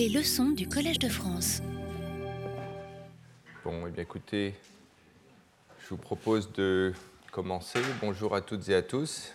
Les 0.00 0.08
leçons 0.08 0.48
du 0.52 0.66
Collège 0.66 0.98
de 0.98 1.10
France. 1.10 1.60
Bon, 3.62 3.86
eh 3.86 3.90
bien 3.90 4.02
écoutez, 4.02 4.54
je 5.78 5.90
vous 5.90 5.98
propose 5.98 6.50
de 6.54 6.94
commencer. 7.32 7.80
Bonjour 8.00 8.34
à 8.34 8.40
toutes 8.40 8.66
et 8.70 8.74
à 8.74 8.80
tous. 8.80 9.34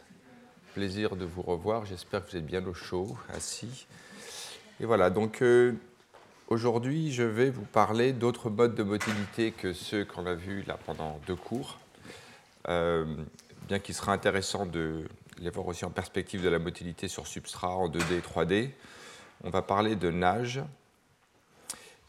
Plaisir 0.74 1.18
de 1.18 1.24
vous 1.24 1.44
revoir. 1.44 1.86
J'espère 1.86 2.26
que 2.26 2.32
vous 2.32 2.38
êtes 2.38 2.48
bien 2.48 2.66
au 2.66 2.74
chaud, 2.74 3.16
assis. 3.32 3.86
Et 4.80 4.88
voilà, 4.88 5.12
donc 5.12 5.44
euh, 5.44 5.74
aujourd'hui, 6.48 7.14
je 7.14 7.22
vais 7.22 7.52
vous 7.52 7.66
parler 7.66 8.12
d'autres 8.12 8.50
modes 8.50 8.74
de 8.74 8.82
motilité 8.82 9.52
que 9.52 9.72
ceux 9.72 10.04
qu'on 10.04 10.26
a 10.26 10.34
vus 10.34 10.64
là 10.66 10.80
pendant 10.84 11.22
deux 11.28 11.36
cours. 11.36 11.78
Euh, 12.70 13.06
bien 13.68 13.78
qu'il 13.78 13.94
sera 13.94 14.14
intéressant 14.14 14.66
de 14.66 15.04
les 15.38 15.52
voir 15.52 15.68
aussi 15.68 15.86
en 15.86 15.92
perspective 15.92 16.42
de 16.42 16.50
la 16.50 16.58
motilité 16.58 17.08
sur 17.08 17.28
substrat 17.28 17.70
en 17.70 17.88
2D 17.88 18.14
et 18.14 18.22
3D. 18.22 18.72
On 19.44 19.50
va 19.50 19.62
parler 19.62 19.96
de 19.96 20.10
nage. 20.10 20.62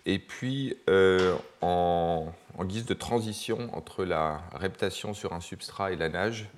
Et 0.05 0.19
puis, 0.19 0.77
euh, 0.89 1.37
en, 1.61 2.33
guise 2.63 2.87
de 2.87 2.95
transition 2.95 3.71
entre 3.77 4.05
la 4.05 4.41
reptation 4.55 5.15
sur 5.15 5.33
un 5.33 5.41
substrat 5.41 5.93
et 5.93 5.97
la 5.97 6.09
nage, 6.09 6.49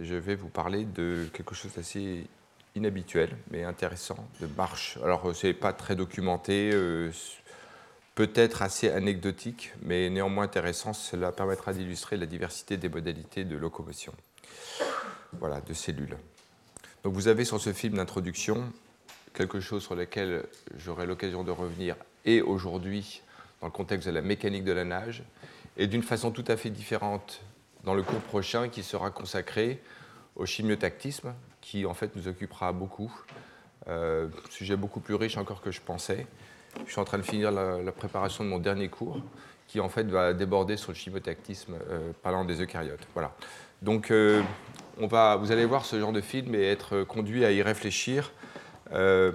je 0.00 0.14
vais 0.14 0.34
vous 0.34 0.48
parler 0.48 0.84
de 0.84 1.28
quelque 1.32 1.54
chose 1.54 1.72
d'assez 1.74 2.26
inhabituel, 2.74 3.36
mais 3.50 3.64
intéressant, 3.64 4.26
de 4.40 4.46
marche. 4.56 4.98
Alors, 5.04 5.34
ce 5.34 5.48
n'est 5.48 5.54
pas 5.54 5.72
très 5.72 5.96
documenté, 5.96 6.70
euh, 6.72 7.10
peut-être 8.14 8.62
assez 8.62 8.90
anecdotique, 8.90 9.72
mais 9.82 10.08
néanmoins 10.08 10.44
intéressant. 10.44 10.92
Cela 10.92 11.30
permettra 11.30 11.72
d'illustrer 11.72 12.16
la 12.16 12.26
diversité 12.26 12.76
des 12.76 12.88
modalités 12.88 13.44
de 13.44 13.56
locomotion 13.56 14.14
voilà, 15.32 15.60
de 15.60 15.72
cellules. 15.74 16.16
Donc 17.04 17.14
vous 17.14 17.28
avez 17.28 17.44
sur 17.44 17.60
ce 17.60 17.72
film 17.72 17.96
d'introduction 17.96 18.72
quelque 19.38 19.60
chose 19.60 19.84
sur 19.84 19.94
lequel 19.94 20.44
j'aurai 20.76 21.06
l'occasion 21.06 21.44
de 21.44 21.52
revenir 21.52 21.94
et 22.24 22.42
aujourd'hui 22.42 23.22
dans 23.60 23.68
le 23.68 23.72
contexte 23.72 24.08
de 24.08 24.12
la 24.12 24.20
mécanique 24.20 24.64
de 24.64 24.72
la 24.72 24.84
nage 24.84 25.22
et 25.76 25.86
d'une 25.86 26.02
façon 26.02 26.32
tout 26.32 26.44
à 26.48 26.56
fait 26.56 26.70
différente 26.70 27.40
dans 27.84 27.94
le 27.94 28.02
cours 28.02 28.20
prochain 28.20 28.68
qui 28.68 28.82
sera 28.82 29.10
consacré 29.10 29.80
au 30.34 30.44
chimiotactisme 30.44 31.34
qui 31.60 31.86
en 31.86 31.94
fait 31.94 32.16
nous 32.16 32.26
occupera 32.26 32.72
beaucoup. 32.72 33.12
Euh, 33.88 34.28
sujet 34.50 34.76
beaucoup 34.76 35.00
plus 35.00 35.14
riche 35.14 35.36
encore 35.38 35.60
que 35.60 35.70
je 35.70 35.80
pensais. 35.80 36.26
Je 36.84 36.90
suis 36.90 37.00
en 37.00 37.04
train 37.04 37.18
de 37.18 37.22
finir 37.22 37.52
la, 37.52 37.92
préparation 37.92 38.42
de 38.42 38.48
mon 38.48 38.58
dernier 38.58 38.88
cours 38.88 39.20
qui 39.68 39.78
en 39.80 39.88
fait 39.88 40.04
va 40.04 40.34
déborder 40.34 40.76
sur 40.76 40.90
le 40.90 40.96
chimiotactisme 40.96 41.74
euh, 41.90 42.10
parlant 42.22 42.44
des 42.44 42.60
eucaryotes. 42.60 43.06
Voilà. 43.14 43.34
Donc 43.82 44.10
euh, 44.10 44.42
vous 44.96 45.52
allez 45.52 45.64
voir 45.64 45.84
ce 45.84 45.98
genre 46.00 46.12
de 46.12 46.20
film 46.20 46.56
et 46.56 46.64
être 46.64 47.04
conduit 47.04 47.44
à 47.44 47.52
y 47.52 47.62
réfléchir 47.62 48.32
euh, 48.92 49.32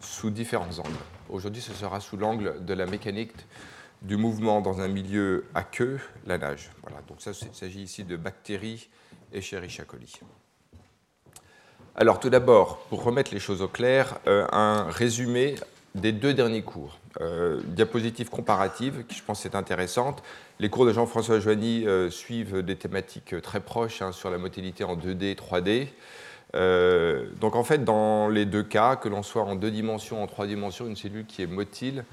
sous 0.00 0.30
différents 0.30 0.78
angles. 0.78 0.90
Aujourd'hui, 1.28 1.62
ce 1.62 1.72
sera 1.72 2.00
sous 2.00 2.16
l'angle 2.16 2.64
de 2.64 2.74
la 2.74 2.86
mécanique 2.86 3.34
du 4.02 4.16
mouvement 4.16 4.60
dans 4.60 4.80
un 4.80 4.88
milieu 4.88 5.44
aqueux, 5.54 5.98
la 6.26 6.38
nage. 6.38 6.70
Voilà, 6.82 7.02
donc 7.08 7.20
ça, 7.20 7.30
il 7.30 7.54
s'agit 7.54 7.82
ici 7.82 8.04
de 8.04 8.16
bactéries 8.16 8.88
et 9.32 9.40
coli. 9.86 10.12
Alors 11.94 12.20
tout 12.20 12.30
d'abord, 12.30 12.78
pour 12.88 13.02
remettre 13.02 13.32
les 13.32 13.40
choses 13.40 13.62
au 13.62 13.68
clair, 13.68 14.18
euh, 14.26 14.46
un 14.52 14.84
résumé 14.90 15.56
des 15.94 16.12
deux 16.12 16.34
derniers 16.34 16.62
cours. 16.62 16.98
Euh, 17.22 17.62
diapositive 17.64 18.28
comparative, 18.28 19.04
qui 19.08 19.16
je 19.16 19.22
pense 19.22 19.46
est 19.46 19.54
intéressante. 19.54 20.22
Les 20.60 20.68
cours 20.68 20.84
de 20.84 20.92
Jean-François 20.92 21.40
Joigny 21.40 21.86
suivent 22.10 22.62
des 22.62 22.76
thématiques 22.76 23.40
très 23.42 23.60
proches 23.60 24.02
hein, 24.02 24.12
sur 24.12 24.30
la 24.30 24.38
motilité 24.38 24.84
en 24.84 24.96
2D, 24.96 25.34
3D. 25.34 25.88
Euh, 26.56 27.26
donc 27.40 27.54
en 27.54 27.64
fait, 27.64 27.84
dans 27.84 28.28
les 28.28 28.46
deux 28.46 28.62
cas, 28.62 28.96
que 28.96 29.08
l'on 29.08 29.22
soit 29.22 29.42
en 29.42 29.54
deux 29.54 29.70
dimensions, 29.70 30.22
en 30.22 30.26
trois 30.26 30.46
dimensions, 30.46 30.86
une 30.86 30.96
cellule 30.96 31.26
qui 31.26 31.42
est 31.42 31.46
motile, 31.46 32.04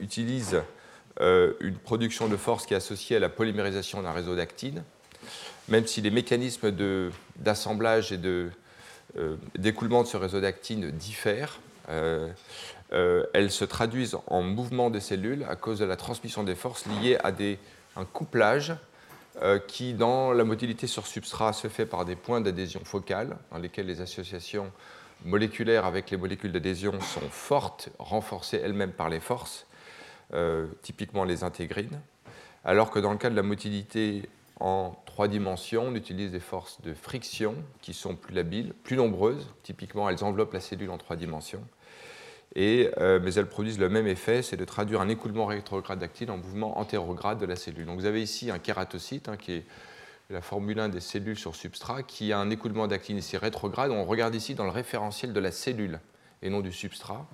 utilise 0.00 0.62
une 1.20 1.76
production 1.82 2.28
de 2.28 2.36
force 2.36 2.66
qui 2.66 2.74
est 2.74 2.76
associée 2.76 3.16
à 3.16 3.20
la 3.20 3.28
polymérisation 3.28 4.02
d'un 4.02 4.12
réseau 4.12 4.36
d'actines, 4.36 4.82
même 5.68 5.86
si 5.86 6.00
les 6.00 6.10
mécanismes 6.10 6.72
d'assemblage 7.36 8.12
et 8.12 8.18
d'écoulement 9.56 10.00
de, 10.00 10.04
de, 10.06 10.10
ce 10.10 10.16
réseau 10.16 10.40
d'actines 10.40 10.90
diffèrent. 10.90 11.58
Euh, 12.94 13.24
elles 13.32 13.50
se 13.50 13.64
traduisent 13.64 14.16
en 14.28 14.42
mouvement 14.42 14.88
des 14.88 15.00
cellules 15.00 15.44
à 15.48 15.56
cause 15.56 15.80
de 15.80 15.84
la 15.84 15.96
transmission 15.96 16.44
des 16.44 16.54
forces 16.54 16.86
liées 16.86 17.18
à 17.24 17.32
des, 17.32 17.58
un 17.96 18.04
couplage 18.04 18.70
euh, 18.70 18.76
qui, 19.66 19.94
dans 19.94 20.32
la 20.32 20.44
motilité 20.44 20.86
sur 20.86 21.06
substrat, 21.06 21.52
se 21.52 21.68
fait 21.68 21.86
par 21.86 22.04
des 22.04 22.16
points 22.16 22.40
d'adhésion 22.40 22.80
focale, 22.84 23.36
dans 23.50 23.58
lesquels 23.58 23.86
les 23.86 24.00
associations 24.00 24.70
moléculaires 25.24 25.84
avec 25.84 26.10
les 26.10 26.16
molécules 26.16 26.52
d'adhésion 26.52 27.00
sont 27.00 27.28
fortes, 27.30 27.88
renforcées 27.98 28.60
elles-mêmes 28.62 28.92
par 28.92 29.08
les 29.08 29.20
forces, 29.20 29.66
euh, 30.32 30.66
typiquement 30.82 31.24
les 31.24 31.44
intégrines, 31.44 32.00
alors 32.64 32.90
que 32.90 32.98
dans 32.98 33.12
le 33.12 33.18
cas 33.18 33.30
de 33.30 33.36
la 33.36 33.42
motilité 33.42 34.28
en 34.60 34.96
trois 35.06 35.28
dimensions, 35.28 35.88
on 35.88 35.94
utilise 35.94 36.30
des 36.30 36.40
forces 36.40 36.80
de 36.82 36.94
friction 36.94 37.56
qui 37.80 37.92
sont 37.92 38.14
plus 38.14 38.34
labiles, 38.34 38.72
plus 38.84 38.96
nombreuses, 38.96 39.48
typiquement 39.62 40.08
elles 40.08 40.22
enveloppent 40.24 40.52
la 40.52 40.60
cellule 40.60 40.90
en 40.90 40.98
trois 40.98 41.16
dimensions, 41.16 41.62
et, 42.56 42.90
euh, 42.98 43.18
mais 43.22 43.34
elles 43.34 43.48
produisent 43.48 43.78
le 43.78 43.88
même 43.88 44.06
effet, 44.06 44.42
c'est 44.42 44.56
de 44.56 44.64
traduire 44.64 45.00
un 45.00 45.08
écoulement 45.08 45.46
rétrograde 45.46 45.98
d'actine 45.98 46.30
en 46.30 46.36
mouvement 46.36 46.78
antérograde 46.78 47.38
de 47.38 47.46
la 47.46 47.56
cellule. 47.56 47.86
Donc 47.86 47.98
vous 47.98 48.06
avez 48.06 48.22
ici 48.22 48.50
un 48.50 48.58
kératocyte, 48.58 49.28
hein, 49.28 49.36
qui 49.36 49.52
est 49.52 49.64
la 50.30 50.40
formule 50.40 50.78
1 50.78 50.88
des 50.88 51.00
cellules 51.00 51.36
sur 51.36 51.56
substrat, 51.56 52.02
qui 52.02 52.32
a 52.32 52.38
un 52.38 52.50
écoulement 52.50 52.86
d'actine 52.86 53.18
ici 53.18 53.36
rétrograde. 53.36 53.90
On 53.90 54.04
regarde 54.04 54.34
ici 54.34 54.54
dans 54.54 54.64
le 54.64 54.70
référentiel 54.70 55.32
de 55.32 55.40
la 55.40 55.50
cellule 55.50 56.00
et 56.42 56.50
non 56.50 56.60
du 56.60 56.72
substrat. 56.72 57.26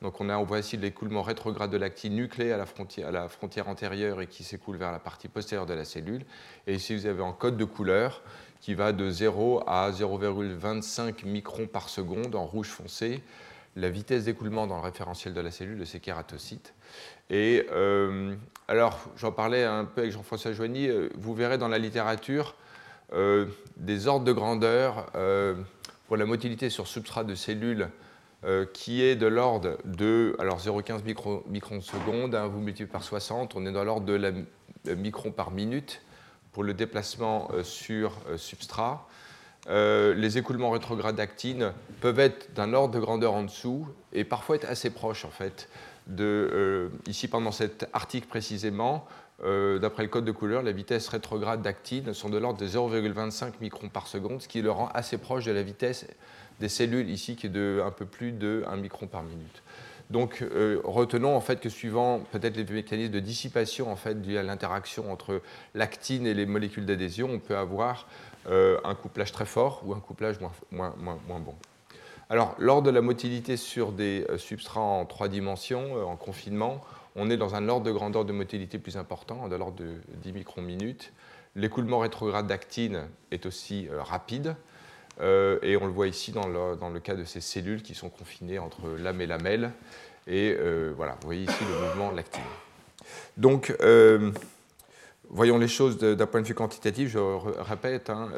Donc 0.00 0.20
on, 0.20 0.28
a, 0.28 0.36
voit 0.44 0.60
ici 0.60 0.76
l'écoulement 0.76 1.22
rétrograde 1.22 1.72
de 1.72 1.76
l'actine 1.76 2.14
nucléée 2.14 2.52
à 2.52 2.56
la, 2.56 2.66
frontière, 2.66 3.08
à 3.08 3.10
la 3.10 3.28
frontière 3.28 3.68
antérieure 3.68 4.20
et 4.20 4.28
qui 4.28 4.44
s'écoule 4.44 4.76
vers 4.76 4.92
la 4.92 5.00
partie 5.00 5.26
postérieure 5.26 5.66
de 5.66 5.74
la 5.74 5.84
cellule. 5.84 6.24
Et 6.68 6.74
ici 6.74 6.94
vous 6.94 7.06
avez 7.06 7.22
un 7.24 7.32
code 7.32 7.56
de 7.56 7.64
couleur 7.64 8.22
qui 8.60 8.74
va 8.74 8.92
de 8.92 9.10
0 9.10 9.64
à 9.66 9.90
0,25 9.90 11.26
microns 11.26 11.66
par 11.66 11.88
seconde 11.88 12.36
en 12.36 12.46
rouge 12.46 12.68
foncé 12.68 13.22
la 13.76 13.90
vitesse 13.90 14.24
d'écoulement 14.24 14.66
dans 14.66 14.76
le 14.76 14.82
référentiel 14.82 15.34
de 15.34 15.40
la 15.40 15.50
cellule 15.50 15.78
de 15.78 15.84
ces 15.84 16.00
kératocytes. 16.00 16.74
Et 17.30 17.66
euh, 17.70 18.34
alors, 18.66 18.98
j'en 19.16 19.32
parlais 19.32 19.64
un 19.64 19.84
peu 19.84 20.02
avec 20.02 20.12
Jean-François 20.12 20.52
Joigny, 20.52 20.88
euh, 20.88 21.08
vous 21.16 21.34
verrez 21.34 21.58
dans 21.58 21.68
la 21.68 21.78
littérature 21.78 22.54
euh, 23.12 23.46
des 23.76 24.06
ordres 24.06 24.24
de 24.24 24.32
grandeur 24.32 25.10
pour 26.06 26.16
la 26.16 26.24
motilité 26.24 26.70
sur 26.70 26.86
substrat 26.86 27.24
de 27.24 27.34
cellules 27.34 27.88
qui 28.72 29.02
est 29.02 29.16
de 29.16 29.26
l'ordre 29.26 29.78
de 29.84 30.36
alors 30.38 30.60
0,15 30.60 31.02
microns 31.04 31.42
micron 31.48 31.80
seconde, 31.80 32.36
vous 32.36 32.60
multipliez 32.60 32.86
par 32.86 33.02
60, 33.02 33.56
on 33.56 33.66
est 33.66 33.72
dans 33.72 33.82
l'ordre 33.82 34.06
de 34.06 34.14
la 34.14 34.94
micron 34.94 35.32
par 35.32 35.50
minute 35.50 36.00
pour 36.52 36.62
le 36.62 36.72
déplacement 36.72 37.50
sur 37.64 38.12
substrat. 38.36 39.08
Euh, 39.68 40.14
les 40.14 40.38
écoulements 40.38 40.70
rétrogrades 40.70 41.16
d'actine 41.16 41.72
peuvent 42.00 42.20
être 42.20 42.54
d'un 42.54 42.72
ordre 42.72 42.94
de 42.94 43.00
grandeur 43.00 43.34
en 43.34 43.42
dessous 43.42 43.86
et 44.12 44.24
parfois 44.24 44.56
être 44.56 44.68
assez 44.68 44.90
proches 44.90 45.24
en 45.24 45.30
fait. 45.30 45.68
Euh, 46.20 46.88
ici, 47.06 47.28
pendant 47.28 47.52
cet 47.52 47.86
article 47.92 48.28
précisément, 48.28 49.06
euh, 49.44 49.78
d'après 49.78 50.04
le 50.04 50.08
code 50.08 50.24
de 50.24 50.32
couleur, 50.32 50.62
les 50.62 50.72
vitesses 50.72 51.08
rétrogrades 51.08 51.60
d'actine 51.60 52.14
sont 52.14 52.30
de 52.30 52.38
l'ordre 52.38 52.58
de 52.58 52.66
0,25 52.66 53.54
microns 53.60 53.88
par 53.88 54.06
seconde, 54.06 54.40
ce 54.40 54.48
qui 54.48 54.62
le 54.62 54.70
rend 54.70 54.88
assez 54.94 55.18
proche 55.18 55.44
de 55.44 55.52
la 55.52 55.62
vitesse 55.62 56.06
des 56.60 56.68
cellules 56.68 57.10
ici, 57.10 57.36
qui 57.36 57.46
est 57.46 57.50
de 57.50 57.82
un 57.84 57.90
peu 57.90 58.06
plus 58.06 58.32
de 58.32 58.64
1 58.66 58.76
micron 58.76 59.06
par 59.06 59.22
minute. 59.22 59.62
Donc 60.10 60.42
retenons 60.84 61.36
en 61.36 61.40
fait 61.42 61.60
que 61.60 61.68
suivant 61.68 62.20
peut-être 62.32 62.56
les 62.56 62.64
mécanismes 62.64 63.12
de 63.12 63.20
dissipation 63.20 63.92
en 63.92 63.96
fait 63.96 64.22
dû 64.22 64.38
à 64.38 64.42
l'interaction 64.42 65.12
entre 65.12 65.42
l'actine 65.74 66.26
et 66.26 66.32
les 66.32 66.46
molécules 66.46 66.86
d'adhésion, 66.86 67.28
on 67.30 67.38
peut 67.38 67.58
avoir 67.58 68.06
euh, 68.48 68.78
un 68.82 68.94
couplage 68.94 69.32
très 69.32 69.44
fort 69.44 69.82
ou 69.84 69.92
un 69.92 70.00
couplage 70.00 70.36
moins, 70.70 70.94
bon. 71.00 71.54
Alors, 72.30 72.54
lors 72.58 72.80
de 72.82 72.90
la 72.90 73.02
motilité 73.02 73.56
sur 73.58 73.92
des 73.92 74.24
euh, 74.30 74.38
substrats 74.38 74.80
en 74.80 75.04
trois 75.04 75.28
dimensions, 75.28 75.96
euh, 75.96 76.04
en 76.04 76.16
confinement, 76.16 76.80
on 77.14 77.28
est 77.28 77.36
dans 77.36 77.54
un 77.54 77.68
ordre 77.68 77.84
de 77.84 77.92
grandeur 77.92 78.24
de 78.24 78.32
motilité 78.32 78.78
plus 78.78 78.96
important, 78.96 79.48
de 79.48 79.56
l'ordre 79.56 79.76
de 79.76 79.94
10 80.22 80.32
microns 80.32 80.62
minutes. 80.62 81.12
L'écoulement 81.56 81.98
rétrograde 81.98 82.46
d'actine 82.46 83.08
est 83.30 83.44
aussi 83.44 83.88
rapide, 83.90 84.54
et 85.20 85.76
on 85.80 85.86
le 85.86 85.90
voit 85.90 86.06
ici 86.06 86.30
dans 86.30 86.46
le, 86.46 87.00
cas 87.00 87.16
de 87.16 87.24
ces 87.24 87.40
cellules 87.40 87.82
qui 87.82 87.94
sont 87.94 88.08
confinées 88.08 88.60
entre 88.60 88.90
lame 88.90 89.20
et 89.20 89.26
lamelle. 89.26 89.72
Et 90.28 90.54
voilà, 90.94 91.16
vous 91.20 91.26
voyez 91.26 91.42
ici 91.42 91.64
le 91.64 91.86
mouvement 91.86 92.12
lactine. 92.12 92.42
Donc, 93.36 93.74
voyons 95.30 95.58
les 95.58 95.68
choses 95.68 95.98
d'un 95.98 96.26
point 96.26 96.40
de 96.40 96.46
vue 96.46 96.54
quantitatif, 96.54 97.10
je 97.10 97.18
répète, 97.18 98.10
hein, 98.10 98.30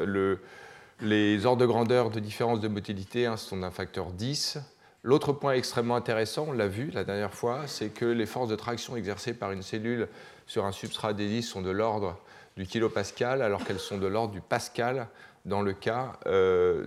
les 1.01 1.45
ordres 1.45 1.61
de 1.61 1.65
grandeur 1.65 2.09
de 2.09 2.19
différence 2.19 2.59
de 2.59 2.67
motilité 2.67 3.25
hein, 3.25 3.37
sont 3.37 3.57
d'un 3.57 3.71
facteur 3.71 4.11
10. 4.11 4.59
L'autre 5.03 5.33
point 5.33 5.53
extrêmement 5.53 5.95
intéressant, 5.95 6.45
on 6.49 6.51
l'a 6.51 6.67
vu 6.67 6.91
la 6.91 7.03
dernière 7.03 7.33
fois, 7.33 7.61
c'est 7.65 7.89
que 7.89 8.05
les 8.05 8.27
forces 8.27 8.49
de 8.49 8.55
traction 8.55 8.95
exercées 8.95 9.33
par 9.33 9.51
une 9.51 9.63
cellule 9.63 10.07
sur 10.45 10.65
un 10.65 10.71
substrat 10.71 11.09
adhésif 11.09 11.45
sont 11.45 11.61
de 11.61 11.71
l'ordre 11.71 12.19
du 12.55 12.67
kilopascal, 12.67 13.41
alors 13.41 13.63
qu'elles 13.63 13.79
sont 13.79 13.97
de 13.97 14.07
l'ordre 14.07 14.33
du 14.33 14.41
pascal 14.41 15.07
dans 15.45 15.63
le 15.63 15.73
cas 15.73 16.19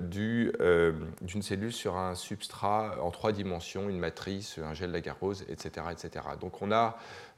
d'une 0.00 1.42
cellule 1.42 1.72
sur 1.72 1.96
un 1.96 2.14
substrat 2.14 2.96
en 3.02 3.10
trois 3.10 3.32
dimensions, 3.32 3.88
une 3.88 3.98
matrice, 3.98 4.58
un 4.58 4.74
gel 4.74 4.92
d'agarose, 4.92 5.44
etc., 5.48 5.86
etc. 5.90 6.24
Donc 6.40 6.62
on 6.62 6.70
a 6.70 6.96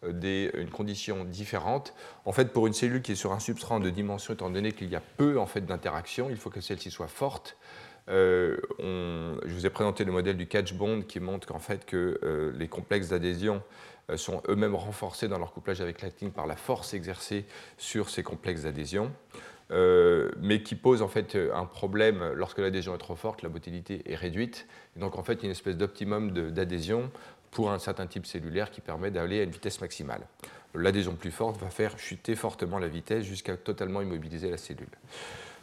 des, 0.08 0.50
une 0.54 0.70
condition 0.70 1.24
différente. 1.24 1.94
En 2.24 2.32
fait, 2.32 2.52
pour 2.52 2.66
une 2.66 2.72
cellule 2.72 3.02
qui 3.02 3.12
est 3.12 3.16
sur 3.16 3.32
un 3.32 3.40
substrat 3.40 3.76
en 3.76 3.80
deux 3.80 3.90
dimensions, 3.90 4.34
étant 4.34 4.50
donné 4.50 4.72
qu'il 4.72 4.88
y 4.88 4.96
a 4.96 5.02
peu 5.16 5.38
en 5.38 5.46
fait, 5.46 5.62
d'interactions, 5.62 6.28
il 6.30 6.36
faut 6.36 6.50
que 6.50 6.60
celle-ci 6.60 6.90
soit 6.90 7.08
forte. 7.08 7.56
Euh, 8.08 8.56
je 9.44 9.52
vous 9.52 9.66
ai 9.66 9.70
présenté 9.70 10.04
le 10.04 10.12
modèle 10.12 10.36
du 10.36 10.46
catch 10.46 10.74
bond 10.74 11.02
qui 11.02 11.18
montre 11.20 11.46
qu'en 11.46 11.58
fait 11.58 11.84
que 11.84 12.20
euh, 12.22 12.52
les 12.56 12.68
complexes 12.68 13.08
d'adhésion 13.08 13.62
euh, 14.10 14.16
sont 14.16 14.42
eux-mêmes 14.48 14.76
renforcés 14.76 15.26
dans 15.26 15.38
leur 15.38 15.52
couplage 15.52 15.80
avec 15.80 16.02
la 16.02 16.08
ligne 16.20 16.30
par 16.30 16.46
la 16.46 16.56
force 16.56 16.94
exercée 16.94 17.46
sur 17.78 18.08
ces 18.08 18.22
complexes 18.22 18.62
d'adhésion, 18.62 19.10
mais 20.40 20.62
qui 20.62 20.76
pose 20.76 21.02
en 21.02 21.08
fait 21.08 21.36
un 21.52 21.64
problème 21.64 22.32
lorsque 22.36 22.58
l'adhésion 22.58 22.94
est 22.94 22.98
trop 22.98 23.16
forte, 23.16 23.42
la 23.42 23.48
motilité 23.48 24.00
est 24.06 24.14
réduite, 24.14 24.68
et 24.96 25.00
donc 25.00 25.18
en 25.18 25.24
fait 25.24 25.42
une 25.42 25.50
espèce 25.50 25.76
d'optimum 25.76 26.30
d'adhésion 26.30 27.10
pour 27.56 27.70
un 27.70 27.78
certain 27.78 28.06
type 28.06 28.26
cellulaire 28.26 28.70
qui 28.70 28.82
permet 28.82 29.10
d'aller 29.10 29.40
à 29.40 29.44
une 29.44 29.50
vitesse 29.50 29.80
maximale. 29.80 30.20
L'adhésion 30.74 31.14
plus 31.14 31.30
forte 31.30 31.58
va 31.58 31.70
faire 31.70 31.98
chuter 31.98 32.34
fortement 32.34 32.78
la 32.78 32.86
vitesse 32.86 33.24
jusqu'à 33.24 33.56
totalement 33.56 34.02
immobiliser 34.02 34.50
la 34.50 34.58
cellule. 34.58 34.90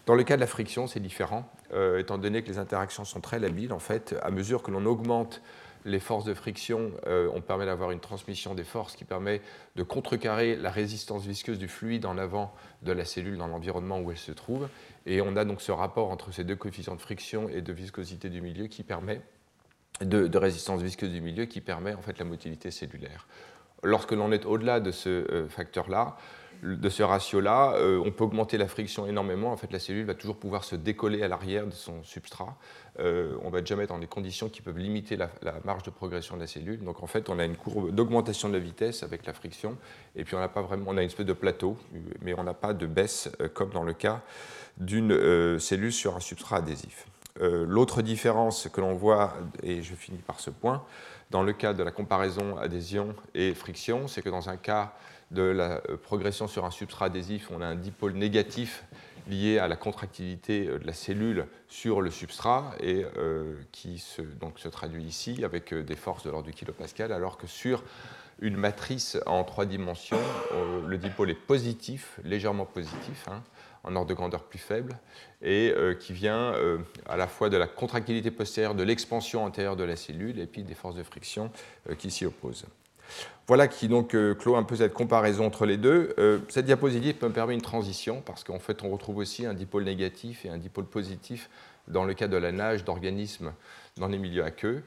Dans 0.07 0.15
le 0.15 0.23
cas 0.23 0.35
de 0.35 0.41
la 0.41 0.47
friction, 0.47 0.87
c'est 0.87 0.99
différent, 0.99 1.47
euh, 1.71 1.99
étant 1.99 2.17
donné 2.17 2.41
que 2.41 2.47
les 2.47 2.57
interactions 2.57 3.05
sont 3.05 3.21
très 3.21 3.37
labiles. 3.37 3.71
En 3.71 3.77
fait, 3.77 4.15
à 4.23 4.31
mesure 4.31 4.63
que 4.63 4.71
l'on 4.71 4.87
augmente 4.87 5.43
les 5.85 5.99
forces 5.99 6.25
de 6.25 6.33
friction, 6.33 6.93
euh, 7.05 7.29
on 7.35 7.41
permet 7.41 7.67
d'avoir 7.67 7.91
une 7.91 7.99
transmission 7.99 8.55
des 8.55 8.63
forces 8.63 8.95
qui 8.95 9.05
permet 9.05 9.41
de 9.75 9.83
contrecarrer 9.83 10.55
la 10.55 10.71
résistance 10.71 11.23
visqueuse 11.27 11.59
du 11.59 11.67
fluide 11.67 12.07
en 12.07 12.17
avant 12.17 12.55
de 12.81 12.91
la 12.91 13.05
cellule 13.05 13.37
dans 13.37 13.47
l'environnement 13.47 13.99
où 13.99 14.09
elle 14.09 14.17
se 14.17 14.31
trouve. 14.31 14.67
Et 15.05 15.21
on 15.21 15.35
a 15.35 15.45
donc 15.45 15.61
ce 15.61 15.71
rapport 15.71 16.09
entre 16.09 16.31
ces 16.31 16.43
deux 16.43 16.55
coefficients 16.55 16.95
de 16.95 17.01
friction 17.01 17.49
et 17.49 17.61
de 17.61 17.71
viscosité 17.71 18.29
du 18.29 18.41
milieu 18.41 18.65
qui 18.65 18.81
permet 18.81 19.21
de, 20.01 20.37
résistance 20.37 20.81
visqueuse 20.81 21.11
du 21.11 21.21
milieu 21.21 21.45
qui 21.45 21.61
permet 21.61 21.93
en 21.93 22.01
fait 22.01 22.17
la 22.19 22.25
motilité 22.25 22.71
cellulaire. 22.71 23.27
Lorsque 23.83 24.11
l'on 24.11 24.31
est 24.31 24.45
au-delà 24.45 24.79
de 24.79 24.91
ce 24.91 25.09
euh, 25.09 25.47
facteur-là, 25.49 26.15
de 26.61 26.87
ce 26.87 27.03
ratio-là, 27.03 27.73
euh, 27.75 28.01
on 28.05 28.11
peut 28.11 28.23
augmenter 28.23 28.57
la 28.57 28.69
friction 28.69 29.05
énormément. 29.05 29.51
En 29.51 29.57
fait, 29.57 29.69
la 29.73 29.79
cellule 29.79 30.05
va 30.05 30.13
toujours 30.13 30.37
pouvoir 30.37 30.63
se 30.63 30.77
décoller 30.77 31.21
à 31.21 31.27
l'arrière 31.27 31.67
de 31.67 31.73
son 31.73 32.01
substrat. 32.03 32.55
Euh, 32.99 33.35
on 33.43 33.49
va 33.49 33.59
déjà 33.59 33.75
mettre 33.75 33.91
dans 33.91 33.99
des 33.99 34.07
conditions 34.07 34.47
qui 34.47 34.61
peuvent 34.61 34.77
limiter 34.77 35.17
la, 35.17 35.29
marge 35.65 35.83
de 35.83 35.89
progression 35.89 36.35
de 36.35 36.41
la 36.41 36.47
cellule. 36.47 36.81
Donc, 36.81 37.03
en 37.03 37.07
fait, 37.07 37.27
on 37.27 37.37
a 37.37 37.43
une 37.43 37.57
courbe 37.57 37.93
d'augmentation 37.93 38.47
de 38.47 38.53
la 38.53 38.59
vitesse 38.59 39.03
avec 39.03 39.25
la 39.25 39.33
friction. 39.33 39.77
Et 40.15 40.23
puis, 40.23 40.35
on 40.35 40.39
n'a 40.39 40.47
pas 40.47 40.61
vraiment, 40.61 40.85
on 40.87 40.97
a 40.97 41.01
une 41.01 41.07
espèce 41.07 41.25
de 41.25 41.33
plateau, 41.33 41.77
mais 42.21 42.33
on 42.33 42.43
n'a 42.43 42.53
pas 42.53 42.73
de 42.73 42.85
baisse 42.85 43.29
comme 43.53 43.71
dans 43.71 43.83
le 43.83 43.93
cas 43.93 44.21
d'une 44.77 45.59
cellule 45.59 45.91
sur 45.91 46.15
un 46.15 46.21
substrat 46.21 46.57
adhésif. 46.57 47.07
L'autre 47.39 48.01
différence 48.01 48.69
que 48.71 48.79
l'on 48.79 48.93
voit, 48.93 49.33
et 49.63 49.81
je 49.81 49.95
finis 49.95 50.19
par 50.19 50.39
ce 50.39 50.51
point, 50.51 50.83
dans 51.31 51.41
le 51.41 51.51
cas 51.51 51.73
de 51.73 51.81
la 51.81 51.91
comparaison 51.91 52.57
adhésion 52.57 53.15
et 53.33 53.55
friction, 53.55 54.07
c'est 54.07 54.21
que 54.21 54.29
dans 54.29 54.49
un 54.49 54.57
cas 54.57 54.93
de 55.31 55.41
la 55.41 55.81
euh, 55.89 55.97
progression 55.97 56.47
sur 56.47 56.63
un 56.63 56.71
substrat 56.71 57.05
adhésif, 57.05 57.49
on 57.51 57.61
a 57.61 57.65
un 57.65 57.75
dipôle 57.75 58.13
négatif 58.13 58.85
lié 59.27 59.57
à 59.57 59.67
la 59.67 59.75
contractilité 59.75 60.67
euh, 60.67 60.77
de 60.77 60.85
la 60.85 60.93
cellule 60.93 61.47
sur 61.67 62.01
le 62.01 62.11
substrat 62.11 62.75
et 62.79 63.05
euh, 63.17 63.55
qui 63.71 63.97
se, 63.97 64.21
donc, 64.21 64.59
se 64.59 64.67
traduit 64.67 65.03
ici 65.03 65.43
avec 65.43 65.73
des 65.73 65.95
forces 65.95 66.23
de 66.23 66.29
l'ordre 66.29 66.45
du 66.45 66.53
kilopascal, 66.53 67.11
alors 67.11 67.37
que 67.37 67.47
sur 67.47 67.83
une 68.39 68.57
matrice 68.57 69.17
en 69.25 69.43
trois 69.43 69.65
dimensions, 69.65 70.19
le 70.85 70.97
dipôle 70.97 71.29
est 71.29 71.35
positif, 71.35 72.19
légèrement 72.23 72.65
positif, 72.65 73.27
hein, 73.29 73.41
en 73.83 73.95
ordre 73.95 74.07
de 74.07 74.13
grandeur 74.13 74.43
plus 74.43 74.59
faible, 74.59 74.97
et 75.41 75.73
qui 75.99 76.13
vient 76.13 76.53
à 77.05 77.17
la 77.17 77.27
fois 77.27 77.49
de 77.49 77.57
la 77.57 77.67
contractilité 77.67 78.31
postérieure, 78.31 78.75
de 78.75 78.83
l'expansion 78.83 79.43
antérieure 79.43 79.75
de 79.75 79.83
la 79.83 79.97
cellule, 79.97 80.39
et 80.39 80.45
puis 80.45 80.63
des 80.63 80.73
forces 80.73 80.95
de 80.95 81.03
friction 81.03 81.51
qui 81.97 82.09
s'y 82.09 82.25
opposent. 82.25 82.65
Voilà 83.47 83.67
qui 83.67 83.87
donc 83.87 84.15
euh, 84.15 84.33
clôt 84.33 84.55
un 84.55 84.63
peu 84.63 84.77
cette 84.77 84.93
comparaison 84.93 85.45
entre 85.45 85.65
les 85.65 85.77
deux. 85.77 86.13
Euh, 86.17 86.39
cette 86.47 86.65
diapositive 86.65 87.15
me 87.21 87.29
permet 87.29 87.53
une 87.53 87.61
transition 87.61 88.21
parce 88.25 88.43
qu'en 88.43 88.59
fait 88.59 88.83
on 88.83 88.89
retrouve 88.89 89.17
aussi 89.17 89.45
un 89.45 89.53
dipôle 89.53 89.83
négatif 89.83 90.45
et 90.45 90.49
un 90.49 90.57
dipôle 90.57 90.85
positif 90.85 91.49
dans 91.89 92.05
le 92.05 92.13
cas 92.13 92.29
de 92.29 92.37
la 92.37 92.53
nage 92.53 92.85
d'organismes 92.85 93.51
dans 93.97 94.07
les 94.07 94.17
milieux 94.17 94.45
aqueux. 94.45 94.83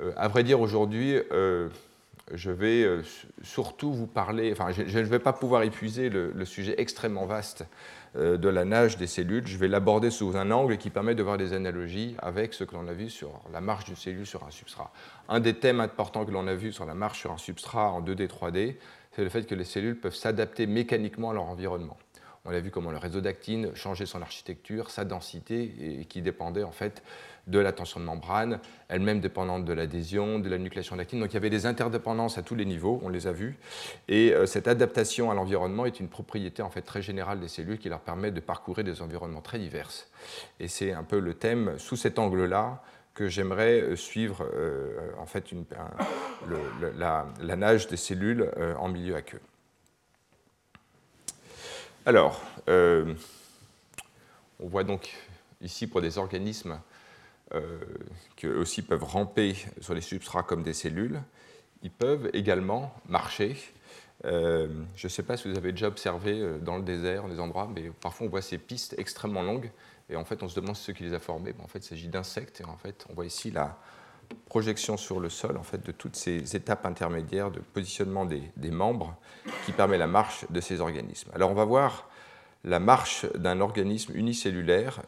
Euh, 0.00 0.12
à 0.16 0.28
vrai 0.28 0.44
dire 0.44 0.60
aujourd'hui, 0.60 1.16
je 2.32 2.50
vais 2.50 2.86
surtout 3.42 3.92
vous 3.92 4.06
parler, 4.06 4.52
enfin 4.52 4.70
je, 4.72 4.98
ne 4.98 5.04
vais 5.04 5.18
pas 5.18 5.32
pouvoir 5.32 5.62
épuiser 5.62 6.10
le 6.10 6.44
sujet 6.44 6.74
extrêmement 6.78 7.26
vaste 7.26 7.64
euh, 7.64 8.03
de 8.14 8.48
la 8.48 8.64
nage 8.64 8.96
des 8.96 9.06
cellules. 9.06 9.46
Je 9.46 9.56
vais 9.56 9.68
l'aborder 9.68 10.10
sous 10.10 10.36
un 10.36 10.50
angle 10.50 10.78
qui 10.78 10.90
permet 10.90 11.14
de 11.14 11.22
voir 11.22 11.36
des 11.36 11.52
analogies 11.52 12.14
avec 12.18 12.54
ce 12.54 12.64
que 12.64 12.74
l'on 12.74 12.86
a 12.88 12.92
vu 12.92 13.10
sur 13.10 13.40
la 13.52 13.60
marche 13.60 13.84
d'une 13.84 13.96
cellule 13.96 14.26
sur 14.26 14.44
un 14.44 14.50
substrat. 14.50 14.92
Un 15.28 15.40
des 15.40 15.54
thèmes 15.54 15.80
importants 15.80 16.24
que 16.24 16.30
l'on 16.30 16.46
a 16.46 16.54
vu 16.54 16.72
sur 16.72 16.86
la 16.86 16.94
marche 16.94 17.20
sur 17.20 17.32
un 17.32 17.38
substrat 17.38 17.90
en 17.90 18.02
2D, 18.02 18.28
3D, 18.28 18.76
c'est 19.12 19.22
le 19.22 19.30
fait 19.30 19.46
que 19.46 19.54
les 19.54 19.64
cellules 19.64 19.98
peuvent 19.98 20.14
s'adapter 20.14 20.66
mécaniquement 20.66 21.30
à 21.30 21.34
leur 21.34 21.44
environnement. 21.44 21.96
On 22.44 22.50
a 22.50 22.60
vu 22.60 22.70
comment 22.70 22.90
le 22.90 22.98
réseau 22.98 23.20
d'actine 23.20 23.74
changeait 23.74 24.06
son 24.06 24.20
architecture, 24.20 24.90
sa 24.90 25.04
densité, 25.04 26.00
et 26.00 26.04
qui 26.04 26.20
dépendait 26.20 26.62
en 26.62 26.72
fait 26.72 27.02
de 27.46 27.58
la 27.58 27.72
tension 27.72 28.00
de 28.00 28.04
membrane, 28.04 28.58
elle-même 28.88 29.20
dépendante 29.20 29.64
de 29.64 29.72
l'adhésion, 29.72 30.38
de 30.38 30.48
la 30.48 30.58
nucléation 30.58 30.96
d'actine. 30.96 31.20
Donc 31.20 31.30
il 31.32 31.34
y 31.34 31.36
avait 31.36 31.50
des 31.50 31.66
interdépendances 31.66 32.38
à 32.38 32.42
tous 32.42 32.54
les 32.54 32.64
niveaux, 32.64 33.00
on 33.02 33.08
les 33.08 33.26
a 33.26 33.32
vues. 33.32 33.56
Et 34.08 34.32
euh, 34.32 34.46
cette 34.46 34.66
adaptation 34.66 35.30
à 35.30 35.34
l'environnement 35.34 35.84
est 35.84 36.00
une 36.00 36.08
propriété 36.08 36.62
en 36.62 36.70
fait 36.70 36.82
très 36.82 37.02
générale 37.02 37.40
des 37.40 37.48
cellules 37.48 37.78
qui 37.78 37.88
leur 37.88 38.00
permet 38.00 38.30
de 38.30 38.40
parcourir 38.40 38.84
des 38.84 39.02
environnements 39.02 39.42
très 39.42 39.58
divers. 39.58 39.90
Et 40.58 40.68
c'est 40.68 40.92
un 40.92 41.04
peu 41.04 41.18
le 41.18 41.34
thème 41.34 41.74
sous 41.78 41.96
cet 41.96 42.18
angle-là 42.18 42.82
que 43.12 43.28
j'aimerais 43.28 43.80
euh, 43.80 43.96
suivre 43.96 44.46
euh, 44.54 45.10
en 45.18 45.26
fait 45.26 45.50
la, 46.96 47.26
nage 47.56 47.88
des 47.88 47.96
cellules 47.96 48.50
en 48.78 48.88
milieu 48.88 49.16
aqueux. 49.16 49.40
Alors, 52.06 52.42
on 52.66 53.14
voit 54.60 54.84
donc 54.84 55.14
ici 55.62 55.86
pour 55.86 56.02
des 56.02 56.18
organismes 56.18 56.78
euh, 57.54 57.78
qui 58.36 58.48
aussi 58.48 58.82
peuvent 58.82 59.04
ramper 59.04 59.54
sur 59.80 59.94
les 59.94 60.00
substrats 60.00 60.42
comme 60.42 60.62
des 60.62 60.72
cellules, 60.72 61.20
ils 61.82 61.90
peuvent 61.90 62.28
également 62.32 62.92
marcher. 63.08 63.56
Euh, 64.24 64.68
je 64.96 65.06
ne 65.06 65.10
sais 65.10 65.22
pas 65.22 65.36
si 65.36 65.48
vous 65.48 65.56
avez 65.56 65.70
déjà 65.70 65.86
observé 65.86 66.40
euh, 66.40 66.58
dans 66.58 66.76
le 66.76 66.82
désert, 66.82 67.28
des 67.28 67.38
endroits, 67.38 67.70
mais 67.72 67.90
parfois 68.00 68.26
on 68.26 68.30
voit 68.30 68.42
ces 68.42 68.58
pistes 68.58 68.94
extrêmement 68.98 69.42
longues, 69.42 69.70
et 70.10 70.16
en 70.16 70.24
fait 70.24 70.42
on 70.42 70.48
se 70.48 70.58
demande 70.58 70.76
ce 70.76 70.92
qui 70.92 71.04
les 71.04 71.14
a 71.14 71.20
formées. 71.20 71.54
en 71.62 71.68
fait, 71.68 71.78
il 71.78 71.84
s'agit 71.84 72.08
d'insectes, 72.08 72.60
et 72.60 72.64
en 72.64 72.76
fait 72.76 73.06
on 73.10 73.14
voit 73.14 73.26
ici 73.26 73.50
la 73.50 73.78
projection 74.46 74.96
sur 74.96 75.20
le 75.20 75.28
sol 75.28 75.56
en 75.56 75.62
fait, 75.62 75.84
de 75.84 75.92
toutes 75.92 76.16
ces 76.16 76.56
étapes 76.56 76.86
intermédiaires 76.86 77.50
de 77.50 77.60
positionnement 77.60 78.24
des, 78.24 78.70
membres 78.70 79.14
qui 79.66 79.72
permet 79.72 79.98
la 79.98 80.06
marche 80.06 80.46
de 80.50 80.60
ces 80.60 80.80
organismes. 80.80 81.30
Alors 81.34 81.50
on 81.50 81.54
va 81.54 81.66
voir 81.66 82.08
la 82.64 82.80
marche 82.80 83.26
d'un 83.34 83.60
organisme 83.60 84.16
unicellulaire 84.16 85.02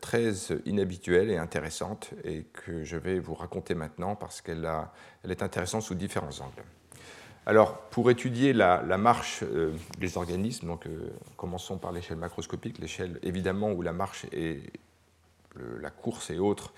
très 0.00 0.32
inhabituelle 0.64 1.30
et 1.30 1.36
intéressante 1.36 2.10
et 2.24 2.44
que 2.52 2.84
je 2.84 2.96
vais 2.96 3.18
vous 3.18 3.34
raconter 3.34 3.74
maintenant 3.74 4.14
parce 4.14 4.40
qu'elle 4.40 4.68
est 5.28 5.42
intéressante 5.42 5.82
sous 5.82 5.94
différents 5.94 6.40
angles. 6.40 6.64
Alors, 7.44 7.80
pour 7.90 8.08
étudier 8.10 8.52
la, 8.52 8.80
marche 8.98 9.42
euh, 9.42 9.72
des 9.98 10.16
organismes, 10.16 10.68
donc, 10.68 10.86
euh, 10.86 11.10
commençons 11.36 11.76
par 11.76 11.90
l'échelle 11.90 12.18
macroscopique, 12.18 12.78
l'échelle 12.78 13.18
évidemment 13.22 13.72
où 13.72 13.82
la 13.82 13.92
marche 13.92 14.26
et 14.32 14.62
la 15.80 15.90
course 15.90 16.30
et 16.30 16.38
autres 16.38 16.72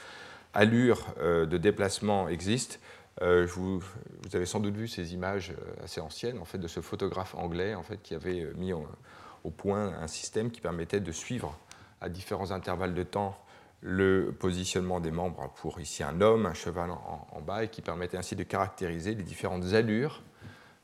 allures 0.53 1.15
de 1.21 1.57
déplacement 1.59 2.29
existent. 2.29 2.79
Vous, 3.21 3.79
vous, 3.79 4.35
avez 4.35 4.47
sans 4.47 4.59
doute 4.59 4.75
vu 4.75 4.89
ces 4.89 5.15
images 5.15 5.53
assez 5.85 6.01
anciennes 6.01 6.39
en 6.39 6.45
fait, 6.45 6.59
de 6.59 6.67
ce 6.67 6.81
photographe 6.81 7.37
anglais 7.37 7.77
en 7.77 7.85
fait, 7.85 8.03
qui 8.03 8.17
avait 8.17 8.51
mis 8.57 8.73
au 8.73 9.51
point 9.51 9.95
un 10.01 10.09
système 10.09 10.51
qui 10.51 10.61
permettait 10.61 10.99
de 10.99 11.13
suivre 11.13 11.57
à 12.05 12.11
différents 12.11 12.51
intervalles 12.51 12.95
de 12.95 13.03
temps 13.03 13.35
le 13.81 14.35
positionnement 14.39 15.01
des 15.01 15.11
membres 15.11 15.51
pour 15.57 15.81
ici 15.81 16.03
un 16.03 16.21
homme, 16.21 16.47
un 16.47 16.55
cheval 16.55 16.91
en, 16.91 17.41
bas, 17.41 17.65
et 17.65 17.69
qui 17.69 17.83
permettait 17.83 18.17
ainsi 18.17 18.37
de 18.37 18.43
caractériser 18.43 19.15
les 19.15 19.23
différentes 19.23 19.73
allures, 19.73 20.23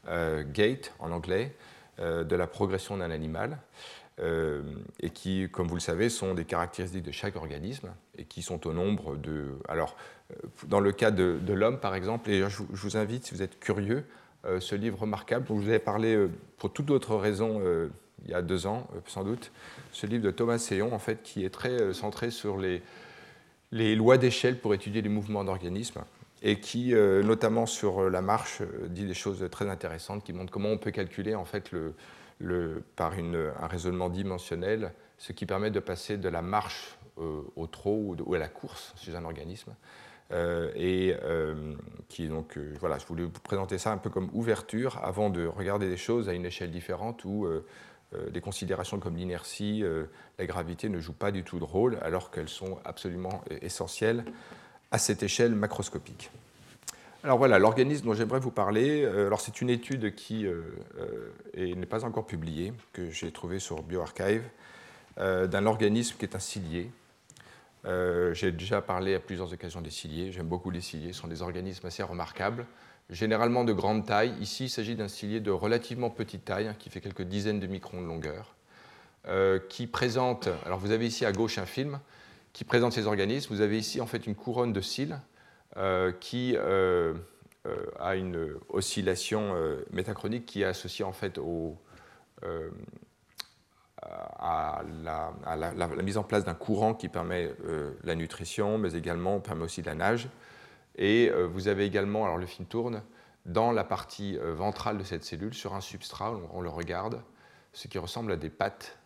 euh, 0.08 0.44
gait 0.46 0.80
en 0.98 1.12
anglais, 1.12 1.54
euh, 1.98 2.24
de 2.24 2.36
la 2.36 2.46
progression 2.46 2.96
d'un 2.96 3.10
animal, 3.10 3.58
euh, 4.18 4.62
et 5.00 5.10
qui, 5.10 5.48
comme 5.50 5.66
vous 5.66 5.76
le 5.76 5.80
savez, 5.80 6.08
sont 6.08 6.34
des 6.34 6.44
caractéristiques 6.44 7.04
de 7.04 7.12
chaque 7.12 7.36
organisme, 7.36 7.90
et 8.16 8.24
qui 8.24 8.42
sont 8.42 8.66
au 8.66 8.72
nombre 8.72 9.16
de... 9.16 9.58
Alors, 9.68 9.96
dans 10.68 10.80
le 10.80 10.92
cas 10.92 11.10
de, 11.10 11.52
l'homme, 11.52 11.80
par 11.80 11.94
exemple, 11.94 12.30
et 12.30 12.48
je, 12.48 12.62
vous 12.70 12.96
invite, 12.96 13.26
si 13.26 13.34
vous 13.34 13.42
êtes 13.42 13.58
curieux, 13.58 14.04
ce 14.58 14.74
livre 14.74 15.00
remarquable 15.00 15.46
dont 15.46 15.56
je 15.56 15.64
vous 15.64 15.68
avais 15.68 15.78
parlé 15.78 16.28
pour 16.56 16.72
toute 16.72 16.90
autre 16.90 17.16
raison 17.16 17.60
il 18.24 18.30
y 18.30 18.34
a 18.34 18.42
deux 18.42 18.66
ans, 18.66 18.88
euh, 18.94 19.00
sans 19.06 19.24
doute, 19.24 19.50
ce 19.92 20.06
livre 20.06 20.24
de 20.24 20.30
Thomas 20.30 20.58
Seyon, 20.58 20.92
en 20.94 20.98
fait, 20.98 21.22
qui 21.22 21.44
est 21.44 21.50
très 21.50 21.80
euh, 21.80 21.92
centré 21.92 22.30
sur 22.30 22.58
les, 22.58 22.82
les 23.72 23.94
lois 23.96 24.18
d'échelle 24.18 24.58
pour 24.58 24.74
étudier 24.74 25.02
les 25.02 25.08
mouvements 25.08 25.44
d'organismes 25.44 26.02
et 26.42 26.58
qui, 26.58 26.94
euh, 26.94 27.22
notamment 27.22 27.66
sur 27.66 28.08
la 28.08 28.22
marche, 28.22 28.62
dit 28.88 29.04
des 29.04 29.14
choses 29.14 29.46
très 29.50 29.68
intéressantes 29.68 30.24
qui 30.24 30.32
montrent 30.32 30.52
comment 30.52 30.70
on 30.70 30.78
peut 30.78 30.90
calculer 30.90 31.34
en 31.34 31.44
fait 31.44 31.70
le, 31.70 31.94
le, 32.38 32.82
par 32.96 33.12
un 33.12 33.66
raisonnement 33.66 34.08
dimensionnel 34.08 34.92
ce 35.18 35.32
qui 35.32 35.44
permet 35.44 35.70
de 35.70 35.80
passer 35.80 36.16
de 36.16 36.28
la 36.30 36.40
marche 36.40 36.96
au 37.18 37.66
trot 37.66 38.16
ou 38.24 38.34
à 38.34 38.38
la 38.38 38.48
course 38.48 38.94
chez 38.96 39.14
un 39.14 39.26
organisme. 39.26 39.74
et 40.74 41.14
qui 42.08 42.28
donc 42.28 42.56
voilà, 42.80 42.96
je 42.96 43.04
voulais 43.04 43.24
vous 43.24 43.30
présenter 43.30 43.76
ça 43.76 43.92
un 43.92 43.98
peu 43.98 44.08
comme 44.08 44.30
ouverture 44.32 44.98
avant 45.04 45.28
de 45.28 45.44
regarder 45.44 45.90
des 45.90 45.98
choses 45.98 46.30
à 46.30 46.32
une 46.32 46.46
échelle 46.46 46.70
différente 46.70 47.26
où 47.26 47.46
des 48.30 48.40
considérations 48.40 48.98
comme 48.98 49.16
l'inertie, 49.16 49.84
la 50.38 50.46
gravité 50.46 50.88
ne 50.88 50.98
jouent 50.98 51.12
pas 51.12 51.30
du 51.30 51.44
tout 51.44 51.58
de 51.58 51.64
rôle 51.64 51.98
alors 52.02 52.30
qu'elles 52.30 52.48
sont 52.48 52.78
absolument 52.84 53.42
essentielles 53.62 54.24
à 54.90 54.98
cette 54.98 55.22
échelle 55.22 55.54
macroscopique. 55.54 56.30
Alors 57.22 57.36
voilà, 57.36 57.58
l'organisme 57.58 58.06
dont 58.06 58.14
j'aimerais 58.14 58.40
vous 58.40 58.50
parler, 58.50 59.02
euh, 59.04 59.26
alors 59.26 59.42
c'est 59.42 59.60
une 59.60 59.68
étude 59.68 60.14
qui 60.14 60.46
euh, 60.46 60.62
euh, 60.98 61.74
n'est 61.74 61.84
pas 61.84 62.06
encore 62.06 62.26
publiée, 62.26 62.72
que 62.94 63.10
j'ai 63.10 63.30
trouvée 63.30 63.58
sur 63.58 63.82
BioArchive, 63.82 64.42
d'un 65.18 65.66
organisme 65.66 66.16
qui 66.18 66.24
est 66.24 66.34
un 66.34 66.38
cilié. 66.38 66.90
j'ai 67.84 68.52
déjà 68.52 68.80
parlé 68.80 69.14
à 69.14 69.20
plusieurs 69.20 69.52
occasions 69.52 69.82
des 69.82 69.90
ciliés, 69.90 70.32
j'aime 70.32 70.46
beaucoup 70.46 70.70
les 70.70 70.80
ciliés, 70.80 71.12
ce 71.12 71.20
sont 71.20 71.28
des 71.28 71.42
organismes 71.42 71.86
assez 71.86 72.02
remarquables, 72.02 72.64
généralement 73.10 73.64
de 73.64 73.72
grande 73.72 74.06
taille. 74.06 74.34
Ici, 74.40 74.64
il 74.64 74.70
s'agit 74.70 74.94
d'un 74.94 75.08
cilié 75.08 75.40
de 75.40 75.50
relativement 75.50 76.10
petite 76.10 76.44
taille, 76.44 76.68
hein, 76.68 76.76
qui 76.78 76.90
fait 76.90 77.00
quelques 77.00 77.22
dizaines 77.22 77.60
de 77.60 77.66
microns 77.66 78.00
de 78.00 78.06
longueur, 78.06 78.54
qui 79.68 79.86
présente, 79.86 80.48
alors 80.64 80.78
vous 80.78 80.92
avez 80.92 81.06
ici 81.06 81.26
à 81.26 81.32
gauche 81.32 81.58
un 81.58 81.66
film, 81.66 82.00
qui 82.52 82.64
présente 82.64 82.92
ces 82.92 83.06
organismes. 83.06 83.54
Vous 83.54 83.60
avez 83.60 83.78
ici 83.78 84.00
en 84.00 84.06
fait 84.06 84.26
une 84.26 84.34
couronne 84.34 84.72
de 84.72 84.80
cils 84.80 85.18
euh, 85.76 86.12
qui 86.12 86.56
euh, 86.56 87.14
euh, 87.66 87.86
a 87.98 88.16
une 88.16 88.54
oscillation 88.68 89.54
métachronique 89.92 90.46
qui 90.46 90.62
est 90.62 90.66
associée 90.66 91.04
en 91.04 91.12
fait 91.12 91.38
à, 94.02 94.82
la, 95.04 96.02
mise 96.02 96.16
en 96.16 96.22
place 96.22 96.44
d'un 96.44 96.54
courant 96.54 96.94
qui 96.94 97.08
permet 97.08 97.50
la 98.04 98.14
nutrition, 98.14 98.78
mais 98.78 98.94
également 98.94 99.40
permet 99.40 99.64
aussi 99.64 99.82
la 99.82 99.94
nage. 99.94 100.28
Et 100.96 101.30
vous 101.30 101.68
avez 101.68 101.84
également, 101.84 102.24
alors 102.24 102.36
le 102.36 102.46
film 102.46 102.66
tourne, 102.66 103.02
dans 103.46 103.72
la 103.72 103.84
partie 103.84 104.36
ventrale 104.36 104.98
de 104.98 105.04
cette 105.04 105.24
cellule, 105.24 105.54
sur 105.54 105.74
un 105.74 105.80
substrat, 105.80 106.38
on 106.52 106.60
le 106.60 106.68
regarde, 106.68 107.22
ce 107.72 107.88
qui 107.88 107.98
ressemble 107.98 108.32
à 108.32 108.36
des 108.36 108.50
pattes 108.50 108.98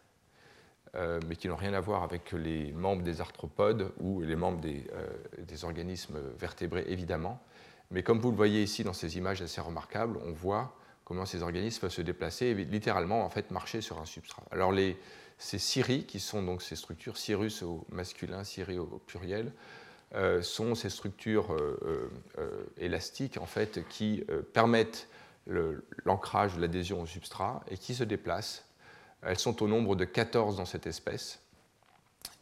euh, 0.97 1.19
mais 1.29 1.35
qui 1.35 1.49
n'ont 1.49 1.57
rien 1.57 1.75
à 1.75 1.81
voir 1.81 2.05
avec 2.05 2.31
les 2.31 2.71
membres 2.71 3.03
des 3.03 3.21
arthropodes 3.21 3.93
ou 3.99 4.21
les 4.21 4.37
membres 4.37 4.61
des, 4.61 4.87
euh, 4.93 5.67
organismes 5.67 6.21
vertébrés, 6.39 6.85
évidemment. 6.87 7.43
Mais 7.91 8.05
comme 8.05 8.21
vous 8.21 8.31
le 8.31 8.37
voyez 8.37 8.63
ici 8.63 8.85
dans 8.85 8.93
ces 8.93 9.19
images 9.19 9.43
assez 9.43 9.61
remarquables, 9.61 10.21
on 10.25 10.33
voit 10.33 10.77
comment 11.05 11.27
ces 11.27 11.43
organismes 11.43 11.81
peuvent 11.81 11.91
se 11.91 12.03
déplacer 12.03 12.47
et 12.47 12.55
littéralement 12.55 13.25
en 13.25 13.31
fait 13.31 13.51
marcher 13.51 13.81
sur 13.81 14.01
un 14.01 14.05
substrat. 14.05 14.45
Alors 14.53 14.73
ces 15.37 15.59
ciri, 15.59 16.05
qui 16.05 16.21
sont 16.21 16.43
donc 16.45 16.63
ces 16.63 16.77
structures, 16.77 17.17
cirrus 17.17 17.63
au 17.63 17.85
masculin, 17.91 18.45
ciri 18.45 18.79
au 18.79 18.87
pluriel, 18.87 19.47
euh, 19.47 19.51
sont 20.43 20.75
ces 20.75 20.91
structures 20.91 21.57
élastiques 22.79 23.39
en 23.39 23.47
fait 23.47 23.87
qui 23.89 24.25
permettent 24.53 25.09
l'ancrage 26.05 26.59
l'adhésion 26.59 27.03
au 27.03 27.07
substrat 27.07 27.65
et 27.71 27.77
qui 27.77 27.95
se 27.95 28.05
déplacent 28.05 28.65
elles 29.25 29.39
sont 29.39 29.63
au 29.63 29.69
nombre 29.69 29.97
de 29.97 30.05
14 30.05 30.57
dans 30.57 30.65
cette 30.65 30.87
espèce. 30.87 31.41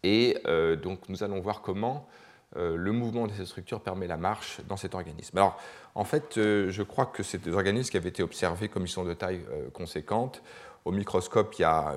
Et 0.02 0.38
euh, 0.46 0.76
donc 0.76 1.08
nous 1.08 1.22
allons 1.22 1.40
voir 1.40 1.62
comment 1.62 2.08
euh, 2.56 2.76
le 2.76 2.92
mouvement 2.92 3.26
de 3.26 3.32
ces 3.32 3.46
structures 3.46 3.80
permet 3.80 4.06
la 4.06 4.16
marche 4.16 4.60
dans 4.68 4.76
cet 4.76 4.94
organisme. 4.94 5.38
Alors 5.38 5.60
en 5.94 6.04
fait, 6.04 6.38
euh, 6.38 6.70
je 6.70 6.82
crois 6.82 7.06
que 7.06 7.22
des 7.36 7.52
organismes 7.52 7.90
qui 7.90 7.96
avaient 7.96 8.08
été 8.08 8.22
observés 8.22 8.68
comme 8.68 8.84
ils 8.84 8.88
sont 8.88 9.04
de 9.04 9.14
taille 9.14 9.44
conséquente. 9.72 10.42
Au 10.84 10.90
microscope, 10.90 11.54
il 11.58 11.62
y 11.62 11.64
a 11.64 11.94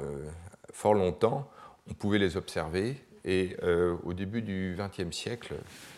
fort 0.72 0.94
longtemps, 0.94 1.50
on 1.90 1.94
pouvait 1.94 2.20
les 2.20 2.38
observer. 2.38 2.98
Et 3.28 3.58
au 4.04 4.14
début 4.14 4.44
du 4.44 4.78
XXe 4.78 5.16
siècle, 5.16 5.56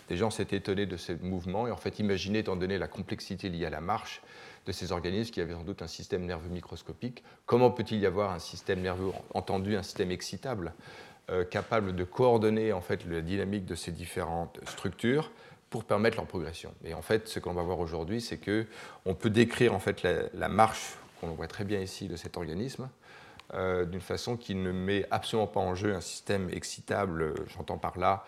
des 0.08 0.16
gens 0.16 0.30
s'étaient 0.30 0.56
étonnés 0.56 0.86
de 0.86 0.96
ces 0.96 1.16
mouvements 1.18 1.68
et 1.68 1.72
en 1.72 1.78
fait 1.78 2.00
imaginaient, 2.00 2.40
étant 2.40 2.56
donné 2.56 2.78
la 2.78 2.88
complexité 2.88 3.50
liée 3.50 3.66
à 3.66 3.70
la 3.70 3.82
marche, 3.82 4.22
de 4.68 4.72
ces 4.74 4.92
organismes 4.92 5.32
qui 5.32 5.42
avaient 5.42 5.54
sans 5.54 5.64
doute 5.64 5.82
un 5.82 5.88
système 5.88 6.26
nerveux 6.26 6.50
microscopique. 6.50 7.24
Comment 7.46 7.72
peut-il 7.72 8.00
y 8.00 8.06
avoir 8.06 8.32
un 8.32 8.40
système 8.40 8.82
nerveux 8.82 9.12
entendu, 9.34 9.76
un 9.76 9.84
système 9.84 10.12
excitable, 10.12 10.74
euh, 11.30 11.46
capable 11.46 11.96
de 11.96 12.04
coordonner 12.04 12.74
en 12.74 12.82
fait 12.82 13.06
la 13.06 13.22
dynamique 13.22 13.66
de 13.66 13.76
ces 13.76 13.92
différentes 13.92 14.60
structures 14.68 15.32
pour 15.70 15.86
permettre 15.86 16.18
leur 16.18 16.26
progression? 16.26 16.74
Et 16.84 16.94
en 16.94 17.02
fait, 17.02 17.30
ce 17.30 17.40
qu'on 17.40 17.54
va 17.54 17.64
voir 17.64 17.80
aujourd'hui, 17.80 18.20
c'est 18.20 18.38
que 18.38 18.66
on 19.06 19.16
peut 19.16 19.30
décrire 19.30 19.74
en 19.74 19.80
fait 19.80 20.04
la, 20.34 20.50
marche 20.50 20.96
qu'on 21.22 21.28
voit 21.30 21.48
très 21.48 21.64
bien 21.64 21.80
ici 21.80 22.10
de 22.10 22.18
cet 22.18 22.36
organisme. 22.36 22.90
Euh, 23.54 23.86
d'une 23.86 24.02
façon 24.02 24.36
qui 24.36 24.56
ne 24.56 24.72
met 24.72 25.06
absolument 25.10 25.48
pas 25.48 25.62
en 25.62 25.74
jeu 25.74 25.96
un 25.96 26.02
système 26.02 26.50
excitable, 26.50 27.34
j'entends 27.48 27.78
par 27.78 27.98
là 27.98 28.26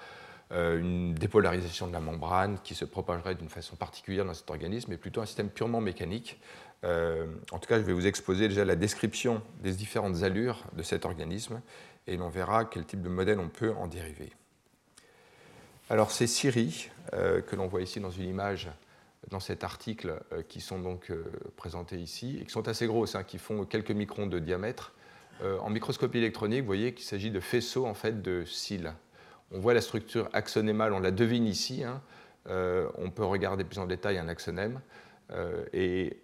euh, 0.51 0.79
une 0.79 1.13
dépolarisation 1.13 1.85
de 1.85 1.93
la 1.93 1.99
membrane 1.99 2.57
qui 2.63 2.73
se 2.73 2.83
propagerait 2.83 3.35
d'une 3.35 3.49
façon 3.49 3.75
particulière 3.75 4.25
dans 4.25 4.33
cet 4.33 4.49
organisme, 4.49 4.89
mais 4.89 4.97
plutôt 4.97 5.21
un 5.21 5.27
système 5.27 5.49
purement 5.49 5.79
mécanique. 5.79 6.39
Euh, 6.83 7.27
en 7.51 7.59
tout 7.59 7.67
cas, 7.67 7.77
je 7.77 7.83
vais 7.83 7.93
vous 7.93 8.07
exposer 8.07 8.47
déjà 8.47 8.65
la 8.65 8.75
description 8.75 9.43
des 9.61 9.73
différentes 9.73 10.23
allures 10.23 10.63
de 10.73 10.81
cet 10.81 11.05
organisme 11.05 11.61
et 12.07 12.17
on 12.19 12.29
verra 12.29 12.65
quel 12.65 12.83
type 12.83 13.03
de 13.03 13.09
modèle 13.09 13.39
on 13.39 13.47
peut 13.47 13.75
en 13.75 13.85
dériver. 13.85 14.31
Alors 15.91 16.09
ces 16.09 16.25
scieries 16.25 16.89
euh, 17.13 17.41
que 17.41 17.55
l'on 17.55 17.67
voit 17.67 17.81
ici 17.81 17.99
dans 17.99 18.11
une 18.11 18.27
image 18.27 18.69
dans 19.29 19.39
cet 19.39 19.63
article 19.63 20.19
qui 20.47 20.61
sont 20.61 20.79
donc 20.79 21.11
présentés 21.57 21.97
ici 21.97 22.39
et 22.41 22.45
qui 22.45 22.51
sont 22.51 22.67
assez 22.67 22.87
grosses, 22.87 23.13
hein, 23.15 23.23
qui 23.23 23.37
font 23.37 23.65
quelques 23.65 23.91
microns 23.91 24.25
de 24.25 24.39
diamètre. 24.39 24.93
En 25.41 25.69
microscopie 25.69 26.17
électronique, 26.17 26.61
vous 26.61 26.67
voyez 26.67 26.93
qu'il 26.93 27.05
s'agit 27.05 27.31
de 27.31 27.39
faisceaux 27.39 27.85
en 27.85 27.93
fait 27.93 28.21
de 28.21 28.43
cils 28.45 28.93
on 29.51 29.59
voit 29.59 29.73
la 29.73 29.81
structure 29.81 30.29
axonémale, 30.33 30.93
on 30.93 30.99
la 30.99 31.11
devine 31.11 31.47
ici. 31.47 31.83
Hein. 31.83 32.01
Euh, 32.49 32.87
on 32.97 33.09
peut 33.09 33.25
regarder 33.25 33.63
plus 33.63 33.79
en 33.79 33.85
détail 33.85 34.17
un 34.17 34.27
axonème, 34.27 34.79
euh, 35.31 35.63
et 35.73 36.17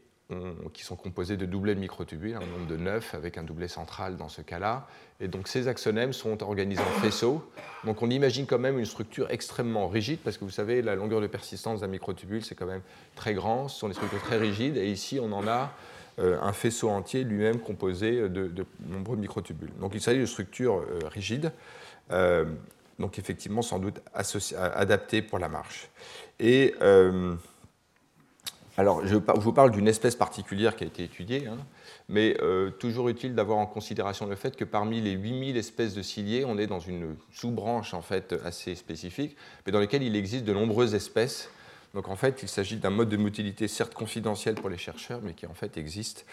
qui 0.74 0.84
sont 0.84 0.96
composés 0.96 1.38
de 1.38 1.46
doublets 1.46 1.76
de 1.76 1.80
microtubules, 1.80 2.34
un 2.34 2.40
nombre 2.40 2.66
de 2.66 2.78
9 2.78 3.14
avec 3.14 3.38
un 3.38 3.44
doublet 3.44 3.68
central 3.68 4.18
dans 4.18 4.28
ce 4.28 4.42
cas-là. 4.42 4.88
Et 5.20 5.28
donc 5.28 5.48
ces 5.48 5.68
axonèmes 5.68 6.14
sont 6.14 6.42
organisés 6.42 6.82
en 6.82 7.00
faisceaux. 7.00 7.48
Donc 7.84 8.02
on 8.02 8.10
imagine 8.10 8.48
quand 8.48 8.58
même 8.58 8.80
une 8.80 8.86
structure 8.86 9.30
extrêmement 9.30 9.88
rigide, 9.88 10.18
parce 10.24 10.40
que 10.40 10.44
vous 10.44 10.50
savez, 10.50 10.82
la 10.82 10.96
longueur 10.96 11.22
de 11.22 11.28
persistance 11.28 11.82
d'un 11.82 11.88
microtubule, 11.88 12.44
c'est 12.44 12.56
quand 12.56 12.66
même 12.66 12.82
très 13.16 13.36
grand, 13.36 13.68
ce 13.68 13.78
sont 13.78 13.88
des 13.88 13.94
structures 13.94 14.24
très 14.24 14.40
rigides, 14.40 14.78
et 14.78 14.90
ici 14.90 15.20
on 15.22 15.32
en 15.32 15.48
a 15.48 15.62
euh, 15.62 15.68
un 16.18 16.54
faisceau 16.54 16.90
entier 16.90 17.24
lui-même 17.24 17.60
composé 17.60 18.30
de, 18.30 18.66
nombreux 18.88 19.18
microtubules. 19.18 19.72
Donc 19.80 19.92
il 19.96 20.02
s'agit 20.02 20.22
de 20.22 20.26
structures 20.26 20.86
rigides 21.12 21.52
donc 23.00 23.20
effectivement 23.20 23.62
sans 23.62 23.80
doute 23.80 24.02
adapté 24.14 25.22
pour 25.22 25.40
la 25.40 25.50
marche. 25.50 25.90
Et 26.40 26.74
euh, 26.82 27.36
alors, 28.78 29.06
je, 29.06 29.16
vous 29.16 29.54
parle 29.54 29.72
d'une 29.72 29.88
espèce 29.88 30.16
particulière 30.16 30.76
qui 30.76 30.84
a 30.84 30.88
été 30.88 31.04
étudiée, 31.04 31.48
hein, 31.48 31.58
mais 32.10 32.38
euh, 32.42 32.72
toujours 32.72 33.10
utile 33.10 33.34
d'avoir 33.34 33.58
en 33.58 33.66
considération 33.66 34.26
le 34.26 34.36
fait 34.36 34.56
que 34.56 34.66
parmi 34.66 35.02
les 35.02 35.12
8000 35.12 35.58
espèces 35.58 35.94
de 35.94 36.02
ciliés, 36.02 36.44
on 36.46 36.58
est 36.58 36.68
dans 36.68 36.80
une 36.80 37.16
sous-branche 37.32 37.94
en 37.94 38.02
fait 38.02 38.36
assez 38.44 38.76
spécifique, 38.76 39.38
mais 39.66 39.72
dans 39.72 39.80
laquelle 39.80 40.04
il 40.04 40.16
existe 40.16 40.46
de 40.46 40.54
nombreuses 40.54 40.94
espèces. 40.94 41.50
Donc 41.96 42.10
en 42.10 42.18
fait, 42.18 42.44
il 42.44 42.50
s'agit 42.50 42.76
d'un 42.76 42.90
mode 42.90 43.08
de 43.08 43.16
motilité 43.16 43.70
certes 43.70 43.94
confidentiel 43.94 44.56
pour 44.56 44.70
les 44.70 44.78
chercheurs, 44.78 45.22
mais 45.24 45.34
qui 45.34 45.48
en 45.48 45.54
fait 45.54 45.78
existe 45.78 46.26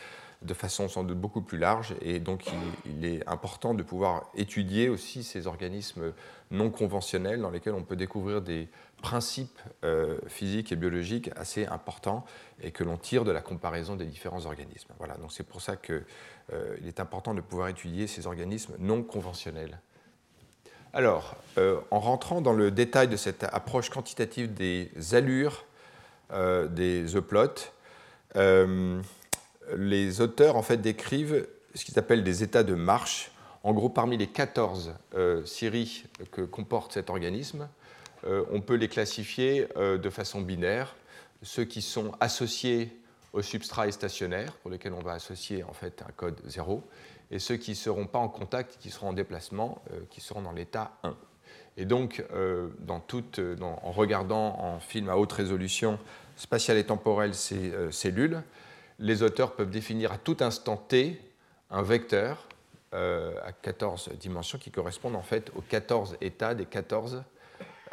de 0.42 0.54
façon 0.54 0.88
sans 0.88 1.04
doute 1.04 1.18
beaucoup 1.18 1.40
plus 1.40 1.56
large. 1.56 1.94
Et 2.00 2.18
donc, 2.18 2.46
il, 2.84 3.04
est 3.04 3.26
important 3.28 3.72
de 3.72 3.84
pouvoir 3.84 4.28
étudier 4.34 4.88
aussi 4.88 5.22
ces 5.22 5.46
organismes 5.46 6.12
non 6.50 6.68
conventionnels 6.70 7.40
dans 7.40 7.50
lesquels 7.50 7.74
on 7.74 7.84
peut 7.84 7.94
découvrir 7.94 8.42
des 8.42 8.68
principes 9.02 9.60
euh, 9.84 10.18
physiques 10.26 10.72
et 10.72 10.76
biologiques 10.76 11.30
assez 11.36 11.66
importants 11.66 12.24
et 12.60 12.72
que 12.72 12.82
l'on 12.82 12.96
tire 12.96 13.22
de 13.22 13.30
la 13.30 13.40
comparaison 13.40 13.94
des 13.94 14.06
différents 14.06 14.46
organismes. 14.46 14.90
Voilà, 14.98 15.14
donc 15.14 15.30
c'est 15.30 15.46
pour 15.46 15.60
ça 15.60 15.76
qu'il 15.76 16.04
euh, 16.52 16.76
est 16.84 16.98
important 16.98 17.34
de 17.34 17.40
pouvoir 17.40 17.68
étudier 17.68 18.08
ces 18.08 18.26
organismes 18.26 18.74
non 18.80 19.04
conventionnels. 19.04 19.78
Alors, 20.94 21.36
euh, 21.58 21.78
en 21.90 22.00
rentrant 22.00 22.40
dans 22.40 22.52
le 22.52 22.70
détail 22.70 23.08
de 23.08 23.16
cette 23.16 23.44
approche 23.44 23.90
quantitative 23.90 24.52
des 24.52 24.90
allures 25.12 25.64
des 26.70 27.14
euplotes, 27.14 27.74
les 28.34 30.20
auteurs 30.22 30.56
en 30.56 30.62
fait 30.62 30.78
décrivent 30.78 31.46
ce 31.74 31.84
qu'ils 31.84 31.98
appellent 31.98 32.24
des 32.24 32.42
états 32.42 32.62
de 32.62 32.74
marche. 32.74 33.30
En 33.64 33.72
gros, 33.72 33.88
parmi 33.88 34.16
les 34.16 34.26
14 34.26 34.94
euh, 35.14 35.44
séries 35.44 36.04
que 36.32 36.42
comporte 36.42 36.92
cet 36.92 37.10
organisme, 37.10 37.68
euh, 38.24 38.44
on 38.50 38.60
peut 38.60 38.74
les 38.74 38.88
classifier 38.88 39.68
euh, 39.76 39.98
de 39.98 40.10
façon 40.10 40.40
binaire. 40.40 40.96
Ceux 41.42 41.64
qui 41.64 41.82
sont 41.82 42.12
associés 42.20 42.96
au 43.32 43.42
substrat 43.42 43.88
et 43.88 43.92
stationnaire, 43.92 44.52
pour 44.54 44.70
lesquels 44.70 44.92
on 44.92 45.02
va 45.02 45.12
associer 45.12 45.62
en 45.62 45.72
fait 45.72 46.02
un 46.06 46.12
code 46.12 46.40
0, 46.46 46.82
et 47.32 47.38
ceux 47.38 47.56
qui 47.56 47.70
ne 47.70 47.76
seront 47.76 48.06
pas 48.06 48.18
en 48.18 48.28
contact, 48.28 48.76
qui 48.78 48.90
seront 48.90 49.08
en 49.08 49.12
déplacement, 49.14 49.82
qui 50.10 50.20
seront 50.20 50.42
dans 50.42 50.52
l'état 50.52 50.92
1. 51.02 51.16
Et 51.78 51.86
donc, 51.86 52.22
en 52.30 53.90
regardant 53.90 54.58
en 54.60 54.78
film 54.78 55.08
à 55.08 55.16
haute 55.16 55.32
résolution 55.32 55.98
spatiale 56.36 56.76
et 56.76 56.84
temporelle 56.84 57.34
ces 57.34 57.72
cellules, 57.90 58.42
les 58.98 59.22
auteurs 59.22 59.54
peuvent 59.54 59.70
définir 59.70 60.12
à 60.12 60.18
tout 60.18 60.36
instant 60.40 60.76
t 60.76 61.18
un 61.70 61.80
vecteur 61.80 62.46
à 62.92 63.52
14 63.62 64.10
dimensions 64.20 64.58
qui 64.58 64.70
correspondent 64.70 65.16
en 65.16 65.22
fait 65.22 65.50
aux 65.56 65.62
14 65.62 66.18
états 66.20 66.54
des 66.54 66.66
14, 66.66 67.24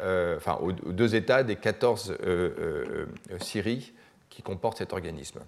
enfin 0.00 0.58
aux, 0.60 0.72
deux 0.72 1.14
états 1.14 1.42
des 1.42 1.56
14 1.56 2.18
séries 3.40 3.94
qui 4.28 4.42
comportent 4.42 4.76
cet 4.76 4.92
organisme. 4.92 5.40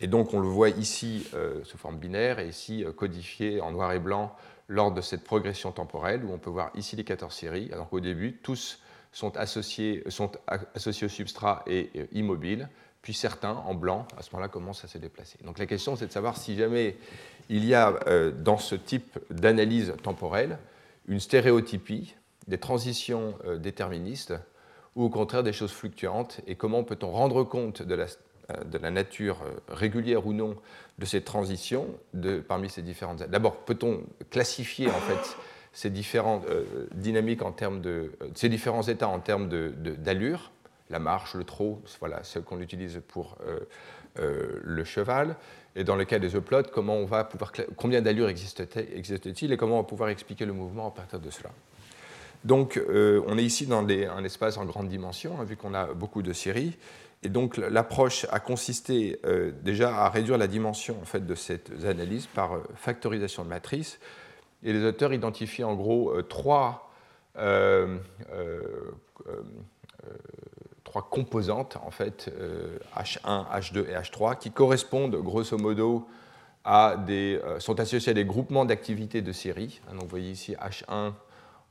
Et 0.00 0.06
donc 0.06 0.34
on 0.34 0.40
le 0.40 0.48
voit 0.48 0.68
ici 0.68 1.26
sous 1.64 1.76
forme 1.78 1.98
binaire 1.98 2.38
et 2.38 2.48
ici 2.48 2.84
codifié 2.96 3.60
en 3.60 3.72
noir 3.72 3.92
et 3.92 3.98
blanc 3.98 4.34
lors 4.68 4.92
de 4.92 5.00
cette 5.00 5.24
progression 5.24 5.72
temporelle 5.72 6.24
où 6.24 6.32
on 6.32 6.38
peut 6.38 6.50
voir 6.50 6.70
ici 6.74 6.94
les 6.94 7.04
14 7.04 7.34
séries, 7.34 7.70
alors 7.72 7.88
qu'au 7.88 8.00
début, 8.00 8.34
tous 8.42 8.80
sont 9.12 9.36
associés, 9.36 10.02
sont 10.08 10.30
associés 10.74 11.06
au 11.06 11.10
substrat 11.10 11.64
et 11.66 11.90
immobiles, 12.12 12.68
puis 13.02 13.14
certains, 13.14 13.54
en 13.54 13.74
blanc, 13.74 14.06
à 14.16 14.22
ce 14.22 14.30
moment-là, 14.32 14.48
commencent 14.48 14.84
à 14.84 14.88
se 14.88 14.98
déplacer. 14.98 15.38
Donc 15.44 15.58
la 15.58 15.66
question, 15.66 15.96
c'est 15.96 16.06
de 16.06 16.12
savoir 16.12 16.36
si 16.36 16.56
jamais 16.56 16.96
il 17.48 17.64
y 17.64 17.74
a 17.74 17.98
euh, 18.06 18.30
dans 18.30 18.58
ce 18.58 18.74
type 18.74 19.18
d'analyse 19.30 19.94
temporelle 20.02 20.58
une 21.06 21.20
stéréotypie, 21.20 22.14
des 22.48 22.58
transitions 22.58 23.34
euh, 23.46 23.56
déterministes, 23.56 24.34
ou 24.94 25.04
au 25.04 25.08
contraire 25.10 25.42
des 25.42 25.52
choses 25.52 25.70
fluctuantes, 25.70 26.40
et 26.46 26.56
comment 26.56 26.82
peut-on 26.82 27.10
rendre 27.10 27.44
compte 27.44 27.82
de 27.82 27.94
la, 27.94 28.04
euh, 28.04 28.06
de 28.64 28.78
la 28.78 28.90
nature 28.90 29.38
régulière 29.68 30.26
ou 30.26 30.32
non 30.32 30.56
de 30.98 31.04
ces 31.04 31.20
transitions 31.22 31.86
de, 32.14 32.40
parmi 32.40 32.70
ces 32.70 32.82
différentes... 32.82 33.22
D'abord, 33.24 33.56
peut-on 33.56 34.02
classifier 34.30 34.88
en 34.88 35.00
fait 35.00 35.36
ces 35.72 35.90
différentes 35.90 36.46
dynamiques 36.94 37.42
en 37.42 37.52
termes 37.52 37.80
de... 37.80 38.12
ces 38.34 38.48
différents 38.48 38.82
états 38.82 39.08
en 39.08 39.20
termes 39.20 39.48
d'allure 39.48 40.38
de, 40.38 40.58
la 40.90 40.98
marche, 40.98 41.34
le 41.34 41.44
trot, 41.44 41.80
voilà, 42.00 42.22
ce 42.22 42.38
qu'on 42.38 42.60
utilise 42.60 43.00
pour 43.08 43.36
euh, 43.46 43.60
euh, 44.18 44.60
le 44.62 44.84
cheval. 44.84 45.36
Et 45.76 45.84
dans 45.84 45.96
le 45.96 46.04
cas 46.04 46.18
des 46.18 46.34
uploads, 46.34 46.70
comment 46.72 46.96
on 46.96 47.04
va 47.04 47.24
pouvoir, 47.24 47.52
combien 47.76 48.00
d'allures 48.00 48.28
existe-t-il 48.28 49.52
et 49.52 49.56
comment 49.56 49.76
on 49.76 49.82
va 49.82 49.86
pouvoir 49.86 50.08
expliquer 50.08 50.46
le 50.46 50.52
mouvement 50.52 50.88
à 50.88 50.90
partir 50.90 51.20
de 51.20 51.30
cela? 51.30 51.50
Donc, 52.44 52.76
euh, 52.76 53.22
on 53.26 53.36
est 53.36 53.44
ici 53.44 53.66
dans 53.66 53.86
un 53.86 54.24
espace 54.24 54.56
en 54.56 54.64
grande 54.64 54.88
dimension, 54.88 55.40
hein, 55.40 55.44
vu 55.44 55.56
qu'on 55.56 55.74
a 55.74 55.86
beaucoup 55.86 56.22
de 56.22 56.32
séries. 56.32 56.76
Et 57.22 57.28
donc, 57.28 57.56
l'approche 57.56 58.26
a 58.30 58.38
consisté 58.38 59.20
déjà 59.62 60.04
à 60.04 60.08
réduire 60.08 60.38
la 60.38 60.46
dimension 60.46 60.96
en 61.02 61.04
fait, 61.04 61.26
de 61.26 61.34
cette 61.34 61.72
analyse 61.84 62.26
par 62.26 62.60
factorisation 62.76 63.42
de 63.42 63.48
matrices. 63.48 63.98
Et 64.62 64.72
les 64.72 64.84
auteurs 64.84 65.12
identifient 65.12 65.64
en 65.64 65.74
gros 65.74 66.22
trois 66.22 66.92
trois 70.88 71.08
composantes, 71.08 71.76
en 71.84 71.90
fait, 71.90 72.30
H1, 72.96 73.20
euh, 73.26 73.58
H2 73.60 73.88
et 73.88 73.94
H3, 73.94 74.38
qui 74.38 74.50
correspondent 74.50 75.16
grosso 75.16 75.56
modo 75.58 76.08
à 76.64 76.96
des, 76.96 77.40
euh, 77.44 77.60
sont 77.60 77.78
associés 77.78 78.10
à 78.10 78.14
des 78.14 78.24
groupements 78.24 78.64
d'activités 78.64 79.20
de 79.20 79.32
série. 79.32 79.80
Donc, 79.92 80.02
vous 80.02 80.08
voyez 80.08 80.30
ici, 80.30 80.54
H1 80.54 81.12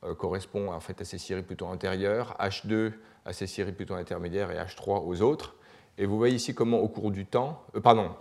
euh, 0.04 0.14
correspond 0.14 0.72
en 0.72 0.80
fait 0.80 1.02
à 1.02 1.06
ces 1.06 1.18
séries 1.18 1.42
plutôt 1.42 1.66
antérieures, 1.66 2.38
H2 2.40 2.94
à 3.28 3.34
ces 3.34 3.46
séries 3.46 3.74
plutôt 3.74 3.94
intermédiaires 3.94 4.50
et 4.50 4.56
H3 4.56 5.06
aux 5.06 5.22
autres. 5.22 5.56
Et 6.00 6.06
vous 6.06 6.18
voyez 6.18 6.36
ici 6.36 6.56
comment, 6.56 6.80
au 6.80 6.88
cours 6.88 7.12
du 7.12 7.26
temps, 7.26 7.64
pardon, 7.84 8.12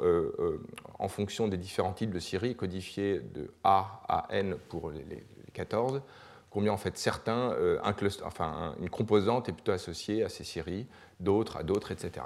en 0.98 1.08
fonction 1.08 1.46
des 1.46 1.58
différents 1.58 1.92
types 1.92 2.10
de 2.10 2.18
séries 2.18 2.56
codifiées 2.56 3.20
de 3.34 3.50
A 3.64 4.02
à 4.08 4.26
N 4.30 4.56
pour 4.68 4.90
les, 4.90 5.04
les 5.04 5.22
14, 5.52 6.02
combien 6.50 6.72
en 6.72 6.76
fait 6.76 6.96
certains, 6.96 7.52
euh, 7.52 7.78
un 7.82 7.94
enfin, 8.25 8.75
une 8.80 8.90
composante 8.90 9.48
est 9.48 9.52
plutôt 9.52 9.72
associée 9.72 10.22
à 10.22 10.28
ces 10.28 10.44
séries, 10.44 10.86
d'autres 11.20 11.56
à 11.56 11.62
d'autres, 11.62 11.92
etc. 11.92 12.25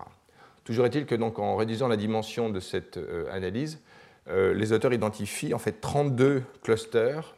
Toujours 0.65 0.87
est-il 0.87 1.07
que 1.07 1.15
donc 1.15 1.39
en 1.39 1.57
réduisant 1.57 1.89
la 1.89 1.97
dimension 1.97 2.51
de 2.51 2.61
cette 2.61 2.97
euh, 2.97 3.27
analyse, 3.33 3.81
euh, 4.29 4.53
les 4.55 4.73
auteurs 4.73 4.93
identifient 4.93 5.55
en 5.55 5.59
fait 5.59 5.81
32 5.81 6.43
clusters. 6.63 7.35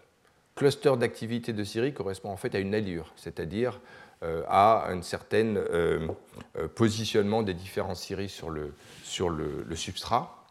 Cluster 0.54 0.92
d'activité 0.99 1.54
de 1.54 1.64
série 1.64 1.94
correspond 1.94 2.28
en 2.28 2.37
fait 2.37 2.54
à 2.54 2.58
une 2.58 2.75
allure, 2.75 3.14
c'est-à-dire 3.16 3.80
à 4.49 4.88
un 4.88 5.02
certain 5.02 5.55
positionnement 6.75 7.43
des 7.43 7.55
différentes 7.55 7.97
séries 7.97 8.29
sur 8.29 8.50
le, 8.50 8.75
sur 9.02 9.31
le, 9.31 9.75
substrat. 9.75 10.47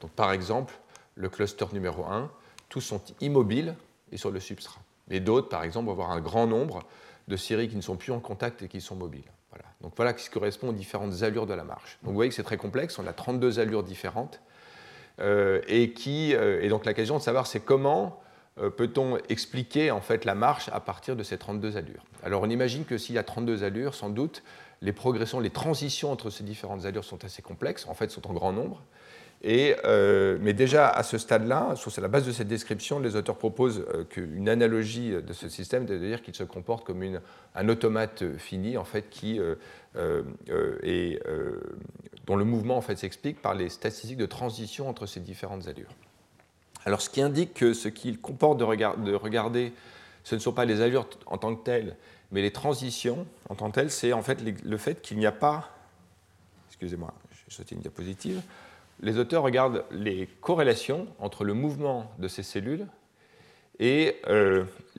Donc, 0.00 0.10
par 0.10 0.32
exemple, 0.32 0.74
le 1.14 1.28
cluster 1.28 1.66
numéro 1.72 2.04
1, 2.04 2.30
tous 2.68 2.80
sont 2.80 3.00
immobiles 3.20 3.74
et 4.12 4.16
sur 4.16 4.30
le 4.30 4.40
substrat. 4.40 4.80
Et 5.10 5.20
d'autres, 5.20 5.48
par 5.48 5.62
exemple, 5.64 5.86
vont 5.86 5.92
avoir 5.92 6.10
un 6.10 6.20
grand 6.20 6.46
nombre 6.46 6.80
de 7.28 7.36
séries 7.36 7.68
qui 7.68 7.76
ne 7.76 7.80
sont 7.80 7.96
plus 7.96 8.12
en 8.12 8.20
contact 8.20 8.62
et 8.62 8.68
qui 8.68 8.80
sont 8.80 8.96
mobiles. 8.96 9.30
Voilà. 9.50 9.64
Donc 9.80 9.92
voilà 9.96 10.16
ce 10.16 10.24
qui 10.24 10.30
correspond 10.30 10.68
aux 10.68 10.72
différentes 10.72 11.22
allures 11.22 11.46
de 11.46 11.54
la 11.54 11.64
marche. 11.64 11.98
Donc 12.02 12.10
vous 12.10 12.16
voyez 12.16 12.28
que 12.28 12.34
c'est 12.34 12.42
très 12.42 12.56
complexe, 12.56 12.98
on 12.98 13.06
a 13.06 13.12
32 13.12 13.60
allures 13.60 13.82
différentes. 13.82 14.40
Euh, 15.20 15.60
et, 15.68 15.92
qui, 15.92 16.34
euh, 16.34 16.68
donc 16.68 16.84
la 16.84 16.92
question 16.92 17.16
de 17.16 17.22
savoir 17.22 17.46
c'est 17.46 17.60
comment 17.60 18.06
euh, 18.06 18.23
peut-on 18.76 19.18
expliquer 19.28 19.90
en 19.90 20.00
fait 20.00 20.24
la 20.24 20.34
marche 20.34 20.70
à 20.72 20.80
partir 20.80 21.16
de 21.16 21.22
ces 21.22 21.38
32 21.38 21.76
allures? 21.76 22.04
Alors 22.22 22.42
on 22.42 22.50
imagine 22.50 22.84
que 22.84 22.98
s'il 22.98 23.14
y 23.14 23.18
a 23.18 23.24
32 23.24 23.64
allures, 23.64 23.94
sans 23.94 24.10
doute 24.10 24.42
les 24.80 24.92
progressions, 24.92 25.40
les 25.40 25.50
transitions 25.50 26.12
entre 26.12 26.30
ces 26.30 26.44
différentes 26.44 26.84
allures 26.84 27.04
sont 27.04 27.24
assez 27.24 27.42
complexes, 27.42 27.86
en 27.88 27.94
fait 27.94 28.10
sont 28.10 28.28
en 28.28 28.32
grand 28.32 28.52
nombre. 28.52 28.82
Euh, 29.46 30.38
mais 30.40 30.52
déjà 30.52 30.88
à 30.88 31.02
ce 31.02 31.18
stade-là, 31.18 31.74
sur 31.76 31.92
la 32.00 32.08
base 32.08 32.26
de 32.26 32.32
cette 32.32 32.48
description, 32.48 32.98
les 32.98 33.16
auteurs 33.16 33.36
proposent 33.36 33.84
euh, 33.94 34.04
qu'une 34.04 34.48
analogie 34.48 35.10
de 35.10 35.32
ce 35.32 35.48
système, 35.48 35.86
c'est-à-dire 35.86 36.22
qu'il 36.22 36.34
se 36.34 36.44
comporte 36.44 36.84
comme 36.84 37.02
un 37.54 37.68
automate 37.68 38.36
fini, 38.38 38.76
en 38.76 38.84
fait, 38.84 39.10
qui, 39.10 39.38
euh, 39.38 40.30
dont 42.26 42.36
le 42.36 42.44
mouvement 42.44 42.76
en 42.76 42.80
fait, 42.80 42.96
s'explique 42.96 43.42
par 43.42 43.54
les 43.54 43.68
statistiques 43.68 44.16
de 44.16 44.26
transition 44.26 44.88
entre 44.88 45.06
ces 45.06 45.20
différentes 45.20 45.68
allures. 45.68 45.90
Alors, 46.84 47.00
ce 47.00 47.10
qui 47.10 47.22
indique 47.22 47.54
que 47.54 47.72
ce 47.72 47.88
qu'il 47.88 48.20
comporte 48.20 48.58
de, 48.58 48.64
regarder, 48.64 49.72
ce 50.22 50.34
ne 50.34 50.40
sont 50.40 50.52
pas 50.52 50.64
les 50.64 50.80
allures 50.80 51.08
en 51.26 51.38
tant 51.38 51.54
que 51.54 51.64
telles, 51.64 51.96
mais 52.32 52.42
les 52.42 52.50
transitions 52.50 53.26
en 53.48 53.54
tant 53.54 53.70
que 53.70 53.76
telles, 53.76 53.90
c'est 53.90 54.12
en 54.12 54.22
fait 54.22 54.40
le 54.42 54.76
fait 54.76 55.00
qu'il 55.00 55.18
n'y 55.18 55.26
a 55.26 55.32
pas. 55.32 55.70
Excusez-moi, 56.68 57.14
j'ai 57.32 57.54
sauté 57.54 57.74
une 57.74 57.80
diapositive 57.80 58.42
les 59.00 59.18
auteurs 59.18 59.42
regardent 59.42 59.84
les 59.90 60.28
corrélations 60.40 61.06
entre 61.18 61.44
le 61.44 61.54
mouvement 61.54 62.10
de 62.18 62.28
ces 62.28 62.42
cellules 62.42 62.86
et 63.78 64.16
euh, 64.28 64.64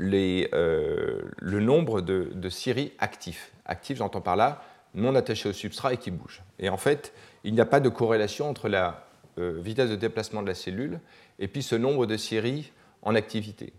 euh, 0.00 1.22
le 1.38 1.60
nombre 1.60 2.00
de, 2.00 2.48
séries 2.48 2.92
actifs. 2.98 3.52
Actifs, 3.64 3.98
j'entends 3.98 4.20
par 4.20 4.36
là, 4.36 4.62
non 4.94 5.14
attachés 5.14 5.48
au 5.48 5.52
substrat 5.52 5.94
et 5.94 5.96
qui 5.96 6.10
bougent. 6.10 6.42
Et 6.58 6.68
en 6.68 6.76
fait, 6.76 7.12
il 7.44 7.54
n'y 7.54 7.60
a 7.60 7.66
pas 7.66 7.80
de 7.80 7.88
corrélation 7.88 8.48
entre 8.48 8.68
la 8.68 9.05
euh, 9.38 9.58
vitesse 9.60 9.90
de 9.90 9.96
déplacement 9.96 10.42
de 10.42 10.48
la 10.48 10.54
cellule 10.54 11.00
et 11.38 11.48
puis 11.48 11.62
ce 11.62 11.74
nombre 11.76 12.06
de 12.06 12.16
séries 12.16 12.72
en 13.02 13.14
activité. 13.14 13.72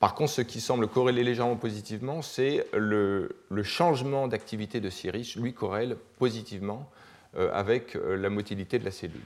Par 0.00 0.14
contre, 0.14 0.30
ce 0.30 0.42
qui 0.42 0.60
semble 0.60 0.86
corréler 0.86 1.24
légèrement 1.24 1.56
positivement, 1.56 2.22
c'est 2.22 2.66
le, 2.72 3.34
changement 3.62 4.28
d'activité 4.28 4.80
de 4.80 4.90
Sirius, 4.90 5.36
lui 5.36 5.52
corrèle 5.54 5.96
positivement 6.18 6.88
euh, 7.36 7.50
avec 7.52 7.96
euh, 7.96 8.16
la 8.16 8.30
motilité 8.30 8.78
de 8.78 8.84
la 8.84 8.92
cellule. 8.92 9.20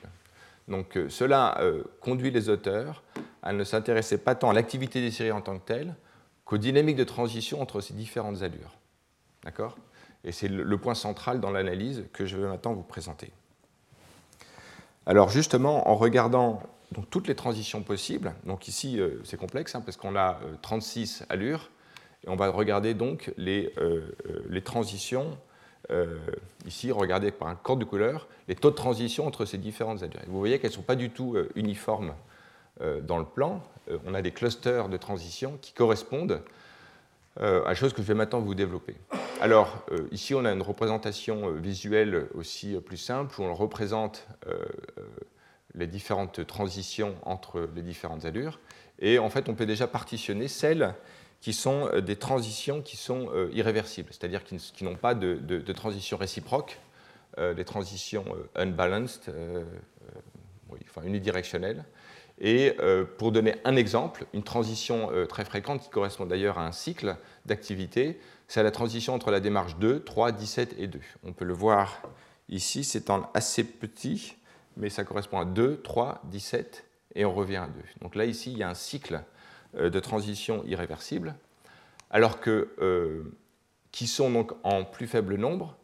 Donc 0.68 0.96
euh, 0.96 1.08
cela 1.10 1.60
conduit 2.00 2.30
les 2.30 2.48
auteurs 2.48 3.02
à 3.42 3.52
ne 3.52 3.64
s'intéresser 3.64 4.16
pas 4.16 4.34
tant 4.34 4.50
à 4.50 4.52
l'activité 4.54 5.00
des 5.00 5.10
séries 5.10 5.32
en 5.32 5.42
tant 5.42 5.58
que 5.58 5.66
telle 5.66 5.94
qu'aux 6.44 6.58
dynamiques 6.58 6.96
de 6.96 7.04
transition 7.04 7.60
entre 7.60 7.80
ces 7.80 7.92
différentes 7.92 8.42
allures. 8.42 8.78
D'accord? 9.44 9.76
Et 10.24 10.32
c'est 10.32 10.48
le 10.48 10.78
point 10.78 10.94
central 10.94 11.40
dans 11.40 11.50
l'analyse 11.50 12.04
que 12.12 12.24
je 12.26 12.36
vais 12.36 12.46
maintenant 12.46 12.72
vous 12.72 12.82
présenter. 12.82 13.32
Alors 15.06 15.30
justement, 15.30 15.88
en 15.88 15.96
regardant 15.96 16.62
toutes 17.10 17.26
les 17.26 17.34
transitions 17.34 17.82
possibles. 17.82 18.34
Donc 18.44 18.68
ici, 18.68 19.00
euh, 19.00 19.20
c'est 19.24 19.36
complexe 19.36 19.74
hein, 19.74 19.82
parce 19.84 19.96
qu'on 19.96 20.14
a 20.16 20.38
36 20.60 21.22
euh, 21.22 21.32
allures. 21.32 21.70
Et 22.24 22.28
on 22.28 22.36
va 22.36 22.48
regarder 22.48 22.94
donc 22.94 23.32
les, 23.36 23.72
euh, 23.78 24.02
transitions. 24.64 25.36
ici, 26.66 26.92
regardez 26.92 27.32
par 27.32 27.48
un 27.48 27.56
corde 27.56 27.80
de 27.80 27.84
couleur, 27.84 28.28
les 28.46 28.54
taux 28.54 28.70
de 28.70 28.76
transition 28.76 29.26
entre 29.26 29.44
ces 29.44 29.58
différentes 29.58 30.04
allures. 30.04 30.20
vous 30.28 30.38
voyez 30.38 30.60
qu'elles 30.60 30.70
ne 30.70 30.76
sont 30.76 30.82
pas 30.82 30.94
du 30.94 31.10
tout 31.10 31.36
uniformes 31.56 32.14
dans 33.02 33.18
le 33.18 33.24
plan. 33.24 33.60
on 34.06 34.14
a 34.14 34.22
des 34.22 34.30
clusters 34.30 34.88
de 34.88 34.96
transition 34.96 35.58
qui 35.60 35.72
correspondent 35.72 36.40
à 37.40 37.68
la 37.68 37.74
chose 37.74 37.92
que 37.92 38.02
je 38.02 38.06
vais 38.06 38.14
maintenant 38.14 38.40
vous 38.40 38.54
développer. 38.54 38.94
Alors, 39.40 39.84
ici, 40.10 40.34
on 40.34 40.44
a 40.44 40.52
une 40.52 40.62
représentation 40.62 41.50
visuelle 41.52 42.28
aussi 42.34 42.76
plus 42.84 42.98
simple 42.98 43.40
où 43.40 43.44
on 43.44 43.54
représente 43.54 44.26
les 45.74 45.86
différentes 45.86 46.46
transitions 46.46 47.14
entre 47.22 47.68
les 47.74 47.82
différentes 47.82 48.24
allures. 48.24 48.60
Et 48.98 49.18
en 49.18 49.30
fait, 49.30 49.48
on 49.48 49.54
peut 49.54 49.66
déjà 49.66 49.86
partitionner 49.86 50.48
celles 50.48 50.94
qui 51.40 51.52
sont 51.52 51.88
euh, 51.92 52.00
des 52.00 52.16
transitions 52.16 52.80
qui 52.82 52.96
sont 52.96 53.28
euh, 53.34 53.50
irréversibles, 53.52 54.08
c'est-à-dire 54.10 54.44
qui, 54.44 54.84
n'ont 54.84 54.96
pas 54.96 55.14
de, 55.14 55.34
de, 55.34 55.72
transition 55.72 56.16
réciproque, 56.16 56.78
euh, 57.38 57.52
des 57.54 57.64
transitions 57.64 58.24
unbalanced, 58.54 59.34
enfin 60.88 61.02
unidirectionnelles. 61.04 61.84
Et 62.44 62.76
pour 63.18 63.30
donner 63.30 63.54
un 63.64 63.76
exemple, 63.76 64.26
une 64.34 64.42
transition 64.42 65.10
très 65.28 65.44
fréquente 65.44 65.80
qui 65.80 65.88
correspond 65.88 66.26
d'ailleurs 66.26 66.58
à 66.58 66.66
un 66.66 66.72
cycle 66.72 67.16
d'activité, 67.46 68.18
c'est 68.48 68.64
la 68.64 68.72
transition 68.72 69.14
entre 69.14 69.30
la 69.30 69.38
démarche 69.38 69.76
2, 69.76 70.02
3, 70.02 70.32
17 70.32 70.74
et 70.76 70.88
2. 70.88 70.98
On 71.22 71.32
peut 71.32 71.44
le 71.44 71.54
voir 71.54 72.02
ici, 72.48 72.82
c'est 72.82 73.10
en 73.10 73.30
assez 73.32 73.62
petit, 73.62 74.34
mais 74.76 74.90
ça 74.90 75.04
correspond 75.04 75.38
à 75.38 75.44
2, 75.44 75.82
3, 75.82 76.20
17 76.24 76.84
et 77.14 77.24
on 77.24 77.32
revient 77.32 77.56
à 77.56 77.68
2. 77.68 77.72
Donc 78.00 78.16
là, 78.16 78.24
ici, 78.24 78.50
il 78.50 78.58
y 78.58 78.64
a 78.64 78.68
un 78.68 78.74
cycle 78.74 79.22
de 79.78 80.00
transition 80.00 80.64
irréversible, 80.66 81.36
alors 82.10 82.40
que, 82.40 83.22
qui 83.92 84.08
sont 84.08 84.30
donc 84.32 84.52
en 84.64 84.82
plus 84.82 85.06
faible 85.06 85.36
nombre, 85.36 85.76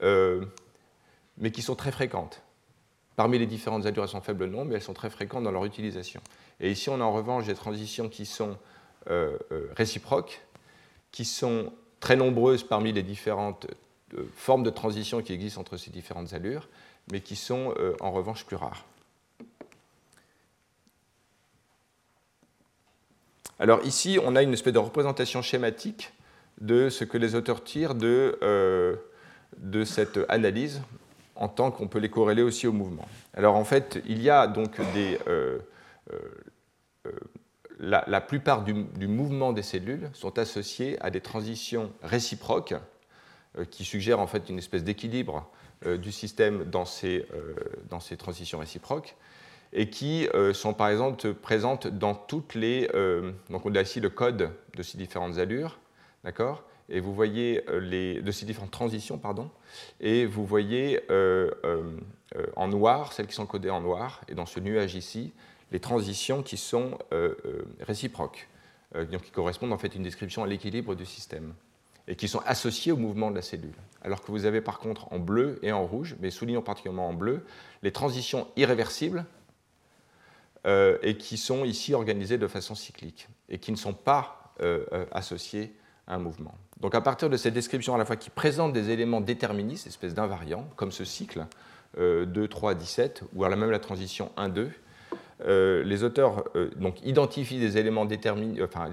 mais 0.00 1.52
qui 1.52 1.62
sont 1.62 1.76
très 1.76 1.92
fréquentes. 1.92 2.42
Parmi 3.16 3.38
les 3.38 3.46
différentes 3.46 3.86
allures, 3.86 4.04
elles 4.04 4.08
sont 4.08 4.20
faible 4.20 4.46
nombre, 4.46 4.66
mais 4.66 4.76
elles 4.76 4.82
sont 4.82 4.94
très 4.94 5.10
fréquentes 5.10 5.44
dans 5.44 5.50
leur 5.50 5.64
utilisation. 5.64 6.20
Et 6.60 6.70
ici, 6.70 6.88
on 6.88 7.00
a 7.00 7.04
en 7.04 7.12
revanche 7.12 7.46
des 7.46 7.54
transitions 7.54 8.08
qui 8.08 8.26
sont 8.26 8.56
réciproques, 9.76 10.40
qui 11.10 11.24
sont 11.24 11.72
très 11.98 12.16
nombreuses 12.16 12.62
parmi 12.62 12.92
les 12.92 13.02
différentes 13.02 13.66
formes 14.36 14.62
de 14.62 14.70
transition 14.70 15.22
qui 15.22 15.32
existent 15.32 15.60
entre 15.60 15.76
ces 15.76 15.90
différentes 15.90 16.32
allures, 16.32 16.68
mais 17.10 17.20
qui 17.20 17.36
sont 17.36 17.74
euh, 17.78 17.94
en 18.00 18.12
revanche 18.12 18.44
plus 18.44 18.56
rares. 18.56 18.84
Alors 23.58 23.84
ici, 23.84 24.18
on 24.22 24.34
a 24.36 24.42
une 24.42 24.52
espèce 24.52 24.72
de 24.72 24.78
représentation 24.78 25.40
schématique 25.42 26.12
de 26.60 26.88
ce 26.90 27.04
que 27.04 27.16
les 27.16 27.34
auteurs 27.34 27.62
tirent 27.62 27.94
euh, 28.02 28.96
de 29.58 29.84
cette 29.84 30.18
analyse 30.28 30.82
en 31.36 31.48
tant 31.48 31.70
qu'on 31.70 31.88
peut 31.88 31.98
les 31.98 32.10
corréler 32.10 32.42
aussi 32.42 32.66
au 32.66 32.72
mouvement. 32.72 33.06
Alors 33.34 33.56
en 33.56 33.64
fait, 33.64 34.00
il 34.06 34.22
y 34.22 34.30
a 34.30 34.46
donc 34.46 34.80
des... 34.92 35.18
Euh, 35.28 35.58
la, 37.82 38.20
plupart 38.20 38.62
du, 38.62 38.74
mouvement 39.08 39.52
des 39.52 39.62
cellules 39.62 40.08
sont 40.12 40.38
associés 40.38 40.96
à 41.00 41.10
des 41.10 41.20
transitions 41.20 41.92
réciproques 42.02 42.74
euh, 43.58 43.64
qui 43.64 43.84
suggèrent 43.84 44.20
en 44.20 44.26
fait 44.26 44.48
une 44.48 44.58
espèce 44.58 44.84
d'équilibre 44.84 45.50
euh, 45.86 45.98
du 45.98 46.12
système 46.12 46.64
dans 46.64 46.84
ces, 46.84 47.26
euh, 47.34 47.54
dans 47.90 48.00
ces, 48.00 48.16
transitions 48.16 48.58
réciproques 48.58 49.16
et 49.74 49.88
qui 49.88 50.28
sont 50.52 50.74
par 50.74 50.90
exemple 50.90 51.32
présentes 51.32 51.86
dans 51.86 52.14
toutes 52.14 52.54
les. 52.54 52.88
donc 53.48 53.64
on 53.64 53.74
a 53.74 53.80
ici 53.80 54.00
le 54.00 54.10
code 54.10 54.50
de 54.76 54.82
ces 54.82 54.98
différentes 54.98 55.38
allures, 55.38 55.78
d'accord? 56.24 56.62
Et 56.92 57.00
vous 57.00 57.14
voyez 57.14 57.64
les, 57.80 58.20
de 58.20 58.30
ces 58.30 58.46
différentes 58.46 58.70
transitions, 58.70 59.18
pardon, 59.18 59.50
et 60.00 60.26
vous 60.26 60.46
voyez 60.46 61.00
en 62.56 62.68
noir 62.68 63.12
celles 63.12 63.26
qui 63.26 63.34
sont 63.34 63.46
codées 63.46 63.70
en 63.70 63.80
noir, 63.80 64.20
et 64.28 64.34
dans 64.34 64.46
ce 64.46 64.60
nuage 64.60 64.94
ici, 64.94 65.32
les 65.72 65.80
transitions 65.80 66.42
qui 66.42 66.58
sont 66.58 66.98
réciproques, 67.80 68.46
donc 68.94 69.22
qui 69.22 69.30
correspondent 69.30 69.72
en 69.72 69.78
fait 69.78 69.92
à 69.92 69.96
une 69.96 70.02
description 70.02 70.44
à 70.44 70.46
l'équilibre 70.46 70.94
du 70.94 71.06
système 71.06 71.54
et 72.08 72.16
qui 72.16 72.28
sont 72.28 72.42
associés 72.46 72.92
au 72.92 72.96
mouvement 72.96 73.30
de 73.30 73.36
la 73.36 73.42
cellule. 73.42 73.74
Alors 74.02 74.22
que 74.22 74.30
vous 74.30 74.44
avez 74.44 74.60
par 74.60 74.78
contre 74.78 75.12
en 75.12 75.18
bleu 75.18 75.58
et 75.62 75.72
en 75.72 75.86
rouge, 75.86 76.16
mais 76.20 76.30
soulignons 76.30 76.62
particulièrement 76.62 77.08
en 77.08 77.12
bleu, 77.12 77.44
les 77.82 77.92
transitions 77.92 78.48
irréversibles 78.56 79.24
euh, 80.66 80.98
et 81.02 81.16
qui 81.16 81.36
sont 81.36 81.64
ici 81.64 81.94
organisées 81.94 82.38
de 82.38 82.48
façon 82.48 82.74
cyclique 82.74 83.28
et 83.48 83.58
qui 83.58 83.70
ne 83.70 83.76
sont 83.76 83.94
pas 83.94 84.52
euh, 84.60 84.84
euh, 84.92 85.06
associées 85.12 85.72
un 86.08 86.18
mouvement. 86.18 86.54
Donc 86.80 86.94
à 86.94 87.00
partir 87.00 87.30
de 87.30 87.36
cette 87.36 87.54
description 87.54 87.94
à 87.94 87.98
la 87.98 88.04
fois 88.04 88.16
qui 88.16 88.30
présente 88.30 88.72
des 88.72 88.90
éléments 88.90 89.20
déterministes, 89.20 89.86
espèce 89.86 90.14
d'invariants, 90.14 90.66
comme 90.76 90.92
ce 90.92 91.04
cycle 91.04 91.46
2, 91.96 92.48
3, 92.48 92.74
17, 92.74 93.24
ou 93.34 93.44
alors 93.44 93.58
même 93.58 93.70
la 93.70 93.78
transition 93.78 94.32
1, 94.36 94.48
2, 94.48 94.70
les 95.84 96.02
auteurs 96.02 96.44
donc, 96.76 97.04
identifient 97.04 97.60
des 97.60 97.78
éléments 97.78 98.06
enfin, 98.62 98.90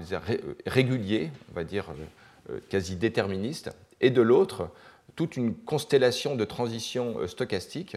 réguliers, 0.66 1.30
on 1.50 1.54
va 1.54 1.64
dire 1.64 1.86
euh, 2.50 2.58
quasi 2.68 2.96
déterministe, 2.96 3.70
et 4.00 4.10
de 4.10 4.22
l'autre, 4.22 4.70
toute 5.14 5.36
une 5.36 5.54
constellation 5.54 6.36
de 6.36 6.44
transitions 6.44 7.18
euh, 7.18 7.26
stochastiques, 7.26 7.96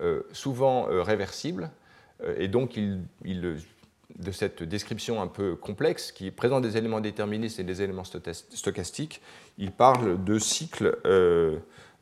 euh, 0.00 0.22
souvent 0.32 0.86
réversibles, 0.90 1.70
et 2.36 2.48
donc 2.48 2.78
de 4.18 4.30
cette 4.30 4.62
description 4.62 5.20
un 5.20 5.26
peu 5.26 5.56
complexe 5.56 6.12
qui 6.12 6.30
présente 6.30 6.62
des 6.62 6.76
éléments 6.76 7.00
déterministes 7.00 7.58
et 7.58 7.64
des 7.64 7.82
éléments 7.82 8.04
stochastiques, 8.04 9.20
il 9.58 9.72
parle 9.72 10.22
de 10.22 10.38
cycles 10.38 10.98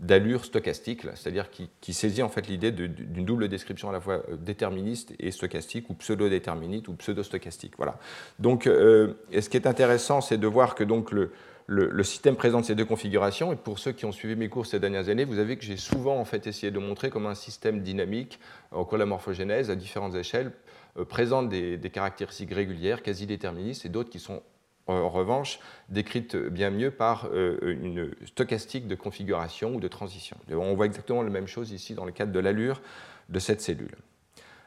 d'allure 0.03 0.45
stochastique, 0.45 1.03
c'est-à-dire 1.15 1.49
qui, 1.51 1.95
saisit 1.95 2.23
en 2.23 2.29
fait 2.29 2.49
l'idée 2.49 2.73
d'une 2.73 3.25
double 3.25 3.49
description 3.49 3.89
à 3.89 3.93
la 3.93 4.01
fois 4.01 4.23
déterministe 4.37 5.15
et 5.21 5.31
stochastique, 5.31 5.89
ou 5.91 5.95
pseudo-déterministe 5.95 6.89
ou 6.89 6.95
pseudo-stochastique. 6.95 7.75
Voilà. 7.77 7.99
Donc, 8.41 8.65
ce 8.65 9.49
qui 9.49 9.57
est 9.57 9.67
intéressant, 9.67 10.21
c'est 10.21 10.39
de 10.39 10.47
voir 10.47 10.75
que 10.75 10.83
donc 10.83 11.13
le, 11.13 12.03
système 12.03 12.35
présente 12.35 12.65
ces 12.65 12.75
deux 12.75 12.85
configurations. 12.85 13.53
Et 13.53 13.57
pour 13.57 13.79
ceux 13.79 13.93
qui 13.93 14.05
ont 14.05 14.13
suivi 14.13 14.35
mes 14.35 14.49
cours 14.49 14.67
ces 14.67 14.81
dernières 14.81 15.09
années, 15.09 15.25
vous 15.25 15.39
avez 15.39 15.57
que 15.57 15.65
j'ai 15.65 15.77
souvent 15.77 16.19
en 16.19 16.25
fait 16.25 16.49
essayé 16.49 16.73
de 16.73 16.79
montrer 16.81 17.09
comment 17.09 17.29
un 17.29 17.37
système 17.37 17.81
dynamique 17.81 18.41
en 18.73 18.85
cours 18.85 18.99
la 18.99 19.07
à 19.07 19.75
différentes 19.77 20.17
échelles 20.17 20.51
euh, 20.99 21.05
présente 21.05 21.49
des, 21.49 21.79
caractéristiques 21.93 22.53
régulières, 22.53 23.03
quasi 23.03 23.27
déterministes, 23.27 23.87
et 23.87 23.89
d'autres 23.89 24.11
qui 24.11 24.19
sont 24.19 24.43
en 24.89 25.09
revanche 25.09 25.61
décrites 25.91 26.37
bien 26.37 26.71
mieux 26.71 26.91
par 26.91 27.29
euh, 27.33 27.57
une 27.63 28.11
stochastique 28.27 28.89
de 28.89 28.97
configuration 28.97 29.77
ou 29.77 29.81
de 29.81 29.89
transition. 29.89 30.37
On 30.51 30.75
voit 30.75 30.87
exactement 30.87 31.23
la 31.23 31.31
même 31.31 31.47
chose 31.47 31.71
ici 31.71 31.95
dans 31.95 32.05
le 32.05 32.13
cadre 32.13 32.33
de 32.33 32.41
l'allure 32.41 32.83
de 33.29 33.39
cette 33.39 33.61
cellule. 33.61 33.97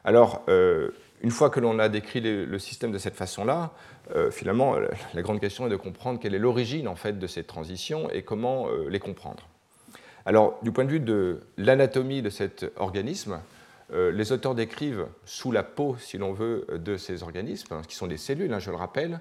Alors, 0.04 0.42
euh, 0.48 0.90
une 1.22 1.30
fois 1.30 1.50
que 1.50 1.60
l'on 1.60 1.78
a 1.78 1.88
décrit 1.88 2.20
le, 2.20 2.58
système 2.58 2.92
de 2.92 2.98
cette 2.98 3.16
façon-là, 3.16 3.72
euh, 4.14 4.30
finalement, 4.30 4.76
la 5.14 5.22
grande 5.22 5.40
question 5.40 5.66
est 5.66 5.70
de 5.70 5.76
comprendre 5.76 6.20
quelle 6.20 6.34
est 6.34 6.38
l'origine 6.38 6.88
en 6.88 6.94
fait 6.94 7.18
de 7.18 7.26
ces 7.26 7.42
transitions 7.42 8.10
et 8.10 8.22
comment 8.22 8.68
euh, 8.68 8.88
les 8.88 9.00
comprendre. 9.00 9.48
Alors, 10.24 10.58
du 10.62 10.72
point 10.72 10.84
de 10.84 10.90
vue 10.90 11.00
de 11.00 11.40
l'anatomie 11.56 12.22
de 12.22 12.30
cet 12.30 12.70
organisme, 12.76 13.32
euh, 13.34 13.55
les 13.90 14.32
auteurs 14.32 14.54
décrivent 14.54 15.06
sous 15.24 15.52
la 15.52 15.62
peau, 15.62 15.96
si 15.98 16.18
l'on 16.18 16.32
veut, 16.32 16.66
de 16.72 16.96
ces 16.96 17.22
organismes, 17.22 17.74
hein, 17.74 17.82
qui 17.86 17.94
sont 17.94 18.06
des 18.06 18.16
cellules, 18.16 18.52
hein, 18.52 18.58
je 18.58 18.70
le 18.70 18.76
rappelle, 18.76 19.20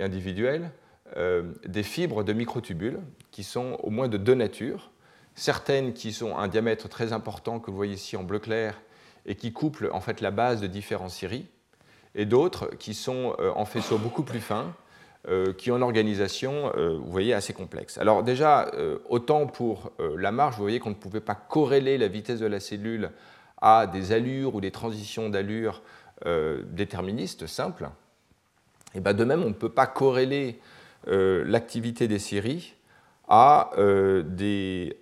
individuelles, 0.00 0.70
des 1.66 1.82
fibres 1.82 2.24
de 2.24 2.32
microtubules 2.32 3.00
qui 3.30 3.44
sont 3.44 3.78
au 3.82 3.90
moins 3.90 4.08
de 4.08 4.16
deux 4.16 4.34
natures, 4.34 4.90
certaines 5.34 5.92
qui 5.92 6.16
ont 6.22 6.38
un 6.38 6.48
diamètre 6.48 6.88
très 6.88 7.12
important 7.12 7.60
que 7.60 7.70
vous 7.70 7.76
voyez 7.76 7.94
ici 7.94 8.16
en 8.16 8.22
bleu 8.22 8.38
clair 8.38 8.80
et 9.26 9.34
qui 9.34 9.52
couplent 9.52 9.90
en 9.92 10.00
fait 10.00 10.20
la 10.20 10.30
base 10.30 10.60
de 10.60 10.66
différents 10.66 11.08
séries, 11.08 11.46
et 12.14 12.24
d'autres 12.24 12.70
qui 12.78 12.94
sont 12.94 13.36
euh, 13.38 13.52
en 13.54 13.64
faisceaux 13.64 13.98
beaucoup 13.98 14.22
plus 14.22 14.40
fins, 14.40 14.74
euh, 15.28 15.52
qui 15.52 15.70
ont 15.70 15.76
une 15.76 15.82
organisation, 15.82 16.72
euh, 16.76 16.96
vous 16.96 17.10
voyez, 17.10 17.34
assez 17.34 17.52
complexe. 17.52 17.98
Alors 17.98 18.22
déjà, 18.22 18.70
autant 19.08 19.46
pour 19.46 19.92
la 19.98 20.32
marge, 20.32 20.56
vous 20.56 20.62
voyez 20.62 20.80
qu'on 20.80 20.90
ne 20.90 20.94
pouvait 20.94 21.20
pas 21.20 21.34
corréler 21.34 21.98
la 21.98 22.08
vitesse 22.08 22.40
de 22.40 22.46
la 22.46 22.60
cellule 22.60 23.10
à 23.60 23.86
des 23.86 24.12
allures 24.12 24.54
ou 24.54 24.60
des 24.60 24.70
transitions 24.70 25.28
d'allure 25.28 25.82
déterministes 26.66 27.46
simples. 27.46 27.88
Et 28.94 29.00
bien 29.00 29.14
de 29.14 29.24
même, 29.24 29.42
on 29.42 29.48
ne 29.48 29.54
peut 29.54 29.70
pas 29.70 29.86
corréler 29.86 30.60
l'activité 31.06 32.08
des 32.08 32.18
séries 32.18 32.74
à 33.28 33.70
des 34.24 34.98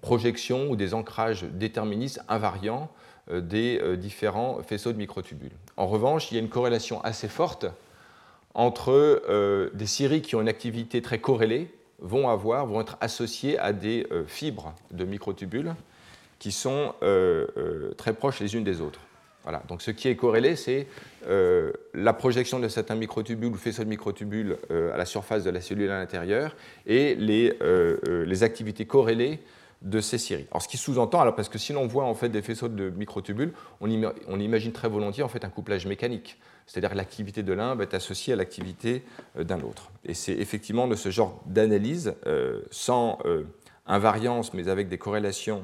projections 0.00 0.70
ou 0.70 0.76
des 0.76 0.94
ancrages 0.94 1.44
déterministes 1.44 2.20
invariants 2.28 2.90
euh, 3.30 3.40
des 3.40 3.80
euh, 3.80 3.96
différents 3.96 4.60
faisceaux 4.64 4.92
de 4.92 4.98
microtubules. 4.98 5.52
En 5.76 5.86
revanche, 5.86 6.30
il 6.30 6.34
y 6.34 6.38
a 6.38 6.40
une 6.40 6.48
corrélation 6.48 7.00
assez 7.02 7.28
forte 7.28 7.66
entre 8.52 8.90
euh, 8.90 9.70
des 9.74 9.86
séries 9.86 10.22
qui 10.22 10.34
ont 10.34 10.40
une 10.40 10.48
activité 10.48 11.00
très 11.02 11.20
corrélée 11.20 11.72
vont 12.00 12.28
avoir, 12.28 12.66
vont 12.66 12.80
être 12.80 12.96
associées 13.00 13.60
à 13.60 13.72
des 13.72 14.04
fibres 14.26 14.74
de 14.90 15.04
microtubules 15.04 15.72
qui 16.42 16.50
sont 16.50 16.94
très 17.96 18.12
proches 18.14 18.40
les 18.40 18.56
unes 18.56 18.64
des 18.64 18.80
autres. 18.80 18.98
Voilà. 19.44 19.62
Donc 19.68 19.80
ce 19.80 19.92
qui 19.92 20.08
est 20.08 20.16
corrélé, 20.16 20.56
c'est 20.56 20.88
la 21.28 22.12
projection 22.12 22.58
de 22.58 22.66
certains 22.66 22.96
microtubules 22.96 23.52
ou 23.52 23.56
faisceaux 23.56 23.84
de 23.84 23.88
microtubules 23.88 24.56
à 24.70 24.96
la 24.96 25.04
surface 25.04 25.44
de 25.44 25.50
la 25.50 25.60
cellule 25.60 25.88
à 25.90 26.00
l'intérieur 26.00 26.56
et 26.84 27.14
les, 27.14 28.42
activités 28.42 28.86
corrélées 28.86 29.38
de 29.82 30.00
ces 30.00 30.18
séries. 30.18 30.46
Alors, 30.50 30.62
ce 30.62 30.68
qui 30.68 30.78
sous-entend, 30.78 31.20
alors 31.20 31.36
parce 31.36 31.48
que 31.48 31.58
si 31.58 31.72
l'on 31.72 31.86
voit 31.86 32.04
en 32.04 32.14
fait 32.14 32.28
des 32.28 32.42
faisceaux 32.42 32.68
de 32.68 32.90
microtubules, 32.90 33.52
on, 33.80 33.88
on 34.28 34.40
imagine 34.40 34.72
très 34.72 34.88
volontiers 34.88 35.22
en 35.22 35.28
fait 35.28 35.44
un 35.44 35.48
couplage 35.48 35.86
mécanique, 35.86 36.38
c'est-à-dire 36.66 36.94
l'activité 36.94 37.42
de 37.42 37.52
l'un 37.52 37.74
va 37.74 37.84
être 37.84 37.94
associée 37.94 38.32
à 38.32 38.36
l'activité 38.36 39.02
euh, 39.36 39.44
d'un 39.44 39.60
autre. 39.60 39.90
Et 40.04 40.14
c'est 40.14 40.32
effectivement 40.32 40.88
de 40.88 40.94
ce 40.94 41.10
genre 41.10 41.40
d'analyse, 41.46 42.14
euh, 42.26 42.62
sans 42.70 43.18
euh, 43.24 43.44
invariance, 43.86 44.54
mais 44.54 44.68
avec 44.68 44.88
des 44.88 44.98
corrélations 44.98 45.62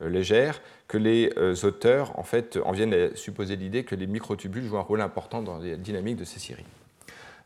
légères, 0.00 0.60
que 0.88 0.98
les 0.98 1.30
auteurs 1.64 2.18
en 2.18 2.22
fait 2.22 2.58
en 2.64 2.72
viennent 2.72 2.94
à 2.94 3.16
supposer 3.16 3.56
l'idée 3.56 3.84
que 3.84 3.94
les 3.94 4.06
microtubules 4.06 4.64
jouent 4.64 4.78
un 4.78 4.82
rôle 4.82 5.00
important 5.00 5.42
dans 5.42 5.58
la 5.58 5.76
dynamique 5.76 6.16
de 6.16 6.24
ces 6.24 6.38
séries. 6.38 6.64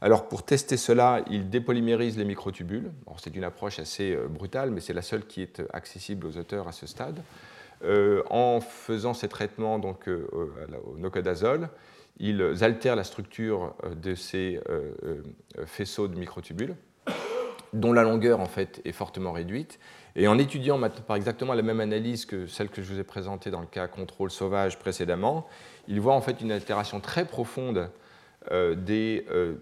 Alors 0.03 0.29
pour 0.29 0.43
tester 0.45 0.77
cela, 0.77 1.23
il 1.31 1.51
dépolymérise 1.51 2.17
les 2.17 2.25
microtubules. 2.25 2.91
C'est 3.19 3.37
une 3.37 3.45
approche 3.45 3.79
assez 3.79 4.15
euh, 4.15 4.29
brutale, 4.29 4.71
mais 4.71 4.81
c'est 4.81 4.95
la 4.95 5.03
seule 5.03 5.27
qui 5.27 5.43
est 5.43 5.63
accessible 5.73 6.27
aux 6.27 6.39
auteurs 6.39 6.69
à 6.69 6.73
ce 6.73 6.87
stade. 6.87 7.23
Euh, 7.85 8.23
en 8.31 8.61
faisant 8.61 9.15
ces 9.15 9.29
traitements 9.29 9.79
donc, 9.79 10.09
euh, 10.09 10.27
au 10.87 10.97
nocodazole, 10.99 11.69
ils 12.19 12.43
altèrent 12.63 12.97
la 12.97 13.05
structure 13.05 13.75
de 13.97 14.15
ces 14.15 14.61
faisceaux 15.65 16.07
de 16.07 16.19
microtubules, 16.19 16.75
dont 17.73 17.95
la 17.95 18.03
longueur 18.03 18.41
en 18.41 18.47
fait 18.47 18.83
est 18.85 18.93
fortement 18.93 19.33
réduite, 19.33 19.79
Et 20.17 20.27
en 20.27 20.39
étudiant 20.39 20.81
par 21.07 21.17
exactement 21.17 21.55
la 21.55 21.63
même 21.63 21.81
analyse 21.81 22.27
que 22.27 22.47
celle 22.47 22.69
que 22.69 22.83
je 22.83 22.93
vous 22.93 22.99
ai 22.99 23.05
présentée 23.05 23.51
dans 23.51 23.61
le 23.61 23.67
cas 23.67 23.87
contrôle 23.87 24.31
sauvage 24.31 24.79
précédemment, 24.79 25.47
il 25.89 26.01
voit 26.01 26.15
en 26.15 26.21
fait 26.21 26.41
une 26.41 26.53
altération 26.53 27.01
très 27.01 27.25
profonde 27.25 27.91
euh, 28.51 28.75
des, 28.75 29.27
euh, 29.31 29.57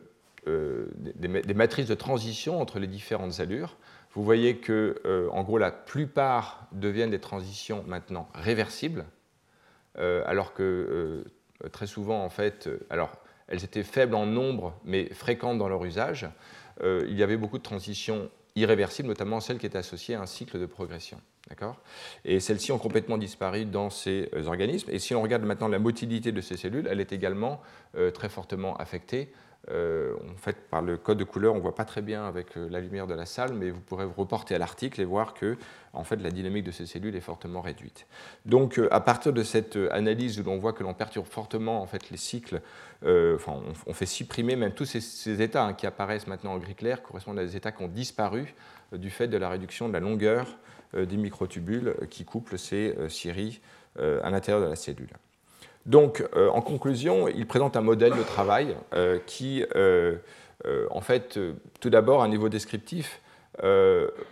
euh, 0.47 0.87
des, 0.95 1.55
matrices 1.55 1.89
de 1.89 1.95
transition 1.95 2.61
entre 2.61 2.79
les 2.79 2.87
différentes 2.87 3.41
allures. 3.41 3.77
Vous 4.15 4.23
voyez 4.23 4.57
que, 4.59 5.29
en 5.33 5.43
gros, 5.43 5.59
la 5.59 5.71
plupart 5.71 6.67
deviennent 6.73 7.11
des 7.11 7.21
transitions 7.21 7.85
maintenant 7.87 8.29
réversibles, 8.35 9.05
alors 9.97 10.55
que 10.55 11.25
très 11.71 11.87
souvent, 11.87 12.25
en 12.25 12.31
fait, 12.31 12.69
alors, 12.89 13.13
elles 13.49 13.65
étaient 13.65 13.85
faibles 13.85 14.15
en 14.15 14.25
nombre, 14.27 14.75
mais 14.85 15.13
fréquentes 15.13 15.59
dans 15.59 15.69
leur 15.69 15.85
usage. 15.85 16.27
il 16.83 17.13
y 17.13 17.23
avait 17.23 17.37
beaucoup 17.37 17.59
de 17.59 17.63
transitions 17.63 18.31
irréversibles, 18.59 19.09
notamment 19.09 19.41
celles 19.41 19.59
qui 19.59 19.67
étaient 19.67 19.79
associées 19.79 20.15
à 20.15 20.21
un 20.21 20.27
cycle 20.27 20.59
de 20.59 20.67
progression. 20.67 21.21
Et 22.25 22.41
celles-ci 22.41 22.73
ont 22.73 22.79
complètement 22.79 23.19
disparu 23.19 23.65
dans 23.65 23.91
ces 23.91 24.29
euh, 24.35 24.47
organismes. 24.47 24.91
Et 24.91 24.99
si 24.99 25.15
on 25.15 25.23
regarde 25.23 25.45
maintenant 25.45 25.69
la 25.69 25.79
motilité 25.79 26.33
de 26.33 26.41
ces 26.41 26.57
cellules, 26.57 26.87
elle 26.91 27.01
est 27.01 27.13
également 27.13 27.61
euh, 27.97 28.11
très 28.11 28.29
fortement 28.29 28.77
affectée 28.77 29.33
euh, 29.71 30.15
en 30.33 30.37
fait, 30.37 30.57
par 30.71 30.83
le 30.83 30.97
code 30.97 31.19
de 31.19 31.25
couleur, 31.25 31.53
on 31.53 31.57
ne 31.57 31.63
voit 31.63 31.75
pas 31.75 31.85
très 31.85 32.01
bien 32.01 32.27
avec 32.27 32.57
euh, 32.57 32.69
la 32.71 32.81
lumière 32.81 33.07
de 33.07 33.15
la 33.15 33.27
salle, 33.27 33.53
mais 33.53 33.71
vous 33.71 33.81
pourrez 33.81 34.07
vous 34.07 34.15
reporter 34.15 34.55
à 34.55 34.59
l'article 34.59 35.01
et 35.01 35.05
voir 35.05 35.35
que 35.35 35.57
en 35.93 36.05
fait, 36.05 36.17
la 36.17 36.31
dynamique 36.31 36.65
de 36.65 36.71
ces 36.71 36.87
cellules 36.87 37.15
est 37.17 37.21
fortement 37.21 37.61
réduite. 37.61 38.07
Donc, 38.47 38.79
euh, 38.79 38.89
à 38.91 39.01
partir 39.01 39.33
de 39.33 39.43
cette 39.43 39.77
analyse 39.91 40.41
où 40.41 40.43
l'on 40.43 40.59
voit 40.59 40.73
que 40.73 40.83
l'on 40.83 40.95
perturbe 40.95 41.27
fortement 41.27 41.83
en 41.83 41.87
fait, 41.87 42.11
les 42.11 42.17
cycles, 42.17 42.61
enfin, 43.03 43.61
on, 43.87 43.93
fait 43.93 44.07
supprimer 44.07 44.57
même 44.57 44.73
tous 44.73 44.85
ces, 44.85 45.43
états 45.43 45.65
hein, 45.65 45.75
qui 45.75 45.87
apparaissent 45.87 46.27
maintenant 46.27 46.55
en 46.55 46.59
gris 46.59 46.75
clair, 46.75 47.03
correspondent 47.03 47.39
à 47.39 47.45
des 47.45 47.57
états 47.57 47.73
qui 47.73 47.83
ont 47.83 47.89
disparu 47.89 48.55
du 48.93 49.11
fait 49.11 49.29
de 49.29 49.37
la 49.37 49.49
réduction 49.49 49.89
de 49.89 49.93
la 49.93 50.01
longueur 50.01 50.47
des 50.95 51.17
microtubules 51.17 51.95
qui 52.11 52.25
couplent 52.25 52.59
ces 52.59 52.95
scieries 53.09 53.61
à 53.99 54.31
l'intérieur 54.31 54.65
de 54.65 54.69
la 54.69 54.77
cellule. 54.77 55.11
Donc, 55.89 56.23
euh, 56.37 56.51
en 56.51 56.61
conclusion, 56.61 57.29
il 57.29 57.47
présente 57.47 57.75
un 57.75 57.81
modèle 57.81 58.13
de 58.13 58.23
travail 58.23 58.77
euh, 58.93 59.19
qui, 59.25 59.65
euh, 59.75 60.17
en 60.91 61.01
fait, 61.01 61.41
tout 61.81 61.89
d'abord, 61.89 62.21
à 62.23 62.27
un 62.27 62.29
niveau 62.29 62.49
descriptif, 62.49 63.21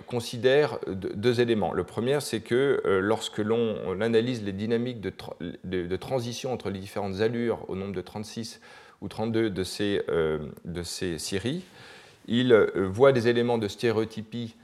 considère 0.06 0.78
deux 0.86 1.40
éléments. 1.40 1.72
Le 1.72 1.82
premier, 1.82 2.20
c'est 2.20 2.38
que 2.38 2.80
lorsque 3.02 3.38
l'on 3.38 4.00
analyse 4.00 4.44
les 4.44 4.52
dynamiques 4.52 5.00
de, 5.00 5.96
transition 5.96 6.52
entre 6.52 6.70
les 6.70 6.78
différentes 6.78 7.20
allures 7.20 7.64
au 7.66 7.74
nombre 7.74 7.92
de 7.92 8.00
36 8.00 8.60
ou 9.00 9.08
32 9.08 9.50
de 9.50 9.64
ces, 9.64 10.00
de 10.64 10.82
ces 10.84 11.18
séries, 11.18 11.64
il 12.28 12.54
voit 12.76 13.10
des 13.10 13.26
éléments 13.26 13.58
de 13.58 13.66
stéréotypie 13.66 14.54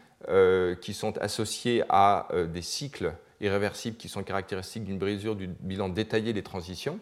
qui 0.81 0.95
sont 0.95 1.19
associés 1.19 1.83
à 1.89 2.29
des 2.53 2.63
cycles 2.63 3.15
irréversibles 3.43 3.97
qui 3.97 4.09
sont 4.09 4.23
caractéristiques 4.23 4.85
d'une 4.85 4.99
brisure 4.99 5.37
du 5.37 5.49
bilan 5.49 5.89
détaillé 5.89 6.33
des 6.33 6.43
transitions, 6.43 6.99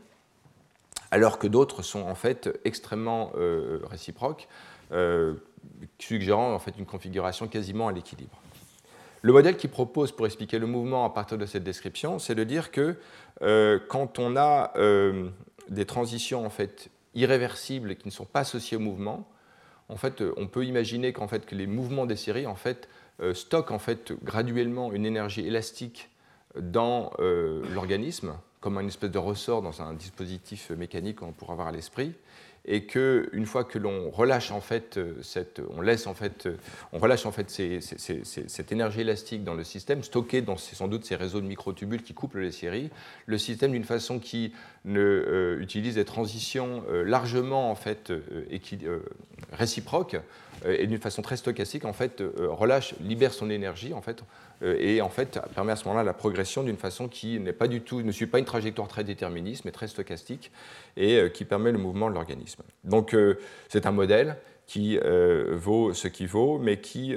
alors 1.10 1.38
que 1.38 1.46
d'autres 1.46 1.82
sont 1.82 2.02
en 2.02 2.14
fait 2.14 2.58
extrêmement 2.64 3.32
euh, 3.36 3.80
réciproques, 3.84 4.48
euh, 4.92 5.34
suggérant 5.98 6.52
en 6.52 6.58
fait 6.58 6.74
une 6.78 6.86
configuration 6.86 7.46
quasiment 7.46 7.88
à 7.88 7.92
l'équilibre. 7.92 8.40
Le 9.22 9.34
modèle 9.34 9.58
qu'il 9.58 9.70
propose 9.70 10.12
pour 10.12 10.24
expliquer 10.24 10.58
le 10.58 10.66
mouvement 10.66 11.04
à 11.04 11.10
partir 11.10 11.36
de 11.36 11.44
cette 11.44 11.62
description, 11.62 12.18
c'est 12.18 12.34
de 12.34 12.42
dire 12.42 12.70
que 12.70 12.96
euh, 13.42 13.78
quand 13.88 14.18
on 14.18 14.34
a 14.36 14.72
des 15.68 15.84
transitions 15.84 16.44
en 16.44 16.50
fait 16.50 16.88
irréversibles 17.14 17.96
qui 17.96 18.08
ne 18.08 18.12
sont 18.12 18.24
pas 18.24 18.40
associées 18.40 18.78
au 18.78 18.80
mouvement, 18.80 19.28
en 19.90 19.96
fait, 19.96 20.22
on 20.36 20.46
peut 20.46 20.64
imaginer 20.64 21.12
qu'en 21.12 21.28
fait 21.28 21.44
que 21.44 21.54
les 21.54 21.66
mouvements 21.66 22.06
des 22.06 22.16
séries 22.16 22.46
en 22.46 22.54
fait 22.54 22.88
stockent 23.34 23.72
en 23.72 23.78
fait 23.78 24.12
graduellement 24.24 24.92
une 24.92 25.04
énergie 25.04 25.46
élastique 25.46 26.09
dans 26.58 27.12
euh, 27.18 27.62
l'organisme, 27.74 28.32
comme 28.60 28.78
une 28.78 28.88
espèce 28.88 29.10
de 29.10 29.18
ressort 29.18 29.62
dans 29.62 29.82
un 29.82 29.94
dispositif 29.94 30.70
mécanique 30.70 31.16
qu'on 31.16 31.32
pourra 31.32 31.52
avoir 31.52 31.68
à 31.68 31.72
l'esprit, 31.72 32.12
et 32.66 32.84
que 32.84 33.30
une 33.32 33.46
fois 33.46 33.64
que 33.64 33.78
l'on 33.78 34.10
relâche 34.10 34.50
en 34.50 34.60
fait 34.60 34.98
euh, 34.98 35.14
cette, 35.22 35.62
on 35.70 35.80
laisse 35.80 36.06
en 36.06 36.12
fait, 36.12 36.44
euh, 36.44 36.56
on 36.92 36.98
relâche 36.98 37.24
en 37.24 37.32
fait 37.32 37.48
cette 37.80 38.72
énergie 38.72 39.00
élastique 39.00 39.44
dans 39.44 39.54
le 39.54 39.64
système, 39.64 40.02
stockée 40.02 40.42
dans 40.42 40.58
sans 40.58 40.86
doute 40.86 41.06
ces 41.06 41.16
réseaux 41.16 41.40
de 41.40 41.46
microtubules 41.46 42.02
qui 42.02 42.12
couplent 42.12 42.40
les 42.40 42.52
séries, 42.52 42.90
le 43.24 43.38
système 43.38 43.72
d'une 43.72 43.84
façon 43.84 44.18
qui 44.18 44.52
ne, 44.84 45.56
utilise 45.58 45.94
des 45.94 46.04
transitions 46.04 46.84
largement 46.90 47.70
en 47.70 47.74
fait 47.74 48.12
réciproques 49.52 50.16
et 50.66 50.86
d'une 50.86 51.00
façon 51.00 51.22
très 51.22 51.38
stochastique 51.38 51.86
en 51.86 51.94
fait 51.94 52.22
relâche, 52.36 52.94
libère 53.00 53.32
son 53.32 53.48
énergie 53.48 53.94
en 53.94 54.02
fait 54.02 54.22
et 54.62 55.00
en 55.00 55.08
fait 55.08 55.40
permet 55.54 55.72
à 55.72 55.76
ce 55.76 55.84
moment-là 55.86 56.04
la 56.04 56.12
progression 56.12 56.62
d'une 56.62 56.76
façon 56.76 57.08
qui 57.08 57.40
n'est 57.40 57.52
pas 57.52 57.68
du 57.68 57.80
tout, 57.80 58.02
ne 58.02 58.12
suit 58.12 58.26
pas 58.26 58.38
une 58.38 58.44
trajectoire 58.44 58.88
très 58.88 59.04
déterministe, 59.04 59.64
mais 59.64 59.70
très 59.70 59.88
stochastique, 59.88 60.50
et 60.96 61.16
euh, 61.16 61.28
qui 61.28 61.44
permet 61.44 61.72
le 61.72 61.78
mouvement 61.78 62.10
de 62.10 62.14
l'organisme. 62.14 62.62
Donc 62.84 63.14
euh, 63.14 63.38
c'est 63.68 63.86
un 63.86 63.90
modèle 63.90 64.36
qui 64.66 65.00
vaut 65.50 65.94
ce 65.94 66.06
qu'il 66.06 66.28
vaut, 66.28 66.60
mais 66.60 66.80
qui 66.80 67.16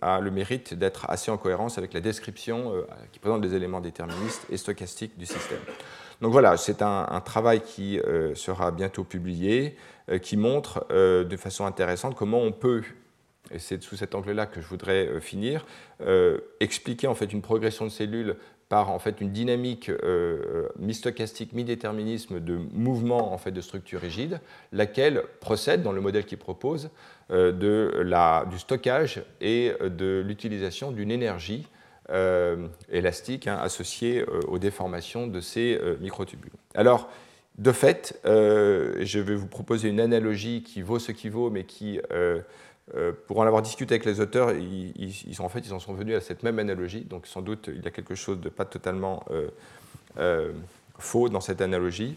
a 0.00 0.20
le 0.20 0.30
mérite 0.30 0.72
d'être 0.72 1.04
assez 1.10 1.30
en 1.30 1.36
cohérence 1.36 1.76
avec 1.76 1.92
la 1.92 2.00
description 2.00 2.72
qui 3.12 3.18
présente 3.18 3.42
des 3.42 3.54
éléments 3.54 3.82
déterministes 3.82 4.46
et 4.48 4.56
stochastiques 4.56 5.18
du 5.18 5.26
système. 5.26 5.58
Donc 6.22 6.32
voilà, 6.32 6.56
c'est 6.56 6.80
un, 6.80 7.06
un, 7.10 7.20
travail 7.20 7.60
qui 7.60 8.00
sera 8.34 8.70
bientôt 8.70 9.04
publié, 9.04 9.76
qui 10.22 10.38
montre 10.38 10.86
de 10.88 11.36
façon 11.36 11.66
intéressante 11.66 12.14
comment 12.14 12.40
on 12.40 12.52
peut 12.52 12.80
et 13.54 13.58
c'est 13.58 13.82
sous 13.82 13.96
cet 13.96 14.14
angle-là 14.14 14.46
que 14.46 14.60
je 14.60 14.66
voudrais 14.66 15.06
euh, 15.06 15.20
finir, 15.20 15.64
euh, 16.00 16.38
expliquer 16.60 17.06
en 17.06 17.14
fait 17.14 17.32
une 17.32 17.40
progression 17.40 17.84
de 17.84 17.90
cellules 17.90 18.36
par 18.68 18.90
en 18.90 18.98
fait 18.98 19.20
une 19.20 19.30
dynamique 19.30 19.88
euh, 19.90 20.68
mi-stochastique, 20.78 21.52
mi-déterminisme 21.52 22.40
de 22.40 22.58
mouvement 22.72 23.32
en 23.32 23.38
fait 23.38 23.52
de 23.52 23.60
structure 23.60 24.00
rigide, 24.00 24.40
laquelle 24.72 25.22
procède 25.40 25.82
dans 25.82 25.92
le 25.92 26.00
modèle 26.00 26.24
qu'il 26.24 26.38
propose 26.38 26.90
de 27.30 28.02
la, 28.04 28.46
du 28.50 28.58
stockage 28.58 29.22
et 29.40 29.72
de 29.80 30.22
l'utilisation 30.26 30.92
d'une 30.92 31.10
énergie 31.10 31.68
élastique 32.90 33.46
hein, 33.46 33.58
associée 33.62 34.24
aux 34.48 34.58
déformations 34.58 35.26
de 35.26 35.40
ces 35.40 35.78
microtubules. 36.00 36.52
Alors, 36.74 37.08
de 37.58 37.72
fait, 37.72 38.20
je 38.24 39.18
vais 39.18 39.34
vous 39.34 39.46
proposer 39.46 39.88
une 39.88 40.00
analogie 40.00 40.62
qui 40.62 40.82
vaut 40.82 40.98
ce 40.98 41.12
qui 41.12 41.28
vaut, 41.28 41.50
mais 41.50 41.64
qui 41.64 42.00
euh, 42.92 43.12
pour 43.26 43.38
en 43.38 43.46
avoir 43.46 43.62
discuté 43.62 43.94
avec 43.94 44.04
les 44.04 44.20
auteurs, 44.20 44.52
ils, 44.52 45.36
en 45.38 45.48
fait, 45.48 45.60
ils 45.60 45.72
en 45.72 45.80
sont 45.80 45.94
venus 45.94 46.16
à 46.16 46.20
cette 46.20 46.42
même 46.42 46.58
analogie. 46.58 47.00
Donc 47.02 47.26
sans 47.26 47.40
doute, 47.40 47.70
il 47.74 47.82
y 47.82 47.88
a 47.88 47.90
quelque 47.90 48.14
chose 48.14 48.40
de 48.40 48.50
pas 48.50 48.66
totalement 48.66 49.24
euh, 49.30 49.48
euh, 50.18 50.52
faux 50.98 51.30
dans 51.30 51.40
cette 51.40 51.62
analogie. 51.62 52.16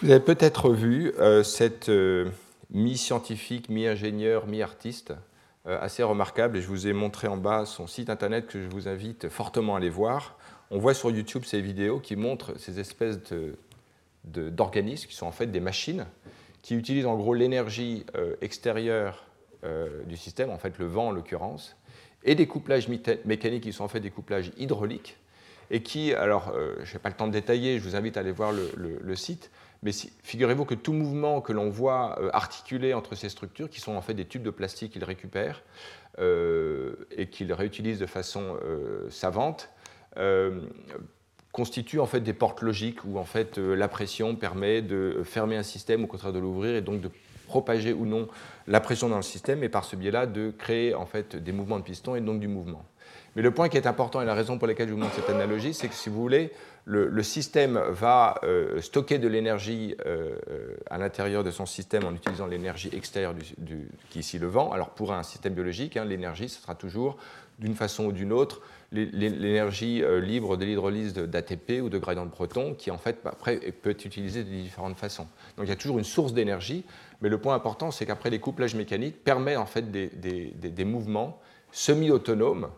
Vous 0.00 0.10
avez 0.10 0.20
peut-être 0.20 0.70
vu 0.70 1.12
cette 1.42 1.90
mi-scientifique, 2.70 3.68
mi-ingénieur, 3.68 4.46
mi-artiste, 4.46 5.12
assez 5.64 6.04
remarquable. 6.04 6.56
Et 6.56 6.62
je 6.62 6.68
vous 6.68 6.86
ai 6.86 6.92
montré 6.92 7.26
en 7.26 7.36
bas 7.36 7.66
son 7.66 7.88
site 7.88 8.08
internet 8.08 8.46
que 8.46 8.62
je 8.62 8.68
vous 8.68 8.86
invite 8.86 9.28
fortement 9.28 9.74
à 9.74 9.78
aller 9.78 9.90
voir. 9.90 10.38
On 10.70 10.78
voit 10.78 10.94
sur 10.94 11.10
YouTube 11.10 11.42
ces 11.44 11.60
vidéos 11.60 11.98
qui 11.98 12.14
montrent 12.14 12.56
ces 12.60 12.78
espèces 12.78 13.18
d'organismes 14.22 15.08
qui 15.08 15.16
sont 15.16 15.26
en 15.26 15.32
fait 15.32 15.48
des 15.48 15.60
machines 15.60 16.06
qui 16.62 16.76
utilisent 16.76 17.06
en 17.06 17.16
gros 17.16 17.34
l'énergie 17.34 18.06
extérieure 18.40 19.27
du 20.06 20.16
système, 20.16 20.50
en 20.50 20.58
fait 20.58 20.78
le 20.78 20.86
vent 20.86 21.08
en 21.08 21.10
l'occurrence, 21.10 21.76
et 22.24 22.34
des 22.34 22.46
couplages 22.46 22.88
mécaniques 22.88 23.62
qui 23.62 23.72
sont 23.72 23.84
en 23.84 23.88
fait 23.88 24.00
des 24.00 24.10
couplages 24.10 24.52
hydrauliques, 24.56 25.16
et 25.70 25.82
qui, 25.82 26.14
alors 26.14 26.52
euh, 26.54 26.76
je 26.82 26.94
n'ai 26.94 26.98
pas 26.98 27.08
le 27.08 27.14
temps 27.14 27.26
de 27.26 27.32
détailler, 27.32 27.78
je 27.78 27.84
vous 27.84 27.96
invite 27.96 28.16
à 28.16 28.20
aller 28.20 28.32
voir 28.32 28.52
le, 28.52 29.14
site, 29.14 29.50
mais 29.82 29.92
figurez-vous 30.22 30.64
que 30.64 30.74
tout 30.74 30.92
mouvement 30.92 31.40
que 31.40 31.52
l'on 31.52 31.68
voit 31.68 32.18
euh, 32.20 32.30
articulé 32.32 32.94
entre 32.94 33.14
ces 33.14 33.28
structures, 33.28 33.68
qui 33.68 33.80
sont 33.80 33.94
en 33.94 34.00
fait 34.00 34.14
des 34.14 34.24
tubes 34.24 34.42
de 34.42 34.50
plastique 34.50 34.92
qu'ils 34.92 35.04
récupèrent 35.04 35.62
et 36.20 37.28
qu'ils 37.30 37.52
réutilisent 37.52 38.00
de 38.00 38.06
façon 38.06 38.56
savante, 39.08 39.70
constitue 41.52 42.00
en 42.00 42.06
fait 42.06 42.18
des 42.18 42.32
portes 42.32 42.60
logiques 42.60 43.04
où 43.04 43.18
en 43.18 43.24
fait 43.24 43.56
la 43.56 43.86
pression 43.86 44.34
permet 44.34 44.82
de 44.82 45.22
fermer 45.22 45.56
un 45.56 45.62
système 45.62 46.02
au 46.02 46.06
contraire 46.08 46.32
de 46.32 46.40
l'ouvrir 46.40 46.74
et 46.74 46.80
donc 46.80 47.00
de 47.00 47.08
propager 47.48 47.92
ou 47.92 48.06
non 48.06 48.28
la 48.68 48.78
pression 48.78 49.08
dans 49.08 49.16
le 49.16 49.22
système 49.22 49.64
et 49.64 49.68
par 49.68 49.84
ce 49.84 49.96
biais-là 49.96 50.26
de 50.26 50.52
créer 50.56 50.94
en 50.94 51.06
fait 51.06 51.34
des 51.34 51.52
mouvements 51.52 51.80
de 51.80 51.84
piston 51.84 52.14
et 52.14 52.20
donc 52.20 52.38
du 52.38 52.46
mouvement. 52.46 52.84
Mais 53.34 53.42
le 53.42 53.50
point 53.50 53.68
qui 53.68 53.76
est 53.76 53.86
important 53.86 54.20
et 54.20 54.24
la 54.24 54.34
raison 54.34 54.58
pour 54.58 54.68
laquelle 54.68 54.88
je 54.88 54.94
vous 54.94 55.00
montre 55.00 55.14
cette 55.14 55.30
analogie, 55.30 55.74
c'est 55.74 55.88
que 55.88 55.94
si 55.94 56.08
vous 56.08 56.20
voulez, 56.20 56.52
le, 56.84 57.22
système 57.22 57.78
va 57.90 58.40
euh, 58.44 58.80
stocker 58.80 59.18
de 59.18 59.28
l'énergie 59.28 59.94
euh, 60.06 60.36
à 60.88 60.96
l'intérieur 60.98 61.44
de 61.44 61.50
son 61.50 61.66
système 61.66 62.04
en 62.04 62.14
utilisant 62.14 62.46
l'énergie 62.46 62.90
extérieure 62.92 63.34
qui 64.08 64.18
est 64.18 64.20
ici 64.20 64.38
le 64.38 64.46
vent. 64.46 64.72
Alors 64.72 64.90
pour 64.90 65.12
un 65.12 65.22
système 65.22 65.54
biologique, 65.54 65.96
hein, 65.96 66.04
l'énergie, 66.04 66.48
ce 66.48 66.62
sera 66.62 66.74
toujours 66.74 67.18
d'une 67.58 67.74
façon 67.74 68.06
ou 68.06 68.12
d'une 68.12 68.32
autre 68.32 68.62
l'énergie 68.90 70.02
euh, 70.02 70.18
libre 70.18 70.56
de 70.56 70.64
l'hydrolyse 70.64 71.12
d'ATP 71.12 71.82
ou 71.82 71.90
de 71.90 71.98
gradient 71.98 72.24
de 72.24 72.30
protons 72.30 72.74
qui 72.74 72.90
en 72.90 72.96
fait 72.96 73.18
après 73.26 73.58
peut 73.58 73.90
être 73.90 74.06
utilisée 74.06 74.44
de 74.44 74.48
différentes 74.48 74.96
façons. 74.96 75.26
Donc 75.56 75.66
il 75.66 75.68
y 75.68 75.72
a 75.72 75.76
toujours 75.76 75.98
une 75.98 76.04
source 76.04 76.32
d'énergie, 76.32 76.84
mais 77.20 77.28
le 77.28 77.38
point 77.38 77.54
important 77.54 77.90
c'est 77.90 78.06
qu'après 78.06 78.30
les 78.30 78.40
couplages 78.40 78.74
mécaniques 78.74 79.22
permettent 79.24 79.58
en 79.58 79.66
fait 79.66 79.90
des, 79.90 80.84
mouvements 80.84 81.40
semi-autonomes 81.72 82.68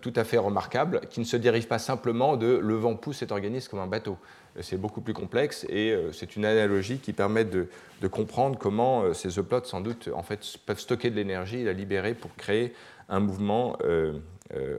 tout 0.00 0.12
à 0.16 0.24
fait 0.24 0.38
remarquable 0.38 1.02
qui 1.10 1.20
ne 1.20 1.24
se 1.24 1.36
dérive 1.36 1.66
pas 1.66 1.78
simplement 1.78 2.36
de 2.36 2.56
le 2.56 2.74
vent 2.74 2.96
pousse 2.96 3.18
cet 3.18 3.32
organisme 3.32 3.70
comme 3.70 3.80
un 3.80 3.86
bateau. 3.86 4.16
C'est 4.60 4.80
beaucoup 4.80 5.02
plus 5.02 5.12
complexe 5.12 5.66
et 5.68 5.94
c'est 6.12 6.36
une 6.36 6.46
analogie 6.46 6.98
qui 6.98 7.12
permet 7.12 7.44
de, 7.44 7.68
comprendre 8.10 8.58
comment 8.58 9.12
ces 9.12 9.38
euplotes, 9.38 9.66
sans 9.66 9.82
doute, 9.82 10.08
en 10.14 10.22
fait, 10.22 10.40
peuvent 10.64 10.78
stocker 10.78 11.10
de 11.10 11.16
l'énergie 11.16 11.58
et 11.58 11.64
la 11.64 11.74
libérer 11.74 12.14
pour 12.14 12.34
créer 12.34 12.72
un 13.10 13.20
mouvement 13.20 13.76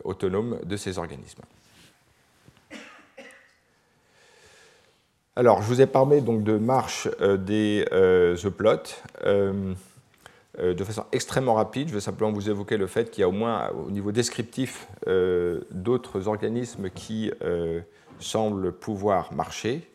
autonome 0.03 0.59
de 0.63 0.75
ces 0.75 0.97
organismes. 0.97 1.43
Alors, 5.37 5.61
je 5.61 5.67
vous 5.67 5.81
ai 5.81 5.85
parlé 5.85 6.21
donc 6.21 6.43
de 6.43 6.57
marche 6.57 7.09
euh, 7.19 7.35
des 7.35 7.85
euh, 7.91 8.37
euplotes. 8.45 9.03
Euh, 9.25 9.73
de 10.57 10.83
façon 10.85 11.03
extrêmement 11.11 11.55
rapide, 11.55 11.89
je 11.89 11.93
vais 11.93 11.99
simplement 11.99 12.31
vous 12.31 12.49
évoquer 12.49 12.77
le 12.77 12.87
fait 12.87 13.11
qu'il 13.11 13.19
y 13.19 13.23
a 13.25 13.27
au 13.27 13.33
moins 13.33 13.71
au 13.71 13.91
niveau 13.91 14.13
descriptif 14.13 14.87
d'autres 15.69 16.29
organismes 16.29 16.89
qui 16.89 17.29
semblent 18.19 18.71
pouvoir 18.71 19.33
marcher. 19.33 19.85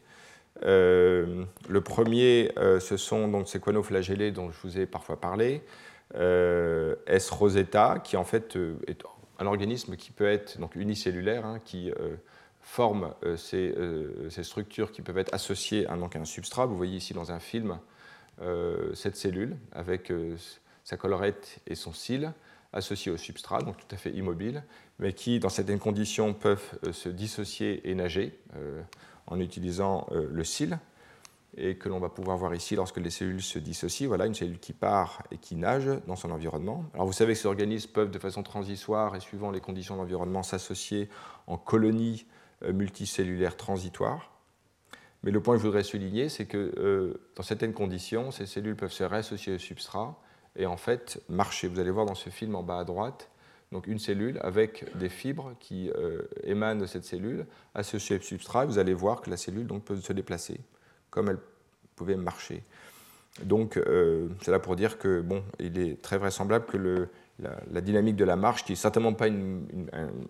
le 0.63 1.79
premier, 1.83 2.53
ce 2.79 2.99
sont 2.99 3.29
donc 3.29 3.49
ces 3.49 3.59
conoflagellés 3.59 4.33
dont 4.33 4.51
je 4.51 4.59
vous 4.63 4.79
ai 4.79 4.85
parfois 4.85 5.19
parlé. 5.19 5.63
S. 6.15 7.31
rosetta, 7.31 7.99
qui 8.05 8.19
en 8.19 8.25
fait 8.25 8.59
est 8.87 9.03
un 9.41 9.47
organisme 9.47 9.97
qui 9.97 10.11
peut 10.11 10.29
être 10.29 10.61
donc 10.61 10.77
unicellulaire, 10.77 11.47
hein, 11.47 11.59
qui 11.65 11.91
euh, 11.91 12.17
euh, 12.79 13.37
ces, 13.37 14.43
structures 14.43 14.93
qui 14.93 15.03
peuvent 15.03 15.19
être 15.19 15.35
associées 15.35 15.87
à 15.87 15.95
un 15.95 16.25
substrat. 16.25 16.67
Vous 16.67 16.77
voyez 16.77 16.97
ici 16.97 17.15
dans 17.15 17.33
un 17.33 17.41
film 17.41 17.79
euh, 18.41 18.95
cette 18.95 19.17
cellule 19.17 19.57
avec 19.73 20.13
sa 20.85 20.97
collerette 20.97 21.59
et 21.67 21.75
son 21.75 21.93
cil 21.93 22.33
associés 22.73 23.11
au 23.11 23.17
substrat, 23.17 23.63
donc 23.63 23.77
tout 23.77 23.95
à 23.95 23.97
fait 23.97 24.13
immobile, 24.13 24.63
mais 25.01 25.13
qui, 25.13 25.41
dans 25.41 25.49
certaines 25.49 25.81
conditions, 25.81 26.35
peuvent 26.35 26.79
se 26.93 27.09
dissocier 27.09 27.91
et 27.91 27.97
nager 27.97 28.39
en 29.27 29.41
utilisant 29.41 30.07
le 30.13 30.45
cil, 30.45 30.79
et 31.57 31.77
que 31.77 31.89
l'on 31.89 31.99
va 31.99 32.09
pouvoir 32.09 32.37
voir 32.37 32.55
ici 32.55 32.77
lorsque 32.77 32.99
les 32.99 33.11
cellules 33.11 33.43
se 33.43 33.59
dissocient. 33.59 34.07
Voilà 34.07 34.27
une 34.27 34.35
cellule 34.35 34.61
qui 34.61 34.73
part 34.73 35.23
et 35.31 35.37
qui 35.37 35.57
nage 35.57 35.91
dans 36.07 36.17
son 36.17 36.31
environnement. 36.31 36.85
Alors 36.95 37.07
vous 37.07 37.13
savez 37.13 37.33
que 37.33 37.41
ces 37.41 37.49
organismes 37.49 37.91
peuvent, 37.91 38.11
de 38.11 38.19
façon 38.19 38.43
transitoire 38.43 39.17
et 39.17 39.21
suivant 39.21 39.51
les 39.51 39.61
conditions 39.61 39.97
d'environnement, 39.97 40.43
s'associer 40.43 41.09
en 41.47 41.57
colonies 41.57 42.25
euh, 42.27 42.40
multicellulaire 42.63 43.57
transitoire. 43.57 44.31
Mais 45.23 45.31
le 45.31 45.41
point 45.41 45.55
que 45.55 45.61
je 45.61 45.67
voudrais 45.67 45.83
souligner, 45.83 46.29
c'est 46.29 46.47
que 46.47 46.73
euh, 46.79 47.21
dans 47.37 47.43
certaines 47.43 47.75
conditions, 47.75 48.31
ces 48.31 48.47
cellules 48.47 48.77
peuvent 48.77 48.93
se 48.93 49.05
réassocier 49.05 49.55
au 49.55 49.59
substrat 49.59 50.19
et 50.57 50.67
en 50.67 50.77
fait 50.77 51.23
marcher. 51.29 51.69
Vous 51.69 51.79
allez 51.79 51.91
voir 51.91 52.07
dans 52.07 52.15
ce 52.15 52.31
film 52.31 52.55
en 52.55 52.63
bas 52.63 52.79
à 52.79 52.85
droite, 52.85 53.31
donc 53.71 53.87
une 53.87 53.99
cellule 53.99 54.39
avec 54.43 54.85
des 54.97 55.11
fibres 55.11 55.55
qui 55.61 55.91
euh, 55.91 56.23
émanent 56.43 56.81
de 56.81 56.87
cette 56.87 57.05
cellule 57.05 57.47
associées 57.75 58.17
au 58.17 58.21
substrat. 58.21 58.65
Vous 58.65 58.79
allez 58.79 58.95
voir 58.95 59.21
que 59.21 59.31
la 59.31 59.37
cellule 59.37 59.67
donc, 59.67 59.85
peut 59.85 59.97
se 59.97 60.13
déplacer 60.13 60.61
comme 61.11 61.29
elle 61.29 61.39
pouvait 61.97 62.17
marcher. 62.17 62.63
Donc, 63.43 63.79
c'est 64.43 64.51
là 64.51 64.59
pour 64.59 64.75
dire 64.75 64.99
que 64.99 65.21
bon, 65.21 65.45
il 65.59 65.79
est 65.79 66.03
très 66.03 66.19
vraisemblable 66.19 66.67
que 66.67 66.77
le, 66.77 67.09
la, 67.71 67.81
dynamique 67.81 68.17
de 68.17 68.25
la 68.25 68.37
marche, 68.37 68.65
qui 68.65 68.73
n'est 68.73 68.77
certainement 68.77 69.13
pas 69.13 69.27
une, 69.27 69.67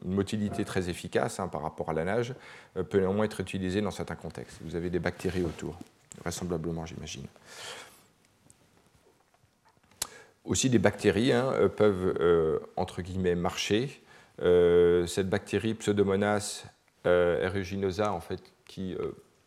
motilité 0.04 0.64
très 0.64 0.88
efficace 0.88 1.40
hein, 1.40 1.48
par 1.48 1.62
rapport 1.62 1.90
à 1.90 1.92
la 1.92 2.04
nage, 2.04 2.34
euh, 2.76 2.82
peut 2.82 2.98
néanmoins 2.98 3.24
être 3.24 3.40
utilisée 3.40 3.80
dans 3.80 3.90
certains 3.90 4.16
contextes. 4.16 4.58
Vous 4.62 4.76
avez 4.76 4.90
des 4.90 4.98
bactéries 4.98 5.42
autour, 5.42 5.78
vraisemblablement, 6.20 6.86
j'imagine. 6.86 7.26
Aussi, 10.44 10.70
des 10.70 10.78
bactéries 10.78 11.32
hein, 11.32 11.52
euh, 11.54 11.68
peuvent, 11.68 12.16
euh, 12.20 12.58
entre 12.76 13.02
guillemets, 13.02 13.34
marcher. 13.34 14.02
cette 14.38 15.28
bactérie 15.28 15.74
Pseudomonas 15.74 16.64
aeruginosa, 17.04 18.12
en 18.12 18.20
fait, 18.20 18.40
qui, 18.66 18.96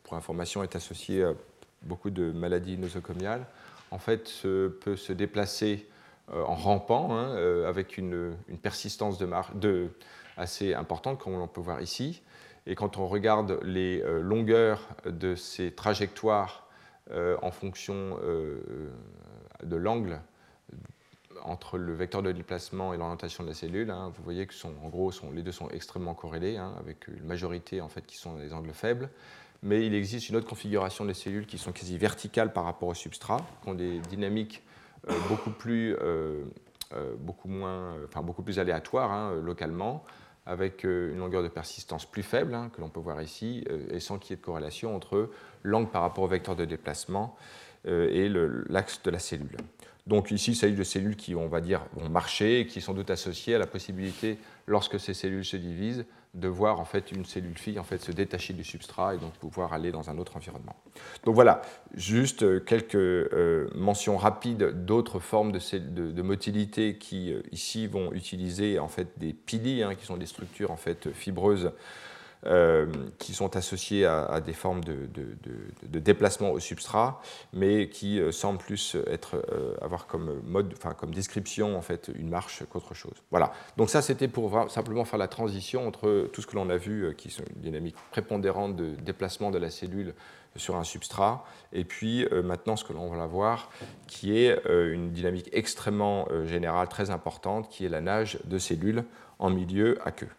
pour 0.04 0.13
information, 0.13 0.63
est 0.63 0.76
associée 0.76 1.23
à 1.23 1.34
beaucoup 1.82 2.12
de 2.12 2.32
maladies 2.32 2.78
nosocomiales, 2.78 3.45
en 3.89 3.97
fait, 3.97 4.30
peut 4.43 4.95
se 4.95 5.13
déplacer 5.13 5.88
en 6.31 6.55
rampant, 6.55 7.15
hein, 7.15 7.36
euh, 7.36 7.67
avec 7.67 7.97
une, 7.97 8.36
persistance 8.62 9.17
de, 9.17 9.29
de 9.55 9.89
assez 10.38 10.73
importante, 10.73 11.19
comme 11.19 11.33
on 11.33 11.47
peut 11.47 11.62
voir 11.62 11.81
ici. 11.81 12.21
Et 12.65 12.75
quand 12.75 12.97
on 12.97 13.07
regarde 13.07 13.59
les 13.63 14.01
euh, 14.01 14.21
longueurs 14.21 14.88
de 15.05 15.36
ces 15.36 15.71
trajectoires 15.71 16.62
en 17.41 17.51
fonction 17.51 18.17
de 19.62 19.75
l'angle 19.75 20.21
entre 21.43 21.77
le 21.77 21.93
vecteur 21.93 22.23
de 22.23 22.31
déplacement 22.31 22.93
et 22.93 22.97
l'orientation 22.97 23.43
de 23.43 23.49
la 23.49 23.53
cellule, 23.53 23.91
hein, 23.91 24.12
vous 24.15 24.23
voyez 24.23 24.47
que 24.47 24.53
sont, 24.53 24.73
en 24.81 24.88
gros, 24.88 25.12
sont, 25.12 25.29
les 25.31 25.43
deux 25.43 25.51
sont 25.51 25.69
extrêmement 25.69 26.13
corrélés, 26.13 26.55
hein, 26.55 26.73
avec 26.79 27.09
une 27.09 27.25
majorité 27.25 27.81
en 27.81 27.89
fait, 27.89 28.05
qui 28.05 28.17
sont 28.17 28.38
des 28.38 28.53
angles 28.53 28.73
faibles. 28.73 29.09
Mais 29.62 29.86
il 29.86 29.93
existe 29.93 30.29
une 30.29 30.36
autre 30.36 30.47
configuration 30.47 31.05
des 31.05 31.13
cellules 31.13 31.45
qui 31.45 31.57
sont 31.57 31.71
quasi 31.71 31.97
verticales 31.97 32.53
par 32.53 32.65
rapport 32.65 32.89
au 32.89 32.93
substrat, 32.93 33.45
qui 33.62 33.69
ont 33.69 33.73
des 33.73 33.99
dynamiques 33.99 34.62
euh, 34.62 34.69
beaucoup 35.28 35.52
plus, 35.52 35.96
euh, 36.02 36.44
euh, 36.94 37.13
beaucoup 37.18 37.48
moins, 37.48 37.96
enfin 38.06 38.22
beaucoup 38.22 38.44
plus 38.44 38.60
aléatoire 38.60 39.12
hein, 39.12 39.34
localement, 39.44 40.04
avec 40.46 40.84
une 40.84 41.18
longueur 41.18 41.42
de 41.42 41.48
persistance 41.48 42.06
plus 42.06 42.24
faible, 42.24 42.54
hein, 42.54 42.70
que 42.76 42.82
l'on 42.82 42.89
peut 42.89 43.00
voir 43.00 43.22
ici, 43.22 43.63
et 43.89 44.02
sans 44.02 44.18
qu'il 44.20 44.32
y 44.32 44.34
ait 44.34 44.38
de 44.38 44.46
corrélation 44.46 44.94
entre 44.94 45.30
l'angle 45.63 45.89
par 45.89 46.02
rapport 46.02 46.26
au 46.26 46.28
vecteur 46.28 46.58
de 46.58 46.66
déplacement 46.66 47.38
et 47.86 48.30
l'axe 48.68 49.02
de 49.04 49.10
la 49.10 49.20
cellule. 49.20 49.56
Donc 50.06 50.32
ici, 50.32 50.52
il 50.52 50.56
s'agit 50.56 50.76
de 50.76 50.84
cellules 50.84 51.16
qui, 51.16 51.34
on 51.34 51.48
va 51.48 51.62
dire, 51.62 51.86
vont 51.94 52.10
marcher 52.10 52.60
et 52.60 52.68
qui 52.68 52.82
sont 52.82 52.94
doute 52.94 53.10
associées 53.10 53.56
à 53.56 53.58
la 53.58 53.68
possibilité, 53.68 54.38
lorsque 54.68 55.00
ces 55.00 55.13
cellules 55.13 55.46
se 55.46 55.56
divisent, 55.56 56.06
de 56.34 56.48
voir 56.48 56.80
en 56.80 56.86
fait 56.86 57.12
une 57.12 57.26
cellule 57.26 57.58
fille 57.58 57.78
en 57.78 57.84
fait 57.84 58.00
se 58.00 58.12
détacher 58.12 58.54
du 58.54 58.63
substrat 58.63 59.15
et 59.15 59.17
donc 59.19 59.34
pouvoir 59.34 59.72
aller 59.74 59.91
dans 59.91 60.10
un 60.10 60.17
autre 60.17 60.36
environnement. 60.36 60.76
Donc 61.26 61.36
voilà, 61.36 61.62
juste 61.93 62.41
euh, 62.41 62.60
quelques 62.60 62.96
euh, 62.96 63.69
mentions 63.76 64.17
rapides 64.17 64.86
d'autres 64.86 65.19
formes 65.19 65.52
de, 65.52 66.22
motilité 66.22 66.98
qui 66.98 67.32
euh, 67.32 67.43
ici 67.52 67.86
vont 67.86 68.12
utiliser 68.13 68.80
en 68.80 68.88
fait 68.88 69.10
des 69.17 69.34
piliers, 69.34 69.84
hein, 69.84 69.93
qui 69.93 70.06
sont 70.06 70.17
des 70.17 70.26
structures 70.26 70.72
en 70.72 70.78
fait 70.78 71.12
fibreuses 71.13 71.72
euh, 72.45 72.88
qui 73.19 73.34
sont 73.34 73.56
associés 73.56 74.06
à, 74.06 74.41
des 74.41 74.51
formes 74.51 74.84
de, 74.84 75.08
déplacement 75.99 76.51
au 76.51 76.60
substrat, 76.60 77.21
mais 77.53 77.88
qui 77.88 78.19
euh, 78.19 78.34
semblent 78.34 78.60
plus 78.60 78.97
être, 79.08 79.38
euh, 79.53 79.75
avoir 79.82 80.08
comme 80.08 80.41
mode, 80.45 80.73
comme 80.97 81.13
description 81.13 81.77
en 81.77 81.82
fait 81.82 82.12
une 82.13 82.27
marche 82.27 82.63
qu'autre 82.69 82.93
chose. 82.93 83.13
Voilà. 83.32 83.53
Donc 83.77 83.89
ça 83.89 84.01
c'était 84.01 84.27
pour 84.27 84.69
simplement 84.69 85.06
faire 85.06 85.19
la 85.19 85.29
transition 85.29 85.88
entre 85.88 86.29
tout 86.34 86.41
ce 86.41 86.47
que 86.47 86.56
l'on 86.58 86.69
a 86.69 86.75
vu, 86.75 87.15
qui 87.15 87.29
sont 87.29 87.43
une 87.56 87.62
dynamique 87.62 87.95
prépondérante 88.12 88.75
de 88.75 88.89
déplacement 88.89 89.49
de 89.49 89.58
la 89.58 89.69
cellule 89.69 90.13
sur 90.58 90.75
un 90.75 90.84
substrat, 90.84 91.45
et 91.71 91.86
puis 91.86 92.27
maintenant 92.43 92.75
ce 92.75 92.84
que 92.84 92.93
l'on 92.93 93.10
va 93.10 93.25
voir, 93.25 93.69
qui 94.08 94.38
est 94.38 94.60
une 94.67 95.12
dynamique 95.12 95.49
extrêmement 95.53 96.27
générale, 96.45 96.89
très 96.89 97.10
importante, 97.10 97.69
qui 97.69 97.86
est 97.86 97.89
la 97.89 98.01
nage 98.01 98.38
de 98.43 98.58
cellules 98.58 99.06
en 99.39 99.49
milieu 99.49 99.97
aqueux. 100.06 100.29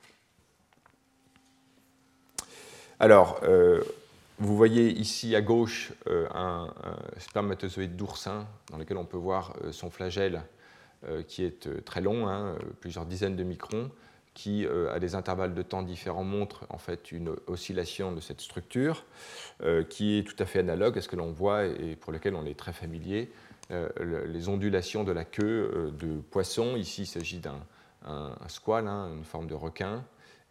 Alors, 3.00 3.40
euh, 3.42 3.82
vous 4.38 4.56
voyez 4.56 4.88
ici 4.88 5.34
à 5.34 5.40
gauche 5.40 5.92
euh, 6.06 6.28
un, 6.32 6.72
spermatozoïde 7.18 7.96
d'oursin 7.96 8.46
dans 8.70 8.78
lequel 8.78 8.98
on 8.98 9.04
peut 9.04 9.16
voir 9.16 9.56
euh, 9.64 9.72
son 9.72 9.90
flagelle 9.90 10.42
qui 11.28 11.44
est 11.44 11.84
très 11.84 12.00
long, 12.00 12.30
hein, 12.30 12.56
plusieurs 12.80 13.04
dizaines 13.04 13.36
de 13.36 13.44
microns, 13.44 13.90
qui, 14.32 14.66
à 14.90 14.98
des 14.98 15.14
intervalles 15.14 15.52
de 15.52 15.60
temps 15.60 15.82
différents, 15.82 16.24
montre 16.24 16.64
en 16.70 16.78
fait 16.78 17.12
une 17.12 17.36
oscillation 17.46 18.10
de 18.12 18.22
cette 18.22 18.40
structure, 18.40 19.04
qui 19.90 20.18
est 20.18 20.22
tout 20.22 20.42
à 20.42 20.46
fait 20.46 20.60
analogue 20.60 20.96
à 20.96 21.02
ce 21.02 21.08
que 21.08 21.16
l'on 21.16 21.30
voit 21.30 21.66
et 21.66 21.94
pour 21.96 22.10
lequel 22.10 22.34
on 22.34 22.46
est 22.46 22.58
très 22.58 22.72
familier, 22.72 23.30
les 23.68 24.48
ondulations 24.48 25.04
de 25.04 25.12
la 25.12 25.26
queue 25.26 25.92
de 26.00 26.22
poisson. 26.30 26.74
Ici, 26.74 27.02
il 27.02 27.06
s'agit 27.06 27.40
d'un 27.40 27.60
squale, 28.48 28.88
hein, 28.88 29.12
une 29.14 29.24
forme 29.24 29.46
de 29.46 29.54
requin, 29.54 30.02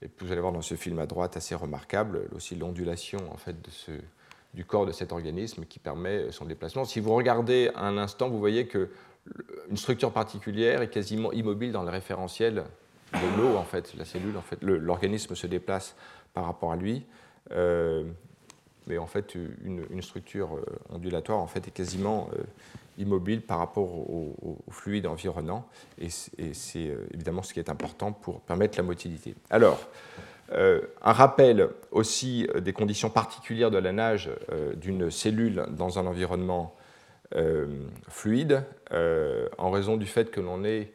et 0.04 0.10
vous 0.20 0.32
allez 0.32 0.42
voir 0.42 0.54
dans 0.54 0.62
ce 0.62 0.76
film 0.76 1.00
à 1.00 1.06
droite, 1.06 1.38
assez 1.38 1.56
remarquable, 1.56 2.28
aussi 2.36 2.56
l'ondulation 2.56 3.20
en 3.32 3.38
fait, 3.38 3.62
de 3.62 3.70
ce, 3.70 3.92
du 4.54 4.66
corps 4.66 4.86
de 4.86 4.92
cet 4.92 5.12
organisme 5.12 5.66
qui 5.66 5.80
permet 5.80 6.32
son 6.32 6.46
déplacement. 6.46 6.86
Si 6.86 7.00
vous 7.00 7.14
regardez 7.14 7.72
un 7.76 7.98
instant, 7.98 8.30
vous 8.30 8.40
voyez 8.40 8.68
que 8.68 8.90
une 9.70 9.78
structure 9.78 10.12
particulière 10.12 10.82
est 10.82 10.90
quasiment 10.90 11.32
immobile 11.32 11.72
dans 11.72 11.84
le 11.84 11.90
référentiel 11.90 12.66
de 13.14 13.42
l'eau, 13.42 13.56
en 13.56 13.64
fait. 13.64 13.94
La 13.96 14.06
cellule, 14.06 14.36
en 14.38 14.42
fait, 14.42 14.62
l'organisme 14.62 15.36
se 15.36 15.48
déplace 15.48 15.96
par 16.34 16.46
rapport 16.46 16.72
à 16.72 16.76
lui. 16.76 17.06
Euh, 17.52 18.04
mais 18.88 18.98
en 18.98 19.08
fait, 19.08 19.36
une, 19.36 20.02
structure 20.02 20.58
euh, 20.58 20.66
ondulatoire 20.90 21.40
en 21.40 21.48
fait, 21.48 21.68
est 21.68 21.72
quasiment 21.72 22.30
euh, 22.34 22.44
immobile 22.98 23.42
par 23.42 23.60
rapport 23.60 23.92
au, 24.10 24.58
fluide 24.70 25.08
environnant, 25.08 25.68
et 26.00 26.10
c'est 26.10 26.88
euh, 26.88 27.08
évidemment 27.14 27.44
ce 27.44 27.54
qui 27.54 27.60
est 27.60 27.70
important 27.70 28.12
pour 28.12 28.42
permettre 28.42 28.78
la 28.78 28.84
motilité. 28.84 29.36
Alors, 29.50 29.80
un 30.52 31.14
rappel 31.14 31.70
aussi 31.90 32.48
des 32.62 32.74
conditions 32.74 33.10
particulières 33.10 33.72
de 33.72 33.80
la 33.80 33.92
nage 33.92 34.30
d'une 34.76 35.10
cellule 35.10 35.66
dans 35.72 35.98
un 35.98 36.06
environnement 36.06 36.76
fluide, 38.08 38.64
en 38.92 39.72
raison 39.72 39.98
du 39.98 40.06
fait 40.06 40.30
que 40.30 40.42
l'on 40.42 40.64
est 40.64 40.92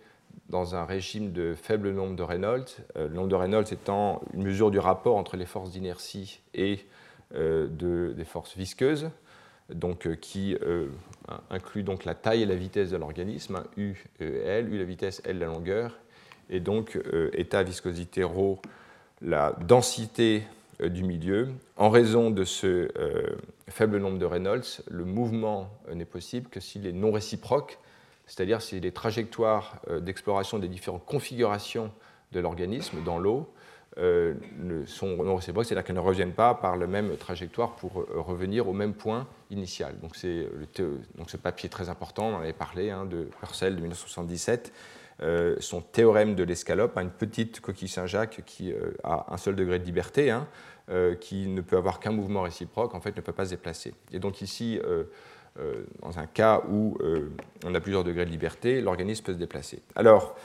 dans 0.49 0.77
un 0.77 0.85
régime 0.85 1.33
de 1.33 1.55
faible 1.55 1.91
nombre 1.91 2.15
de 2.15 2.23
Reynolds, 2.23 2.69
le 2.95 3.09
nombre 3.09 3.29
de 3.29 3.35
Reynolds 3.35 3.73
étant 3.73 4.23
une 4.33 4.45
mesure 4.45 4.71
du 4.71 4.79
rapport 4.79 5.17
entre 5.17 5.37
les 5.37 5.47
forces 5.47 5.73
d'inertie 5.73 6.41
et 6.55 6.87
des 7.33 8.25
forces 8.25 8.57
visqueuses, 8.57 9.11
donc, 9.69 10.09
qui 10.21 10.57
inclut 11.51 11.83
donc 11.83 12.05
la 12.05 12.15
taille 12.15 12.43
et 12.43 12.47
la 12.47 12.55
vitesse 12.55 12.91
de 12.91 12.97
l'organisme, 12.97 13.63
U 13.77 13.95
et 14.21 14.25
L, 14.25 14.73
U 14.73 14.79
la 14.79 14.85
vitesse, 14.85 15.21
L 15.25 15.39
la 15.39 15.47
longueur, 15.47 15.99
et 16.51 16.61
donc 16.61 16.99
état 17.35 17.63
viscosité 17.63 18.25
ρ 18.25 18.59
la 19.23 19.53
densité 19.67 20.45
euh, 20.81 20.89
du 20.89 21.05
milieu. 21.05 21.49
En 21.77 21.91
raison 21.91 22.31
de 22.31 22.45
ce 22.45 22.67
euh, 22.97 23.37
faible 23.69 23.99
nombre 23.99 24.19
de 24.19 24.25
Reynolds, 24.25 24.83
le 24.89 25.05
mouvement 25.05 25.71
euh, 25.89 25.95
n'est 25.95 26.05
possible 26.05 26.49
que 26.49 26.61
s'il 26.61 26.87
est 26.87 26.93
non 26.93 27.13
réciproque, 27.13 27.79
c'est-à-dire 28.27 28.61
si 28.61 28.79
les 28.79 28.93
trajectoires 28.93 29.81
d'exploration 30.03 30.59
des 30.59 30.69
différentes 30.69 31.07
configurations 31.07 31.91
de 32.33 32.41
l'organisme 32.41 32.99
dans 33.03 33.19
l'eau 33.19 33.51
sont 34.87 35.17
non 35.17 35.37
réciproques, 35.37 35.67
c'est-à-dire 35.67 35.85
qu'elles 35.85 35.97
ne 35.97 36.01
reviennent 36.01 36.33
pas 36.33 36.55
par 36.55 36.77
la 36.77 36.87
même 36.87 37.17
trajectoire 37.17 37.75
pour 37.77 38.07
revenir 38.15 38.69
au 38.69 38.73
même 38.73 38.95
point 38.95 39.27
initial. 39.51 39.99
Donc, 40.01 40.15
donc 41.17 41.31
ce 41.31 41.37
papier 41.37 41.69
très 41.69 41.89
important, 41.89 42.29
on 42.29 42.35
en 42.37 42.41
avait 42.41 42.53
parlé, 42.53 42.91
hein, 42.91 43.05
de 43.05 43.29
Purcell 43.41 43.75
de 43.75 43.81
1977, 43.81 44.73
euh, 45.21 45.57
son 45.59 45.81
théorème 45.81 46.37
de 46.37 46.45
l'escalope, 46.45 46.97
une 46.97 47.11
petite 47.11 47.61
coquille 47.61 47.89
Saint-Jacques 47.89 48.43
qui 48.47 48.73
euh, 48.73 48.93
a 49.03 49.27
un 49.35 49.37
seul 49.37 49.57
degré 49.57 49.81
de 49.81 49.85
liberté, 49.85 50.31
hein, 50.31 50.47
euh, 50.91 51.17
qui 51.17 51.49
ne 51.49 51.61
peut 51.61 51.77
avoir 51.77 51.99
qu'un 51.99 52.13
mouvement 52.13 52.43
réciproque, 52.43 52.95
en 52.95 53.01
fait 53.01 53.17
ne 53.17 53.21
peut 53.21 53.33
pas 53.33 53.47
se 53.47 53.51
déplacer. 53.51 53.95
Et 54.13 54.21
donc 54.21 54.43
ici, 54.43 54.81
dans 56.03 56.21
un 56.21 56.27
cas 56.27 56.63
où 56.71 56.97
on 57.65 57.75
a 57.75 57.81
plusieurs 57.81 58.05
degrés 58.05 58.25
de 58.25 58.31
liberté, 58.31 58.81
l'organisme 58.81 59.25
peut 59.25 59.33
se 59.33 59.39
déplacer. 59.39 59.83
Alors, 59.97 60.37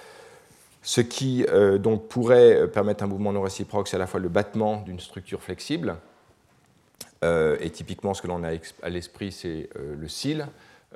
ce 0.84 1.02
qui 1.02 1.46
donc 1.80 2.08
pourrait 2.08 2.68
permettre 2.68 3.04
un 3.04 3.08
mouvement 3.08 3.34
non 3.34 3.42
réciproque, 3.42 3.88
c'est 3.88 3.96
à 3.96 4.00
la 4.00 4.08
fois 4.08 4.20
le 4.20 4.30
battement 4.30 4.82
d'une 4.82 5.00
structure 5.00 5.42
flexible, 5.42 5.96
et 7.24 7.70
typiquement 7.72 8.14
ce 8.14 8.22
que 8.22 8.28
l'on 8.28 8.44
a 8.44 8.50
à 8.82 8.90
l'esprit, 8.90 9.32
c'est 9.32 9.70
le 9.76 10.08
cil, 10.08 10.46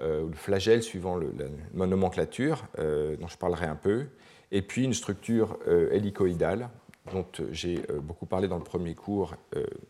euh, 0.01 0.21
ou 0.21 0.27
le 0.27 0.35
flagelle 0.35 0.83
suivant 0.83 1.17
la 1.17 1.87
nomenclature, 1.87 2.65
euh, 2.77 3.15
dont 3.17 3.27
je 3.27 3.37
parlerai 3.37 3.65
un 3.65 3.75
peu, 3.75 4.05
et 4.51 4.61
puis 4.61 4.83
une 4.83 4.93
structure 4.93 5.57
euh, 5.67 5.89
hélicoïdale, 5.91 6.69
dont 7.11 7.25
j'ai 7.51 7.81
beaucoup 8.01 8.25
parlé 8.25 8.47
dans 8.47 8.57
le 8.57 8.63
premier 8.63 8.93
cours 8.93 9.33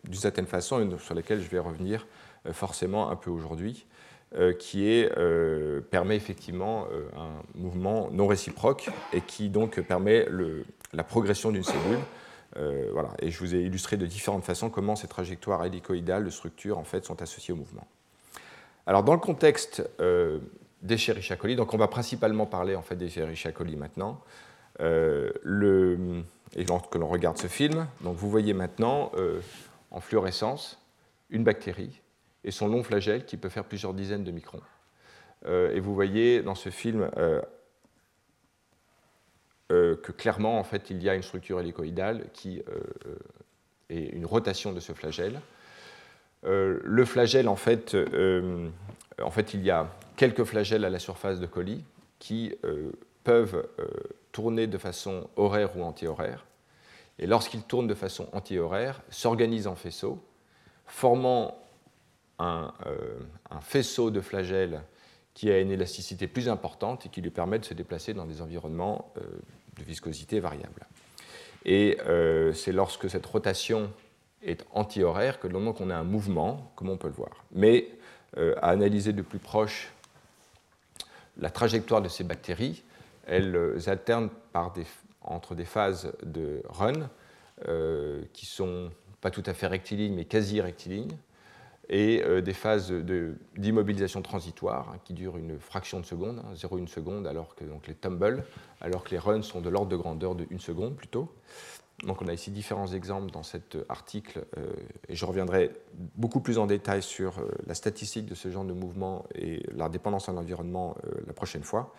d'une 0.03 0.13
certaine 0.13 0.45
façon, 0.45 0.79
et 0.79 0.99
sur 0.99 1.15
laquelle 1.15 1.41
je 1.41 1.49
vais 1.49 1.57
revenir 1.57 2.05
forcément 2.51 3.09
un 3.09 3.15
peu 3.15 3.31
aujourd'hui, 3.31 3.87
qui 4.59 4.89
est, 4.89 5.09
permet 5.89 6.15
effectivement 6.15 6.87
un 7.15 7.41
mouvement 7.55 8.09
non 8.11 8.27
réciproque 8.27 8.89
et 9.13 9.21
qui 9.21 9.49
donc 9.49 9.79
permet 9.79 10.25
la 10.93 11.03
progression 11.03 11.51
d'une 11.51 11.63
cellule. 11.63 11.99
voilà. 12.91 13.09
Et 13.19 13.31
je 13.31 13.39
vous 13.39 13.55
ai 13.55 13.59
illustré 13.59 13.97
de 13.97 14.05
différentes 14.05 14.43
façons 14.43 14.69
comment 14.69 14.95
ces 14.95 15.07
trajectoires 15.07 15.65
hélicoïdales 15.65 16.25
de 16.25 16.29
structure 16.29 16.77
en 16.77 16.83
fait, 16.83 17.05
sont 17.05 17.21
associées 17.21 17.53
au 17.53 17.57
mouvement. 17.57 17.87
Alors, 18.87 19.03
dans 19.03 19.13
le 19.13 19.19
contexte 19.19 19.83
euh, 19.99 20.39
d'Escherichia 20.81 21.35
coli, 21.35 21.57
donc 21.57 21.73
on 21.73 21.77
va 21.77 21.89
principalement 21.89 22.45
parler 22.45 22.73
en 22.73 22.81
fait 22.81 22.95
maintenant, 23.75 24.21
euh, 24.79 25.29
et 26.55 26.63
que 26.65 26.97
l'on 26.97 27.07
regarde 27.07 27.37
ce 27.37 27.47
film, 27.47 27.85
donc 28.01 28.15
vous 28.15 28.29
voyez 28.29 28.53
maintenant 28.53 29.11
euh, 29.17 29.41
en 29.91 29.99
fluorescence 29.99 30.81
une 31.29 31.43
bactérie 31.43 32.01
et 32.43 32.51
son 32.51 32.67
long 32.67 32.83
flagelle 32.83 33.25
qui 33.25 33.37
peut 33.37 33.49
faire 33.49 33.65
plusieurs 33.65 33.93
dizaines 33.93 34.23
de 34.23 34.31
microns. 34.31 34.61
et 35.45 35.79
vous 35.79 35.93
voyez 35.93 36.41
dans 36.41 36.55
ce 36.55 36.69
film 36.69 37.09
que 39.69 40.11
clairement, 40.11 40.59
en 40.59 40.63
fait, 40.63 40.89
il 40.89 41.01
y 41.03 41.09
a 41.09 41.15
une 41.15 41.23
structure 41.23 41.59
hélicoïdale 41.59 42.25
qui 42.33 42.61
est 43.89 44.09
une 44.13 44.25
rotation 44.25 44.73
de 44.73 44.79
ce 44.79 44.93
flagelle. 44.93 45.41
Euh, 46.45 46.79
le 46.83 47.05
flagelle, 47.05 47.47
en 47.47 47.55
fait, 47.55 47.95
euh, 47.95 48.69
en 49.21 49.31
fait, 49.31 49.53
il 49.53 49.63
y 49.63 49.71
a 49.71 49.89
quelques 50.15 50.43
flagelles 50.43 50.85
à 50.85 50.89
la 50.89 50.99
surface 50.99 51.39
de 51.39 51.45
colis 51.45 51.83
qui 52.19 52.53
euh, 52.63 52.91
peuvent 53.23 53.67
tourner 54.31 54.67
de 54.67 54.77
façon 54.77 55.29
horaire 55.35 55.77
ou 55.77 55.83
anti-horaire. 55.83 56.45
Et 57.19 57.27
lorsqu'ils 57.27 57.63
tournent 57.63 57.87
de 57.87 57.95
façon 57.95 58.29
anti-horaire, 58.31 59.01
s'organisent 59.09 59.67
en 59.67 59.75
faisceaux, 59.75 60.23
formant 60.85 61.59
un, 62.39 62.71
faisceau 63.61 64.11
de 64.11 64.21
flagelles 64.21 64.81
qui 65.33 65.51
a 65.51 65.59
une 65.59 65.71
élasticité 65.71 66.27
plus 66.27 66.49
importante 66.49 67.05
et 67.05 67.09
qui 67.09 67.21
lui 67.21 67.29
permet 67.29 67.59
de 67.59 67.65
se 67.65 67.73
déplacer 67.73 68.13
dans 68.13 68.25
des 68.25 68.41
environnements 68.41 69.13
de 69.75 69.83
viscosité 69.83 70.39
variable. 70.39 70.85
Et 71.65 71.97
c'est 72.53 72.71
lorsque 72.71 73.09
cette 73.09 73.25
rotation 73.25 73.91
est 74.43 74.65
anti-horaire 74.71 75.39
que 75.39 75.47
moment 75.47 75.73
qu'on 75.73 75.89
a 75.89 75.95
un 75.95 76.03
mouvement, 76.03 76.71
comme 76.75 76.89
on 76.89 76.97
peut 76.97 77.07
le 77.07 77.13
voir. 77.13 77.43
Mais 77.51 77.89
euh, 78.37 78.55
à 78.61 78.69
analyser 78.69 79.13
de 79.13 79.21
plus 79.21 79.39
proche 79.39 79.91
la 81.37 81.49
trajectoire 81.49 82.01
de 82.01 82.09
ces 82.09 82.23
bactéries, 82.23 82.83
elles 83.25 83.55
euh, 83.55 83.79
alternent 83.87 84.29
entre 85.21 85.55
des 85.55 85.65
phases 85.65 86.11
de 86.23 86.61
run 86.67 87.09
euh, 87.67 88.23
qui 88.33 88.45
sont 88.45 88.91
pas 89.21 89.31
tout 89.31 89.43
à 89.45 89.53
fait 89.53 89.67
rectilignes 89.67 90.13
mais 90.13 90.25
quasi 90.25 90.61
rectilignes 90.61 91.17
et 91.89 92.21
des 92.41 92.53
phases 92.53 92.91
d'immobilisation 93.55 94.21
transitoire 94.21 94.89
hein, 94.93 94.99
qui 95.03 95.13
durent 95.13 95.37
une 95.37 95.59
fraction 95.59 95.99
de 95.99 96.05
seconde, 96.05 96.41
0,1 96.53 96.83
hein, 96.83 96.87
seconde, 96.87 97.27
alors 97.27 97.55
que 97.55 97.63
donc, 97.63 97.87
les 97.87 97.95
tumbles, 97.95 98.43
alors 98.81 99.03
que 99.03 99.11
les 99.11 99.19
runs 99.19 99.41
sont 99.41 99.61
de 99.61 99.69
l'ordre 99.69 99.89
de 99.89 99.95
grandeur 99.95 100.35
de 100.35 100.45
1 100.51 100.59
seconde 100.59 100.95
plutôt. 100.95 101.31
Donc 102.03 102.21
on 102.21 102.27
a 102.27 102.33
ici 102.33 102.51
différents 102.51 102.87
exemples 102.93 103.31
dans 103.31 103.41
cet 103.41 103.75
article 103.89 104.45
euh, 104.57 104.67
et 105.09 105.15
je 105.15 105.25
reviendrai 105.25 105.71
beaucoup 106.15 106.41
plus 106.41 106.59
en 106.59 106.67
détail 106.67 107.01
sur 107.01 107.39
euh, 107.39 107.49
la 107.65 107.73
statistique 107.73 108.27
de 108.27 108.35
ce 108.35 108.51
genre 108.51 108.65
de 108.65 108.73
mouvement 108.73 109.25
et 109.33 109.63
la 109.75 109.89
dépendance 109.89 110.29
à 110.29 110.31
l'environnement 110.31 110.95
euh, 111.05 111.11
la 111.25 111.33
prochaine 111.33 111.63
fois. 111.63 111.93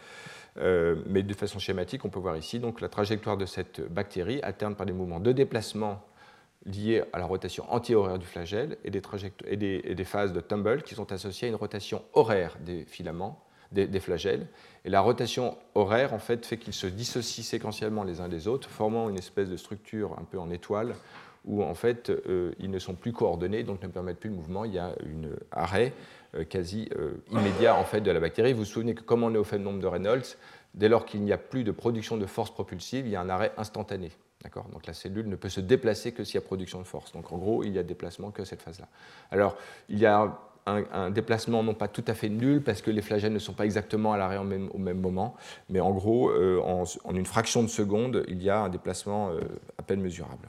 mais 0.57 1.23
de 1.23 1.35
façon 1.35 1.59
schématique, 1.59 2.05
on 2.05 2.11
peut 2.11 2.21
voir 2.21 2.37
ici 2.37 2.59
donc, 2.59 2.81
la 2.81 2.89
trajectoire 2.89 3.37
de 3.37 3.47
cette 3.47 3.81
bactérie 3.93 4.41
alterne 4.43 4.77
par 4.77 4.87
des 4.87 4.93
mouvements 4.93 5.21
de 5.21 5.33
déplacement 5.33 6.01
liés 6.69 7.03
à 7.13 7.19
la 7.19 7.25
rotation 7.25 7.65
anti-horaire 7.69 8.19
du 8.19 8.27
flagelle 8.27 8.79
et 8.85 8.91
des, 8.91 10.05
phases 10.05 10.33
de 10.33 10.41
tumble 10.41 10.83
qui 10.83 10.95
sont 10.95 11.11
associées 11.13 11.49
à 11.49 11.51
une 11.51 11.57
rotation 11.57 12.03
horaire 12.15 12.57
des 12.61 12.85
filaments 12.85 13.43
des, 13.73 14.01
flagelles. 14.01 14.47
Et 14.85 14.91
la 14.91 15.01
rotation 15.01 15.57
horaire, 15.75 16.15
en 16.15 16.19
fait, 16.19 16.47
fait 16.47 16.57
qu'ils 16.57 16.73
se 16.73 16.87
dissocient 16.87 17.45
séquentiellement 17.45 18.05
les 18.05 18.21
uns 18.21 18.29
des 18.29 18.49
autres, 18.49 18.69
formant 18.69 19.09
une 19.09 19.19
espèce 19.19 19.49
de 19.49 19.57
structure 19.57 20.17
un 20.19 20.25
peu 20.25 20.39
en 20.39 20.51
étoile, 20.51 20.95
où 21.45 21.63
en 21.63 21.75
fait, 21.75 22.11
euh, 22.11 22.53
ils 22.59 22.71
ne 22.71 22.79
sont 22.79 22.95
plus 22.95 23.13
coordonnés, 23.13 23.63
donc 23.63 23.83
ne 23.83 23.89
permettent 23.89 24.21
plus 24.21 24.31
le 24.31 24.37
mouvement. 24.37 24.65
Il 24.65 24.75
y 24.75 24.79
a 24.79 24.87
un 24.87 25.31
arrêt 25.53 25.93
euh, 26.35 26.45
quasi 26.45 26.89
euh, 26.97 27.13
immédiat 27.31 27.75
en 27.77 27.85
fait, 27.85 28.01
de 28.01 28.11
la 28.11 28.21
bactérie. 28.21 28.53
Vous 28.53 28.61
vous 28.61 28.65
souvenez 28.65 28.95
que 28.95 29.03
comme 29.03 29.23
on 29.23 29.35
est 29.35 29.39
au 29.39 29.45
faible 29.45 29.65
nombre 29.65 29.81
de 29.81 29.87
Reynolds, 29.87 30.37
dès 30.75 30.89
lors 30.89 31.07
qu'il 31.07 31.23
n'y 31.23 31.33
a 31.33 31.39
plus 31.39 31.65
de 31.65 31.73
production 31.73 32.17
de 32.17 32.27
force 32.27 32.51
propulsive, 32.51 33.07
il 33.07 33.13
y 33.13 33.17
a 33.17 33.21
un 33.21 33.31
arrêt 33.31 33.53
instantané. 33.57 34.11
Donc 34.45 34.87
la 34.87 34.95
cellule 34.95 35.29
ne 35.29 35.37
peut 35.37 35.49
se 35.49 35.61
déplacer 35.61 36.13
que 36.13 36.25
s'il 36.25 36.37
y 36.37 36.39
a 36.39 36.41
production 36.41 36.79
de 36.79 36.87
force. 36.87 37.13
Donc 37.13 37.33
en 37.33 37.39
gros, 37.39 37.65
il 37.65 37.73
y 37.73 37.79
a 37.79 37.83
déplacement 37.83 38.31
que 38.31 38.45
cette 38.45 38.63
phase-là. 38.63 38.89
Alors, 39.31 39.57
il 39.89 39.99
y 39.99 40.07
a 40.07 40.39
un, 40.67 41.11
déplacement 41.11 41.63
non 41.63 41.75
pas 41.75 41.89
tout 41.89 42.05
à 42.07 42.15
fait 42.15 42.29
nul 42.29 42.63
parce 42.63 42.83
que 42.83 42.91
les 42.91 43.03
flagelles 43.03 43.33
ne 43.33 43.39
sont 43.39 43.55
pas 43.55 43.65
exactement 43.65 44.13
à 44.13 44.19
l'arrêt 44.19 44.37
au 44.37 44.45
même 44.45 45.01
moment, 45.01 45.35
mais 45.71 45.81
en 45.81 45.93
gros, 45.93 46.31
euh, 46.31 46.61
en, 46.61 46.85
une 47.15 47.27
fraction 47.27 47.63
de 47.63 47.69
seconde, 47.69 48.25
il 48.29 48.43
y 48.43 48.51
a 48.51 48.61
un 48.61 48.69
déplacement 48.69 49.31
euh, 49.31 49.41
à 49.79 49.83
peine 49.83 50.01
mesurable. 50.01 50.49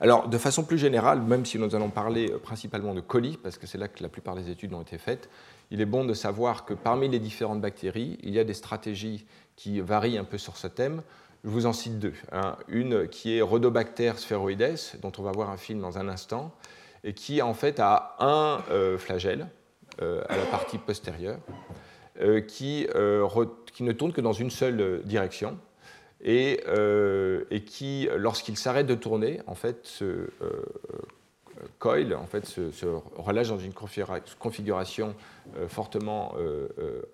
Alors, 0.00 0.28
de 0.28 0.38
façon 0.38 0.64
plus 0.64 0.78
générale, 0.78 1.22
même 1.22 1.46
si 1.46 1.58
nous 1.58 1.74
allons 1.74 1.90
parler 1.90 2.30
euh, 2.30 2.38
principalement 2.38 2.94
de 2.94 3.00
colis, 3.00 3.38
parce 3.42 3.56
que 3.56 3.66
c'est 3.66 3.78
là 3.78 3.88
que 3.88 4.02
la 4.02 4.08
plupart 4.08 4.34
des 4.34 4.50
études 4.50 4.74
ont 4.74 4.82
été 4.82 4.98
faites, 4.98 5.30
il 5.70 5.80
est 5.80 5.86
bon 5.86 6.04
de 6.04 6.14
savoir 6.14 6.64
que 6.64 6.74
parmi 6.74 7.08
les 7.08 7.18
différentes 7.18 7.60
bactéries, 7.60 8.18
il 8.22 8.34
y 8.34 8.38
a 8.38 8.44
des 8.44 8.54
stratégies 8.54 9.26
qui 9.56 9.80
varient 9.80 10.18
un 10.18 10.24
peu 10.24 10.38
sur 10.38 10.56
ce 10.56 10.66
thème. 10.66 11.02
Je 11.44 11.50
vous 11.50 11.66
en 11.66 11.72
cite 11.72 11.98
deux. 11.98 12.14
Hein. 12.32 12.56
Une 12.68 13.08
qui 13.08 13.36
est 13.36 13.42
Rhodobacter 13.42 14.12
spheroides, 14.16 14.76
dont 15.00 15.12
on 15.18 15.22
va 15.22 15.32
voir 15.32 15.50
un 15.50 15.56
film 15.56 15.80
dans 15.80 15.98
un 15.98 16.08
instant, 16.08 16.52
et 17.04 17.14
qui 17.14 17.40
en 17.40 17.54
fait 17.54 17.78
a 17.80 18.16
un 18.18 18.62
euh, 18.70 18.98
flagelle 18.98 19.46
euh, 20.02 20.22
à 20.28 20.36
la 20.36 20.44
partie 20.44 20.76
postérieure 20.78 21.38
euh, 22.20 22.40
qui, 22.40 22.86
qui, 23.72 23.82
ne 23.84 23.92
tourne 23.92 24.12
que 24.12 24.20
dans 24.20 24.32
une 24.32 24.50
seule 24.50 25.02
direction 25.04 25.58
et, 26.24 26.64
qui, 27.66 28.08
lorsqu'il 28.16 28.56
s'arrête 28.56 28.86
de 28.86 28.94
tourner, 28.94 29.40
en 29.46 29.54
fait, 29.54 29.86
se 29.86 30.30
coil 31.78 32.14
en 32.14 32.26
fait, 32.26 32.46
se, 32.46 32.86
relâche 33.16 33.48
dans 33.48 33.58
une 33.58 33.72
configuration 33.72 35.14
fortement 35.68 36.34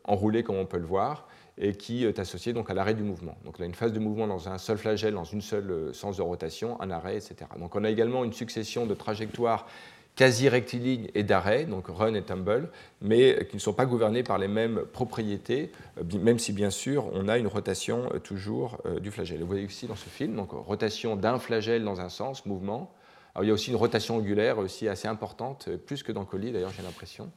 enroulée, 0.05 0.43
comme 0.43 0.57
on 0.57 0.67
peut 0.67 0.79
le 0.79 0.87
voir, 0.87 1.29
et 1.59 1.75
qui 1.75 2.05
est 2.05 2.19
associé 2.19 2.53
donc 2.53 2.71
à 2.71 2.75
l'arrêt 2.75 2.95
du 2.95 3.03
mouvement. 3.03 3.37
Donc 3.45 3.57
on 3.59 3.63
a 3.63 3.67
une 3.67 3.75
phase 3.75 3.93
de 3.93 3.99
mouvement 3.99 4.27
dans 4.27 4.49
un 4.49 4.59
seul 4.59 4.79
flagelle, 4.79 5.15
dans 5.15 5.25
une 5.25 5.43
seule 5.43 5.71
euh, 5.71 5.93
sens 5.93 6.17
de 6.17 6.23
rotation, 6.23 6.81
un 6.81 6.91
arrêt, 6.91 7.17
etc. 7.17 7.37
Donc 7.59 7.77
on 7.77 7.85
a 7.85 7.91
également 7.91 8.25
une 8.25 8.33
succession 8.33 8.87
de 8.87 8.95
trajectoires 8.95 9.67
quasi 10.15 10.49
rectilignes 10.49 11.09
et 11.15 11.23
d'arrêt, 11.23 11.65
donc 11.65 11.87
run 11.89 12.13
et 12.15 12.23
tumble, 12.23 12.69
mais 13.01 13.47
qui 13.49 13.57
ne 13.57 13.61
sont 13.61 13.73
pas 13.73 13.87
gouvernés 13.87 14.23
par 14.23 14.37
les 14.37 14.49
mêmes 14.49 14.83
propriétés, 14.93 15.73
même 16.21 16.39
si 16.39 16.53
bien 16.53 16.69
sûr 16.69 17.09
on 17.15 17.29
a 17.29 17.39
une 17.39 17.47
rotation 17.47 18.11
toujours 18.23 18.77
du 19.01 19.11
flagelle. 19.11 19.41
Vous 19.41 19.47
voyez 19.47 19.65
ici 19.65 19.87
dans 19.87 19.97
ce 19.97 20.11
film, 20.11 20.37
donc 20.37 20.51
rotation 20.53 21.17
d'un 21.17 21.39
flagelle 21.39 21.83
dans 21.83 22.03
un 22.03 22.11
sens, 22.11 22.45
mouvement. 22.45 22.93
il 23.41 23.49
y 23.49 23.51
a 23.51 23.55
aussi 23.55 23.71
une 23.71 23.77
rotation 23.77 24.17
angulaire 24.17 24.59
aussi 24.59 24.87
assez 24.87 25.09
importante, 25.09 25.71
plus 25.87 26.03
que 26.03 26.13
dans 26.13 26.27
colis 26.27 26.53
d'ailleurs 26.53 26.73
j'ai 26.77 26.83
l'impression. 26.83 27.31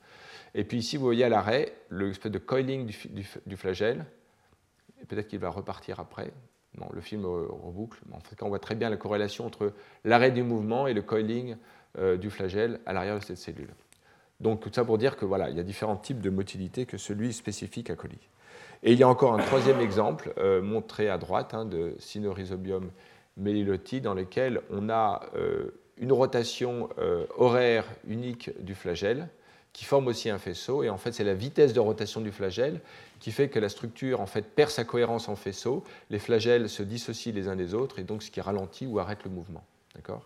Et 0.58 0.64
puis 0.64 0.78
ici, 0.78 0.95
vous 0.95 1.03
voyez 1.03 1.26
à 1.26 1.30
l'arrêt 1.30 1.74
l'espèce 1.91 2.32
de 2.32 2.39
coiling 2.39 2.89
du, 3.45 3.58
flagelle. 3.58 4.06
Peut-être 5.10 5.28
qu'il 5.28 5.39
va 5.39 5.49
repartir 5.49 5.99
après. 5.99 6.32
Non, 6.80 6.88
le 6.93 7.01
film 7.01 7.26
reboucle. 7.26 7.99
En 8.12 8.22
fait, 8.22 8.41
on 8.41 8.47
voit 8.47 8.60
très 8.60 8.76
bien 8.76 8.89
la 8.89 8.95
corrélation 8.95 9.45
entre 9.45 9.74
l'arrêt 10.06 10.32
du 10.32 10.43
mouvement 10.43 10.88
et 10.88 10.93
le 10.93 11.01
coiling 11.01 11.58
euh, 11.99 12.16
du 12.16 12.30
flagelle 12.30 12.80
à 12.86 12.93
l'arrière 12.93 13.20
de 13.20 13.24
cette 13.24 13.38
cellule. 13.38 13.70
Donc 14.39 14.62
tout 14.62 14.72
ça 14.74 14.86
pour 14.86 14.97
dire 14.97 15.18
que 15.18 15.26
voilà, 15.26 15.49
il 15.49 15.58
y 15.58 15.60
a 15.60 15.64
différents 15.64 15.97
types 15.97 16.22
de 16.22 16.30
motilité 16.30 16.86
que 16.86 16.97
celui 16.97 17.34
spécifique 17.34 17.89
à 17.89 17.95
colis. 17.95 18.30
Et 18.82 18.93
il 18.93 18.99
y 18.99 19.03
a 19.03 19.10
encore 19.10 19.34
un 19.34 19.39
troisième 19.39 19.82
exemple 19.82 20.34
euh, 20.38 20.62
montré 20.62 21.10
à 21.10 21.18
droite 21.18 21.53
hein, 21.53 21.66
de 21.66 21.95
Cynorhizobium 21.99 22.91
meliloti 23.36 23.99
dans 23.99 24.14
lequel 24.14 24.62
on 24.70 24.89
a 24.89 25.30
euh, 25.36 25.72
une 25.97 26.14
rotation 26.14 26.89
horaire 27.38 27.86
unique 28.06 28.51
du 28.64 28.76
flagelle 28.76 29.30
qui 29.76 29.84
forme 29.84 30.08
aussi 30.08 30.30
un 30.30 30.38
faisceau. 30.38 30.84
Et 30.84 30.90
en 30.90 30.98
fait, 30.98 31.12
c'est 31.12 31.26
la 31.26 31.34
vitesse 31.34 31.74
de 31.74 31.82
rotation 31.82 32.22
du 32.22 32.32
flagelle 32.32 32.80
qui 33.20 33.32
fait 33.32 33.50
que 33.50 33.60
la 33.60 33.68
structure 33.68 34.22
en 34.22 34.26
fait, 34.26 34.44
perd 34.44 34.70
sa 34.70 34.86
cohérence 34.86 35.28
en 35.28 35.36
faisceau. 35.36 35.84
Les 36.10 36.20
flagelles 36.20 36.70
se 36.70 36.82
dissocient 36.82 37.34
les 37.34 37.50
uns 37.50 37.58
des 37.58 37.74
autres, 37.74 38.00
et 38.00 38.04
donc 38.04 38.24
ce 38.24 38.32
qui 38.32 38.40
ralentit 38.40 38.86
ou 38.86 39.00
arrête 39.00 39.26
le 39.26 39.32
mouvement. 39.32 39.66
D'accord? 39.94 40.26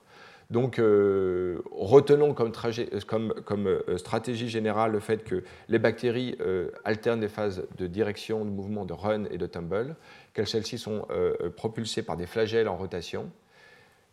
Donc, 0.52 0.78
euh, 0.78 1.62
retenons 1.72 2.34
comme, 2.34 3.34
comme 3.46 3.68
euh, 3.68 3.98
stratégie 3.98 4.50
générale 4.50 4.92
le 4.92 5.00
fait 5.00 5.24
que 5.24 5.44
les 5.68 5.80
bactéries 5.80 6.36
euh, 6.42 6.70
alternent 6.84 7.20
des 7.20 7.28
phases 7.28 7.66
de 7.78 7.88
direction, 7.88 8.46
de 8.46 8.50
mouvement, 8.52 8.86
de 8.86 8.94
run 8.94 9.26
et 9.32 9.38
de 9.40 9.48
tumble, 9.48 9.96
qu'elles 10.34 10.48
celles-ci 10.48 10.78
sont 10.78 11.08
propulsées 11.56 12.04
par 12.04 12.18
des 12.18 12.28
flagelles 12.28 12.68
en 12.68 12.78
rotation, 12.78 13.32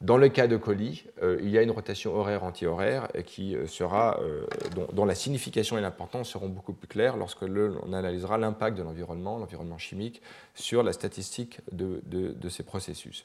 dans 0.02 0.18
le 0.18 0.28
cas 0.28 0.46
de 0.46 0.58
colis, 0.58 1.04
euh, 1.22 1.38
il 1.40 1.48
y 1.48 1.56
a 1.56 1.62
une 1.62 1.70
rotation 1.70 2.14
horaire-anti-horaire 2.14 3.08
qui 3.24 3.56
euh, 3.56 3.66
sera, 3.66 4.20
euh, 4.20 4.46
dont, 4.92 5.06
la 5.06 5.14
signification 5.14 5.78
et 5.78 5.80
l'importance 5.80 6.28
seront 6.28 6.50
beaucoup 6.50 6.74
plus 6.74 6.86
claires 6.86 7.16
lorsque 7.16 7.42
l'on 7.42 7.92
analysera 7.94 8.36
l'impact 8.36 8.76
de 8.76 8.82
l'environnement, 8.82 9.38
l'environnement 9.38 9.78
chimique, 9.78 10.20
sur 10.54 10.82
la 10.82 10.92
statistique 10.92 11.60
de, 11.72 12.48
ces 12.50 12.62
processus. 12.62 13.24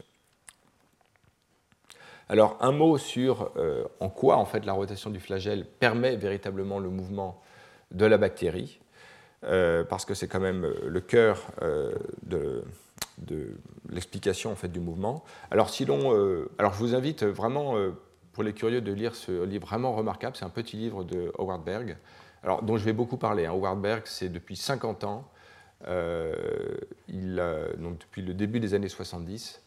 Alors, 2.29 2.55
un 2.61 2.71
mot 2.71 2.97
sur 2.97 3.51
en 3.99 4.09
quoi 4.09 4.37
en 4.37 4.45
fait 4.45 4.65
la 4.65 4.71
rotation 4.71 5.09
du 5.09 5.19
flagelle 5.19 5.65
permet 5.65 6.15
véritablement 6.15 6.79
le 6.79 6.89
mouvement 6.89 7.41
de 7.91 8.05
la 8.05 8.17
bactérie, 8.17 8.79
parce 9.41 10.05
que 10.05 10.13
c'est 10.13 10.29
quand 10.29 10.39
même 10.39 10.65
le 10.85 11.01
cœur 11.01 11.47
de, 12.23 12.63
de 13.21 13.57
l'explication 13.89 14.51
en 14.51 14.55
fait, 14.55 14.67
du 14.67 14.79
mouvement. 14.79 15.23
Alors, 15.49 15.69
si 15.69 15.85
euh, 15.89 16.45
alors 16.57 16.73
je 16.73 16.79
vous 16.79 16.95
invite 16.95 17.23
vraiment, 17.23 17.77
euh, 17.77 17.91
pour 18.33 18.43
les 18.43 18.53
curieux, 18.53 18.81
de 18.81 18.91
lire 18.91 19.15
ce 19.15 19.43
livre 19.43 19.67
vraiment 19.67 19.93
remarquable. 19.93 20.35
C'est 20.35 20.45
un 20.45 20.49
petit 20.49 20.77
livre 20.77 21.03
de 21.03 21.31
Howard 21.37 21.63
Berg, 21.63 21.97
alors, 22.43 22.63
dont 22.63 22.77
je 22.77 22.85
vais 22.85 22.93
beaucoup 22.93 23.17
parler. 23.17 23.45
Hein. 23.45 23.51
Howard 23.51 23.79
Berg, 23.81 24.01
c'est 24.05 24.29
depuis 24.29 24.55
50 24.55 25.03
ans, 25.03 25.29
euh, 25.87 26.33
donc 27.77 27.99
depuis 27.99 28.21
le 28.21 28.33
début 28.33 28.59
des 28.59 28.73
années 28.73 28.89
70, 28.89 29.61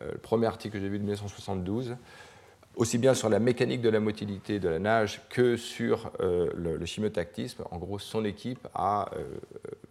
le 0.00 0.16
premier 0.18 0.46
article 0.46 0.74
que 0.74 0.80
j'ai 0.80 0.88
vu 0.88 0.98
de 0.98 1.02
1972, 1.02 1.96
aussi 2.76 2.96
bien 2.96 3.12
sur 3.12 3.28
la 3.28 3.38
mécanique 3.38 3.82
de 3.82 3.90
la 3.90 4.00
motilité 4.00 4.58
de 4.58 4.68
la 4.68 4.78
nage 4.78 5.20
que 5.28 5.56
sur 5.56 6.10
le, 6.20 6.76
le, 6.76 6.86
chimiotactisme. 6.86 7.64
En 7.70 7.76
gros, 7.76 7.98
son 7.98 8.24
équipe 8.24 8.66
a, 8.74 9.10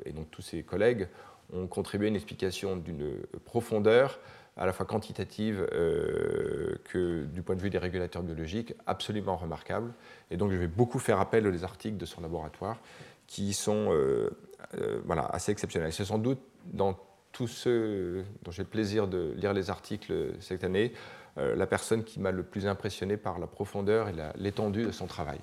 et 0.05 0.11
donc 0.11 0.31
tous 0.31 0.41
ses 0.41 0.63
collègues 0.63 1.07
ont 1.53 1.67
contribué 1.67 2.07
à 2.07 2.09
une 2.09 2.15
explication 2.15 2.75
d'une 2.77 3.13
profondeur 3.45 4.19
à 4.59 4.65
la 4.65 4.73
fois 4.73 4.85
quantitative 4.85 5.65
euh, 5.71 6.75
que 6.83 7.23
du 7.23 7.41
point 7.41 7.55
de 7.55 7.61
vue 7.61 7.69
des 7.69 7.77
régulateurs 7.77 8.21
biologiques, 8.21 8.73
absolument 8.85 9.37
remarquable. 9.37 9.93
Et 10.31 10.37
donc 10.37 10.51
je 10.51 10.57
vais 10.57 10.67
beaucoup 10.67 10.99
faire 10.99 11.19
appel 11.21 11.47
aux 11.47 11.63
articles 11.63 11.97
de 11.97 12.05
son 12.05 12.21
laboratoire 12.21 12.77
qui 13.25 13.53
sont 13.53 13.87
euh, 13.91 14.29
euh, 14.75 14.99
voilà, 15.05 15.25
assez 15.27 15.53
exceptionnels. 15.53 15.93
C'est 15.93 16.03
sans 16.03 16.17
doute 16.17 16.41
dans 16.65 16.99
tous 17.31 17.47
ceux 17.47 18.25
dont 18.43 18.51
j'ai 18.51 18.63
le 18.63 18.69
plaisir 18.69 19.07
de 19.07 19.33
lire 19.37 19.53
les 19.53 19.69
articles 19.69 20.33
cette 20.41 20.63
année, 20.63 20.93
la 21.37 21.67
personne 21.67 22.03
qui 22.03 22.19
m'a 22.19 22.31
le 22.31 22.43
plus 22.43 22.65
impressionné 22.67 23.15
par 23.15 23.39
la 23.39 23.45
profondeur 23.47 24.09
et 24.09 24.13
l'étendue 24.35 24.83
de 24.83 24.91
son 24.91 25.05
travail. 25.05 25.39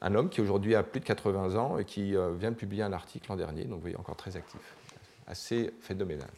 un 0.00 0.14
homme 0.14 0.30
qui 0.30 0.40
aujourd'hui 0.40 0.74
a 0.74 0.82
plus 0.82 0.98
de 0.98 1.04
80 1.04 1.56
ans 1.56 1.78
et 1.78 1.84
qui 1.84 2.16
vient 2.38 2.50
de 2.50 2.56
publier 2.56 2.82
un 2.82 2.94
article 2.94 3.28
l'an 3.28 3.36
dernier, 3.36 3.64
donc 3.64 3.74
vous 3.74 3.80
voyez, 3.82 3.96
encore 3.96 4.16
très 4.16 4.34
actif 4.34 4.60
assez 5.26 5.72
phénoménal. 5.80 6.28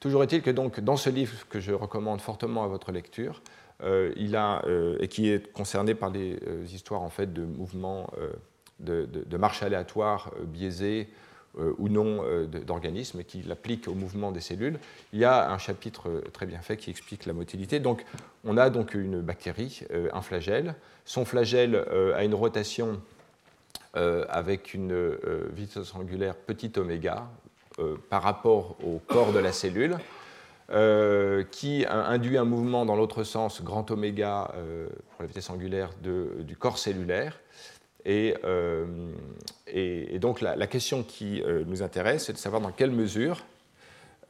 Toujours 0.00 0.22
est-il 0.22 0.40
que 0.40 0.50
donc, 0.50 0.80
dans 0.80 0.96
ce 0.96 1.10
livre 1.10 1.46
que 1.48 1.60
je 1.60 1.72
recommande 1.72 2.20
fortement 2.20 2.64
à 2.64 2.68
votre 2.68 2.90
lecture, 2.90 3.42
euh, 3.82 4.12
il 4.16 4.36
a, 4.36 4.62
euh, 4.66 4.96
et 5.00 5.08
qui 5.08 5.28
est 5.30 5.52
concerné 5.52 5.94
par 5.94 6.10
des 6.10 6.38
euh, 6.46 6.64
histoires 6.72 7.02
en 7.02 7.08
fait, 7.08 7.32
de 7.32 7.44
mouvements 7.44 8.10
de, 8.78 9.06
de, 9.06 9.36
marche 9.36 9.62
aléatoire 9.62 10.32
biaisés 10.46 11.08
ou 11.78 11.88
non 11.88 12.24
d'organismes, 12.64 13.20
et 13.20 13.24
qui 13.24 13.42
l'applique 13.42 13.88
au 13.88 13.94
mouvement 13.94 14.30
des 14.30 14.40
cellules, 14.40 14.78
il 15.12 15.18
y 15.18 15.24
a 15.24 15.50
un 15.50 15.58
chapitre 15.58 16.22
très 16.32 16.46
bien 16.46 16.60
fait 16.60 16.76
qui 16.76 16.90
explique 16.90 17.26
la 17.26 17.32
motilité. 17.32 17.80
Donc, 17.80 18.04
on 18.44 18.56
a 18.56 18.70
donc 18.70 18.94
une 18.94 19.20
bactérie, 19.20 19.82
un 20.12 20.22
flagelle. 20.22 20.76
Son 21.04 21.24
flagelle 21.24 21.84
a 22.14 22.22
une 22.22 22.34
rotation 22.34 23.02
avec 23.94 24.74
une 24.74 25.18
vitesse 25.52 25.94
angulaire 25.94 26.36
petit 26.36 26.72
oméga, 26.78 27.28
par 28.08 28.22
rapport 28.22 28.76
au 28.84 29.00
corps 29.06 29.32
de 29.32 29.38
la 29.38 29.52
cellule, 29.52 29.96
euh, 30.70 31.42
qui 31.50 31.84
induit 31.88 32.38
un 32.38 32.44
mouvement 32.44 32.86
dans 32.86 32.94
l'autre 32.94 33.24
sens, 33.24 33.62
grand 33.62 33.90
oméga 33.90 34.52
euh, 34.54 34.86
pour 35.10 35.22
la 35.22 35.26
vitesse 35.26 35.50
angulaire 35.50 35.90
du 36.00 36.56
corps 36.56 36.78
cellulaire. 36.78 37.40
Et, 38.04 38.34
donc 40.20 40.40
la, 40.40 40.66
question 40.66 41.02
qui 41.02 41.42
nous 41.66 41.82
intéresse, 41.82 42.26
c'est 42.26 42.32
de 42.32 42.38
savoir 42.38 42.62
dans 42.62 42.72
quelle 42.72 42.92
mesure. 42.92 43.44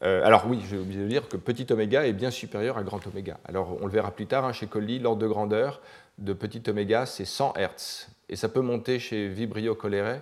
alors 0.01 0.47
oui, 0.49 0.61
j'ai 0.69 0.79
oublié 0.79 1.03
de 1.03 1.09
dire 1.09 1.29
que 1.29 1.37
petit 1.37 1.67
oméga 1.71 2.07
est 2.07 2.15
bien 2.15 2.31
supérieur 2.31 2.79
à 2.79 2.83
grand 2.83 3.07
oméga. 3.07 3.39
Alors 3.45 3.77
on 3.81 3.87
le 3.87 3.93
verra 3.93 4.11
plus 4.11 4.27
tard, 4.27 4.45
hein, 4.45 4.53
chez 4.53 4.67
Colli, 4.67 4.99
l'ordre 4.99 5.23
de 5.23 5.29
grandeur 5.29 5.81
de 6.21 6.33
petit 6.33 6.63
oméga, 6.69 7.07
c'est 7.07 7.25
100 7.25 7.55
Hz. 7.57 8.09
Et 8.29 8.37
ça 8.37 8.49
peut 8.49 8.61
monter 8.61 8.99
chez 8.99 9.29
Vibrio 9.29 9.75
cholerae 9.75 10.21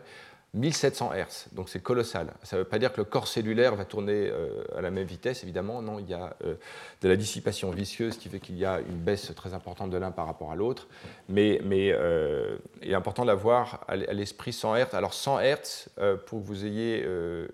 1700 0.55 1.12
Hz, 1.12 1.49
donc 1.53 1.68
c'est 1.68 1.82
colossal. 1.82 2.32
Ça 2.42 2.57
ne 2.57 2.62
veut 2.62 2.68
pas 2.68 2.78
dire 2.78 2.92
que 2.92 3.03
le 3.03 3.05
corps 3.05 3.28
cellulaire 3.28 3.74
va 3.74 3.84
tourner 3.84 4.30
euh, 4.30 4.64
à 4.74 4.80
la 4.80 4.90
même 4.90 5.07
vitesse, 5.07 5.42
évidemment, 5.42 5.82
non, 5.82 5.99
il 5.99 6.09
y 6.09 6.14
a 6.14 6.34
euh, 6.42 6.55
de 7.03 7.09
la 7.09 7.16
dissipation 7.16 7.70
visqueuse 7.70 8.16
qui 8.16 8.30
fait 8.30 8.40
qu'il 8.40 8.57
y 8.57 8.64
a 8.64 8.80
une 8.80 8.96
baisse 8.96 9.34
très 9.34 9.53
importante 9.53 9.90
de 9.90 9.99
l'un 9.99 10.11
par 10.11 10.26
rapport 10.26 10.51
à 10.51 10.57
l'autre, 10.57 10.88
mais, 11.28 11.61
euh, 11.70 12.57
il 12.82 12.90
est 12.90 12.94
important 12.94 13.26
d'avoir 13.26 13.84
à 13.88 13.96
l'esprit 13.96 14.55
100 14.55 14.76
Hz. 14.76 14.94
Alors 14.94 15.12
100 15.12 15.40
Hz, 15.40 15.88
pour 16.24 16.40
que 16.40 16.46
vous 16.46 16.64
ayez 16.64 17.07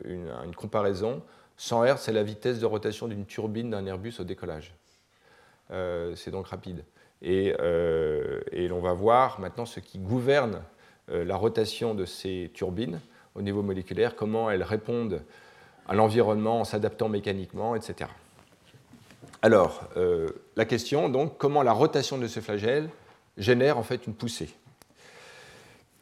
une, 0.04 0.54
comparaison, 0.56 1.20
100 1.56 1.84
Hz, 1.86 1.96
c'est 1.98 2.12
la 2.12 2.22
vitesse 2.22 2.60
de 2.60 2.66
rotation 2.66 3.08
d'une 3.08 3.26
turbine 3.26 3.70
d'un 3.70 3.84
Airbus 3.86 4.14
au 4.20 4.24
décollage. 4.24 4.72
c'est 5.70 6.30
donc 6.30 6.46
rapide. 6.46 6.84
Et, 7.22 7.54
et 8.52 8.68
l'on 8.68 8.80
va 8.80 8.92
voir 8.92 9.40
maintenant 9.40 9.66
ce 9.66 9.80
qui 9.80 9.98
gouverne 9.98 10.62
la 11.08 11.36
rotation 11.36 11.94
de 11.94 12.04
ces 12.04 12.50
turbines 12.54 13.00
au 13.34 13.42
niveau 13.42 13.62
moléculaire, 13.62 14.16
comment 14.16 14.50
elles 14.50 14.62
répondent 14.62 15.22
à 15.88 15.94
l'environnement 15.94 16.60
en 16.60 16.64
s'adaptant 16.64 17.08
mécaniquement, 17.08 17.74
etc. 17.74 18.10
Alors, 19.42 19.82
euh, 19.96 20.30
la 20.56 20.64
question, 20.64 21.08
donc, 21.08 21.36
comment 21.36 21.62
la 21.62 21.72
rotation 21.72 22.16
de 22.16 22.26
ce 22.26 22.40
flagelle 22.40 22.88
génère 23.36 23.76
en 23.76 23.82
fait 23.82 24.06
une 24.06 24.14
poussée? 24.14 24.48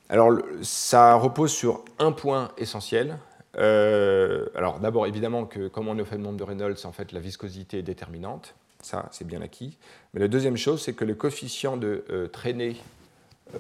Alors, 0.09 0.31
ça 0.63 1.15
repose 1.15 1.53
sur 1.53 1.85
un 1.99 2.13
point 2.13 2.53
essentiel. 2.59 3.19
Euh, 3.59 4.47
alors, 4.55 4.79
d'abord, 4.79 5.07
évidemment, 5.07 5.47
que 5.47 5.69
comme 5.69 5.89
on 5.89 5.99
est 5.99 6.05
fait 6.05 6.19
le 6.19 6.23
nombre 6.23 6.37
de 6.37 6.45
Reynolds, 6.45 6.77
en 6.85 6.93
fait, 6.93 7.13
la 7.13 7.21
viscosité 7.21 7.79
est 7.79 7.83
déterminante. 7.83 8.55
Ça, 8.83 9.09
c'est 9.11 9.27
bien 9.27 9.41
acquis. 9.41 9.79
Mais 10.13 10.21
la 10.21 10.29
deuxième 10.29 10.57
chose, 10.57 10.83
c'est 10.83 10.93
que 10.93 11.05
le 11.05 11.15
coefficient 11.15 11.77
de 11.77 12.05
traînée 12.33 12.77
euh, 12.77 13.02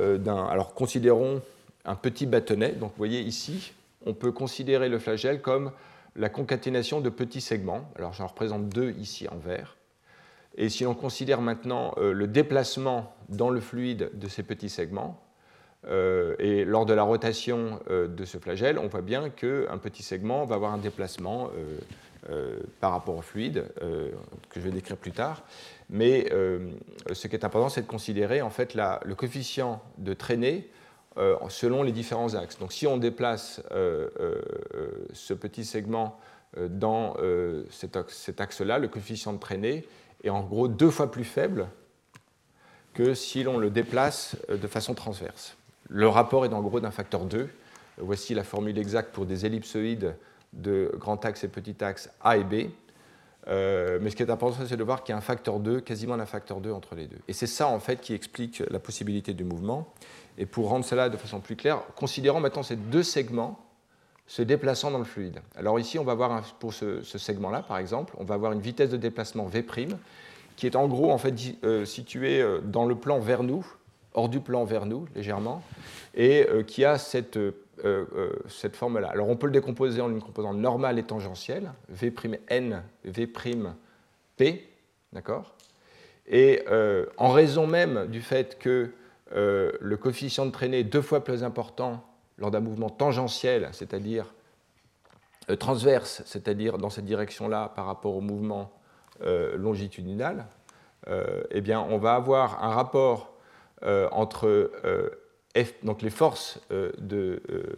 d'un. 0.01 0.45
Alors 0.47 0.75
considérons 0.75 1.41
un 1.85 1.95
petit 1.95 2.27
bâtonnet. 2.27 2.73
Donc 2.73 2.91
vous 2.91 2.99
voyez 2.99 3.21
ici, 3.21 3.73
on 4.07 4.15
peut 4.15 4.33
considérer 4.33 4.89
le 4.89 4.99
flagelle 4.99 5.41
comme 5.41 5.73
la 6.17 6.29
concaténation 6.29 7.01
de 7.01 7.09
petits 7.09 7.41
segments. 7.41 7.91
Alors 7.97 8.13
j'en 8.13 8.27
représente 8.27 8.69
deux 8.69 8.91
ici 8.93 9.29
en 9.29 9.37
vert. 9.37 9.77
Et 10.57 10.69
si 10.69 10.85
l'on 10.85 10.95
considère 10.95 11.41
maintenant 11.41 11.95
euh, 11.97 12.13
le 12.13 12.27
déplacement 12.27 13.15
dans 13.31 13.49
le 13.49 13.61
fluide 13.61 14.11
de 14.15 14.29
ces 14.29 14.43
petits 14.43 14.69
segments, 14.69 15.19
euh, 15.89 16.37
et 16.39 16.65
lors 16.65 16.87
de 16.87 16.93
la 16.93 17.03
rotation 17.03 17.81
de 17.89 18.25
ce 18.25 18.39
flagelle, 18.39 18.79
on 18.79 18.87
voit 18.87 19.01
bien 19.01 19.31
qu'un 19.31 19.79
petit 19.79 20.03
segment 20.03 20.45
va 20.45 20.55
avoir 20.57 20.73
un 20.73 20.79
déplacement 20.79 21.51
par 22.79 22.93
rapport 22.93 23.17
au 23.17 23.23
fluide, 23.23 23.65
que 23.81 24.55
je 24.55 24.61
vais 24.61 24.71
décrire 24.71 24.97
plus 24.97 25.11
tard. 25.11 25.43
Mais 25.93 26.29
ce 27.13 27.29
qui 27.29 27.37
est 27.37 27.45
important, 27.45 27.69
c'est 27.69 27.83
de 27.83 27.87
considérer 27.87 28.43
en 28.43 28.51
fait 28.51 28.75
le 28.75 29.15
coefficient 29.15 29.81
de 29.99 30.15
traînée 30.15 30.71
selon 31.51 31.83
les 31.83 31.93
différents 31.93 32.35
axes. 32.35 32.59
Donc 32.59 32.73
si 32.73 32.87
on 32.87 32.97
déplace 32.97 33.63
ce 35.13 35.35
petit 35.35 35.65
segment 35.65 36.19
dans 36.57 37.15
cet 37.71 38.41
axe-là, 38.41 38.79
le 38.79 38.89
coefficient 38.89 39.35
de 39.35 39.39
traînée 39.39 39.87
est 40.25 40.31
en 40.31 40.43
gros 40.43 40.67
deux 40.67 40.91
fois 40.91 41.11
plus 41.11 41.25
faible 41.25 41.69
que 42.95 43.13
si 43.15 43.43
l'on 43.43 43.59
le 43.59 43.71
déplace 43.71 44.37
de 44.49 44.67
façon 44.67 44.95
transverse. 44.95 45.57
Le 45.89 46.09
rapport 46.09 46.47
est 46.47 46.53
en 46.55 46.63
gros 46.63 46.81
d'un 46.81 46.91
facteur 46.91 47.27
2. 47.27 47.49
Voici 47.99 48.35
la 48.35 48.45
formule 48.45 48.79
exacte 48.79 49.13
pour 49.13 49.27
des 49.27 49.45
ellipsoïdes 49.45 50.15
de 50.55 50.91
grand 50.97 51.23
axe 51.27 51.45
et 51.45 51.49
petit 51.49 51.85
axe 51.85 52.11
A 52.23 52.39
et 52.39 52.45
B. 52.45 52.71
Euh, 53.49 53.99
mais 54.01 54.11
ce 54.11 54.17
qui 54.17 54.23
est 54.23 54.31
important, 54.31 54.65
c'est 54.67 54.77
de 54.77 54.85
voir 54.85 55.03
qu'il 55.03 55.13
y 55.13 55.15
a 55.15 55.19
un 55.19 55.23
facteur 55.23 55.59
2, 55.59 55.81
quasiment 55.81 56.15
un 56.15 56.27
facteur 56.27 56.61
2 56.61 56.71
entre 56.73 56.95
les 56.95 57.07
deux. 57.07 57.19
Et 57.29 57.33
c'est 57.33 57.47
ça, 57.47 57.69
en 57.69 57.81
fait, 57.81 58.01
qui 58.01 58.15
explique 58.15 58.63
la 58.71 58.79
possibilité 58.79 59.35
du 59.35 59.45
mouvement. 59.45 59.93
Et 60.39 60.47
pour 60.47 60.69
rendre 60.69 60.85
cela 60.85 61.09
de 61.09 61.17
façon 61.17 61.41
plus 61.41 61.57
claire, 61.57 61.83
considérons 61.97 62.41
maintenant 62.41 62.63
ces 62.63 62.77
deux 62.77 63.03
segments 63.03 63.59
se 64.27 64.43
déplaçant 64.43 64.91
dans 64.91 64.99
le 64.99 65.05
fluide. 65.05 65.41
Alors 65.57 65.79
ici, 65.79 65.99
on 65.99 66.05
va 66.05 66.15
voir, 66.15 66.43
pour 66.59 66.73
ce, 66.73 67.03
segment-là, 67.03 67.63
par 67.63 67.79
exemple, 67.79 68.15
on 68.19 68.25
va 68.25 68.35
avoir 68.35 68.53
une 68.53 68.61
vitesse 68.61 68.91
de 68.91 68.97
déplacement 68.97 69.47
V', 69.47 69.65
qui 70.57 70.67
est 70.67 70.77
en 70.77 70.87
gros, 70.87 71.11
en 71.11 71.19
fait, 71.19 71.35
euh, 71.65 71.85
située 71.85 72.41
euh, 72.41 72.61
dans 72.61 72.87
le 72.87 72.95
plan 72.95 73.19
vers 73.19 73.43
nous, 73.43 73.67
hors 74.15 74.29
du 74.29 74.41
plan 74.41 74.65
vers 74.65 74.87
nous, 74.87 75.07
légèrement, 75.15 75.63
et 76.15 76.47
qui 76.67 76.85
a 76.85 76.99
cette 76.99 77.39
euh, 77.85 78.05
euh, 78.15 78.31
cette 78.49 78.77
forme-là. 78.77 79.09
Alors 79.09 79.29
on 79.29 79.35
peut 79.35 79.47
le 79.47 79.53
décomposer 79.53 80.01
en 80.01 80.11
une 80.11 80.21
composante 80.21 80.57
normale 80.57 81.01
et 81.01 81.03
tangentielle, 81.03 81.73
V'N, 81.89 82.83
V'P, 83.05 84.45
d'accord? 85.13 85.57
Et 86.29 86.63
euh, 86.69 87.07
en 87.17 87.31
raison 87.31 87.67
même 87.67 88.07
du 88.07 88.21
fait 88.21 88.59
que 88.59 88.93
le 89.35 89.97
coefficient 89.97 90.45
de 90.45 90.51
traînée 90.51 90.81
est 90.81 90.85
deux 90.85 91.01
fois 91.01 91.25
plus 91.25 91.43
important 91.43 92.05
lors 92.37 92.51
d'un 92.51 92.61
mouvement 92.61 92.91
tangentiel, 92.91 93.71
c'est-à-dire 93.73 94.27
transverse, 95.59 96.23
c'est-à-dire 96.27 96.77
dans 96.77 96.91
cette 96.91 97.07
direction-là 97.07 97.73
par 97.75 97.87
rapport 97.87 98.15
au 98.15 98.21
mouvement 98.21 98.71
longitudinal, 99.25 100.45
eh 101.09 101.61
bien 101.63 101.81
on 101.81 101.97
va 101.97 102.15
avoir 102.15 102.63
un 102.63 102.69
rapport 102.69 103.32
entre 104.11 104.73
donc 105.83 106.03
les 106.03 106.11
forces 106.11 106.61
euh, 106.71 106.93
de, 106.99 107.43
euh, 107.51 107.77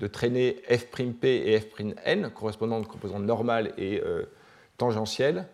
de, 0.00 0.06
traînée 0.06 0.56
F'P 0.68 1.24
et 1.24 1.60
F'N, 1.60 2.30
correspondant 2.30 2.78
aux 2.78 2.84
composantes 2.84 3.22
normales 3.22 3.72
et 3.78 4.00
euh, 4.04 4.24
tangentielles, 4.76 5.46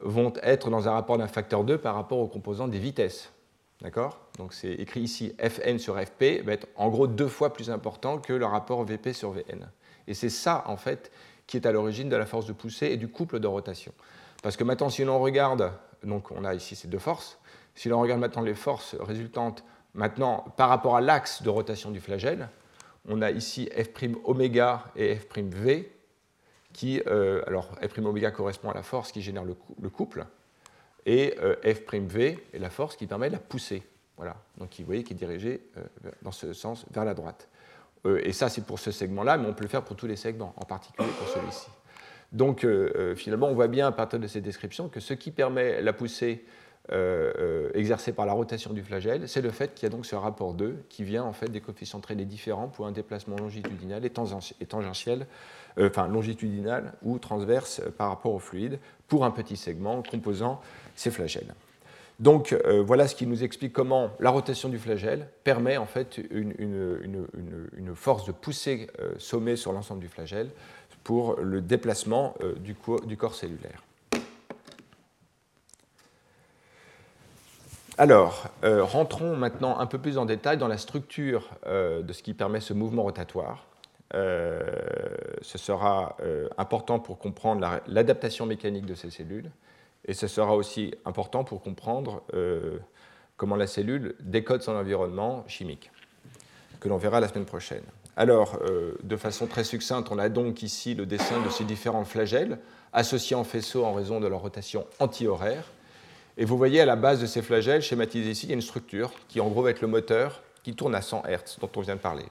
vont 0.00 0.32
être 0.42 0.70
dans 0.70 0.88
un 0.88 0.92
rapport 0.92 1.18
d'un 1.18 1.26
facteur 1.26 1.64
2 1.64 1.78
par 1.78 1.94
rapport 1.94 2.18
aux 2.18 2.28
composantes 2.28 2.70
des 2.70 2.78
vitesses. 2.78 3.32
D'accord? 3.80 4.18
Donc 4.38 4.54
c'est 4.54 4.72
écrit 4.72 5.00
ici 5.00 5.34
Fn 5.38 5.78
sur 5.78 5.98
Fp 5.98 6.42
va 6.44 6.52
être 6.52 6.66
en 6.76 6.88
gros 6.88 7.06
deux 7.06 7.28
fois 7.28 7.52
plus 7.52 7.70
important 7.70 8.18
que 8.18 8.32
le 8.32 8.44
rapport 8.44 8.84
Vp 8.84 9.12
sur 9.12 9.30
Vn. 9.30 9.68
Et 10.06 10.14
c'est 10.14 10.30
ça, 10.30 10.64
en 10.66 10.76
fait, 10.76 11.10
qui 11.46 11.56
est 11.56 11.66
à 11.66 11.72
l'origine 11.72 12.08
de 12.08 12.16
la 12.16 12.26
force 12.26 12.46
de 12.46 12.52
poussée 12.52 12.86
et 12.86 12.96
du 12.96 13.08
couple 13.08 13.40
de 13.40 13.46
rotation. 13.46 13.92
Parce 14.42 14.56
que 14.56 14.64
maintenant, 14.64 14.88
si 14.88 15.04
l'on 15.04 15.18
regarde, 15.18 15.72
donc 16.04 16.30
on 16.30 16.44
a 16.44 16.54
ici 16.54 16.76
ces 16.76 16.88
deux 16.88 16.98
forces, 16.98 17.37
si 17.78 17.88
l'on 17.88 18.00
regarde 18.00 18.20
maintenant 18.20 18.42
les 18.42 18.54
forces 18.54 18.94
résultantes 19.00 19.64
Maintenant, 19.94 20.44
par 20.56 20.68
rapport 20.68 20.96
à 20.96 21.00
l'axe 21.00 21.42
de 21.42 21.48
rotation 21.48 21.90
du 21.90 22.00
flagelle, 22.00 22.48
on 23.08 23.22
a 23.22 23.32
ici 23.32 23.68
F' 23.74 24.04
oméga 24.24 24.84
et 24.94 25.16
F' 25.16 25.38
V, 25.38 25.92
qui, 26.72 27.02
euh, 27.08 27.42
alors 27.46 27.70
F' 27.82 27.98
oméga 27.98 28.30
correspond 28.30 28.70
à 28.70 28.74
la 28.74 28.82
force 28.82 29.10
qui 29.12 29.22
génère 29.22 29.44
le, 29.44 29.54
couple, 29.90 30.26
et 31.04 31.34
euh, 31.42 31.56
F' 31.64 31.94
V 31.94 32.38
est 32.52 32.58
la 32.58 32.70
force 32.70 32.96
qui 32.96 33.08
permet 33.08 33.28
de 33.28 33.32
la 33.32 33.40
pousser. 33.40 33.82
Voilà, 34.16 34.36
donc 34.58 34.74
vous 34.78 34.84
voyez 34.84 35.04
qui 35.04 35.14
est 35.14 35.16
dirigé 35.16 35.62
euh, 35.76 35.82
dans 36.22 36.32
ce 36.32 36.52
sens 36.52 36.84
vers 36.92 37.04
la 37.04 37.14
droite. 37.14 37.48
et 38.04 38.32
ça, 38.32 38.48
c'est 38.48 38.64
pour 38.64 38.78
ce 38.78 38.92
segment-là, 38.92 39.36
mais 39.36 39.48
on 39.48 39.54
peut 39.54 39.64
le 39.64 39.68
faire 39.68 39.82
pour 39.82 39.96
tous 39.96 40.06
les 40.06 40.16
segments, 40.16 40.54
en 40.56 40.64
particulier 40.64 41.08
pour 41.18 41.28
celui-ci. 41.28 41.66
Donc, 42.30 42.64
finalement, 43.16 43.48
on 43.48 43.54
voit 43.54 43.68
bien 43.68 43.88
à 43.88 43.92
partir 43.92 44.20
de 44.20 44.26
ces 44.26 44.40
descriptions 44.40 44.88
que 44.88 45.00
ce 45.00 45.14
qui 45.14 45.32
permet 45.32 45.82
la 45.82 45.92
poussée 45.92 46.44
euh, 46.90 47.32
euh, 47.38 47.70
exercé 47.74 48.12
par 48.12 48.24
la 48.24 48.32
rotation 48.32 48.72
du 48.72 48.82
flagelle, 48.82 49.28
c'est 49.28 49.42
le 49.42 49.50
fait 49.50 49.74
qu'il 49.74 49.82
y 49.82 49.86
a 49.86 49.90
donc 49.90 50.06
ce 50.06 50.16
rapport 50.16 50.54
2 50.54 50.84
qui 50.88 51.04
vient 51.04 51.22
en 51.22 51.34
fait 51.34 51.48
des 51.48 51.60
coefficients 51.60 51.98
de 51.98 52.02
traînée 52.02 52.24
différents 52.24 52.68
pour 52.68 52.86
un 52.86 52.92
déplacement 52.92 53.36
longitudinal 53.36 54.06
et, 54.06 54.10
tangentiel, 54.10 55.26
euh, 55.78 55.88
enfin 55.90 56.08
longitudinal 56.08 56.94
ou 57.02 57.18
transverse 57.18 57.82
par 57.98 58.08
rapport 58.08 58.32
au 58.32 58.38
fluide 58.38 58.78
pour 59.06 59.26
un 59.26 59.30
petit 59.30 59.58
segment 59.58 60.02
composant 60.02 60.62
ces 60.96 61.10
flagelles. 61.10 61.54
Donc 62.20 62.52
voilà 62.84 63.06
ce 63.06 63.14
qui 63.14 63.28
nous 63.28 63.44
explique 63.44 63.72
comment 63.72 64.10
la 64.18 64.30
rotation 64.30 64.68
du 64.68 64.78
flagelle 64.78 65.28
permet 65.44 65.76
en 65.76 65.86
fait 65.86 66.20
une, 66.30 67.28
force 67.94 68.26
de 68.26 68.32
poussée 68.32 68.88
sommée 69.18 69.54
sur 69.54 69.72
l'ensemble 69.72 70.00
du 70.00 70.08
flagelle 70.08 70.50
pour 71.04 71.36
le 71.36 71.60
déplacement 71.60 72.34
du 72.56 73.16
corps 73.16 73.34
cellulaire. 73.36 73.84
Alors, 78.00 78.46
euh, 78.62 78.84
rentrons 78.84 79.34
maintenant 79.34 79.80
un 79.80 79.86
peu 79.86 79.98
plus 79.98 80.18
en 80.18 80.24
détail 80.24 80.56
dans 80.56 80.68
la 80.68 80.78
structure 80.78 81.50
euh, 81.66 82.00
de 82.00 82.12
ce 82.12 82.22
qui 82.22 82.32
permet 82.32 82.60
ce 82.60 82.72
mouvement 82.72 83.02
rotatoire. 83.02 83.66
Euh, 84.14 84.62
ce 85.42 85.58
sera 85.58 86.16
important 86.56 87.00
pour 87.00 87.18
comprendre 87.18 87.80
l'adaptation 87.88 88.46
mécanique 88.46 88.86
de 88.86 88.94
ces 88.94 89.10
cellules 89.10 89.50
et 90.06 90.14
ce 90.14 90.28
sera 90.28 90.54
aussi 90.54 90.94
important 91.04 91.44
pour 91.44 91.60
comprendre 91.60 92.22
comment 93.36 93.56
la 93.56 93.66
cellule 93.66 94.14
décode 94.20 94.62
son 94.62 94.72
environnement 94.72 95.44
chimique, 95.46 95.90
que 96.80 96.88
l'on 96.88 96.96
verra 96.96 97.20
la 97.20 97.28
semaine 97.28 97.44
prochaine. 97.44 97.82
Alors, 98.16 98.58
de 99.02 99.16
façon 99.16 99.46
très 99.46 99.64
succincte, 99.64 100.10
on 100.10 100.18
a 100.18 100.30
donc 100.30 100.62
ici 100.62 100.94
le 100.94 101.04
dessin 101.04 101.42
de 101.42 101.50
ces 101.50 101.64
différents 101.64 102.04
flagelles 102.06 102.58
associés 102.94 103.36
en 103.36 103.44
faisceau 103.44 103.84
en 103.84 103.92
raison 103.92 104.20
de 104.20 104.26
leur 104.26 104.40
rotation 104.40 104.86
anti-horaire 105.00 105.64
et 106.40 106.44
vous 106.44 106.56
voyez 106.56 106.80
à 106.80 106.86
la 106.86 106.94
base 106.94 107.20
de 107.20 107.26
ces 107.26 107.42
flagelles, 107.42 107.82
schématisés 107.82 108.30
ici, 108.30 108.46
il 108.46 108.50
y 108.50 108.52
a 108.52 108.54
une 108.54 108.62
structure 108.62 109.12
qui 109.26 109.40
en 109.40 109.48
gros 109.48 109.62
va 109.62 109.70
être 109.70 109.80
le 109.80 109.88
moteur 109.88 110.40
qui 110.62 110.74
tourne 110.74 110.94
à 110.94 111.02
100 111.02 111.24
Hz 111.26 111.58
dont 111.60 111.70
on 111.74 111.80
vient 111.80 111.96
de 111.96 112.00
parler. 112.00 112.26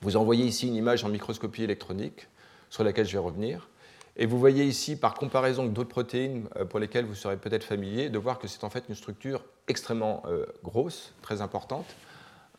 Vous 0.00 0.16
envoyez 0.16 0.46
ici 0.46 0.66
une 0.66 0.74
image 0.74 1.04
en 1.04 1.10
microscopie 1.10 1.62
électronique 1.62 2.28
sur 2.70 2.84
laquelle 2.84 3.06
je 3.06 3.12
vais 3.12 3.18
revenir. 3.18 3.68
Et 4.16 4.24
vous 4.24 4.38
voyez 4.38 4.64
ici, 4.64 4.96
par 4.96 5.12
comparaison 5.12 5.62
avec 5.62 5.74
d'autres 5.74 5.90
protéines 5.90 6.48
euh, 6.56 6.64
pour 6.64 6.80
lesquelles 6.80 7.04
vous 7.04 7.14
serez 7.14 7.36
peut-être 7.36 7.64
familier, 7.64 8.08
de 8.08 8.18
voir 8.18 8.38
que 8.38 8.48
c'est 8.48 8.64
en 8.64 8.70
fait 8.70 8.84
une 8.88 8.94
structure 8.94 9.44
extrêmement 9.68 10.22
euh, 10.26 10.46
grosse, 10.64 11.12
très 11.20 11.42
importante, 11.42 11.86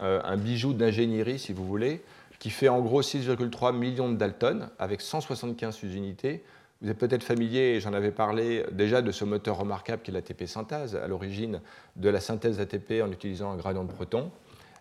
euh, 0.01 0.21
un 0.23 0.37
bijou 0.37 0.73
d'ingénierie 0.73 1.39
si 1.39 1.51
vous 1.51 1.65
voulez, 1.65 2.03
qui 2.37 2.51
fait 2.51 2.69
en 2.69 2.79
gros 2.79 3.01
6,3 3.01 3.75
millions 3.75 4.09
de 4.09 4.17
Dalton 4.17 4.69
avec 4.77 5.01
175 5.01 5.81
unités 5.83 6.43
vous 6.81 6.89
êtes 6.89 6.97
peut-être 6.97 7.23
familier, 7.23 7.81
j'en 7.81 7.91
avais 7.91 8.11
parlé 8.11 8.63
déjà, 8.71 9.01
de 9.01 9.11
ce 9.11 9.25
moteur 9.25 9.57
remarquable 9.57 10.01
qui 10.01 10.11
est 10.11 10.13
l'ATP 10.13 10.45
synthase, 10.45 10.95
à 10.95 11.07
l'origine 11.07 11.59
de 11.97 12.09
la 12.09 12.21
synthèse 12.21 12.57
d'ATP 12.57 13.01
en 13.03 13.11
utilisant 13.11 13.51
un 13.51 13.57
gradient 13.57 13.83
de 13.83 13.91
proton, 13.91 14.31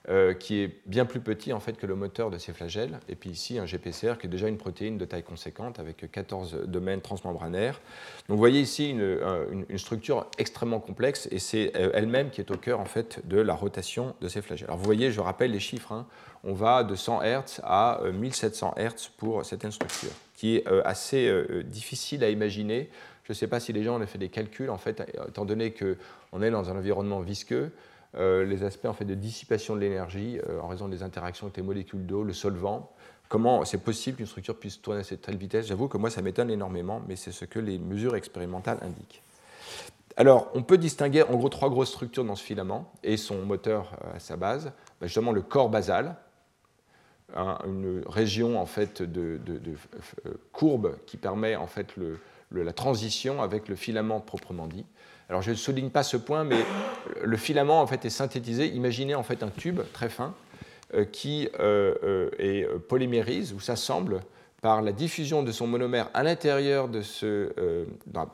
euh, 0.09 0.33
qui 0.33 0.61
est 0.61 0.81
bien 0.87 1.05
plus 1.05 1.19
petit 1.19 1.53
en 1.53 1.59
fait 1.59 1.77
que 1.77 1.87
le 1.87 1.97
moteur 1.97 2.31
de 2.31 2.39
ces 2.39 2.53
flagelles. 2.53 3.01
Et 3.09 3.17
puis 3.17 3.31
ici, 3.31 3.59
un 3.59 3.67
GPCR 3.67 4.17
qui 4.17 4.29
est 4.29 4.31
déjà 4.31 4.47
une 4.47 4.59
protéine 4.59 4.97
de 4.97 5.05
taille 5.05 5.25
conséquente 5.25 5.81
avec 5.81 6.09
14 6.11 6.61
domaines 6.67 7.01
transmembranaires. 7.01 7.81
Donc 8.29 8.37
vous 8.37 8.39
voyez 8.39 8.61
ici 8.61 8.91
une, 8.91 9.01
euh, 9.01 9.65
structure 9.77 10.29
extrêmement 10.39 10.79
complexe 10.79 11.27
et 11.33 11.41
c'est 11.41 11.73
euh, 11.77 11.91
elle-même 11.95 12.31
qui 12.31 12.41
est 12.41 12.51
au 12.53 12.57
cœur 12.57 12.79
en 12.79 12.85
fait 12.85 13.27
de 13.27 13.41
la 13.41 13.55
rotation 13.55 14.15
de 14.21 14.29
ces 14.29 14.41
flagelles. 14.41 14.69
Alors 14.69 14.79
vous 14.79 14.85
voyez, 14.85 15.11
je 15.11 15.21
rappelle 15.21 15.51
les 15.51 15.61
chiffres, 15.61 15.91
hein. 15.91 16.07
on 16.45 16.55
va 16.55 16.85
de 16.85 16.95
100 16.95 17.23
Hz 17.23 17.61
à 17.65 18.01
1700 18.11 18.77
Hz 18.79 19.11
pour 19.17 19.45
certaines 19.45 19.73
structures 19.73 20.15
qui 20.39 20.55
est 20.55 20.69
euh, 20.69 20.83
assez 20.85 21.27
euh, 21.27 21.47
euh, 21.51 21.63
difficile 21.65 22.23
à 22.23 22.31
imaginer. 22.31 22.91
Je 23.25 23.33
ne 23.33 23.35
sais 23.35 23.49
pas 23.49 23.59
si 23.59 23.73
les 23.73 23.83
gens 23.83 24.01
ont 24.01 24.07
fait 24.07 24.19
des 24.19 24.29
calculs, 24.29 24.71
en 24.71 24.79
fait, 24.79 25.03
étant 25.29 25.45
donné 25.45 25.73
qu'on 25.75 26.43
est 26.43 26.51
dans 26.51 26.71
un 26.71 26.77
environnement 26.77 27.21
visqueux, 27.21 27.73
les 28.17 28.65
aspects 28.65 28.87
en 28.87 28.95
fait, 28.95 29.05
de 29.05 29.15
dissipation 29.15 29.77
de 29.77 29.81
l'énergie 29.81 30.39
en 30.63 30.67
raison 30.67 30.89
des 30.89 31.03
interactions 31.03 31.47
avec 31.47 31.59
les 31.59 31.63
molécules 31.63 32.07
d'eau, 32.07 32.23
le 32.23 32.33
solvant, 32.33 32.91
comment 33.29 33.67
c'est 33.67 33.85
possible 33.85 34.17
qu'une 34.17 34.27
structure 34.27 34.59
puisse 34.59 34.81
tourner 34.81 35.01
à 35.01 35.05
cette 35.05 35.21
telle 35.21 35.37
vitesse? 35.37 35.67
J'avoue 35.67 35.89
que 35.89 35.99
moi, 35.99 36.09
ça 36.09 36.23
m'étonne 36.23 36.51
énormément, 36.51 37.03
mais 37.07 37.17
c'est 37.17 37.33
ce 37.33 37.45
que 37.45 37.59
les 37.59 37.79
mesures 37.79 38.17
expérimentales 38.17 38.79
indiquent. 38.81 39.23
Alors, 40.17 40.51
on 40.55 40.63
peut 40.63 40.79
distinguer 40.79 41.23
en 41.23 41.37
gros 41.37 41.51
trois 41.51 41.69
grosses 41.69 41.91
structures 41.91 42.25
dans 42.25 42.35
ce 42.35 42.43
filament 42.43 42.91
et 43.03 43.19
son 43.19 43.45
moteur 43.45 43.93
à 44.15 44.21
sa 44.21 44.39
base. 44.39 44.73
Bah, 45.01 45.07
justement, 45.07 45.33
le 45.33 45.43
corps 45.43 45.69
basal, 45.69 46.17
une 47.37 48.03
région 48.07 48.61
en 48.61 48.67
fait 48.67 49.03
de, 49.03 49.39
euh, 49.47 50.31
courbe 50.53 50.97
qui 51.07 51.17
permet 51.17 51.57
en 51.57 51.67
fait 51.67 51.95
la 52.51 52.73
transition 52.73 53.43
avec 53.43 53.69
le 53.69 53.77
filament 53.77 54.21
proprement 54.21 54.67
dit. 54.67 54.87
Alors 55.29 55.43
je 55.43 55.51
ne 55.51 55.57
souligne 55.57 55.91
pas 55.91 56.03
ce 56.03 56.17
point, 56.17 56.45
mais 56.45 56.65
le 57.23 57.37
filament 57.37 57.83
en 57.83 57.87
fait 57.87 58.05
est 58.05 58.11
synthétisé. 58.11 58.69
Imaginez 58.69 59.15
en 59.15 59.23
fait 59.23 59.43
un 59.43 59.51
tube 59.51 59.81
très 59.93 60.09
fin 60.09 60.35
euh, 60.95 61.05
qui 61.05 61.49
euh, 61.61 62.31
est 62.39 62.67
polymérise 62.89 63.53
ou 63.53 63.61
s'assemble 63.61 64.21
par 64.63 64.81
la 64.81 64.91
diffusion 64.91 65.43
de 65.43 65.53
son 65.53 65.67
monomère 65.67 66.09
à 66.15 66.23
l'intérieur 66.23 66.89
de 66.89 67.03
ce. 67.03 67.53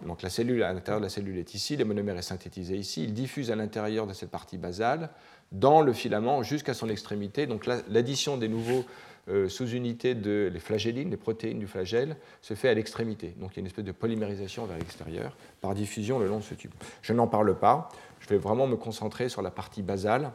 Donc 0.03 0.22
la 0.22 0.30
cellule, 0.30 0.62
à 0.62 0.72
l'intérieur 0.72 1.01
de 1.01 1.07
la 1.07 1.11
cellule 1.11 1.36
est 1.36 1.55
ici, 1.55 1.76
le 1.76 1.84
monomère 1.84 2.16
est 2.16 2.22
synthétisé 2.22 2.76
ici, 2.76 3.03
il 3.03 3.12
diffuse 3.12 3.51
à 3.51 3.57
l'intérieur 3.57 4.07
de 4.07 4.12
cette 4.12 4.30
partie 4.30 4.57
basale 4.57 5.11
dans 5.53 5.82
le 5.82 5.92
filament 5.92 6.42
jusqu'à 6.42 6.74
son 6.74 6.88
extrémité. 6.88 7.47
Donc 7.47 7.66
l'addition 7.66 8.36
des 8.36 8.49
nouveaux 8.49 8.84
euh, 9.28 9.49
sous-unités 9.49 10.14
de 10.14 10.51
les 10.53 10.61
flagellines, 10.61 11.11
les 11.11 11.16
protéines 11.16 11.59
du 11.59 11.66
flagelle, 11.66 12.16
se 12.42 12.55
fait 12.55 12.68
à 12.68 12.74
l'extrémité. 12.74 13.34
Donc 13.38 13.53
il 13.53 13.57
y 13.57 13.59
a 13.59 13.61
une 13.61 13.66
espèce 13.66 13.84
de 13.84 13.92
polymérisation 13.92 14.66
vers 14.66 14.78
l'extérieur 14.78 15.36
par 15.61 15.74
diffusion 15.74 16.18
le 16.18 16.26
long 16.26 16.38
de 16.38 16.45
ce 16.45 16.55
tube. 16.55 16.72
Je 17.03 17.12
n'en 17.12 17.26
parle 17.26 17.59
pas, 17.59 17.88
je 18.20 18.28
vais 18.28 18.38
vraiment 18.38 18.66
me 18.66 18.76
concentrer 18.76 19.28
sur 19.28 19.42
la 19.42 19.51
partie 19.51 19.82
basale, 19.82 20.32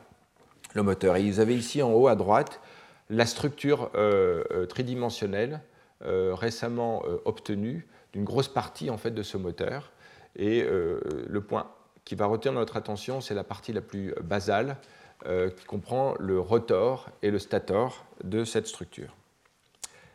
le 0.73 0.83
moteur. 0.83 1.15
Et 1.15 1.29
vous 1.29 1.39
avez 1.39 1.55
ici 1.55 1.81
en 1.81 1.91
haut 1.91 2.07
à 2.07 2.15
droite 2.15 2.61
la 3.09 3.25
structure 3.25 3.89
euh, 3.95 4.65
tridimensionnelle 4.67 5.61
euh, 6.05 6.33
récemment 6.33 7.03
euh, 7.05 7.17
obtenu 7.25 7.87
d'une 8.13 8.23
grosse 8.23 8.47
partie 8.47 8.89
en 8.89 8.97
fait, 8.97 9.11
de 9.11 9.23
ce 9.23 9.37
moteur. 9.37 9.91
Et 10.35 10.63
le 10.63 11.41
point 11.41 11.71
qui 12.05 12.15
va 12.15 12.27
retenir 12.27 12.53
notre 12.53 12.77
attention, 12.77 13.19
c'est 13.19 13.33
la 13.33 13.43
partie 13.43 13.73
la 13.73 13.81
plus 13.81 14.13
basale, 14.23 14.77
qui 15.25 15.65
comprend 15.65 16.15
le 16.19 16.39
rotor 16.39 17.09
et 17.21 17.29
le 17.29 17.39
stator 17.39 18.05
de 18.23 18.45
cette 18.45 18.67
structure. 18.67 19.15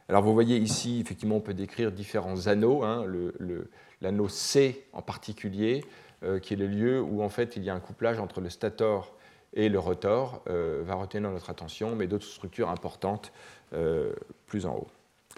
Alors 0.08 0.22
vous 0.22 0.32
voyez 0.32 0.56
ici, 0.56 1.00
effectivement, 1.00 1.36
on 1.36 1.40
peut 1.40 1.54
décrire 1.54 1.92
différents 1.92 2.46
anneaux, 2.46 2.82
hein, 2.82 3.04
l'anneau 4.00 4.28
C 4.28 4.86
en 4.92 5.02
particulier, 5.02 5.84
qui 6.42 6.54
est 6.54 6.56
le 6.56 6.66
lieu 6.66 7.02
où 7.02 7.22
en 7.22 7.28
fait 7.28 7.56
il 7.56 7.64
y 7.64 7.70
a 7.70 7.74
un 7.74 7.80
couplage 7.80 8.18
entre 8.18 8.40
le 8.40 8.48
stator 8.48 9.14
et 9.52 9.68
le 9.68 9.78
rotor, 9.78 10.42
va 10.46 10.94
retenir 10.94 11.30
notre 11.30 11.50
attention, 11.50 11.94
mais 11.96 12.06
d'autres 12.06 12.26
structures 12.26 12.70
importantes 12.70 13.30
plus 14.46 14.64
en 14.64 14.74
haut. 14.74 14.88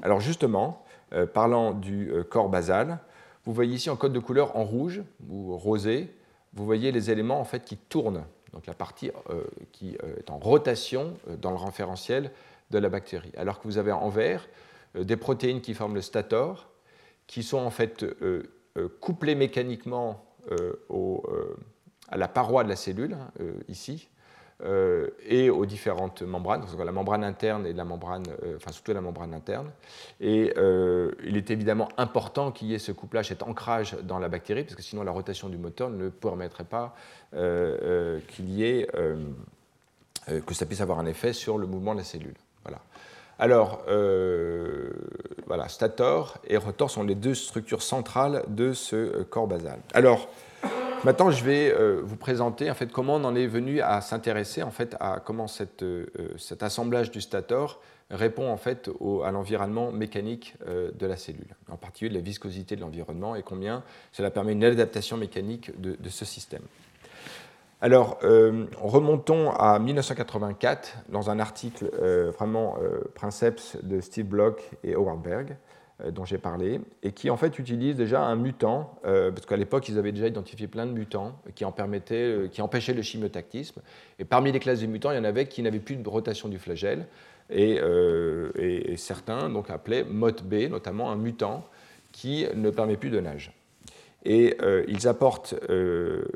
Alors 0.02 0.20
justement, 0.20 0.84
euh, 1.12 1.26
parlant 1.26 1.72
du 1.72 2.10
euh, 2.10 2.24
corps 2.24 2.48
basal, 2.48 2.98
vous 3.44 3.52
voyez 3.52 3.74
ici 3.74 3.90
en 3.90 3.96
code 3.96 4.12
de 4.12 4.18
couleur 4.18 4.56
en 4.56 4.64
rouge 4.64 5.02
ou 5.30 5.56
rosé, 5.56 6.12
vous 6.52 6.64
voyez 6.64 6.90
les 6.90 7.10
éléments 7.10 7.40
en 7.40 7.44
fait 7.44 7.64
qui 7.64 7.76
tournent, 7.76 8.24
donc 8.56 8.66
la 8.66 8.72
partie 8.72 9.10
euh, 9.28 9.44
qui 9.72 9.98
est 10.18 10.30
en 10.30 10.38
rotation 10.38 11.18
dans 11.42 11.50
le 11.50 11.58
référentiel 11.58 12.30
de 12.70 12.78
la 12.78 12.88
bactérie. 12.88 13.30
Alors 13.36 13.60
que 13.60 13.68
vous 13.68 13.76
avez 13.76 13.92
en 13.92 14.08
vert 14.08 14.48
des 14.94 15.16
protéines 15.18 15.60
qui 15.60 15.74
forment 15.74 15.94
le 15.94 16.00
stator, 16.00 16.70
qui 17.26 17.42
sont 17.42 17.58
en 17.58 17.68
fait 17.68 18.06
couplées 19.00 19.34
mécaniquement 19.34 20.24
à 22.08 22.16
la 22.16 22.28
paroi 22.28 22.64
de 22.64 22.70
la 22.70 22.76
cellule, 22.76 23.12
hein, 23.12 23.30
ici, 23.68 24.08
euh, 24.64 25.08
et 25.26 25.50
aux 25.50 25.66
différentes 25.66 26.22
membranes, 26.22 26.64
la 26.82 26.92
membrane 26.92 27.24
interne 27.24 27.66
et 27.66 27.74
la 27.74 27.84
membrane, 27.84 28.24
euh, 28.42 28.56
enfin 28.56 28.72
surtout 28.72 28.94
la 28.94 29.02
membrane 29.02 29.34
interne. 29.34 29.70
Et 30.18 30.54
euh, 30.56 31.12
il 31.24 31.36
est 31.36 31.50
évidemment 31.50 31.88
important 31.98 32.52
qu'il 32.52 32.68
y 32.68 32.74
ait 32.74 32.78
ce 32.78 32.90
couplage, 32.90 33.28
cet 33.28 33.42
ancrage 33.42 33.98
dans 34.02 34.18
la 34.18 34.28
bactérie, 34.28 34.64
parce 34.64 34.74
que 34.74 34.82
sinon 34.82 35.02
la 35.02 35.12
rotation 35.12 35.50
du 35.50 35.58
moteur 35.58 35.90
ne 35.90 36.08
permettrait 36.08 36.64
pas 36.64 36.94
qu'il 37.32 38.50
y 38.50 38.64
ait, 38.64 38.88
que 40.46 40.54
ça 40.54 40.64
puisse 40.64 40.80
avoir 40.80 41.00
un 41.00 41.06
effet 41.06 41.34
sur 41.34 41.58
le 41.58 41.66
mouvement 41.66 41.92
de 41.92 41.98
la 41.98 42.04
cellule. 42.04 42.36
Voilà. 42.64 42.80
Alors, 43.38 43.82
voilà, 45.46 45.68
stator 45.68 46.38
et 46.46 46.56
rotor 46.56 46.90
sont 46.90 47.02
les 47.02 47.14
deux 47.14 47.34
structures 47.34 47.82
centrales 47.82 48.42
de 48.48 48.72
ce 48.72 49.22
corps 49.24 49.48
basal. 49.48 49.80
Alors, 49.92 50.30
Maintenant, 51.06 51.30
je 51.30 51.44
vais 51.44 51.72
euh, 51.72 52.00
vous 52.02 52.16
présenter 52.16 52.68
en 52.68 52.74
fait, 52.74 52.90
comment 52.90 53.14
on 53.14 53.22
en 53.22 53.36
est 53.36 53.46
venu 53.46 53.80
à 53.80 54.00
s'intéresser 54.00 54.64
en 54.64 54.72
fait, 54.72 54.96
à 54.98 55.22
comment 55.24 55.46
euh, 55.60 56.06
euh, 56.18 56.28
cet 56.36 56.64
assemblage 56.64 57.12
du 57.12 57.20
stator 57.20 57.80
répond 58.10 58.50
en 58.50 58.56
fait 58.56 58.90
à 59.24 59.30
l'environnement 59.30 59.92
mécanique 59.92 60.56
de 60.66 61.06
la 61.06 61.16
cellule, 61.16 61.54
en 61.70 61.76
particulier 61.76 62.12
la 62.12 62.20
viscosité 62.20 62.74
de 62.74 62.80
l'environnement 62.80 63.36
et 63.36 63.44
combien 63.44 63.84
cela 64.10 64.30
permet 64.32 64.52
une 64.52 64.64
adaptation 64.64 65.16
mécanique 65.16 65.80
de, 65.80 66.08
ce 66.08 66.24
système. 66.24 66.62
Alors, 67.80 68.20
remontons 68.80 69.50
à 69.50 69.80
1984 69.80 70.98
dans 71.08 71.30
un 71.30 71.40
article 71.40 71.90
vraiment 72.38 72.78
Princeps 73.16 73.76
de 73.82 74.00
Steve 74.00 74.26
Block 74.26 74.62
et 74.84 74.94
Howard 74.94 75.20
Berg. 75.20 75.56
Euh, 76.04 76.10
dont 76.10 76.26
j'ai 76.26 76.36
parlé, 76.36 76.78
et 77.02 77.12
qui 77.12 77.30
en 77.30 77.38
fait 77.38 77.58
utilise 77.58 77.96
déjà 77.96 78.20
un 78.20 78.36
mutant, 78.36 79.00
euh, 79.06 79.32
parce 79.32 79.46
qu'à 79.46 79.56
l'époque 79.56 79.88
ils 79.88 79.98
avaient 79.98 80.12
déjà 80.12 80.26
identifié 80.26 80.66
plein 80.66 80.84
de 80.84 80.90
mutants 80.90 81.40
qui, 81.54 81.64
en 81.64 81.72
permettaient, 81.72 82.16
euh, 82.16 82.48
qui 82.48 82.60
empêchaient 82.60 82.92
le 82.92 83.00
chimiotactisme. 83.00 83.80
Et 84.18 84.26
parmi 84.26 84.52
les 84.52 84.60
classes 84.60 84.80
de 84.80 84.86
mutants, 84.86 85.10
il 85.10 85.16
y 85.16 85.18
en 85.18 85.24
avait 85.24 85.46
qui 85.46 85.62
n'avaient 85.62 85.78
plus 85.78 85.96
de 85.96 86.06
rotation 86.06 86.50
du 86.50 86.58
flagelle, 86.58 87.06
et, 87.48 87.80
certains 88.98 89.48
donc 89.48 89.70
appelaient 89.70 90.04
MOT-B, 90.04 90.68
notamment 90.70 91.10
un 91.10 91.16
mutant 91.16 91.66
qui 92.12 92.44
ne 92.54 92.68
permet 92.68 92.98
plus 92.98 93.10
de 93.10 93.20
nage. 93.20 93.52
Et 94.24 94.56
ils 94.88 95.06
apportent 95.06 95.54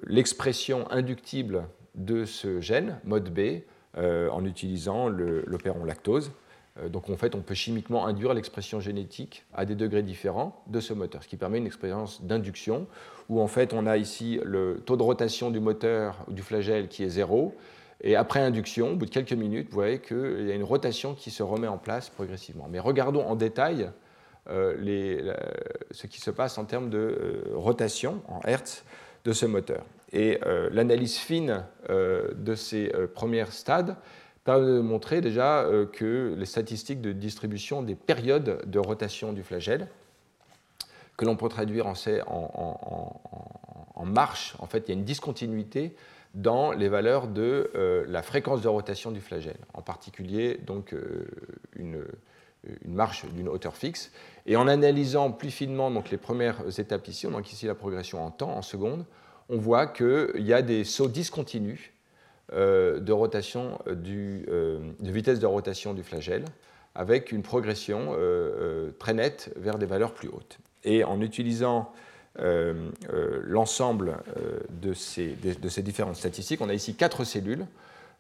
l'expression 0.07 0.89
inductible 0.91 1.65
de 1.97 2.25
ce 2.25 2.61
gène, 2.61 3.01
MOT-B, 3.05 3.63
en 3.99 4.45
utilisant 4.45 5.09
l'opéron 5.09 5.85
lactose. 5.85 6.31
Euh, 6.79 6.89
donc 6.89 7.09
en 7.11 7.17
fait, 7.17 7.35
on 7.35 7.41
peut 7.41 7.55
chimiquement 7.55 8.07
induire 8.07 8.35
l'expression 8.35 8.81
génétique 8.81 9.45
à 9.55 9.65
des 9.65 9.75
degrés 9.75 10.03
différents 10.03 10.63
de 10.67 10.81
ce 10.81 10.93
moteur, 10.93 11.23
ce 11.23 11.29
qui 11.29 11.37
permet 11.37 11.59
une 11.59 11.67
expérience 11.67 12.23
d'induction 12.23 12.87
où 13.29 13.41
en 13.41 13.47
fait 13.47 13.73
on 13.73 13.87
a 13.87 13.97
ici 13.97 14.41
le 14.45 14.83
taux 14.85 14.97
de 14.97 15.03
rotation 15.03 15.51
du 15.51 15.61
moteur 15.61 16.25
ou 16.29 16.33
du 16.33 16.43
flagelle 16.43 16.89
qui 16.89 17.05
est 17.05 17.09
zéro. 17.09 17.55
Et 18.03 18.17
après 18.17 18.41
induction, 18.41 18.93
au 18.93 18.97
bout 18.97 19.07
de 19.07 19.11
quelques 19.11 19.33
minutes, 19.33 19.69
vous 19.71 19.75
voyez 19.75 20.01
qu'il 20.01 20.47
y 20.47 20.51
a 20.51 20.55
une 20.55 20.65
rotation 20.65 21.15
qui 21.15 21.31
se 21.31 21.43
remet 21.43 21.69
en 21.69 21.77
place 21.77 22.09
progressivement. 22.09 22.67
Mais 22.71 22.81
regardons 22.81 23.25
en 23.27 23.37
détail 23.37 23.91
euh, 24.49 25.35
ce 25.91 26.07
qui 26.07 26.21
se 26.21 26.31
passe 26.31 26.57
en 26.57 26.65
termes 26.65 26.89
de 26.89 26.99
euh, 26.99 27.43
rotation 27.55 28.23
en 28.27 28.41
Hertz 28.47 28.85
de 29.25 29.33
ce 29.33 29.45
moteur. 29.45 29.85
Et 30.13 30.41
l'analyse 30.73 31.19
fine 31.19 31.63
de 31.89 32.55
ces 32.57 32.91
premiers 33.15 33.45
stades 33.51 33.97
permet 34.45 34.83
montrer 34.83 35.21
déjà 35.21 35.61
euh, 35.61 35.87
que 35.87 36.35
les 36.37 36.47
statistiques 36.47 37.01
de 37.01 37.13
distribution 37.13 37.83
des 37.83 37.95
périodes 37.95 38.69
de 38.69 38.79
rotation 38.79 39.33
du 39.33 39.43
flagelle, 39.43 39.89
que 41.17 41.25
l'on 41.27 41.37
peut 41.37 41.49
traduire 41.49 41.87
en, 41.87 41.95
en, 43.95 44.05
marche, 44.07 44.57
en 44.59 44.67
fait, 44.67 44.85
il 44.87 44.89
y 44.89 44.93
a 44.93 44.95
une 44.95 45.05
discontinuité 45.05 45.95
dans 46.35 46.73
les 46.73 46.89
valeurs 46.89 47.29
de 47.29 47.71
euh, 47.75 48.05
la 48.09 48.23
fréquence 48.23 48.63
de 48.63 48.69
rotation 48.69 49.11
du 49.11 49.21
flagelle, 49.21 49.59
en 49.75 49.83
particulier 49.83 50.59
donc 50.65 50.95
euh, 50.95 51.27
une, 51.77 52.05
marche 52.87 53.27
d'une 53.27 53.49
hauteur 53.49 53.77
fixe. 53.77 54.13
Et 54.47 54.57
en 54.57 54.67
analysant 54.67 55.31
plus 55.31 55.51
finement 55.51 55.91
donc, 55.91 56.11
les 56.11 56.17
premières 56.17 56.79
étapes 56.79 57.09
ici, 57.09 57.27
on 57.27 57.33
donc 57.33 57.53
ici 57.53 57.67
la 57.67 57.75
progression 57.75 58.25
en 58.25 58.31
temps, 58.31 58.57
en 58.57 58.63
secondes, 58.63 59.05
on 59.51 59.59
voit 59.59 59.87
qu'il 59.87 60.47
y 60.47 60.55
a 60.55 60.63
des 60.63 60.85
sauts 60.85 61.09
discontinus 61.09 61.81
euh, 61.81 62.00
de 62.53 63.13
rotation 63.13 63.79
euh, 63.87 63.95
du, 63.95 64.45
euh, 64.49 64.81
vitesse 65.01 65.39
de 65.39 65.47
rotation 65.47 65.95
du 65.95 66.03
flagelle 66.03 66.45
avec 66.97 67.31
une 67.31 67.43
progression 67.43 68.17
très 68.99 69.15
nette 69.15 69.53
vers 69.55 69.79
des 69.79 69.87
valeurs 69.87 70.13
plus 70.13 70.29
hautes. 70.29 70.59
Et 70.83 71.05
en 71.05 71.21
utilisant 71.21 71.93
l'ensemble 72.37 74.17
de 74.83 74.93
ces, 74.93 75.37
de, 75.37 75.69
ces, 75.69 75.83
différentes 75.83 76.17
statistiques, 76.17 76.61
on 76.61 76.69
a 76.69 76.75
ici 76.75 76.97
quatre 76.97 77.23
cellules. 77.23 77.65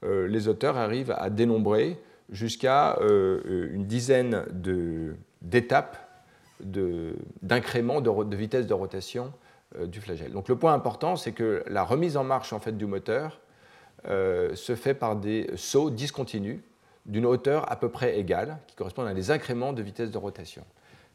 les 0.04 0.46
auteurs 0.46 0.76
arrivent 0.76 1.12
à 1.18 1.30
dénombrer 1.30 1.98
jusqu'à 2.30 2.96
une 3.00 3.86
dizaine 3.86 4.44
d'étapes 5.42 5.96
d'incrément 7.42 8.00
de, 8.00 8.22
de, 8.22 8.36
vitesse 8.36 8.68
de 8.68 8.74
rotation 8.74 9.32
du 9.84 10.00
flagelle. 10.00 10.30
Donc 10.30 10.48
le 10.48 10.54
point 10.54 10.74
important, 10.74 11.16
c'est 11.16 11.32
que 11.32 11.64
la 11.66 11.82
remise 11.82 12.16
en 12.16 12.22
marche 12.22 12.52
en 12.52 12.60
fait, 12.60 12.76
du 12.78 12.86
moteur 12.86 13.40
euh, 14.08 14.54
se 14.54 14.74
fait 14.74 14.94
par 14.94 15.16
des 15.16 15.50
sauts 15.56 15.90
discontinus 15.90 16.60
d'une 17.06 17.26
hauteur 17.26 17.70
à 17.70 17.76
peu 17.76 17.88
près 17.88 18.18
égale, 18.18 18.58
qui 18.66 18.76
correspondent 18.76 19.08
à 19.08 19.14
des 19.14 19.30
incréments 19.30 19.72
de 19.72 19.82
vitesse 19.82 20.10
de 20.10 20.18
rotation. 20.18 20.64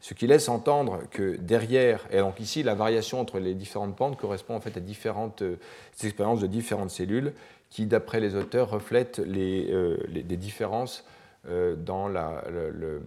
Ce 0.00 0.14
qui 0.14 0.26
laisse 0.26 0.48
entendre 0.48 1.00
que 1.10 1.36
derrière, 1.36 2.06
et 2.10 2.18
donc 2.18 2.38
ici 2.38 2.62
la 2.62 2.74
variation 2.74 3.20
entre 3.20 3.38
les 3.38 3.54
différentes 3.54 3.96
pentes 3.96 4.18
correspond 4.18 4.54
en 4.54 4.60
fait 4.60 4.76
à 4.76 4.80
différentes 4.80 5.42
euh, 5.42 5.56
expériences 6.02 6.40
de 6.40 6.46
différentes 6.46 6.90
cellules 6.90 7.32
qui, 7.70 7.86
d'après 7.86 8.20
les 8.20 8.34
auteurs, 8.34 8.70
reflètent 8.70 9.18
les, 9.18 9.72
euh, 9.72 9.96
des 10.08 10.36
différences 10.36 11.04
euh, 11.48 11.76
dans 11.76 12.08
euh, 12.08 12.98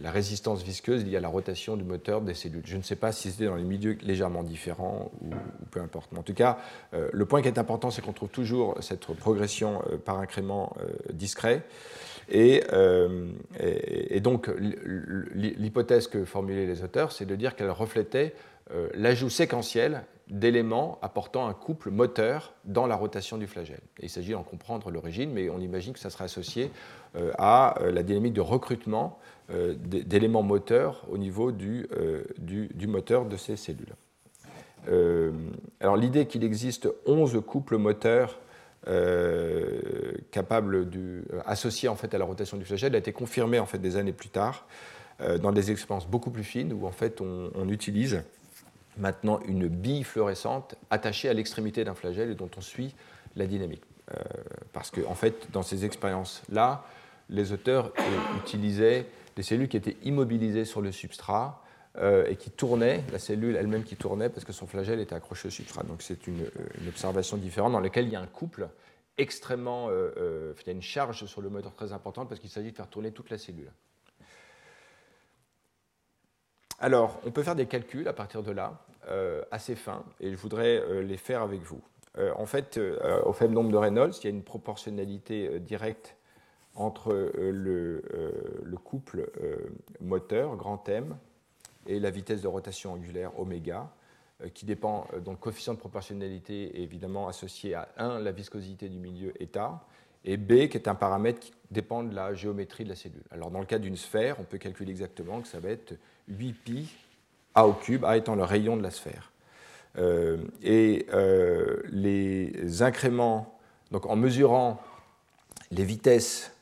la, 0.00 0.10
résistance 0.10 0.62
visqueuse 0.62 1.04
liée 1.04 1.16
à 1.16 1.20
la 1.20 1.28
rotation 1.28 1.76
du 1.76 1.84
moteur 1.84 2.22
des 2.22 2.32
cellules. 2.32 2.62
Je 2.64 2.76
ne 2.78 2.82
sais 2.82 2.96
pas 2.96 3.12
si 3.12 3.30
c'était 3.30 3.44
dans 3.44 3.56
les 3.56 3.64
milieux 3.64 3.98
légèrement 4.02 4.42
différents 4.42 5.10
ou, 5.20 5.30
peu 5.70 5.80
importe. 5.80 6.10
Mais 6.12 6.18
en 6.18 6.22
tout 6.22 6.32
cas, 6.32 6.58
euh, 6.94 7.10
le 7.12 7.26
point 7.26 7.42
qui 7.42 7.48
est 7.48 7.58
important, 7.58 7.90
c'est 7.90 8.00
qu'on 8.00 8.14
trouve 8.14 8.30
toujours 8.30 8.76
cette 8.80 9.06
progression 9.14 9.82
par 10.06 10.18
incrément 10.18 10.74
discret. 11.12 11.62
Et, 12.30 12.62
et 13.58 14.20
donc, 14.20 14.50
l'hypothèse 15.34 16.06
que 16.06 16.24
formulaient 16.24 16.66
les 16.66 16.82
auteurs, 16.82 17.12
c'est 17.12 17.26
de 17.26 17.36
dire 17.36 17.56
qu'elle 17.56 17.70
reflétait 17.70 18.34
l'ajout 18.94 19.30
séquentiel 19.30 20.02
d'éléments 20.30 20.98
apportant 21.02 21.48
un 21.48 21.54
couple 21.54 21.90
moteur 21.90 22.52
dans 22.64 22.86
la 22.86 22.96
rotation 22.96 23.38
du 23.38 23.46
flagelle. 23.46 23.80
il 24.00 24.10
s'agit 24.10 24.32
d'en 24.32 24.42
comprendre 24.42 24.90
l'origine, 24.90 25.32
mais 25.32 25.48
on 25.48 25.58
imagine 25.58 25.92
que 25.92 25.98
ça 25.98 26.10
sera 26.10 26.24
associé 26.24 26.70
euh, 27.16 27.32
à 27.38 27.80
euh, 27.80 27.90
la 27.90 28.02
dynamique 28.02 28.34
de 28.34 28.40
recrutement 28.40 29.18
euh, 29.50 29.74
d'éléments 29.78 30.42
moteurs 30.42 31.06
au 31.10 31.16
niveau 31.16 31.52
du, 31.52 31.88
du, 32.38 32.86
moteur 32.86 33.24
de 33.24 33.36
ces 33.36 33.56
cellules. 33.56 33.94
alors 35.80 35.96
l'idée 35.96 36.26
qu'il 36.26 36.44
existe 36.44 36.88
11 37.06 37.42
couples 37.46 37.78
moteurs 37.78 38.38
capables 40.30 40.88
de, 40.88 41.24
associés 41.46 41.88
en 41.88 41.96
fait 41.96 42.14
à 42.14 42.18
la 42.18 42.24
rotation 42.24 42.56
du 42.56 42.64
flagelle 42.64 42.94
a 42.94 42.98
été 42.98 43.12
confirmée 43.12 43.58
en 43.58 43.66
fait 43.66 43.78
des 43.78 43.96
années 43.96 44.12
plus 44.12 44.28
tard 44.28 44.66
dans 45.40 45.52
des 45.52 45.70
expériences 45.70 46.06
beaucoup 46.06 46.30
plus 46.30 46.44
fines 46.44 46.72
où 46.72 46.86
en 46.86 46.92
fait 46.92 47.20
on 47.20 47.68
utilise 47.68 48.22
maintenant 48.98 49.40
une 49.46 49.68
bille 49.68 50.04
fluorescente 50.04 50.74
attachée 50.90 51.28
à 51.28 51.34
l'extrémité 51.34 51.84
d'un 51.84 51.94
flagelle 51.94 52.30
et 52.30 52.34
dont 52.34 52.50
on 52.56 52.60
suit 52.60 52.94
la 53.36 53.46
dynamique. 53.46 53.82
Euh, 54.10 54.22
parce 54.72 54.90
que, 54.90 55.00
en 55.06 55.14
fait, 55.14 55.50
dans 55.52 55.62
ces 55.62 55.84
expériences-là, 55.84 56.84
les 57.28 57.52
auteurs 57.52 57.92
utilisaient 58.38 59.06
des 59.36 59.42
cellules 59.42 59.68
qui 59.68 59.76
étaient 59.76 59.96
immobilisées 60.02 60.64
sur 60.64 60.80
le 60.80 60.92
substrat 60.92 61.62
euh, 61.96 62.26
et 62.28 62.36
qui 62.36 62.50
tournaient, 62.50 63.04
la 63.12 63.18
cellule 63.18 63.56
elle-même 63.56 63.84
qui 63.84 63.96
tournait 63.96 64.28
parce 64.28 64.44
que 64.44 64.52
son 64.52 64.66
flagelle 64.66 65.00
était 65.00 65.14
accroché 65.14 65.48
au 65.48 65.50
substrat. 65.50 65.82
Donc 65.82 66.02
c'est 66.02 66.26
une, 66.26 66.46
observation 66.88 67.36
différente 67.36 67.72
dans 67.72 67.80
laquelle 67.80 68.06
il 68.06 68.12
y 68.12 68.16
a 68.16 68.20
un 68.20 68.26
couple 68.26 68.68
extrêmement, 69.18 69.88
euh, 69.90 70.54
il 70.62 70.66
y 70.66 70.70
a 70.70 70.72
une 70.72 70.82
charge 70.82 71.26
sur 71.26 71.42
le 71.42 71.50
moteur 71.50 71.74
très 71.74 71.92
importante 71.92 72.28
parce 72.28 72.40
qu'il 72.40 72.50
s'agit 72.50 72.70
de 72.70 72.76
faire 72.76 72.88
tourner 72.88 73.10
toute 73.10 73.30
la 73.30 73.38
cellule. 73.38 73.70
Alors, 76.80 77.20
on 77.26 77.30
peut 77.30 77.42
faire 77.42 77.56
des 77.56 77.66
calculs 77.66 78.06
à 78.06 78.12
partir 78.12 78.42
de 78.42 78.52
là. 78.52 78.78
Euh, 79.10 79.42
assez 79.50 79.74
fins 79.74 80.04
et 80.20 80.30
je 80.30 80.36
voudrais 80.36 80.82
euh, 80.82 81.02
les 81.02 81.16
faire 81.16 81.40
avec 81.40 81.62
vous. 81.62 81.80
Euh, 82.18 82.30
en 82.36 82.44
fait, 82.44 82.78
au 83.24 83.32
faible 83.32 83.54
nombre 83.54 83.70
de 83.70 83.76
Reynolds, 83.76 84.12
il 84.20 84.24
y 84.24 84.26
a 84.26 84.30
une 84.30 84.42
proportionnalité 84.42 85.60
directe 85.60 86.16
entre 86.74 87.12
le, 87.36 88.02
couple 88.84 89.30
moteur, 90.00 90.56
grand 90.56 90.88
M, 90.88 91.16
et 91.86 92.00
la 92.00 92.10
vitesse 92.10 92.42
de 92.42 92.48
rotation 92.48 92.92
angulaire 92.92 93.38
oméga, 93.38 93.90
qui 94.54 94.64
dépend, 94.64 95.06
donc 95.24 95.36
le 95.36 95.40
coefficient 95.40 95.74
de 95.74 95.78
proportionnalité 95.78 96.78
est 96.78 96.82
évidemment 96.82 97.28
associé 97.28 97.74
à 97.74 97.88
1, 97.98 98.20
la 98.20 98.32
viscosité 98.32 98.88
du 98.88 98.98
milieu 98.98 99.32
état, 99.42 99.84
et 100.24 100.36
B, 100.36 100.68
qui 100.68 100.76
est 100.76 100.88
un 100.88 100.94
paramètre 100.94 101.40
qui 101.40 101.52
dépend 101.70 102.02
de 102.02 102.14
la 102.14 102.34
géométrie 102.34 102.84
de 102.84 102.90
la 102.90 102.96
cellule. 102.96 103.24
Alors 103.30 103.50
dans 103.50 103.60
le 103.60 103.66
cas 103.66 103.78
d'une 103.78 103.96
sphère, 103.96 104.40
on 104.40 104.44
peut 104.44 104.58
calculer 104.58 104.90
exactement 104.90 105.40
que 105.40 105.48
ça 105.48 105.60
va 105.60 105.70
être 105.70 105.94
8pi 106.30 106.88
a 107.58 107.66
au 107.66 107.72
cube, 107.72 108.04
A 108.04 108.16
étant 108.16 108.34
le 108.34 108.44
rayon 108.44 108.76
de 108.76 108.82
la 108.82 108.90
sphère. 108.90 109.32
Euh, 109.98 110.38
et 110.62 111.06
euh, 111.12 111.82
les 111.90 112.82
incréments, 112.82 113.58
donc 113.90 114.06
en 114.06 114.16
mesurant 114.16 114.80
les 115.70 115.84
vitesses 115.84 116.52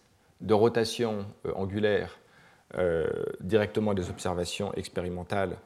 de 0.41 0.55
rotation 0.55 1.27
euh, 1.47 1.53
angulaire 1.55 2.19
directement 3.41 3.95
des 3.95 4.11
observations 4.11 4.75
expérimentales, 4.75 5.57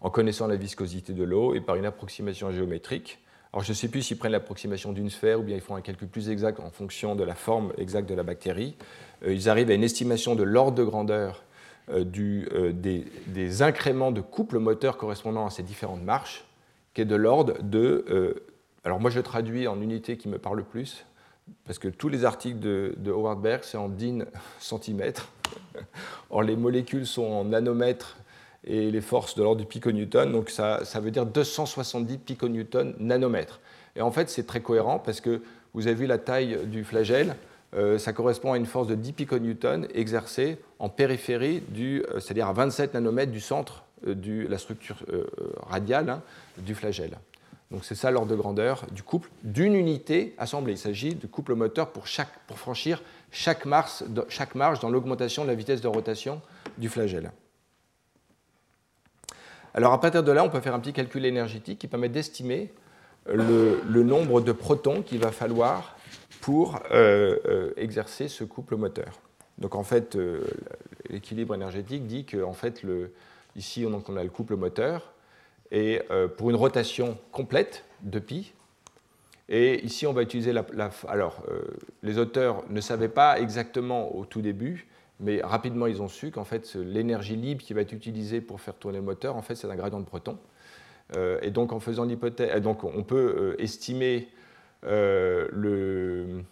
en 0.00 0.10
connaissant 0.10 0.46
la 0.46 0.54
viscosité 0.54 1.12
de 1.12 1.24
l'eau 1.24 1.54
et 1.54 1.60
par 1.60 1.74
une 1.74 1.86
approximation 1.86 2.52
géométrique. 2.52 3.18
Alors 3.52 3.64
je 3.64 3.70
ne 3.70 3.74
sais 3.74 3.88
plus 3.88 4.02
s'ils 4.02 4.18
prennent 4.18 4.30
l'approximation 4.30 4.92
d'une 4.92 5.10
sphère 5.10 5.40
ou 5.40 5.42
bien 5.42 5.56
ils 5.56 5.62
font 5.62 5.74
un 5.74 5.80
calcul 5.80 6.06
plus 6.06 6.28
exact 6.28 6.60
en 6.60 6.70
fonction 6.70 7.16
de 7.16 7.24
la 7.24 7.34
forme 7.34 7.72
exacte 7.78 8.08
de 8.08 8.14
la 8.14 8.22
bactérie. 8.22 8.76
ils 9.26 9.48
arrivent 9.48 9.70
à 9.70 9.74
une 9.74 9.82
estimation 9.82 10.36
de 10.36 10.44
l'ordre 10.44 10.76
de 10.76 10.84
grandeur 10.84 11.42
du, 11.88 12.48
euh, 12.52 12.72
des, 12.72 13.62
incréments 13.62 14.12
de 14.12 14.20
couple 14.20 14.58
moteur 14.58 14.96
correspondant 14.96 15.46
à 15.46 15.50
ces 15.50 15.62
différentes 15.62 16.02
marches, 16.02 16.44
qui 16.94 17.00
est 17.00 17.06
de 17.06 17.16
l'ordre 17.16 17.54
de... 17.62 18.04
Euh, 18.08 18.34
alors 18.84 19.00
moi 19.00 19.10
je 19.10 19.20
traduis 19.20 19.66
en 19.68 19.80
unité 19.80 20.16
qui 20.16 20.28
me 20.28 20.38
parle 20.38 20.58
le 20.58 20.64
plus, 20.64 21.04
parce 21.64 21.78
que 21.78 21.88
tous 21.88 22.08
les 22.08 22.24
articles 22.24 22.58
de, 22.58 22.94
Howard 23.06 23.40
Berg, 23.40 23.60
c'est 23.62 23.76
en 23.76 23.88
din 23.88 24.24
centimètres. 24.58 25.28
Or 26.30 26.42
les 26.42 26.56
molécules 26.56 27.06
sont 27.06 27.24
en 27.24 27.44
nanomètres 27.44 28.16
et 28.64 28.90
les 28.90 29.00
forces 29.00 29.34
de 29.34 29.42
l'ordre 29.42 29.60
du 29.60 29.66
piconewton, 29.66 30.30
donc 30.30 30.50
ça, 30.50 30.84
ça 30.84 31.00
veut 31.00 31.10
dire 31.10 31.26
270 31.26 32.18
piconewton 32.18 32.94
nanomètres. 32.98 33.60
Et 33.96 34.02
en 34.02 34.10
fait, 34.10 34.30
c'est 34.30 34.46
très 34.46 34.60
cohérent 34.60 34.98
parce 34.98 35.20
que 35.20 35.42
vous 35.74 35.86
avez 35.86 35.96
vu 35.96 36.06
la 36.06 36.18
taille 36.18 36.66
du 36.66 36.84
flagelle, 36.84 37.30
euh, 37.30 37.34
ça 37.98 38.12
correspond 38.12 38.52
à 38.52 38.58
une 38.58 38.66
force 38.66 38.86
de 38.86 38.94
10 38.94 39.12
piconewtons 39.14 39.86
exercée 39.94 40.58
en 40.78 40.88
périphérie, 40.88 41.62
du, 41.68 42.04
euh, 42.10 42.20
c'est-à-dire 42.20 42.48
à 42.48 42.52
27 42.52 42.94
nanomètres 42.94 43.32
du 43.32 43.40
centre 43.40 43.84
euh, 44.06 44.14
de 44.14 44.46
la 44.46 44.58
structure 44.58 44.96
radiale 45.66 46.10
hein, 46.10 46.22
du 46.58 46.74
flagelle. 46.74 47.16
Donc 47.70 47.86
c'est 47.86 47.94
ça 47.94 48.10
l'ordre 48.10 48.30
de 48.30 48.36
grandeur 48.36 48.84
du 48.92 49.02
couple 49.02 49.30
d'une 49.42 49.74
unité 49.74 50.34
assemblée. 50.36 50.74
Il 50.74 50.78
s'agit 50.78 51.14
du 51.14 51.28
couple 51.28 51.54
moteur 51.54 51.88
pour, 51.88 52.06
franchir 52.56 53.02
chaque 53.30 53.64
marge, 53.64 54.04
chaque 54.28 54.54
marge 54.54 54.80
dans 54.80 54.90
l'augmentation 54.90 55.42
de 55.42 55.48
la 55.48 55.54
vitesse 55.54 55.80
de 55.80 55.88
rotation 55.88 56.42
du 56.76 56.90
flagelle. 56.90 57.32
Alors 59.72 59.94
à 59.94 60.00
partir 60.00 60.22
de 60.22 60.32
là, 60.32 60.44
on 60.44 60.50
peut 60.50 60.60
faire 60.60 60.74
un 60.74 60.80
petit 60.80 60.92
calcul 60.92 61.24
énergétique 61.24 61.78
qui 61.78 61.88
permet 61.88 62.10
d'estimer 62.10 62.70
le 63.26 64.02
nombre 64.02 64.42
de 64.42 64.52
protons 64.52 65.00
qu'il 65.00 65.20
va 65.20 65.32
falloir 65.32 65.96
pour 66.42 66.80
euh, 66.90 67.38
euh, 67.46 67.72
exercer 67.76 68.26
ce 68.26 68.42
couple 68.42 68.74
moteur. 68.76 69.20
Donc 69.58 69.76
en 69.76 69.84
fait, 69.84 70.16
euh, 70.16 70.42
l'équilibre 71.08 71.54
énergétique 71.54 72.04
dit 72.08 72.26
qu'en 72.26 72.52
fait, 72.52 72.82
le, 72.82 73.12
ici 73.54 73.86
on, 73.86 74.02
on, 74.06 74.16
a 74.16 74.24
le 74.24 74.28
couple 74.28 74.56
moteur, 74.56 75.14
et 75.70 76.02
pour 76.36 76.50
une 76.50 76.56
rotation 76.56 77.16
complète 77.30 77.84
de 78.02 78.18
pi, 78.18 78.52
et 79.48 79.82
ici 79.86 80.06
on 80.06 80.12
va 80.12 80.20
utiliser 80.20 80.52
la... 80.52 80.66
alors, 81.08 81.42
les 82.02 82.18
auteurs 82.18 82.62
ne 82.68 82.82
savaient 82.82 83.08
pas 83.08 83.40
exactement 83.40 84.14
au 84.14 84.26
tout 84.26 84.42
début, 84.42 84.86
mais 85.18 85.40
rapidement 85.42 85.86
ils 85.86 86.02
ont 86.02 86.08
su 86.08 86.30
qu'en 86.30 86.44
fait 86.44 86.74
l'énergie 86.74 87.36
libre 87.36 87.62
qui 87.62 87.72
va 87.72 87.80
être 87.80 87.94
utilisée 87.94 88.42
pour 88.42 88.60
faire 88.60 88.74
tourner 88.74 88.98
le 88.98 89.04
moteur, 89.04 89.34
en 89.34 89.40
fait 89.40 89.54
c'est 89.54 89.66
un 89.66 89.74
gradient 89.74 90.00
de 90.00 90.04
proton. 90.04 90.36
et 91.40 91.50
donc 91.50 91.72
en 91.72 91.80
faisant 91.80 92.04
l'hypothèse, 92.04 92.60
donc 92.60 92.84
on 92.84 93.02
peut 93.02 93.56
estimer 93.58 94.28
euh, 94.84 95.48
le, 95.52 96.44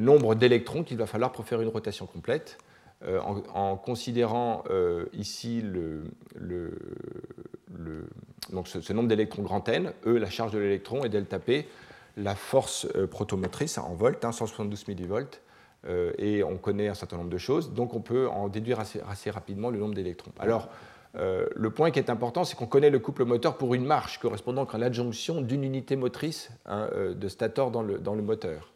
nombre 0.00 0.34
d'électrons 0.34 0.84
qu'il 0.84 0.96
va 0.96 1.06
falloir 1.06 1.32
pour 1.32 1.44
faire 1.44 1.60
une 1.60 1.68
rotation 1.68 2.06
complète, 2.06 2.58
euh, 3.04 3.20
en, 3.20 3.76
considérant 3.76 4.64
euh, 4.70 5.06
ici 5.12 5.62
le, 5.62 6.04
donc 8.52 8.68
ce, 8.68 8.92
nombre 8.92 9.08
d'électrons 9.08 9.42
grand 9.42 9.68
N, 9.68 9.92
E 10.06 10.18
la 10.18 10.30
charge 10.30 10.52
de 10.52 10.58
l'électron 10.58 11.04
et 11.04 11.08
delta 11.08 11.38
P 11.38 11.68
la 12.16 12.34
force 12.34 12.88
protomotrice 13.10 13.78
en 13.78 13.94
volts, 13.94 14.20
172 14.20 14.80
hein, 14.80 14.84
millivolts, 14.88 15.40
et 16.18 16.42
on 16.42 16.56
connaît 16.56 16.88
un 16.88 16.94
certain 16.94 17.16
nombre 17.16 17.30
de 17.30 17.38
choses, 17.38 17.72
donc 17.72 17.94
on 17.94 18.00
peut 18.00 18.28
en 18.28 18.48
déduire 18.48 18.80
assez, 18.80 19.00
assez 19.08 19.30
rapidement 19.30 19.70
le 19.70 19.78
nombre 19.78 19.94
d'électrons. 19.94 20.32
Alors, 20.40 20.68
euh, 21.16 21.46
le 21.54 21.70
point 21.70 21.90
qui 21.90 21.98
est 21.98 22.10
important, 22.10 22.44
c'est 22.44 22.56
qu'on 22.56 22.66
connaît 22.66 22.90
le 22.90 22.98
couple 22.98 23.24
moteur 23.24 23.56
pour 23.56 23.74
une 23.74 23.84
marche 23.84 24.18
correspondant 24.18 24.64
à 24.64 24.78
l'adjonction 24.78 25.40
d'une 25.40 25.64
unité 25.64 25.96
motrice 25.96 26.50
hein, 26.66 26.88
euh, 26.92 27.14
de 27.14 27.28
stator 27.28 27.70
dans 27.70 27.82
le, 27.82 28.22
moteur. 28.22 28.72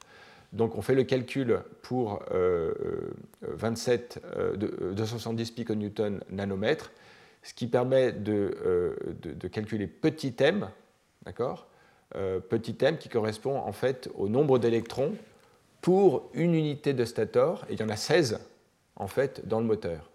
Donc 0.53 0.77
on 0.77 0.83
fait 0.83 0.95
le 0.95 1.05
calcul 1.05 1.61
pour 1.83 2.23
27, 3.43 4.23
euh, 4.37 4.57
270 4.93 5.51
piconewton 5.51 6.21
nanomètres, 6.31 6.93
ce 7.43 7.55
qui 7.55 7.67
permet 7.67 8.13
de, 8.13 8.55
calculer 9.51 9.87
petit 9.87 10.35
m, 10.39 10.69
d'accord 11.25 11.67
Petit 12.51 12.77
m 12.83 12.99
qui 12.99 13.09
correspond 13.09 13.57
en 13.57 13.73
fait 13.73 14.11
au 14.15 14.29
nombre 14.29 14.59
d'électrons 14.59 15.15
pour 15.81 16.29
une 16.35 16.55
unité 16.55 16.93
de 16.93 17.07
stator, 17.07 17.65
et 17.71 17.73
il 17.73 17.81
y 17.81 17.83
en 17.83 17.89
a 17.89 17.97
16 17.97 18.39
en 18.97 19.09
fait 19.09 19.49
dans 19.49 19.61
le 19.61 19.67
moteur. 19.67 20.12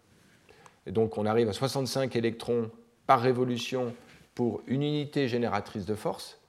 Donc 0.92 1.18
on 1.18 1.26
arrive 1.26 1.50
à 1.50 1.54
65 1.54 2.16
électrons 2.16 2.70
par 3.06 3.22
révolution 3.22 3.94
pour 4.36 4.62
une 4.68 4.84
unité 4.84 5.28
génératrice 5.28 5.86
de 5.86 5.96
force. 5.96 6.40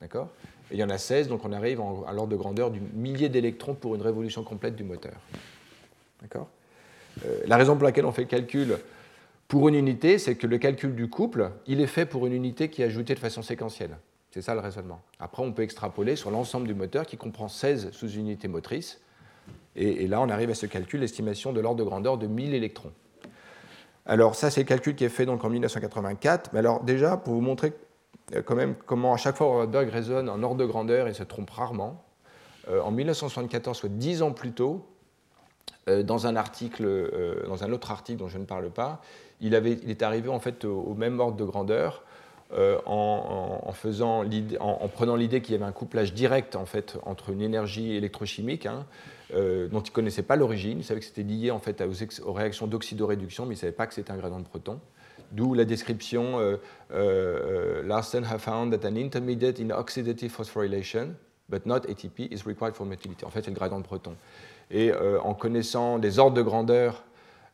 D'accord? 0.00 0.28
Et 0.70 0.74
il 0.74 0.78
y 0.78 0.84
en 0.84 0.90
a 0.90 0.98
16, 0.98 1.28
donc 1.28 1.44
on 1.44 1.52
arrive 1.52 1.80
à 1.80 2.12
l'ordre 2.12 2.28
de 2.28 2.36
grandeur 2.36 2.70
du 2.70 2.80
millier 2.80 3.28
d'électrons 3.28 3.74
pour 3.74 3.94
une 3.94 4.02
révolution 4.02 4.42
complète 4.42 4.74
du 4.74 4.84
moteur. 4.84 5.14
D'accord? 6.20 6.48
Euh, 7.24 7.40
La 7.46 7.56
raison 7.56 7.74
pour 7.74 7.84
laquelle 7.84 8.06
on 8.06 8.12
fait 8.12 8.22
le 8.22 8.28
calcul 8.28 8.78
pour 9.48 9.68
une 9.68 9.74
unité, 9.74 10.18
c'est 10.18 10.34
que 10.34 10.46
le 10.46 10.56
calcul 10.56 10.94
du 10.94 11.10
couple, 11.10 11.50
il 11.66 11.80
est 11.80 11.86
fait 11.86 12.06
pour 12.06 12.26
une 12.26 12.32
unité 12.32 12.70
qui 12.70 12.80
est 12.80 12.86
ajoutée 12.86 13.14
de 13.14 13.18
façon 13.18 13.42
séquentielle. 13.42 13.98
C'est 14.30 14.40
ça 14.40 14.54
le 14.54 14.60
raisonnement. 14.60 15.02
Après, 15.20 15.42
on 15.42 15.52
peut 15.52 15.62
extrapoler 15.62 16.16
sur 16.16 16.30
l'ensemble 16.30 16.66
du 16.66 16.74
moteur 16.74 17.04
qui 17.04 17.18
comprend 17.18 17.48
16 17.48 17.90
sous-unités 17.92 18.48
motrices. 18.48 18.98
Et, 19.76 20.04
et, 20.04 20.08
là, 20.08 20.22
on 20.22 20.30
arrive 20.30 20.48
à 20.48 20.54
ce 20.54 20.64
calcul, 20.64 21.00
l'estimation 21.00 21.52
de 21.52 21.60
l'ordre 21.60 21.78
de 21.78 21.84
grandeur 21.84 22.16
de 22.16 22.26
1000 22.26 22.54
électrons. 22.54 22.92
Alors 24.06 24.34
ça, 24.34 24.50
c'est 24.50 24.60
le 24.62 24.66
calcul 24.66 24.96
qui 24.96 25.04
est 25.04 25.08
fait 25.08 25.26
donc 25.26 25.44
en 25.44 25.48
1984. 25.48 26.50
Mais 26.52 26.58
alors 26.58 26.82
déjà, 26.82 27.16
pour 27.16 27.34
vous 27.34 27.40
montrer 27.40 27.72
euh, 28.34 28.42
quand 28.42 28.54
même 28.54 28.74
comment 28.86 29.14
à 29.14 29.16
chaque 29.16 29.36
fois 29.36 29.66
Berg 29.66 29.88
résonne 29.88 30.28
en 30.28 30.42
ordre 30.42 30.56
de 30.56 30.66
grandeur 30.66 31.08
et 31.08 31.14
se 31.14 31.22
trompe 31.22 31.50
rarement, 31.50 32.04
euh, 32.68 32.80
en 32.80 32.90
1974, 32.90 33.76
soit 33.76 33.88
dix 33.88 34.22
ans 34.22 34.32
plus 34.32 34.52
tôt, 34.52 34.86
euh, 35.88 36.02
dans 36.02 36.26
un 36.26 36.36
article, 36.36 37.44
dans 37.46 37.64
un 37.64 37.72
autre 37.72 37.90
article 37.90 38.18
dont 38.18 38.28
je 38.28 38.38
ne 38.38 38.44
parle 38.44 38.70
pas, 38.70 39.00
il, 39.40 39.54
avait, 39.54 39.72
il 39.82 39.90
est 39.90 40.02
arrivé 40.02 40.28
en 40.28 40.38
fait 40.38 40.64
au, 40.64 40.94
même 40.94 41.18
ordre 41.18 41.36
de 41.36 41.44
grandeur 41.44 42.04
en, 42.86 43.72
prenant 43.82 45.16
l'idée 45.16 45.40
qu'il 45.40 45.52
y 45.52 45.56
avait 45.56 45.64
un 45.64 45.72
couplage 45.72 46.12
direct 46.12 46.54
en 46.54 46.66
fait, 46.66 46.98
entre 47.04 47.30
une 47.30 47.40
énergie 47.40 47.96
électrochimique 47.96 48.66
hein, 48.66 48.84
dont 49.32 49.80
il 49.80 49.90
ne 49.90 49.94
connaissait 49.94 50.22
pas 50.22 50.36
l'origine. 50.36 50.78
Il 50.78 50.84
savait 50.84 51.00
que 51.00 51.06
c'était 51.06 51.22
lié 51.22 51.50
en 51.50 51.58
fait, 51.58 51.82
aux, 51.82 52.28
aux 52.28 52.32
réactions 52.32 52.66
d'oxydoréduction, 52.66 53.44
mais 53.44 53.54
il 53.54 53.56
ne 53.56 53.60
savait 53.60 53.72
pas 53.72 53.86
que 53.86 53.94
c'était 53.94 54.10
un 54.10 54.16
gradient 54.16 54.40
de 54.40 54.44
proton. 54.44 54.80
D'où 55.32 55.54
la 55.54 55.64
description 55.64 56.38
euh, 56.40 56.56
euh, 56.92 57.82
Larsen 57.84 58.24
have 58.24 58.40
found 58.40 58.78
that 58.78 58.86
an 58.86 58.96
intermediate 58.96 59.60
in 59.60 59.70
oxidative 59.70 60.30
phosphorylation, 60.30 61.14
but 61.48 61.64
not 61.64 61.86
ATP, 61.88 62.30
is 62.30 62.44
required 62.44 62.74
for 62.74 62.84
motility. 62.84 63.24
En 63.24 63.30
fait, 63.30 63.42
c'est 63.42 63.50
le 63.50 63.56
gradient 63.56 63.78
de 63.78 63.84
proton. 63.84 64.14
Et 64.70 64.92
euh, 64.92 65.18
en 65.22 65.32
connaissant 65.34 65.96
les 65.96 66.18
ordres 66.18 66.36
de 66.36 66.42
grandeur 66.42 67.04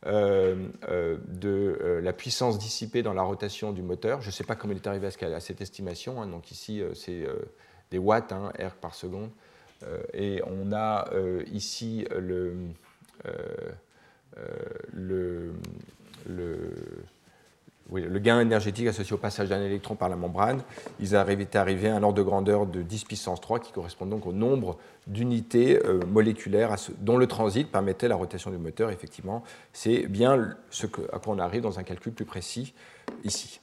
de 0.05 2.01
la 2.01 2.13
puissance 2.13 2.57
dissipée 2.57 3.03
dans 3.03 3.15
la 3.15 3.23
rotation 3.23 3.73
du 3.73 3.83
moteur, 3.83 4.21
je 4.21 4.29
ne 4.29 4.33
sais 4.33 4.45
pas 4.45 4.55
comment 4.55 4.73
il 4.73 4.77
est 4.77 4.87
arrivé 4.87 5.09
à, 5.09 5.41
cette 5.41 5.61
estimation, 5.61 6.23
hein. 6.23 6.29
donc 6.29 6.53
ici 6.53 6.81
c'est 6.95 7.27
des 7.91 7.99
watts, 7.99 8.31
hein, 8.31 8.53
R 8.61 8.75
par 8.75 8.95
seconde, 8.95 9.31
et 10.13 10.43
on 10.47 10.73
a 10.73 11.09
ici 11.53 12.07
le, 12.17 12.55
le, 14.93 15.53
le 16.27 16.73
le 17.95 18.19
gain 18.19 18.41
énergétique 18.41 18.87
associé 18.87 19.15
au 19.15 19.19
passage 19.19 19.49
d'un 19.49 19.63
électron 19.63 19.95
par 19.95 20.09
la 20.09 20.17
membrane, 20.17 20.63
ils 21.01 21.15
étaient 21.15 21.59
arrivés 21.59 21.89
à 21.89 21.97
un 21.97 22.03
ordre 22.03 22.19
de 22.19 22.23
grandeur 22.23 22.67
de 22.67 22.83
10 22.83 23.05
puissance 23.05 23.41
3, 23.41 23.61
qui 23.61 23.73
correspond 23.73 24.07
donc 24.07 24.27
au 24.27 24.33
nombre 24.33 24.77
d'unités 25.07 25.85
euh, 25.85 26.01
moléculaires 26.07 26.75
dont 27.01 27.17
le 27.17 27.27
transit 27.27 27.71
permettait 27.71 28.09
la 28.09 28.17
rotation 28.17 28.51
du 28.51 28.59
moteur. 28.59 28.91
Effectivement, 28.91 29.43
c'est 29.73 30.07
bien 30.07 30.55
ce 30.71 30.87
à 31.13 31.19
quoi 31.19 31.35
on 31.35 31.39
arrive 31.39 31.63
dans 31.63 31.79
un 31.79 31.83
calcul 31.83 32.13
plus 32.13 32.27
précis 32.27 32.75
ici. 33.25 33.61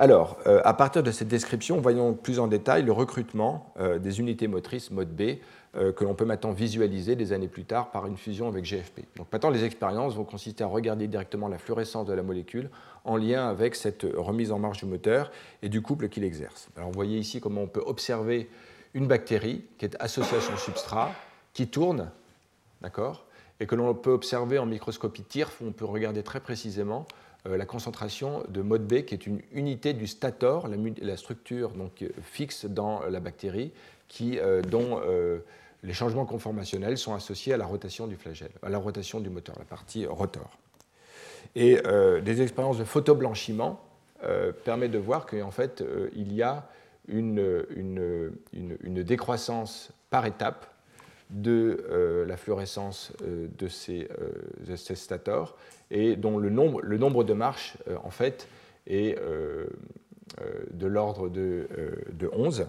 Alors, 0.00 0.38
euh, 0.46 0.62
à 0.64 0.72
partir 0.72 1.02
de 1.02 1.10
cette 1.10 1.28
description, 1.28 1.78
voyons 1.78 2.14
plus 2.14 2.38
en 2.38 2.46
détail 2.46 2.84
le 2.84 2.90
recrutement 2.90 3.70
euh, 3.78 3.98
des 3.98 4.18
unités 4.18 4.48
motrices 4.48 4.90
mode 4.90 5.14
B 5.14 5.40
euh, 5.76 5.92
que 5.92 6.04
l'on 6.04 6.14
peut 6.14 6.24
maintenant 6.24 6.52
visualiser 6.52 7.16
des 7.16 7.34
années 7.34 7.48
plus 7.48 7.66
tard 7.66 7.90
par 7.90 8.06
une 8.06 8.16
fusion 8.16 8.48
avec 8.48 8.64
GFP. 8.64 9.00
Donc 9.18 9.26
maintenant, 9.30 9.50
les 9.50 9.62
expériences 9.62 10.14
vont 10.14 10.24
consister 10.24 10.64
à 10.64 10.68
regarder 10.68 11.06
directement 11.06 11.48
la 11.48 11.58
fluorescence 11.58 12.06
de 12.06 12.14
la 12.14 12.22
molécule 12.22 12.70
en 13.04 13.18
lien 13.18 13.46
avec 13.46 13.74
cette 13.74 14.06
remise 14.16 14.52
en 14.52 14.58
marche 14.58 14.78
du 14.78 14.86
moteur 14.86 15.30
et 15.60 15.68
du 15.68 15.82
couple 15.82 16.08
qu'il 16.08 16.24
exerce. 16.24 16.70
Alors 16.78 16.88
vous 16.88 16.96
voyez 16.96 17.18
ici 17.18 17.42
comment 17.42 17.60
on 17.60 17.68
peut 17.68 17.84
observer 17.84 18.48
une 18.94 19.06
bactérie 19.06 19.66
qui 19.76 19.84
est 19.84 20.00
associée 20.00 20.38
à 20.38 20.40
son 20.40 20.56
substrat, 20.56 21.10
qui 21.52 21.66
tourne, 21.66 22.10
d'accord, 22.80 23.26
et 23.60 23.66
que 23.66 23.74
l'on 23.74 23.92
peut 23.92 24.12
observer 24.12 24.58
en 24.58 24.64
microscopie 24.64 25.24
TIRF, 25.24 25.60
où 25.60 25.66
on 25.66 25.72
peut 25.72 25.84
regarder 25.84 26.22
très 26.22 26.40
précisément 26.40 27.04
la 27.46 27.64
concentration 27.64 28.42
de 28.48 28.60
mode 28.60 28.86
B, 28.86 29.02
qui 29.02 29.14
est 29.14 29.26
une 29.26 29.40
unité 29.52 29.92
du 29.92 30.06
stator, 30.06 30.68
la, 30.68 31.16
structure 31.16 31.70
donc, 31.70 32.04
fixe 32.22 32.66
dans 32.66 33.00
la 33.08 33.20
bactérie, 33.20 33.72
qui, 34.08 34.38
euh, 34.38 34.60
dont 34.60 35.00
euh, 35.04 35.38
les 35.82 35.92
changements 35.92 36.26
conformationnels 36.26 36.98
sont 36.98 37.14
associés 37.14 37.54
à 37.54 37.56
la 37.56 37.66
rotation 37.66 38.06
du 38.06 38.16
flagelle, 38.16 38.52
à 38.62 38.68
la 38.68 38.78
rotation 38.78 39.20
du 39.20 39.30
moteur, 39.30 39.54
la 39.58 39.64
partie 39.64 40.06
rotor. 40.06 40.58
Et 41.56 41.78
des 42.22 42.42
expériences 42.42 42.78
de 42.78 42.84
photoblanchiment 42.84 43.80
permettent 44.64 44.92
de 44.92 44.98
voir 44.98 45.26
qu'en 45.26 45.50
fait, 45.50 45.82
il 46.14 46.32
y 46.32 46.42
a 46.42 46.68
une, 47.08 47.64
une, 47.74 48.36
une, 48.52 49.02
décroissance 49.02 49.90
par 50.10 50.26
étape 50.26 50.66
de 51.30 52.24
la 52.26 52.36
fluorescence 52.36 53.12
de 53.22 53.68
ces, 53.68 54.08
de, 54.66 54.76
ces, 54.76 54.94
stators 54.94 55.56
et 55.90 56.16
dont 56.16 56.38
le 56.38 56.50
nombre, 56.50 56.80
le 56.82 56.98
nombre 56.98 57.24
de 57.24 57.32
marches, 57.32 57.76
euh, 57.88 57.96
en 58.04 58.10
fait, 58.10 58.48
est 58.86 59.18
euh, 59.18 59.66
euh, 60.40 60.64
de 60.72 60.86
l'ordre 60.86 61.28
de, 61.28 61.68
de, 62.12 62.30
11. 62.32 62.66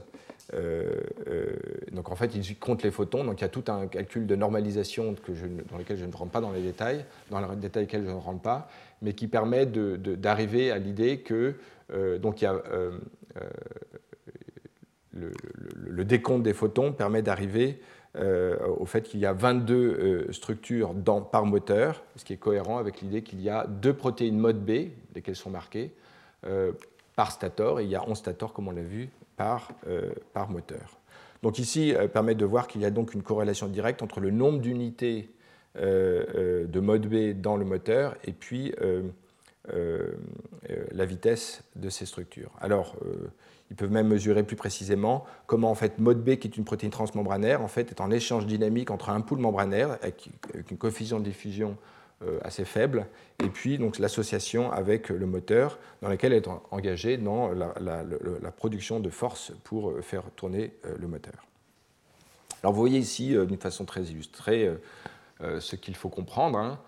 donc 1.91 2.12
en 2.12 2.16
fait, 2.16 2.36
il 2.36 2.57
compte 2.57 2.84
les 2.84 2.91
photons. 2.91 3.24
Donc 3.24 3.39
il 3.39 3.43
y 3.43 3.45
a 3.45 3.49
tout 3.49 3.64
un 3.68 3.88
calcul 3.88 4.26
de 4.26 4.36
normalisation 4.36 5.16
dans 5.70 5.78
lequel 5.78 5.97
je 5.97 6.05
ne 6.05 6.14
rentre 6.14 6.32
pas 6.32 6.41
dans 6.41 6.51
les 6.51 6.62
détails, 6.62 7.05
dans 7.30 7.39
les 7.39 7.55
détails 7.55 7.88
je 7.91 7.97
ne 7.97 8.12
rentre 8.12 8.41
pas, 8.41 8.70
mais 9.01 9.14
qui 9.14 9.28
permet 9.28 9.66
d'arriver 9.66 10.72
à 10.72 10.78
l'idée 10.78 11.20
que 11.20 11.55
donc 12.20 12.41
il 12.41 12.45
y 12.45 12.47
a 12.47 12.62
le, 15.14 16.05
décompte 16.05 16.43
des 16.43 16.53
photons 16.53 16.91
permet 16.93 17.22
d'arriver 17.22 17.80
euh, 17.80 18.01
au 18.18 18.86
fait 18.86 19.03
qu'il 19.03 19.20
y 19.20 19.26
a 19.26 19.34
22 19.34 19.76
euh, 19.76 20.32
structures 20.32 20.93
dans, 20.93 21.22
par 21.22 21.45
moteur, 21.45 22.03
ce 22.18 22.26
qui 22.26 22.34
est 22.34 22.38
cohérent 22.38 22.78
avec 22.78 23.01
l'idée 23.01 23.22
qu'il 23.22 23.41
y 23.41 23.49
a 23.49 23.66
deux 23.68 23.93
protéines 23.93 24.38
mode 24.38 24.64
B, 24.66 24.89
lesquelles 25.16 25.36
sont 25.36 25.49
marquées, 25.49 25.91
euh, 26.45 26.74
par 27.16 27.32
stator, 27.32 27.80
et 27.80 27.84
il 27.84 27.89
y 27.89 27.95
a 27.95 28.07
11 28.07 28.18
stators, 28.18 28.53
comme 28.53 28.68
on 28.68 28.72
l'a 28.72 28.82
vu, 28.82 29.09
par, 29.38 29.72
par 30.34 30.49
moteur. 30.49 30.97
Donc 31.41 31.57
ici, 31.57 31.95
permet 32.14 32.36
de 32.36 32.45
voir 32.45 32.68
qu'il 32.68 32.82
y 32.82 32.86
a 32.86 32.91
donc 32.91 33.16
une 33.16 33.24
corrélation 33.24 33.68
directe 33.68 34.03
entre 34.03 34.20
le 34.20 34.30
nombre 34.30 34.59
d'unités 34.59 35.30
de 35.76 36.80
mode 36.80 37.07
B 37.07 37.39
dans 37.39 37.57
le 37.57 37.66
moteur 37.66 38.16
et 38.24 38.34
puis 38.34 38.72
la 39.68 41.05
vitesse 41.05 41.64
de 41.76 41.89
ces 41.89 42.05
structures. 42.05 42.51
Alors, 42.59 42.95
ils 43.72 43.78
peuvent 43.78 43.91
même 43.91 44.09
mesurer 44.09 44.43
plus 44.43 44.57
précisément 44.57 45.26
comment 45.47 45.72
en 45.72 45.76
fait 45.76 45.97
mode 45.97 46.22
B, 46.22 46.36
qui 46.36 46.49
est 46.49 46.57
une 46.57 46.66
protéine 46.66 46.91
transmembranaire, 46.91 47.62
en 47.62 47.70
fait 47.70 47.89
est 47.89 48.01
en 48.01 48.12
échange 48.12 48.45
dynamique 48.45 48.91
entre 48.91 49.09
un 49.09 49.22
pool 49.22 49.39
membranaire 49.39 49.97
avec, 50.01 50.30
une 50.70 50.78
coefficient 50.78 51.20
de 51.20 51.24
diffusion 51.24 51.78
euh, 52.22 52.38
assez 52.43 52.66
faible, 52.66 53.07
et 53.41 53.47
puis 53.47 53.78
donc 53.78 53.97
l'association 53.97 54.70
avec 54.74 55.07
le 55.07 55.26
moteur 55.26 55.80
dans 56.01 56.09
lequel 56.09 56.34
elle 56.34 56.43
est 56.43 56.49
engagée 56.70 57.18
dans 57.18 57.51
la, 57.53 58.51
production 58.51 58.99
de 58.99 59.09
force 59.09 59.53
pour 59.64 59.91
euh, 59.91 60.01
faire 60.01 60.24
tourner 60.36 60.74
euh, 60.86 60.97
le 60.99 61.07
moteur. 61.07 61.47
Alors 62.62 62.74
vous 62.74 62.82
voyez 62.82 62.99
ici 62.99 63.36
d'une 63.47 63.57
façon 63.57 63.86
très 63.86 64.03
illustrée 64.03 64.70
ce 65.39 65.76
qu'il 65.76 65.95
faut 65.95 66.09
comprendre. 66.09 66.59
Hein. 66.59 66.80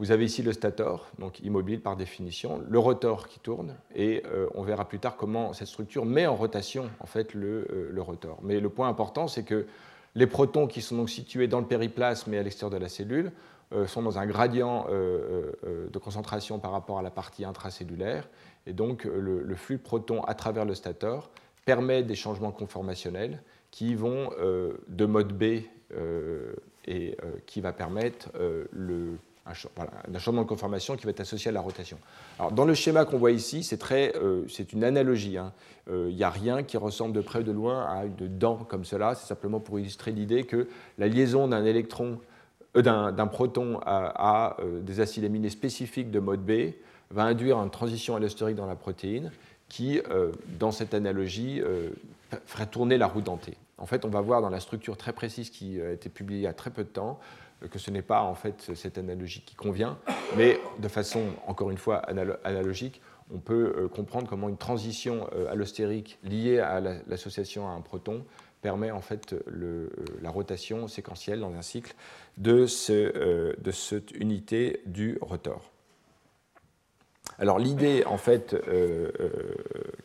Vous 0.00 0.12
avez 0.12 0.24
ici 0.24 0.42
le 0.42 0.54
stator, 0.54 1.10
donc 1.18 1.40
immobile 1.40 1.82
par 1.82 1.94
définition, 1.94 2.62
le 2.66 2.78
rotor 2.78 3.28
qui 3.28 3.38
tourne, 3.38 3.76
et 3.94 4.22
euh, 4.24 4.48
on 4.54 4.62
verra 4.62 4.88
plus 4.88 4.98
tard 4.98 5.14
comment 5.18 5.52
cette 5.52 5.66
structure 5.66 6.06
met 6.06 6.26
en 6.26 6.34
rotation 6.34 6.88
en 7.00 7.06
fait 7.06 7.34
le, 7.34 7.68
euh, 7.70 8.02
rotor. 8.02 8.38
Mais 8.42 8.60
le 8.60 8.70
point 8.70 8.88
important, 8.88 9.28
c'est 9.28 9.42
que 9.42 9.66
les 10.14 10.26
protons 10.26 10.66
qui 10.68 10.80
sont 10.80 10.96
donc 10.96 11.10
situés 11.10 11.48
dans 11.48 11.60
le 11.60 11.66
périplasme 11.66 12.32
et 12.32 12.38
à 12.38 12.42
l'extérieur 12.42 12.70
de 12.70 12.82
la 12.82 12.88
cellule 12.88 13.30
euh, 13.74 13.86
sont 13.86 14.00
dans 14.00 14.18
un 14.18 14.24
gradient 14.24 14.86
de 14.88 15.98
concentration 15.98 16.58
par 16.58 16.72
rapport 16.72 16.98
à 16.98 17.02
la 17.02 17.10
partie 17.10 17.44
intracellulaire, 17.44 18.26
et 18.66 18.72
donc 18.72 19.04
le, 19.04 19.42
le, 19.42 19.54
flux 19.54 19.76
de 19.76 19.82
protons 19.82 20.22
à 20.22 20.32
travers 20.32 20.64
le 20.64 20.74
stator 20.74 21.30
permet 21.66 22.02
des 22.02 22.14
changements 22.14 22.52
conformationnels 22.52 23.42
qui 23.70 23.94
vont 23.94 24.30
de 24.88 25.04
mode 25.04 25.34
B 25.34 25.60
et 26.86 27.18
qui 27.44 27.60
va 27.60 27.74
permettre 27.74 28.30
le 28.72 29.18
un, 29.50 30.18
changement 30.18 30.42
de 30.42 30.46
conformation 30.46 30.96
qui 30.96 31.04
va 31.04 31.10
être 31.10 31.20
associé 31.20 31.48
à 31.48 31.52
la 31.52 31.60
rotation. 31.60 31.98
Alors, 32.38 32.52
dans 32.52 32.64
le 32.64 32.74
schéma 32.74 33.04
qu'on 33.04 33.18
voit 33.18 33.30
ici, 33.30 33.62
c'est 33.62 33.80
euh, 33.92 34.46
une 34.72 34.84
analogie. 34.84 35.32
Il 35.32 35.38
hein. 35.38 35.52
n'y 35.88 36.22
euh, 36.22 36.26
a 36.26 36.30
rien 36.30 36.62
qui 36.62 36.76
ressemble 36.76 37.14
de 37.14 37.20
près 37.20 37.40
ou 37.40 37.42
de 37.42 37.52
loin 37.52 37.86
à 37.86 38.04
une 38.04 38.38
dent 38.38 38.56
comme 38.56 38.84
cela. 38.84 39.14
C'est 39.14 39.26
simplement 39.26 39.60
pour 39.60 39.78
illustrer 39.78 40.12
l'idée 40.12 40.44
que 40.44 40.68
la 40.98 41.08
liaison 41.08 41.48
d'un 41.48 41.64
électron, 41.64 42.18
euh, 42.76 42.82
d'un 42.82 43.26
proton 43.26 43.80
à, 43.84 44.56
des 44.82 45.00
acides 45.00 45.24
aminés 45.24 45.50
spécifiques 45.50 46.10
de 46.10 46.20
mode 46.20 46.44
B 46.44 46.74
va 47.10 47.24
induire 47.24 47.58
une 47.58 47.70
transition 47.70 48.16
allostérique 48.16 48.56
dans 48.56 48.66
la 48.66 48.76
protéine 48.76 49.32
qui, 49.68 50.00
dans 50.58 50.70
cette 50.70 50.94
analogie, 50.94 51.60
ferait 52.46 52.66
tourner 52.66 52.98
la 52.98 53.06
roue 53.06 53.20
dentée. 53.20 53.56
En 53.78 53.86
fait, 53.86 54.04
on 54.04 54.08
va 54.08 54.20
voir 54.20 54.42
dans 54.42 54.50
la 54.50 54.60
structure 54.60 54.96
très 54.96 55.12
précise 55.12 55.50
qui 55.50 55.80
a 55.80 55.92
été 55.92 56.08
publiée 56.08 56.40
il 56.40 56.44
y 56.44 56.46
a 56.46 56.52
très 56.52 56.70
peu 56.70 56.84
de 56.84 56.88
temps 56.88 57.18
que 57.68 57.78
ce 57.78 57.90
n'est 57.90 58.02
pas 58.02 58.22
en 58.22 58.34
fait 58.34 58.74
cette 58.74 58.98
analogie 58.98 59.42
qui 59.44 59.54
convient, 59.54 59.98
mais 60.36 60.58
de 60.78 60.88
façon 60.88 61.22
encore 61.46 61.70
une 61.70 61.78
fois 61.78 61.98
analogique, 62.44 63.02
on 63.32 63.38
peut 63.38 63.74
euh, 63.76 63.88
comprendre 63.88 64.28
comment 64.28 64.48
une 64.48 64.56
transition 64.56 65.28
euh, 65.34 65.50
allostérique 65.50 66.18
liée 66.24 66.58
à 66.58 66.80
l'association 66.80 67.68
à 67.68 67.72
un 67.72 67.80
proton 67.80 68.24
permet 68.60 68.90
en 68.90 69.00
fait 69.00 69.32
euh, 69.32 69.88
la 70.20 70.30
rotation 70.30 70.88
séquentielle 70.88 71.40
dans 71.40 71.54
un 71.54 71.62
cycle 71.62 71.94
de, 72.36 72.66
ce, 72.66 73.56
de 73.58 73.70
cette 73.70 74.10
unité 74.12 74.82
du 74.86 75.18
rotor. 75.20 75.70
Alors 77.38 77.58
l'idée 77.58 78.04
en 78.04 78.18
fait 78.18 78.54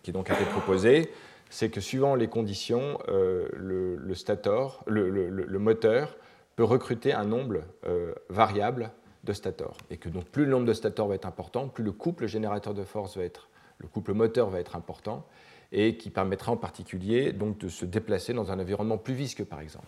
qui 0.04 0.12
donc 0.14 0.30
a 0.30 0.36
été 0.36 0.46
proposée, 0.46 1.12
c'est 1.50 1.70
que 1.70 1.82
suivant 1.82 2.16
les 2.16 2.28
conditions, 2.28 2.98
le, 3.08 4.14
stator, 4.14 4.84
le 4.88 5.58
moteur 5.60 6.16
peut 6.56 6.64
recruter 6.64 7.14
un 7.14 7.26
nombre 7.26 7.62
euh, 7.86 8.14
variable 8.30 8.92
de 9.24 9.34
stators. 9.34 9.78
Et 9.90 9.98
que 9.98 10.10
donc 10.10 10.26
plus 10.26 10.46
le 10.46 10.52
nombre 10.52 10.66
de 10.66 10.74
stators 10.74 11.08
va 11.08 11.16
être 11.16 11.28
important, 11.28 11.68
plus 11.68 11.84
le 11.84 11.92
couple 11.92 12.28
générateur 12.28 12.74
de 12.74 12.84
force 12.84 13.18
va 13.18 13.24
être, 13.24 13.50
le 13.80 13.88
couple 13.88 14.14
moteur 14.14 14.50
va 14.50 14.60
être 14.60 14.76
important, 14.76 15.26
et 15.72 15.98
qui 15.98 16.10
permettra 16.10 16.52
en 16.52 16.58
particulier 16.58 17.34
donc 17.34 17.58
de 17.58 17.68
se 17.68 17.86
déplacer 17.86 18.34
dans 18.34 18.52
un 18.52 18.60
environnement 18.60 18.98
plus 18.98 19.14
visqueux, 19.14 19.46
par 19.46 19.60
exemple. 19.60 19.88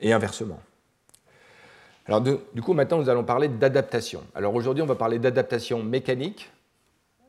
Et 0.00 0.12
inversement. 0.12 0.60
Alors 2.06 2.20
du 2.20 2.62
coup, 2.62 2.72
maintenant, 2.72 2.98
nous 2.98 3.08
allons 3.08 3.24
parler 3.24 3.48
d'adaptation. 3.48 4.22
Alors 4.34 4.54
aujourd'hui, 4.54 4.82
on 4.82 4.86
va 4.86 4.96
parler 4.96 5.18
d'adaptation 5.18 5.82
mécanique 5.82 6.50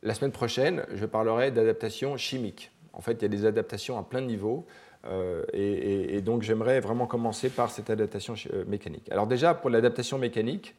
la 0.03 0.15
semaine 0.15 0.31
prochaine, 0.31 0.83
je 0.93 1.05
parlerai 1.05 1.51
d'adaptation 1.51 2.17
chimique. 2.17 2.71
En 2.93 3.01
fait, 3.01 3.13
il 3.13 3.21
y 3.21 3.25
a 3.25 3.27
des 3.27 3.45
adaptations 3.45 3.99
à 3.99 4.03
plein 4.03 4.21
de 4.21 4.25
niveaux. 4.25 4.65
Euh, 5.05 5.43
et, 5.53 6.21
donc, 6.21 6.43
j'aimerais 6.43 6.79
vraiment 6.79 7.07
commencer 7.07 7.49
par 7.49 7.71
cette 7.71 7.89
adaptation 7.89 8.35
euh, 8.53 8.65
mécanique. 8.65 9.09
Alors 9.11 9.27
déjà, 9.27 9.53
pour 9.53 9.69
l'adaptation 9.69 10.17
mécanique, 10.17 10.75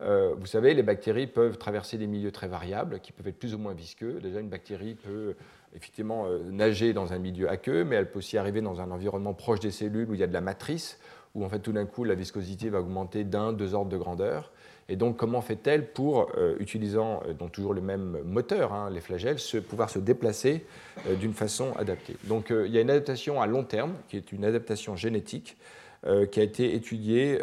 euh, 0.00 0.34
vous 0.38 0.46
savez, 0.46 0.74
les 0.74 0.82
bactéries 0.82 1.26
peuvent 1.26 1.58
traverser 1.58 1.98
des 1.98 2.06
milieux 2.06 2.32
très 2.32 2.48
variables, 2.48 3.00
qui 3.00 3.12
peuvent 3.12 3.28
être 3.28 3.38
plus 3.38 3.54
ou 3.54 3.58
moins 3.58 3.74
visqueux. 3.74 4.20
Déjà, 4.20 4.40
une 4.40 4.48
bactérie 4.48 4.94
peut 4.94 5.34
effectivement 5.74 6.28
nager 6.50 6.92
dans 6.92 7.12
un 7.12 7.18
milieu 7.18 7.48
aqueux, 7.48 7.84
mais 7.84 7.96
elle 7.96 8.08
peut 8.08 8.18
aussi 8.18 8.38
arriver 8.38 8.60
dans 8.60 8.80
un 8.80 8.92
environnement 8.92 9.34
proche 9.34 9.58
des 9.58 9.72
cellules 9.72 10.08
où 10.08 10.14
il 10.14 10.20
y 10.20 10.22
a 10.22 10.28
de 10.28 10.32
la 10.32 10.40
matrice, 10.40 11.00
où 11.34 11.44
en 11.44 11.48
fait 11.48 11.58
tout 11.58 11.72
d'un 11.72 11.84
coup 11.84 12.04
la 12.04 12.14
viscosité 12.14 12.70
va 12.70 12.78
augmenter 12.78 13.24
d'un, 13.24 13.52
deux 13.52 13.74
ordres 13.74 13.90
de 13.90 13.96
grandeur. 13.96 14.52
Et 14.88 14.96
donc, 14.96 15.16
comment 15.16 15.40
fait-elle 15.40 15.86
pour, 15.86 16.30
euh, 16.36 16.56
utilisant 16.60 17.22
euh, 17.26 17.32
donc 17.32 17.52
toujours 17.52 17.72
le 17.72 17.80
même 17.80 18.18
moteur, 18.24 18.72
hein, 18.72 18.90
les 18.90 19.00
flagelles, 19.00 19.38
se, 19.38 19.56
pouvoir 19.56 19.88
se 19.88 19.98
déplacer 19.98 20.64
euh, 21.08 21.14
d'une 21.14 21.32
façon 21.32 21.72
adaptée? 21.78 22.16
Donc, 22.24 22.50
il 22.50 22.70
y 22.70 22.78
a 22.78 22.80
une 22.80 22.90
adaptation 22.90 23.40
à 23.40 23.46
long 23.46 23.64
terme, 23.64 23.94
qui 24.08 24.16
est 24.16 24.32
une 24.32 24.44
adaptation 24.44 24.96
génétique, 24.96 25.56
qui 26.32 26.38
a 26.38 26.42
été 26.42 26.74
étudiée 26.74 27.42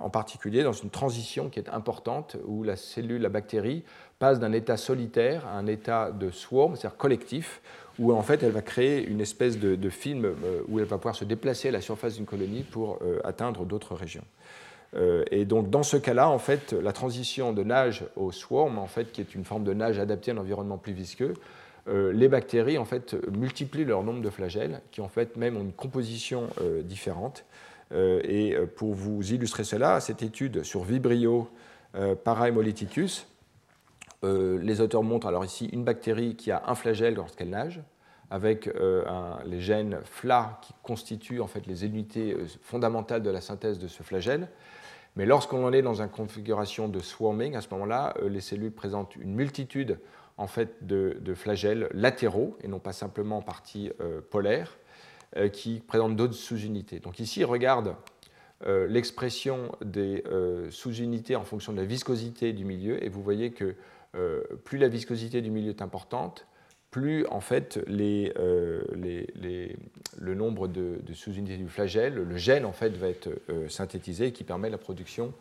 en 0.00 0.10
particulier 0.10 0.64
dans 0.64 0.72
une 0.72 0.90
transition 0.90 1.48
qui 1.48 1.60
est 1.60 1.68
importante, 1.68 2.36
où 2.46 2.64
la 2.64 2.74
cellule, 2.74 3.22
la 3.22 3.28
bactérie, 3.28 3.84
passe 4.18 4.40
d'un 4.40 4.50
état 4.50 4.76
solitaire 4.76 5.46
à 5.46 5.56
un 5.56 5.68
état 5.68 6.10
de 6.10 6.32
swarm, 6.32 6.74
c'est-à-dire 6.74 6.96
collectif, 6.96 7.60
où 8.00 8.12
en 8.12 8.22
fait 8.22 8.42
elle 8.42 8.50
va 8.50 8.62
créer 8.62 9.06
une 9.06 9.20
espèce 9.20 9.56
de, 9.56 9.76
de 9.76 9.88
film 9.88 10.34
où 10.66 10.80
elle 10.80 10.86
va 10.86 10.96
pouvoir 10.96 11.14
se 11.14 11.24
déplacer 11.24 11.68
à 11.68 11.70
la 11.70 11.80
surface 11.80 12.16
d'une 12.16 12.26
colonie 12.26 12.64
pour 12.64 12.98
atteindre 13.22 13.64
d'autres 13.64 13.94
régions. 13.94 14.24
Euh, 14.96 15.24
et 15.30 15.44
donc 15.44 15.70
dans 15.70 15.82
ce 15.82 15.96
cas-là, 15.96 16.28
en 16.28 16.38
fait, 16.38 16.72
la 16.72 16.92
transition 16.92 17.52
de 17.52 17.62
nage 17.62 18.04
au 18.16 18.32
swarm, 18.32 18.78
en 18.78 18.86
fait, 18.86 19.12
qui 19.12 19.20
est 19.20 19.34
une 19.34 19.44
forme 19.44 19.64
de 19.64 19.72
nage 19.72 19.98
adaptée 19.98 20.30
à 20.30 20.34
un 20.34 20.38
environnement 20.38 20.78
plus 20.78 20.92
visqueux, 20.92 21.34
euh, 21.88 22.12
les 22.12 22.28
bactéries 22.28 22.78
en 22.78 22.84
fait 22.84 23.16
multiplient 23.30 23.84
leur 23.84 24.02
nombre 24.02 24.20
de 24.20 24.30
flagelles, 24.30 24.80
qui 24.90 25.00
en 25.00 25.08
fait 25.08 25.36
même 25.36 25.56
ont 25.56 25.62
une 25.62 25.72
composition 25.72 26.48
euh, 26.60 26.82
différente. 26.82 27.44
et 27.92 28.54
pour 28.76 28.94
vous 28.94 29.32
illustrer 29.32 29.64
cela, 29.64 29.98
cette 29.98 30.22
étude 30.22 30.62
sur 30.62 30.84
Vibrio 30.84 31.50
parahemolyticus, 32.22 33.26
les 34.22 34.80
auteurs 34.80 35.02
montrent 35.02 35.26
alors 35.26 35.44
ici 35.44 35.68
une 35.72 35.82
bactérie 35.82 36.36
qui 36.36 36.52
a 36.52 36.62
un 36.68 36.76
flagelle 36.76 37.14
lorsqu'elle 37.14 37.50
nage, 37.50 37.80
avec 38.30 38.70
les 39.44 39.60
gènes 39.60 39.98
FLA 40.04 40.60
qui 40.62 40.72
constituent 40.84 41.40
en 41.40 41.48
fait 41.48 41.66
les 41.66 41.84
unités 41.84 42.36
fondamentales 42.62 43.24
de 43.24 43.30
la 43.30 43.40
synthèse 43.40 43.80
de 43.80 43.88
ce 43.88 44.04
flagelle. 44.04 44.46
Mais 45.16 45.26
lorsqu'on 45.26 45.64
en 45.64 45.72
est 45.72 45.82
dans 45.82 46.02
une 46.02 46.08
configuration 46.08 46.88
de 46.88 47.00
swarming, 47.00 47.56
à 47.56 47.60
ce 47.60 47.68
moment-là, 47.72 48.14
euh, 48.22 48.28
les 48.28 48.40
cellules 48.40 48.72
présentent 48.72 49.16
une 49.16 49.34
multitude 49.34 49.98
en 50.36 50.46
fait, 50.46 50.86
de, 50.86 51.34
flagelles 51.34 51.88
latéraux 51.92 52.56
et 52.62 52.68
non 52.68 52.78
pas 52.78 52.92
simplement 52.92 53.38
en 53.38 53.42
partie 53.42 53.90
euh, 54.00 54.20
polaire, 54.22 54.78
euh, 55.36 55.48
qui 55.48 55.80
présentent 55.80 56.16
d'autres 56.16 56.34
sous-unités. 56.34 57.00
Donc 57.00 57.20
ici, 57.20 57.44
regarde 57.44 57.94
l'expression 58.90 59.72
des 59.82 60.22
sous-unités 60.68 61.34
en 61.34 61.44
fonction 61.44 61.72
de 61.72 61.78
la 61.78 61.86
viscosité 61.86 62.52
du 62.52 62.66
milieu, 62.66 63.02
et 63.02 63.08
vous 63.08 63.22
voyez 63.22 63.52
que 63.52 63.74
plus 64.64 64.76
la 64.76 64.88
viscosité 64.88 65.40
du 65.40 65.50
milieu 65.50 65.70
est 65.70 65.80
importante, 65.80 66.46
plus 66.90 67.26
en 67.26 67.40
fait 67.40 67.78
euh, 67.88 68.82
le 70.18 70.34
nombre 70.34 70.68
de, 70.68 70.98
sous-unités 71.14 71.56
du 71.56 71.68
flagelle, 71.68 72.14
le 72.14 72.36
gène 72.36 72.64
en 72.64 72.72
fait 72.72 72.90
va 72.96 73.08
être 73.08 73.28
euh, 73.48 73.68
synthétisé 73.68 74.32
qui 74.32 74.44
permet 74.44 74.70
la 74.70 74.78
production 74.78 75.32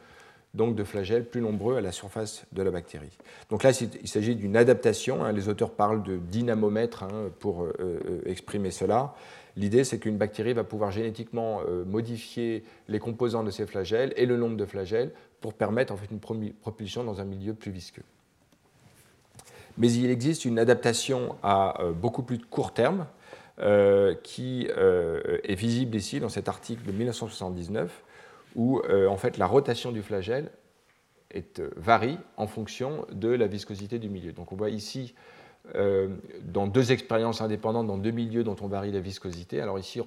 donc 0.56 0.76
de 0.76 0.84
flagelles 0.84 1.26
plus 1.26 1.42
nombreux 1.42 1.78
à 1.78 1.82
la 1.82 1.92
surface 1.92 2.46
de 2.54 2.64
la 2.64 2.72
bactérie. 2.72 3.16
Donc 3.52 3.62
là, 3.62 3.70
il 4.02 4.08
s'agit 4.08 4.36
d'une 4.36 4.58
adaptation. 4.58 5.24
Hein. 5.24 5.32
les 5.32 5.48
auteurs 5.48 5.70
parlent 5.70 6.02
de 6.02 6.18
dynamomètre 6.18 7.04
hein, 7.04 7.30
pour 7.40 7.66
euh, 7.66 8.00
exprimer 8.26 8.72
cela. 8.72 9.14
L'idée, 9.56 9.84
c'est 9.84 10.00
qu'une 10.00 10.18
bactérie 10.18 10.54
va 10.54 10.64
pouvoir 10.64 10.90
génétiquement 10.90 11.62
modifier 11.86 12.64
les 12.88 12.98
composants 12.98 13.44
de 13.44 13.52
ces 13.52 13.68
flagelles 13.68 14.14
et 14.16 14.26
le 14.26 14.38
nombre 14.38 14.56
de 14.56 14.66
flagelles 14.66 15.12
pour 15.42 15.54
permettre 15.54 15.92
en 15.92 15.98
fait 15.98 16.08
une 16.10 16.20
propulsion 16.54 17.04
dans 17.04 17.20
un 17.20 17.26
milieu 17.26 17.54
plus 17.54 17.72
visqueux 17.72 18.04
mais 19.80 19.92
il 19.94 20.12
existe 20.12 20.46
une 20.46 20.60
adaptation 20.60 21.38
à 21.42 21.82
euh, 21.82 21.94
beaucoup 21.94 22.22
plus 22.22 22.38
court 22.38 22.74
terme 22.74 23.08
euh, 23.60 24.14
qui 24.24 24.68
euh, 24.78 25.40
est 25.44 25.56
visible 25.56 25.96
ici 25.96 26.20
dans 26.20 26.30
cet 26.30 26.48
article 26.48 26.86
de 26.86 26.92
1979 26.92 28.04
où 28.56 28.82
en 29.08 29.16
fait 29.16 29.38
la 29.38 29.46
rotation 29.46 29.92
du 29.92 30.02
flagelle 30.02 30.50
est, 31.30 31.62
varie 31.78 32.18
en 32.36 32.48
fonction 32.48 33.06
de 33.12 33.30
la 33.30 33.46
viscosité 33.46 34.00
du 34.00 34.10
milieu. 34.10 34.32
Donc 34.34 34.52
on 34.52 34.56
voit 34.56 34.72
ici 34.72 35.14
dans 35.76 36.66
deux 36.66 36.92
expériences 36.92 37.42
indépendantes, 37.42 37.86
dans 37.86 38.00
deux 38.00 38.10
milieux 38.10 38.44
dont 38.44 38.56
on 38.62 38.68
varie 38.68 38.92
la 38.92 39.02
viscosité. 39.02 39.62
Alors 39.62 39.78
ici, 39.78 40.02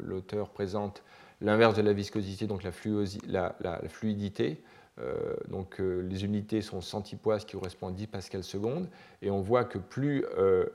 l'auteur 0.00 0.48
présente 0.48 1.02
l'inverse 1.42 1.74
de 1.74 1.82
la 1.82 1.92
viscosité, 1.92 2.46
donc 2.46 2.62
la, 2.62 2.72
fluidité, 3.90 4.62
euh, 5.00 5.34
donc 5.48 5.80
euh, 5.80 6.00
les 6.02 6.24
unités 6.24 6.60
sont 6.60 6.82
centipoids, 6.82 7.38
qui 7.38 7.56
correspond 7.56 7.88
à 7.88 7.92
10 7.92 8.08
pascal 8.08 8.44
secondes, 8.44 8.88
et 9.22 9.30
on 9.30 9.40
voit 9.40 9.64
que 9.64 9.78
plus 9.78 10.24
euh, 10.36 10.66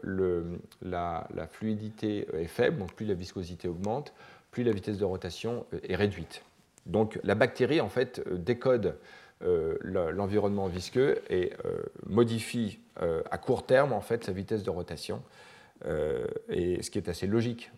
la, 0.82 1.28
fluidité 1.52 2.28
est 2.34 2.48
faible, 2.48 2.80
donc 2.80 2.94
plus 2.94 3.06
la 3.06 3.14
viscosité 3.14 3.68
augmente, 3.68 4.14
plus 4.52 4.64
la 4.64 4.72
vitesse 4.72 4.98
de 4.98 5.06
rotation 5.06 5.66
est 5.84 5.96
réduite. 5.96 6.42
Donc 6.86 7.20
la 7.24 7.36
bactérie 7.36 7.82
en 7.82 7.90
fait 7.90 8.22
décode 8.34 8.98
l'environnement 9.42 10.68
visqueux 10.68 11.20
et 11.30 11.52
modifie 12.08 12.80
à 12.96 13.38
court 13.38 13.66
terme 13.66 13.94
en 13.94 14.02
fait 14.02 14.24
sa 14.24 14.32
vitesse 14.32 14.64
de 14.64 14.70
rotation. 14.70 15.22
et 16.50 16.82
ce 16.82 16.90
qui 16.90 16.98
est 16.98 17.10
assez 17.10 17.28
logique, 17.28 17.70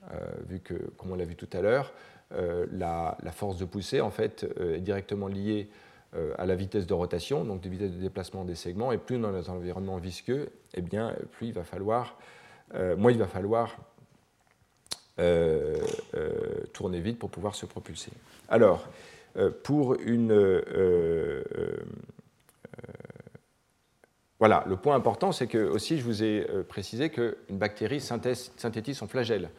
vu 0.48 0.60
que, 0.60 0.76
comme 0.96 1.12
on 1.12 1.16
l'a 1.16 1.26
vu 1.26 1.36
tout 1.36 1.50
à 1.52 1.62
l'heure, 1.62 1.92
la, 2.32 3.18
force 3.34 3.58
de 3.58 3.66
poussée 3.66 4.00
en 4.00 4.12
fait 4.12 4.46
est 4.60 4.80
directement 4.80 5.28
liée 5.28 5.68
euh, 5.68 5.88
à 6.38 6.46
la 6.48 6.56
vitesse 6.56 6.88
de 6.88 6.94
rotation, 6.94 7.44
donc 7.46 7.62
de 7.62 7.70
vitesse 7.70 7.92
de 7.92 8.00
déplacement 8.00 8.44
des 8.44 8.56
segments, 8.56 8.92
et 8.92 8.98
plus 8.98 9.20
dans 9.20 9.30
un 9.30 9.54
environnement 9.54 9.98
visqueux, 9.98 10.50
eh 10.74 10.82
bien, 10.82 11.16
plus 11.34 11.48
il 11.48 11.54
va 11.54 11.64
falloir, 11.64 12.18
euh, 12.74 12.98
moins 12.98 13.12
il 13.12 13.20
va 13.20 13.28
falloir 13.28 13.78
euh, 15.20 15.78
tourner 16.74 17.00
vite 17.00 17.20
pour 17.20 17.30
pouvoir 17.30 17.54
se 17.54 17.68
propulser. 17.68 18.12
Alors, 18.48 18.88
pour 19.64 19.94
une... 20.02 20.34
voilà, 24.40 24.64
le 24.68 24.78
point 24.78 24.96
important, 24.96 25.32
c'est 25.32 25.48
que 25.48 25.60
aussi 25.60 26.00
je 26.00 26.04
vous 26.04 26.24
ai 26.24 26.48
précisé 26.68 27.12
qu'une 27.12 27.36
bactérie 27.52 28.02
synthétise 28.02 28.98
son 28.98 29.08
flagelle. 29.08 29.50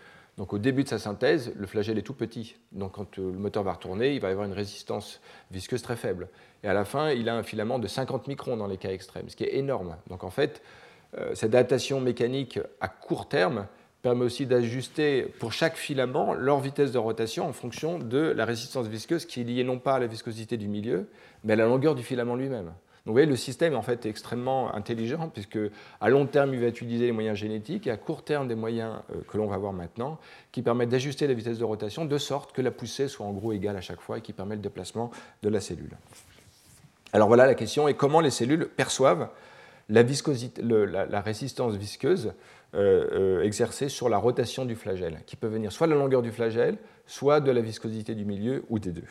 Donc 0.40 0.54
au 0.54 0.58
début 0.58 0.84
de 0.84 0.88
sa 0.88 0.98
synthèse, 0.98 1.52
le 1.54 1.66
flagelle 1.66 1.98
est 1.98 2.02
tout 2.02 2.14
petit. 2.14 2.56
Donc 2.72 2.92
quand 2.92 3.18
euh, 3.18 3.30
le 3.30 3.38
moteur 3.38 3.62
va 3.62 3.74
retourner, 3.74 4.14
il 4.14 4.22
va 4.22 4.28
avoir 4.28 4.46
une 4.46 4.54
résistance 4.54 5.20
visqueuse 5.50 5.82
très 5.82 5.96
faible. 5.96 6.28
Et 6.64 6.66
à 6.66 6.72
la 6.72 6.86
fin, 6.86 7.10
il 7.10 7.28
a 7.28 7.36
un 7.36 7.42
filament 7.42 7.78
de 7.78 7.86
50 7.86 8.26
microns 8.26 8.56
dans 8.56 8.66
les 8.66 8.78
cas 8.78 8.88
extrêmes, 8.88 9.28
ce 9.28 9.36
qui 9.36 9.44
est 9.44 9.56
énorme. 9.56 9.96
Donc 10.08 10.24
en 10.24 10.30
fait, 10.30 10.62
euh, 11.18 11.34
cette 11.34 11.54
adaptation 11.54 12.00
mécanique 12.00 12.58
à 12.80 12.88
court 12.88 13.28
terme 13.28 13.66
permet 14.00 14.24
aussi 14.24 14.46
d'ajuster 14.46 15.24
pour 15.24 15.52
chaque 15.52 15.76
filament 15.76 16.32
leur 16.32 16.60
vitesse 16.60 16.90
de 16.90 16.98
rotation 16.98 17.46
en 17.46 17.52
fonction 17.52 17.98
de 17.98 18.32
la 18.34 18.46
résistance 18.46 18.86
visqueuse 18.86 19.26
qui 19.26 19.42
est 19.42 19.44
liée 19.44 19.62
non 19.62 19.78
pas 19.78 19.96
à 19.96 19.98
la 19.98 20.06
viscosité 20.06 20.56
du 20.56 20.68
milieu, 20.68 21.10
mais 21.44 21.52
à 21.52 21.56
la 21.56 21.66
longueur 21.66 21.94
du 21.94 22.02
filament 22.02 22.34
lui-même. 22.34 22.72
Donc 23.06 23.12
vous 23.12 23.12
voyez, 23.12 23.26
le 23.26 23.36
système 23.36 23.72
est 23.72 23.76
en 23.76 23.82
fait 23.82 24.04
extrêmement 24.04 24.74
intelligent, 24.74 25.30
puisque 25.30 25.58
à 26.00 26.10
long 26.10 26.26
terme, 26.26 26.52
il 26.52 26.60
va 26.60 26.66
utiliser 26.66 27.06
les 27.06 27.12
moyens 27.12 27.38
génétiques, 27.38 27.86
et 27.86 27.90
à 27.90 27.96
court 27.96 28.22
terme, 28.24 28.46
des 28.46 28.54
moyens 28.54 28.96
euh, 29.10 29.20
que 29.26 29.38
l'on 29.38 29.46
va 29.46 29.56
voir 29.56 29.72
maintenant, 29.72 30.18
qui 30.52 30.60
permettent 30.60 30.90
d'ajuster 30.90 31.26
la 31.26 31.34
vitesse 31.34 31.58
de 31.58 31.64
rotation 31.64 32.04
de 32.04 32.18
sorte 32.18 32.52
que 32.52 32.60
la 32.60 32.70
poussée 32.70 33.08
soit 33.08 33.24
en 33.24 33.32
gros 33.32 33.52
égale 33.52 33.76
à 33.76 33.80
chaque 33.80 34.00
fois 34.00 34.18
et 34.18 34.20
qui 34.20 34.32
permet 34.32 34.54
le 34.54 34.60
déplacement 34.60 35.10
de 35.42 35.48
la 35.48 35.60
cellule. 35.60 35.96
Alors 37.12 37.28
voilà 37.28 37.46
la 37.46 37.54
question, 37.54 37.88
et 37.88 37.94
comment 37.94 38.20
les 38.20 38.30
cellules 38.30 38.68
perçoivent 38.68 39.30
la, 39.88 41.20
résistance 41.20 41.74
visqueuse 41.74 42.34
euh, 42.74 43.40
euh, 43.40 43.42
exercée 43.42 43.88
sur 43.88 44.08
la 44.08 44.18
rotation 44.18 44.64
du 44.64 44.76
flagelle, 44.76 45.22
qui 45.26 45.36
peut 45.36 45.48
venir 45.48 45.72
soit 45.72 45.86
de 45.86 45.92
la 45.92 45.98
longueur 45.98 46.22
du 46.22 46.30
flagelle, 46.30 46.76
soit 47.06 47.40
de 47.40 47.50
la 47.50 47.60
viscosité 47.60 48.14
du 48.14 48.24
milieu, 48.24 48.64
ou 48.68 48.78
des 48.78 48.92
deux. 48.92 49.08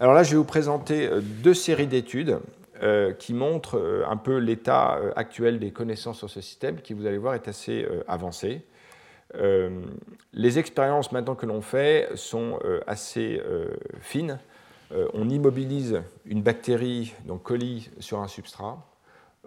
Alors 0.00 0.12
là, 0.12 0.24
je 0.24 0.32
vais 0.32 0.36
vous 0.36 0.44
présenter 0.44 1.06
euh, 1.06 1.20
deux 1.20 1.54
séries 1.54 1.86
d'études 1.86 2.40
euh, 2.82 3.12
qui 3.12 3.32
montrent 3.32 3.78
euh, 3.78 4.04
un 4.08 4.16
peu 4.16 4.38
l'état 4.38 4.98
actuel 5.14 5.60
des 5.60 5.70
connaissances 5.70 6.18
sur 6.18 6.28
ce 6.28 6.40
système, 6.40 6.80
qui, 6.80 6.94
vous 6.94 7.06
allez 7.06 7.18
voir, 7.18 7.34
est 7.34 7.46
assez 7.46 7.86
avancé. 8.08 8.62
les 10.32 10.58
expériences 10.58 11.12
maintenant 11.12 11.36
que 11.36 11.46
l'on 11.46 11.60
fait 11.60 12.08
sont 12.14 12.58
assez 12.86 13.42
fines. 14.00 14.38
on 15.12 15.28
immobilise 15.28 16.02
une 16.24 16.42
bactérie, 16.42 17.14
donc 17.24 17.42
colis, 17.42 17.90
sur 17.98 18.20
un 18.20 18.28
substrat. 18.28 18.78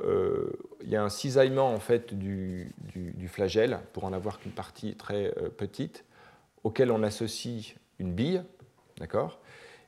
il 0.04 0.90
y 0.90 0.96
a 0.96 1.04
un 1.04 1.10
cisaillement 1.10 1.74
en 1.74 1.80
fait 1.80 2.14
du, 2.14 2.74
du 2.94 3.28
flagelle 3.28 3.80
pour 3.94 4.04
en 4.04 4.14
avoir 4.14 4.40
qu'une 4.40 4.52
partie 4.52 4.96
très 4.96 5.34
petite, 5.58 6.04
auquel 6.64 6.92
on 6.92 7.04
associe 7.04 7.76
une 8.00 8.14
bille, 8.14 8.44
d'accord? 9.00 9.40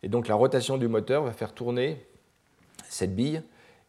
Et 0.04 0.10
donc 0.10 0.28
la 0.28 0.36
rotation 0.36 0.78
du 0.78 0.88
moteur 0.88 1.24
va 1.24 1.32
faire 1.32 1.54
tourner 1.54 2.06
cette 2.88 3.16
bille 3.16 3.44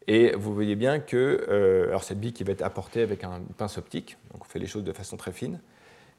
Et 0.07 0.33
vous 0.33 0.55
voyez 0.55 0.77
bien 0.77 1.01
que 1.01 1.87
alors 1.89 2.05
cette 2.05 2.21
bille 2.21 2.33
qui 2.33 2.45
va 2.45 2.53
être 2.53 2.63
apportée 2.63 3.03
avec 3.03 3.25
un 3.25 3.41
pince 3.57 3.79
optique, 3.79 4.17
donc 4.33 4.43
on 4.43 4.49
fait 4.49 4.59
les 4.59 4.67
choses 4.67 4.85
de 4.85 4.93
façon 4.93 5.17
très 5.17 5.33
fine, 5.33 5.61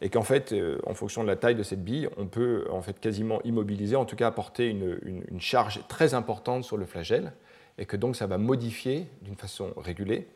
et 0.01 0.09
qu'en 0.09 0.23
fait, 0.23 0.55
en 0.85 0.95
fonction 0.95 1.21
de 1.21 1.27
la 1.27 1.35
taille 1.35 1.55
de 1.55 1.63
cette 1.63 1.83
bille, 1.83 2.09
on 2.17 2.25
peut 2.25 2.65
en 2.71 2.81
fait 2.81 2.99
quasiment 2.99 3.39
immobiliser, 3.43 3.95
en 3.95 4.05
tout 4.05 4.15
cas 4.15 4.27
apporter 4.27 4.67
une 4.69 5.39
charge 5.39 5.81
très 5.87 6.15
importante 6.15 6.63
sur 6.63 6.77
le 6.77 6.85
flagelle, 6.85 7.33
et 7.77 7.85
que 7.85 7.97
donc 7.97 8.15
ça 8.15 8.27
va 8.27 8.37
modifier 8.37 9.07
d'une 9.21 9.35
façon 9.35 9.73
régulée. 9.77 10.27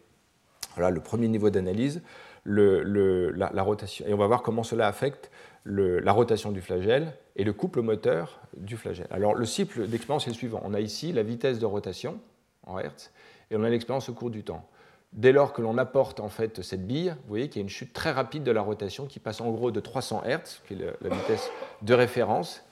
Voilà 0.75 0.89
le 0.89 0.99
premier 0.99 1.27
niveau 1.27 1.49
d'analyse, 1.49 2.01
la, 2.45 3.63
rotation. 3.63 4.05
Et 4.07 4.13
on 4.13 4.17
va 4.17 4.27
voir 4.27 4.41
comment 4.41 4.63
cela 4.63 4.87
affecte 4.87 5.31
la 5.65 6.11
rotation 6.11 6.51
du 6.51 6.61
flagelle 6.61 7.13
et 7.35 7.43
le 7.43 7.53
couple 7.53 7.81
moteur 7.81 8.39
du 8.55 8.77
flagelle. 8.77 9.07
Alors 9.09 9.33
le 9.33 9.45
cycle 9.45 9.87
d'expérience 9.87 10.27
est 10.27 10.29
le 10.31 10.35
suivant. 10.35 10.61
On 10.63 10.73
a 10.73 10.79
ici 10.79 11.11
la 11.11 11.23
vitesse 11.23 11.59
de 11.59 11.65
rotation 11.65 12.19
en 12.65 12.77
Hertz 12.77 13.11
et 13.49 13.55
on 13.55 13.63
a 13.63 13.69
l'expérience 13.69 14.09
au 14.09 14.13
cours 14.13 14.29
du 14.29 14.43
temps. 14.43 14.67
Dès 15.13 15.31
lors 15.31 15.53
que 15.53 15.61
l'on 15.61 15.77
apporte 15.77 16.19
en 16.19 16.29
fait 16.29 16.61
cette 16.61 16.85
bille, 16.85 17.09
vous 17.09 17.29
voyez 17.29 17.47
qu'il 17.47 17.61
y 17.61 17.63
a 17.63 17.63
une 17.63 17.69
chute 17.69 17.93
très 17.93 18.11
rapide 18.11 18.43
de 18.43 18.51
la 18.51 18.61
rotation 18.61 19.05
qui 19.05 19.19
passe 19.19 19.41
en 19.41 19.49
gros 19.51 19.71
de 19.71 19.79
300 19.79 20.23
Hertz, 20.25 20.61
qui 20.67 20.73
est 20.73 20.85
la 21.01 21.09
vitesse 21.09 21.49
de 21.81 21.93
référence, 21.93 22.63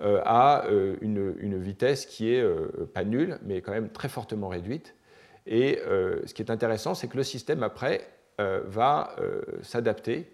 euh, 0.00 0.22
à 0.24 0.64
euh, 0.66 0.96
une, 1.00 1.60
vitesse 1.60 2.06
qui 2.06 2.32
est 2.32 2.40
euh, 2.40 2.88
pas 2.94 3.02
nulle, 3.02 3.38
mais 3.42 3.62
quand 3.62 3.72
même 3.72 3.88
très 3.88 4.08
fortement 4.08 4.46
réduite. 4.46 4.94
Et 5.46 5.80
ce 5.86 6.34
qui 6.34 6.42
est 6.42 6.50
intéressant, 6.50 6.94
c'est 6.94 7.08
que 7.08 7.16
le 7.16 7.22
système 7.22 7.62
après 7.62 8.06
va 8.38 9.16
s'adapter 9.62 10.30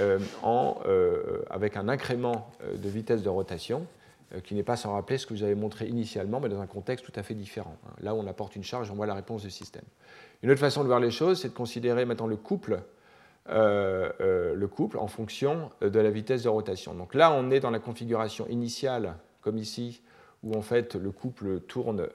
euh, 0.00 1.42
avec 1.50 1.76
un 1.76 1.88
incrément 1.88 2.50
de 2.74 2.88
vitesse 2.88 3.22
de 3.22 3.28
rotation 3.28 3.86
qui 4.44 4.54
n'est 4.54 4.62
pas 4.62 4.76
sans 4.76 4.92
rappeler 4.92 5.18
ce 5.18 5.26
que 5.26 5.34
vous 5.34 5.42
avez 5.42 5.56
montré 5.56 5.88
initialement, 5.88 6.38
mais 6.38 6.48
dans 6.48 6.60
un 6.60 6.66
contexte 6.66 7.04
tout 7.04 7.12
à 7.16 7.24
fait 7.24 7.34
différent. 7.34 7.74
Hein. 7.84 7.92
Là 8.00 8.14
où 8.14 8.18
on 8.18 8.26
apporte 8.28 8.54
une 8.54 8.62
charge, 8.62 8.88
on 8.90 8.94
voit 8.94 9.06
la 9.06 9.14
réponse 9.14 9.42
du 9.42 9.50
système. 9.50 9.82
Une 10.44 10.52
autre 10.52 10.60
façon 10.60 10.82
de 10.82 10.86
voir 10.86 11.00
les 11.00 11.10
choses, 11.10 11.40
c'est 11.40 11.48
de 11.48 11.54
considérer 11.54 12.04
maintenant 12.04 12.28
le 12.28 12.36
couple 12.36 12.78
en 13.48 15.08
fonction 15.08 15.70
de 15.80 15.98
la 15.98 16.10
vitesse 16.10 16.44
de 16.44 16.48
rotation. 16.48 16.94
Donc 16.94 17.14
là, 17.14 17.32
on 17.32 17.50
est 17.50 17.58
dans 17.58 17.70
la 17.70 17.80
configuration 17.80 18.46
initiale, 18.46 19.16
comme 19.40 19.58
ici, 19.58 20.00
où 20.44 20.54
en 20.54 20.62
fait 20.62 20.94
le 20.94 21.10
couple 21.10 21.58
tourne 21.60 22.06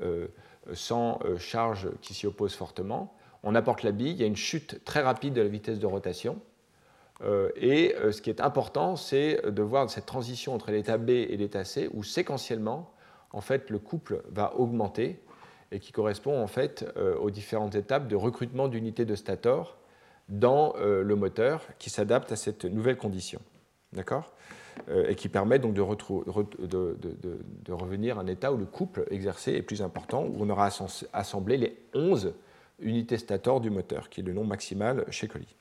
sans 0.74 1.20
charge 1.38 1.90
qui 2.02 2.14
s'y 2.14 2.28
oppose 2.28 2.56
fortement 2.56 3.14
on 3.45 3.53
apporte 3.53 3.84
la 3.84 3.91
bille, 3.91 4.12
il 4.12 4.18
y 4.18 4.24
a 4.24 4.28
une 4.28 4.36
chute 4.36 4.84
très 4.84 5.02
rapide 5.02 5.36
de 5.36 5.41
la 5.41 5.48
vitesse 5.48 5.78
de 5.78 5.86
rotation. 5.86 6.41
Euh, 7.24 7.50
et 7.56 7.96
euh, 7.96 8.12
ce 8.12 8.22
qui 8.22 8.30
est 8.30 8.42
important, 8.42 8.96
c'est 8.96 9.50
de 9.50 9.62
voir 9.62 9.90
cette 9.90 10.06
transition 10.06 10.54
entre 10.54 10.72
l'état 10.72 10.98
B 10.98 11.10
et 11.10 11.38
l'état 11.38 11.64
C, 11.64 11.90
où 11.94 12.04
séquentiellement, 12.04 12.92
en 13.32 13.42
fait, 13.42 13.70
le 13.70 13.80
couple 13.80 14.22
va 14.30 14.56
augmenter 14.56 15.20
et 15.72 15.80
qui 15.80 15.92
correspond 15.92 16.42
en 16.42 16.48
fait 16.48 16.86
euh, 16.96 17.18
aux 17.18 17.32
différentes 17.32 17.76
étapes 17.76 18.08
de 18.08 18.16
recrutement 18.16 18.68
d'unités 18.68 19.06
de 19.06 19.16
stator 19.16 19.78
dans 20.30 20.74
le 20.80 21.16
moteur 21.16 21.62
qui 21.78 21.92
s'adapte 21.92 22.32
à 22.32 22.36
cette 22.36 22.66
nouvelle 22.66 22.98
condition. 22.98 23.40
D'accord? 23.94 24.34
Et 24.92 25.14
qui 25.14 25.30
permet 25.30 25.60
donc 25.60 25.76
de, 25.76 25.84
de, 26.66 27.72
revenir 27.72 28.18
à 28.18 28.22
un 28.22 28.26
état 28.26 28.52
où 28.52 28.58
le 28.58 28.66
couple 28.66 29.06
exercé 29.12 29.54
est 29.54 29.62
plus 29.62 29.84
important, 29.84 30.24
où 30.24 30.38
on 30.40 30.50
aura 30.50 30.72
assemblé 31.14 31.58
les 31.58 31.78
11 31.94 32.34
unité 32.80 33.20
stator 33.20 33.62
du 33.62 33.70
moteur, 33.70 34.10
qui 34.10 34.22
est 34.22 34.24
le 34.24 34.34
nom 34.34 34.44
maximal 34.44 35.06
chez 35.12 35.28
Colli. 35.28 35.56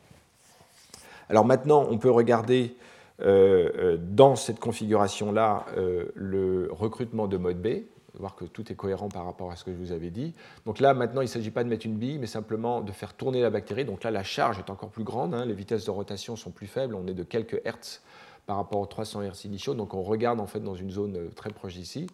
Alors 1.28 1.44
maintenant, 1.44 1.86
on 1.88 1.98
peut 1.98 2.10
regarder 2.10 2.76
euh, 3.20 3.70
euh, 3.76 3.96
dans 3.96 4.34
cette 4.34 4.58
configuration-là 4.58 5.66
euh, 5.76 6.06
le 6.16 6.68
recrutement 6.72 7.28
de 7.28 7.36
mode 7.36 7.62
B, 7.62 7.84
voir 8.18 8.34
que 8.34 8.44
tout 8.44 8.72
est 8.72 8.74
cohérent 8.74 9.08
par 9.08 9.24
rapport 9.24 9.52
à 9.52 9.56
ce 9.56 9.62
que 9.62 9.72
je 9.72 9.76
vous 9.76 9.92
avais 9.92 10.10
dit. 10.10 10.34
Donc 10.66 10.80
là, 10.80 10.94
maintenant, 10.94 11.20
il 11.20 11.26
ne 11.26 11.30
s'agit 11.30 11.50
pas 11.52 11.62
de 11.62 11.68
mettre 11.68 11.86
une 11.86 11.96
bille, 11.96 12.18
mais 12.18 12.26
simplement 12.26 12.80
de 12.80 12.90
faire 12.90 13.14
tourner 13.14 13.40
la 13.40 13.50
bactérie. 13.50 13.84
Donc 13.84 14.02
là, 14.02 14.10
la 14.10 14.24
charge 14.24 14.58
est 14.58 14.68
encore 14.68 14.90
plus 14.90 15.04
grande, 15.04 15.32
hein. 15.32 15.44
les 15.44 15.54
vitesses 15.54 15.84
de 15.84 15.90
rotation 15.92 16.34
sont 16.34 16.50
plus 16.50 16.66
faibles, 16.66 16.94
on 16.94 17.06
est 17.06 17.14
de 17.14 17.22
quelques 17.22 17.60
hertz 17.64 18.02
par 18.46 18.56
rapport 18.56 18.80
aux 18.80 18.86
300 18.86 19.22
hertz 19.22 19.44
initiaux, 19.44 19.74
donc 19.74 19.94
on 19.94 20.02
regarde 20.02 20.38
en 20.38 20.46
fait 20.46 20.60
dans 20.60 20.74
une 20.74 20.90
zone 20.90 21.30
très 21.34 21.50
proche 21.50 21.74
d'ici. 21.74 22.08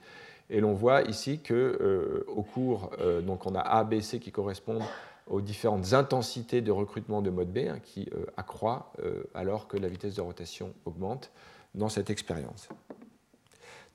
Et 0.49 0.61
l'on 0.61 0.75
voit 0.75 1.03
ici 1.03 1.41
que 1.41 1.55
euh, 1.55 2.25
au 2.29 2.43
cours, 2.43 2.91
donc 3.23 3.47
on 3.47 3.55
a 3.55 3.61
A, 3.61 3.85
B, 3.85 4.01
C 4.01 4.19
qui 4.19 4.33
correspondent 4.33 4.83
aux 5.31 5.41
différentes 5.41 5.93
intensités 5.93 6.61
de 6.61 6.71
recrutement 6.71 7.23
de 7.23 7.31
mode 7.31 7.53
B 7.53 7.59
hein, 7.69 7.79
qui 7.83 8.09
euh, 8.13 8.27
accroît 8.37 8.93
alors 9.35 9.69
que 9.69 9.77
la 9.77 9.89
vitesse 9.89 10.15
de 10.17 10.21
rotation 10.21 10.75
augmente 10.85 11.31
dans 11.75 11.89
cette 11.89 12.11
expérience. 12.11 12.69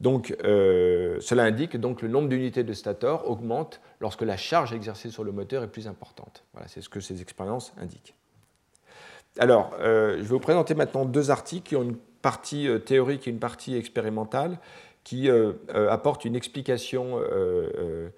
Donc, 0.02 0.36
cela 0.42 1.44
indique 1.44 1.78
donc 1.78 2.02
le 2.02 2.10
nombre 2.10 2.28
d'unités 2.28 2.64
de 2.64 2.74
stator 2.74 3.30
augmente 3.30 3.80
lorsque 4.02 4.24
la 4.24 4.36
charge 4.36 4.74
exercée 4.74 5.10
sur 5.10 5.24
le 5.24 5.32
moteur 5.32 5.64
est 5.64 5.70
plus 5.70 5.88
importante. 5.88 6.44
Voilà, 6.52 6.68
c'est 6.68 6.82
ce 6.82 6.90
que 6.90 7.00
ces 7.00 7.22
expériences 7.22 7.74
indiquent. 7.78 8.14
Alors, 9.40 9.72
je 9.80 10.16
vais 10.18 10.24
vous 10.24 10.40
présenter 10.40 10.76
maintenant 10.76 11.06
deux 11.06 11.32
articles 11.32 11.70
qui 11.70 11.76
ont 11.78 11.84
une 11.84 11.96
partie 12.22 12.68
théorique 12.86 13.28
et 13.28 13.32
une 13.32 13.40
partie 13.40 13.76
expérimentale 13.76 14.58
qui 15.06 15.30
euh, 15.30 15.54
euh, 15.74 15.90
apporte 15.90 16.26
une 16.26 16.36
explication 16.36 17.22
euh, 17.32 18.10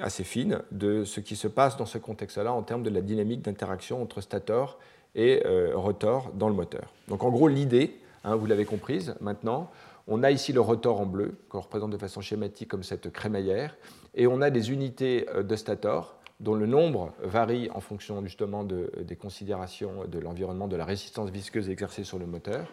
assez 0.00 0.24
fine 0.24 0.60
de 0.70 1.04
ce 1.04 1.20
qui 1.20 1.34
se 1.34 1.48
passe 1.48 1.76
dans 1.76 1.86
ce 1.86 1.98
contexte-là 1.98 2.52
en 2.52 2.62
termes 2.62 2.82
de 2.82 2.90
la 2.90 3.00
dynamique 3.00 3.42
d'interaction 3.42 4.00
entre 4.00 4.20
stator 4.20 4.78
et 5.14 5.42
rotor 5.74 6.30
dans 6.34 6.48
le 6.48 6.54
moteur. 6.54 6.92
Donc 7.08 7.24
en 7.24 7.30
gros, 7.30 7.48
l'idée, 7.48 7.98
hein, 8.22 8.36
vous 8.36 8.46
l'avez 8.46 8.64
comprise 8.64 9.14
maintenant, 9.20 9.70
on 10.06 10.22
a 10.22 10.30
ici 10.30 10.52
le 10.52 10.60
rotor 10.60 11.00
en 11.00 11.06
bleu, 11.06 11.34
qu'on 11.48 11.60
représente 11.60 11.90
de 11.90 11.98
façon 11.98 12.20
schématique 12.20 12.68
comme 12.68 12.84
cette 12.84 13.10
crémaillère, 13.10 13.76
et 14.14 14.26
on 14.26 14.40
a 14.42 14.50
des 14.50 14.70
unités 14.70 15.26
de 15.36 15.56
stator 15.56 16.16
dont 16.42 16.54
le 16.54 16.66
nombre 16.66 17.12
varie 17.22 17.70
en 17.72 17.80
fonction 17.80 18.22
justement 18.22 18.64
des 18.64 19.16
considérations 19.16 20.04
de 20.06 20.18
l'environnement, 20.18 20.66
de 20.66 20.76
la 20.76 20.84
résistance 20.84 21.30
visqueuse 21.30 21.70
exercée 21.70 22.04
sur 22.04 22.18
le 22.18 22.26
moteur. 22.26 22.66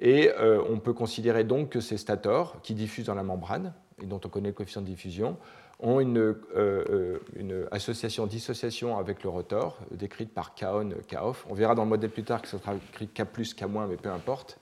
Et 0.00 0.30
euh, 0.30 0.60
on 0.68 0.78
peut 0.78 0.94
considérer 0.94 1.44
donc 1.44 1.68
que 1.68 1.80
ces 1.80 1.98
stators, 1.98 2.60
qui 2.62 2.74
diffusent 2.74 3.06
dans 3.06 3.14
la 3.14 3.22
membrane, 3.22 3.74
et 4.02 4.06
dont 4.06 4.20
on 4.24 4.28
connaît 4.28 4.48
le 4.48 4.54
coefficient 4.54 4.80
de 4.80 4.86
diffusion, 4.86 5.36
ont 5.80 6.00
une, 6.00 6.18
euh, 6.18 6.34
euh, 6.56 7.68
association-dissociation 7.70 8.96
avec 8.98 9.22
le 9.22 9.28
rotor, 9.28 9.78
décrite 9.90 10.32
par 10.32 10.54
K-on, 10.54 10.90
K-off. 11.08 11.46
On 11.48 11.54
verra 11.54 11.74
dans 11.74 11.84
le 11.84 11.88
modèle 11.88 12.10
plus 12.10 12.24
tard 12.24 12.42
que 12.42 12.48
ça 12.48 12.58
sera 12.58 12.74
écrit 12.74 13.08
K+, 13.08 13.22
K-, 13.22 13.88
mais 13.88 13.96
peu 13.96 14.10
importe. 14.10 14.58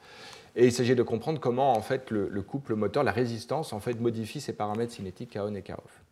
Et 0.54 0.66
il 0.66 0.72
s'agit 0.72 0.94
de 0.94 1.02
comprendre 1.02 1.40
comment 1.40 1.72
en 1.72 1.80
fait, 1.80 2.10
le, 2.10 2.42
couple 2.42 2.74
moteur, 2.74 3.04
la 3.04 3.12
résistance, 3.12 3.72
en 3.72 3.80
fait, 3.80 3.98
modifie 4.00 4.40
ces 4.40 4.52
paramètres 4.52 4.92
cinétiques 4.92 5.34
K-on 5.34 5.54
et 5.54 5.62
K-off. 5.62 6.02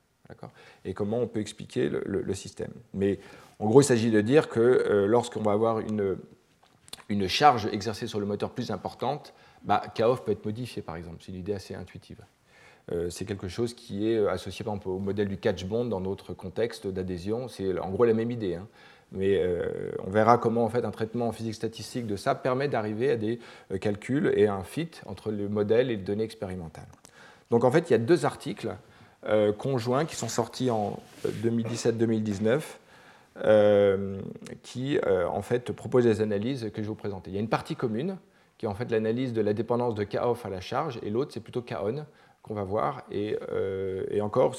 Et 0.84 0.94
comment 0.94 1.18
on 1.18 1.26
peut 1.26 1.40
expliquer 1.40 1.88
le, 1.88 2.02
le, 2.06 2.34
système. 2.34 2.70
Mais 2.94 3.18
en 3.58 3.66
gros, 3.66 3.80
il 3.80 3.84
s'agit 3.84 4.12
de 4.12 4.20
dire 4.20 4.48
que 4.48 5.04
lorsqu'on 5.08 5.42
va 5.42 5.50
avoir 5.50 5.80
une 5.80 6.16
une 7.10 7.28
charge 7.28 7.66
exercée 7.66 8.06
sur 8.06 8.20
le 8.20 8.26
moteur 8.26 8.50
plus 8.50 8.70
importante, 8.70 9.34
bah, 9.62 9.82
KOF 9.94 10.24
peut 10.24 10.32
être 10.32 10.44
modifié 10.44 10.80
par 10.80 10.96
exemple. 10.96 11.18
C'est 11.20 11.32
une 11.32 11.38
idée 11.38 11.52
assez 11.52 11.74
intuitive. 11.74 12.24
Euh, 12.92 13.10
c'est 13.10 13.24
quelque 13.24 13.48
chose 13.48 13.74
qui 13.74 14.10
est 14.10 14.26
associé 14.28 14.64
par 14.64 14.74
exemple, 14.74 14.88
au 14.88 14.98
modèle 14.98 15.28
du 15.28 15.36
catch 15.36 15.64
bond 15.64 15.84
dans 15.84 16.00
notre 16.00 16.34
contexte 16.34 16.86
d'adhésion. 16.86 17.48
C'est 17.48 17.78
en 17.78 17.90
gros 17.90 18.04
la 18.04 18.14
même 18.14 18.30
idée. 18.30 18.56
Hein. 18.56 18.66
Mais 19.12 19.40
euh, 19.42 19.90
on 20.06 20.10
verra 20.10 20.38
comment 20.38 20.64
en 20.64 20.68
fait, 20.68 20.84
un 20.84 20.90
traitement 20.90 21.28
en 21.28 21.32
physique 21.32 21.54
statistique 21.54 22.06
de 22.06 22.16
ça 22.16 22.34
permet 22.34 22.68
d'arriver 22.68 23.10
à 23.10 23.16
des 23.16 23.40
euh, 23.72 23.78
calculs 23.78 24.32
et 24.36 24.46
à 24.46 24.54
un 24.54 24.62
fit 24.62 24.90
entre 25.06 25.30
le 25.30 25.48
modèle 25.48 25.90
et 25.90 25.96
les 25.96 26.02
données 26.02 26.24
expérimentales. 26.24 26.88
Donc 27.50 27.64
en 27.64 27.70
fait, 27.70 27.90
il 27.90 27.92
y 27.92 27.96
a 27.96 27.98
deux 27.98 28.24
articles 28.24 28.74
conjoints 29.58 30.06
qui 30.06 30.16
sont 30.16 30.30
sortis 30.30 30.70
en 30.70 30.98
2017-2019 31.26 32.62
euh, 33.44 34.20
qui 34.62 34.98
euh, 35.06 35.26
en 35.26 35.40
fait 35.40 35.70
propose 35.72 36.04
des 36.04 36.20
analyses 36.20 36.70
que 36.74 36.78
je 36.78 36.82
vais 36.82 36.88
vous 36.88 36.94
présenter. 36.94 37.30
Il 37.30 37.34
y 37.34 37.36
a 37.36 37.40
une 37.40 37.48
partie 37.48 37.76
commune 37.76 38.18
qui 38.58 38.66
est 38.66 38.68
en 38.68 38.74
fait 38.74 38.90
l'analyse 38.90 39.32
de 39.32 39.40
la 39.40 39.54
dépendance 39.54 39.94
de 39.94 40.02
K-off 40.02 40.44
à 40.44 40.50
la 40.50 40.60
charge 40.60 40.98
et 41.02 41.10
l'autre 41.10 41.30
c'est 41.32 41.40
plutôt 41.40 41.62
K-on 41.62 42.04
qu'on 42.42 42.54
va 42.54 42.64
voir. 42.64 43.02
Et, 43.10 43.36
euh, 43.52 44.20
encore, 44.20 44.54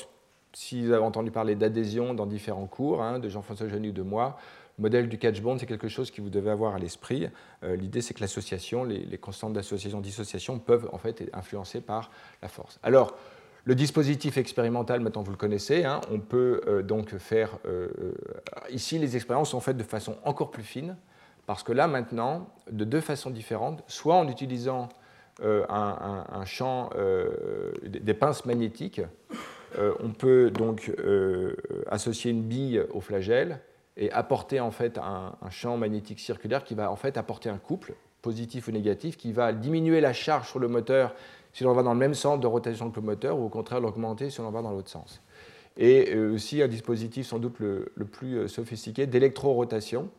si 0.54 0.86
vous 0.86 0.92
avez 0.92 1.04
entendu 1.04 1.32
parler 1.32 1.56
d'adhésion 1.56 2.14
dans 2.14 2.26
différents 2.26 2.68
cours, 2.68 3.02
hein, 3.02 3.20
de 3.20 3.30
Jean-François 3.30 3.68
Janu 3.68 3.90
ou 3.90 3.94
de 3.94 4.02
moi, 4.02 4.38
le 4.78 4.84
modèle 4.84 5.10
du 5.10 5.18
catch 5.18 5.42
bond, 5.42 5.58
c'est 5.58 5.66
quelque 5.66 5.88
chose 5.88 6.12
que 6.12 6.22
vous 6.22 6.30
devez 6.30 6.50
avoir 6.50 6.76
à 6.76 6.80
l'esprit. 6.80 7.28
L'idée, 7.62 8.02
c'est 8.02 8.14
que 8.14 8.22
l'association, 8.22 8.84
les, 8.84 9.18
constantes 9.18 9.54
d'association-dissociation 9.54 10.60
peuvent 10.60 10.90
en 10.92 10.98
fait 10.98 11.22
être 11.22 11.36
influencées 11.36 11.82
par 11.82 12.10
la 12.42 12.48
force. 12.48 12.80
Alors, 12.82 13.16
le 13.64 13.76
dispositif 13.76 14.38
expérimental, 14.38 15.02
maintenant 15.02 15.22
vous 15.22 15.32
le 15.32 15.38
connaissez, 15.38 15.84
hein, 15.84 16.02
on 16.12 16.20
peut 16.20 16.62
euh, 16.68 16.82
donc 16.82 17.16
faire... 17.18 17.60
Euh, 17.66 17.90
euh, 18.02 18.14
ici, 18.72 18.98
les 18.98 19.16
expériences 19.16 19.52
sont 19.52 19.60
faites 19.60 19.78
de 19.78 19.84
façon 19.84 20.18
encore 20.24 20.50
plus 20.50 20.64
fine, 20.64 20.96
parce 21.46 21.62
que 21.62 21.72
là, 21.72 21.88
maintenant, 21.88 22.48
de 22.72 22.86
deux 22.86 23.02
façons 23.02 23.30
différentes, 23.30 23.84
soit 23.86 24.16
en 24.16 24.28
utilisant 24.28 24.90
un, 25.42 26.46
champ, 26.46 26.90
des 27.84 28.14
pinces 28.14 28.46
magnétiques, 28.46 29.02
on 29.78 30.10
peut 30.12 30.52
donc 30.52 30.92
associer 31.90 32.32
une 32.32 32.44
bille 32.44 32.84
au 32.92 33.02
flagelle 33.02 33.60
et 33.98 34.12
apporter 34.12 34.60
en 34.60 34.72
fait 34.72 34.98
un, 34.98 35.34
champ 35.50 35.78
magnétique 35.78 36.20
circulaire 36.20 36.64
qui 36.64 36.76
va 36.76 36.92
en 36.92 36.96
fait 36.96 37.18
apporter 37.18 37.50
un 37.50 37.58
couple, 37.58 37.94
positif 38.22 38.68
ou 38.68 38.72
négatif, 38.72 39.18
qui 39.18 39.32
va 39.32 39.52
diminuer 39.54 40.02
la 40.02 40.14
charge 40.14 40.50
sur 40.50 40.60
le 40.60 40.68
moteur 40.68 41.14
si 41.54 41.64
l'on 41.64 41.74
va 41.74 41.84
dans 41.84 41.94
le 41.94 42.00
même 42.00 42.14
sens 42.14 42.40
de 42.40 42.48
rotation 42.48 42.90
que 42.92 43.00
le 43.00 43.06
moteur, 43.06 43.38
ou 43.38 43.46
au 43.46 43.50
contraire 43.50 43.82
l'augmenter 43.82 44.30
si 44.30 44.40
on 44.40 44.50
va 44.52 44.62
dans 44.62 44.72
l'autre 44.72 44.90
sens. 44.90 45.22
et 45.78 46.16
aussi 46.18 46.62
un 46.62 46.68
dispositif 46.68 47.28
sans 47.28 47.40
doute 47.40 47.60
le, 47.60 47.92
plus 48.06 48.48
sophistiqué 48.48 49.06
d'électrorotation 49.06 50.10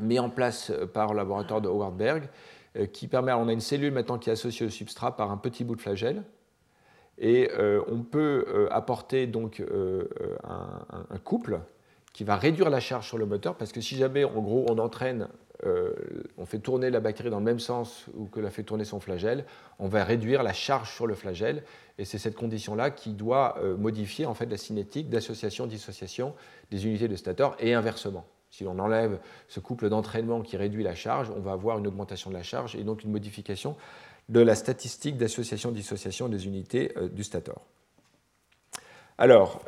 mis 0.00 0.18
en 0.18 0.28
place 0.28 0.72
par 0.92 1.12
le 1.12 1.18
laboratoire 1.18 1.60
de 1.60 1.68
Howard 1.68 1.96
Berg 1.96 2.28
qui 2.92 3.08
permet, 3.08 3.32
on 3.32 3.48
a 3.48 3.52
une 3.52 3.60
cellule 3.60 3.92
maintenant 3.92 4.18
qui 4.18 4.30
est 4.30 4.32
associée 4.32 4.66
au 4.66 4.70
substrat 4.70 5.16
par 5.16 5.30
un 5.30 5.36
petit 5.36 5.64
bout 5.64 5.76
de 5.76 5.80
flagelle 5.80 6.22
et 7.18 7.48
on 7.88 8.02
peut 8.02 8.68
apporter 8.72 9.28
donc 9.28 9.62
un, 10.42 11.18
couple 11.22 11.60
qui 12.12 12.24
va 12.24 12.36
réduire 12.36 12.70
la 12.70 12.80
charge 12.80 13.06
sur 13.06 13.18
le 13.18 13.26
moteur 13.26 13.56
parce 13.56 13.70
que 13.70 13.80
si 13.80 13.94
jamais 13.96 14.24
en 14.24 14.40
gros 14.40 14.66
on 14.68 14.78
entraîne 14.78 15.28
euh, 15.66 15.92
on 16.36 16.46
fait 16.46 16.58
tourner 16.58 16.90
la 16.90 17.00
bactérie 17.00 17.30
dans 17.30 17.38
le 17.38 17.44
même 17.44 17.60
sens 17.60 18.06
ou 18.14 18.26
que 18.26 18.40
la 18.40 18.50
fait 18.50 18.64
tourner 18.64 18.84
son 18.84 19.00
flagelle, 19.00 19.44
on 19.78 19.88
va 19.88 20.04
réduire 20.04 20.42
la 20.42 20.52
charge 20.52 20.92
sur 20.92 21.06
le 21.06 21.14
flagelle. 21.14 21.62
Et 21.96 22.04
c'est 22.04 22.18
cette 22.18 22.34
condition-là 22.34 22.90
qui 22.90 23.12
doit 23.12 23.56
euh, 23.58 23.76
modifier 23.76 24.26
en 24.26 24.34
fait 24.34 24.46
la 24.46 24.56
cinétique 24.56 25.08
d'association-dissociation 25.08 26.34
des 26.70 26.86
unités 26.86 27.08
de 27.08 27.16
stator 27.16 27.56
et 27.60 27.72
inversement. 27.72 28.26
Si 28.54 28.64
l'on 28.64 28.78
enlève 28.78 29.18
ce 29.48 29.60
couple 29.60 29.88
d'entraînement 29.88 30.40
qui 30.42 30.56
réduit 30.56 30.84
la 30.84 30.94
charge, 30.94 31.30
on 31.36 31.40
va 31.40 31.52
avoir 31.52 31.78
une 31.78 31.86
augmentation 31.86 32.30
de 32.30 32.34
la 32.36 32.42
charge 32.42 32.76
et 32.76 32.84
donc 32.84 33.02
une 33.02 33.10
modification 33.10 33.76
de 34.28 34.40
la 34.40 34.54
statistique 34.54 35.16
d'association-dissociation 35.16 36.28
des 36.28 36.46
unités 36.46 36.92
euh, 36.96 37.08
du 37.08 37.24
stator. 37.24 37.60
Alors, 39.16 39.60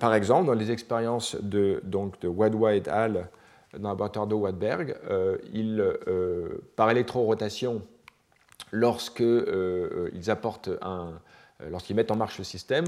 par 0.00 0.12
exemple, 0.12 0.48
dans 0.48 0.54
les 0.54 0.72
expériences 0.72 1.36
de, 1.40 1.80
donc, 1.84 2.20
de 2.20 2.26
Wadwa 2.26 2.74
et 2.74 2.82
al 2.88 3.28
dans 3.76 3.90
laboratoire 3.90 4.26
de 4.26 4.34
Wattberg, 4.34 4.96
euh, 5.10 5.36
il, 5.52 5.80
euh, 5.80 6.58
par 6.76 6.90
électrorotation, 6.90 7.82
lorsqu'ils 8.72 9.26
euh, 9.26 10.10
apportent 10.28 10.70
un, 10.80 11.20
lorsqu'ils 11.70 11.94
mettent 11.94 12.10
en 12.10 12.16
marche 12.16 12.38
le 12.38 12.44
système, 12.44 12.86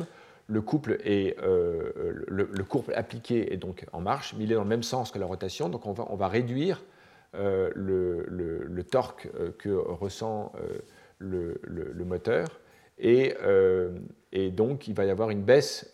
le 0.51 0.60
couple, 0.60 0.98
est, 1.05 1.36
le, 1.40 2.64
couple 2.64 2.93
appliqué 2.94 3.52
est 3.52 3.56
donc 3.56 3.86
en 3.93 4.01
marche, 4.01 4.35
mais 4.36 4.44
il 4.44 4.52
est 4.52 4.56
dans 4.56 4.62
le 4.62 4.68
même 4.68 4.82
sens 4.82 5.10
que 5.10 5.18
la 5.18 5.27
rotation, 5.27 5.68
donc 5.68 5.86
on 5.86 5.93
va, 5.93 6.28
réduire 6.28 6.82
le, 7.35 8.24
le, 8.27 8.82
torque 8.82 9.28
que 9.59 9.70
ressent 9.70 10.52
le, 11.18 12.05
moteur 12.05 12.60
et, 12.98 13.35
donc 14.51 14.89
il 14.89 14.94
va 14.94 15.05
y 15.05 15.10
avoir 15.10 15.31
une 15.31 15.43
baisse 15.43 15.93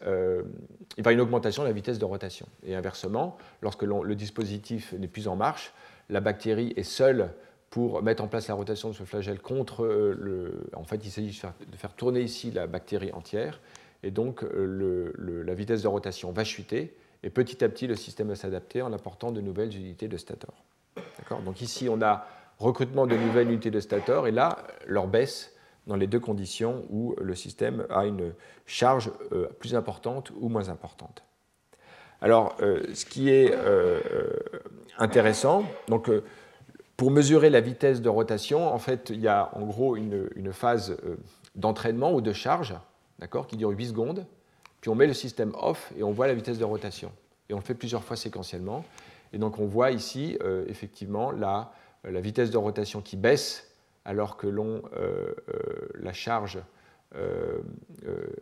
il 0.97 1.03
va 1.03 1.11
y 1.11 1.15
avoir 1.15 1.15
une 1.15 1.21
augmentation 1.21 1.63
de 1.63 1.69
la 1.69 1.75
vitesse 1.75 1.99
de 1.99 2.05
rotation. 2.05 2.47
Et 2.65 2.75
inversement, 2.75 3.37
lorsque 3.61 3.83
le 3.83 4.15
dispositif 4.15 4.95
n'est 4.95 5.09
plus 5.09 5.29
en 5.29 5.37
marche, 5.37 5.73
la 6.09 6.21
bactérie 6.21 6.73
est 6.77 6.83
seule 6.83 7.31
pour 7.71 8.03
mettre 8.03 8.23
en 8.23 8.29
place 8.29 8.49
la 8.49 8.55
rotation 8.55 8.89
de 8.91 8.95
ce 8.95 9.03
flagelle 9.03 9.41
contre 9.41 9.85
euh, 9.85 10.17
le. 10.19 10.67
En 10.75 10.85
fait, 10.85 11.05
il 11.05 11.11
s'agit 11.11 11.29
de 11.71 11.77
faire, 11.77 11.93
tourner 11.95 12.21
ici 12.21 12.51
la 12.51 12.67
bactérie 12.67 13.13
entière, 13.13 13.61
et 14.03 14.11
donc 14.11 14.43
euh, 14.43 15.13
la 15.45 15.55
vitesse 15.55 15.83
de 15.83 15.89
rotation 15.89 16.33
va 16.33 16.45
chuter, 16.45 16.97
et 17.23 17.31
petit 17.31 17.65
à 17.65 17.69
petit, 17.69 17.87
le 17.87 17.97
système 17.97 18.29
va 18.29 18.37
s'adapter 18.37 18.83
en 18.83 18.93
apportant 18.93 19.33
de 19.33 19.41
nouvelles 19.41 19.75
unités 19.77 20.09
de 20.09 20.17
stator. 20.17 20.55
Donc 21.45 21.61
ici, 21.61 21.89
on 21.89 22.01
a 22.03 22.27
recrutement 22.59 23.07
de 23.07 23.17
nouvelles 23.17 23.49
unités 23.49 23.71
de 23.71 23.81
stator, 23.81 24.27
et 24.27 24.33
là, 24.33 24.59
leur 24.87 25.09
baisse 25.09 25.53
dans 25.87 25.97
les 25.97 26.07
deux 26.07 26.21
conditions 26.21 26.85
où 26.91 27.15
le 27.21 27.35
système 27.35 27.87
a 27.91 28.07
une 28.07 28.33
charge 28.67 29.11
euh, 29.33 29.47
plus 29.59 29.75
importante 29.75 30.31
ou 30.41 30.49
moins 30.49 30.69
importante. 30.69 31.23
Alors, 32.21 32.57
euh, 32.61 32.83
ce 32.95 33.05
qui 33.05 33.31
est 33.31 33.55
intéressant, 34.99 35.65
donc, 35.89 36.11
pour 36.97 37.11
mesurer 37.11 37.51
la 37.51 37.61
vitesse 37.61 38.01
de 38.01 38.09
rotation, 38.09 38.73
en 38.73 38.79
fait, 38.79 39.11
il 39.11 39.21
y 39.21 39.29
a 39.29 39.51
en 39.55 39.67
gros 39.67 39.97
une 39.97 40.53
phase 40.53 40.97
d'entraînement 41.55 42.13
ou 42.15 42.21
de 42.21 42.33
charge 42.33 42.75
qui 43.49 43.57
dure 43.57 43.71
8 43.71 43.89
secondes, 43.89 44.27
puis 44.81 44.91
on 44.91 44.95
met 44.95 45.07
le 45.07 45.15
système 45.15 45.55
off 45.59 45.93
et 45.97 46.03
on 46.03 46.13
voit 46.13 46.27
la 46.27 46.35
vitesse 46.35 46.59
de 46.59 46.65
rotation. 46.65 47.13
Et 47.49 47.55
on 47.55 47.59
le 47.59 47.63
fait 47.63 47.75
plusieurs 47.75 48.05
fois 48.05 48.17
séquentiellement. 48.17 48.85
Et 49.33 49.39
donc 49.39 49.59
on 49.59 49.67
voit 49.67 49.91
ici 49.91 50.39
effectivement 50.69 51.31
la, 51.31 51.73
la 52.05 52.21
vitesse 52.21 52.51
de 52.51 52.57
rotation 52.57 53.01
qui 53.01 53.17
baisse 53.17 53.67
alors 54.07 54.37
que 54.37 54.47
l'on, 54.47 54.83
euh, 54.97 55.35
euh, 55.53 55.89
la, 56.01 56.13
charge, 56.13 56.61
euh, 57.17 57.59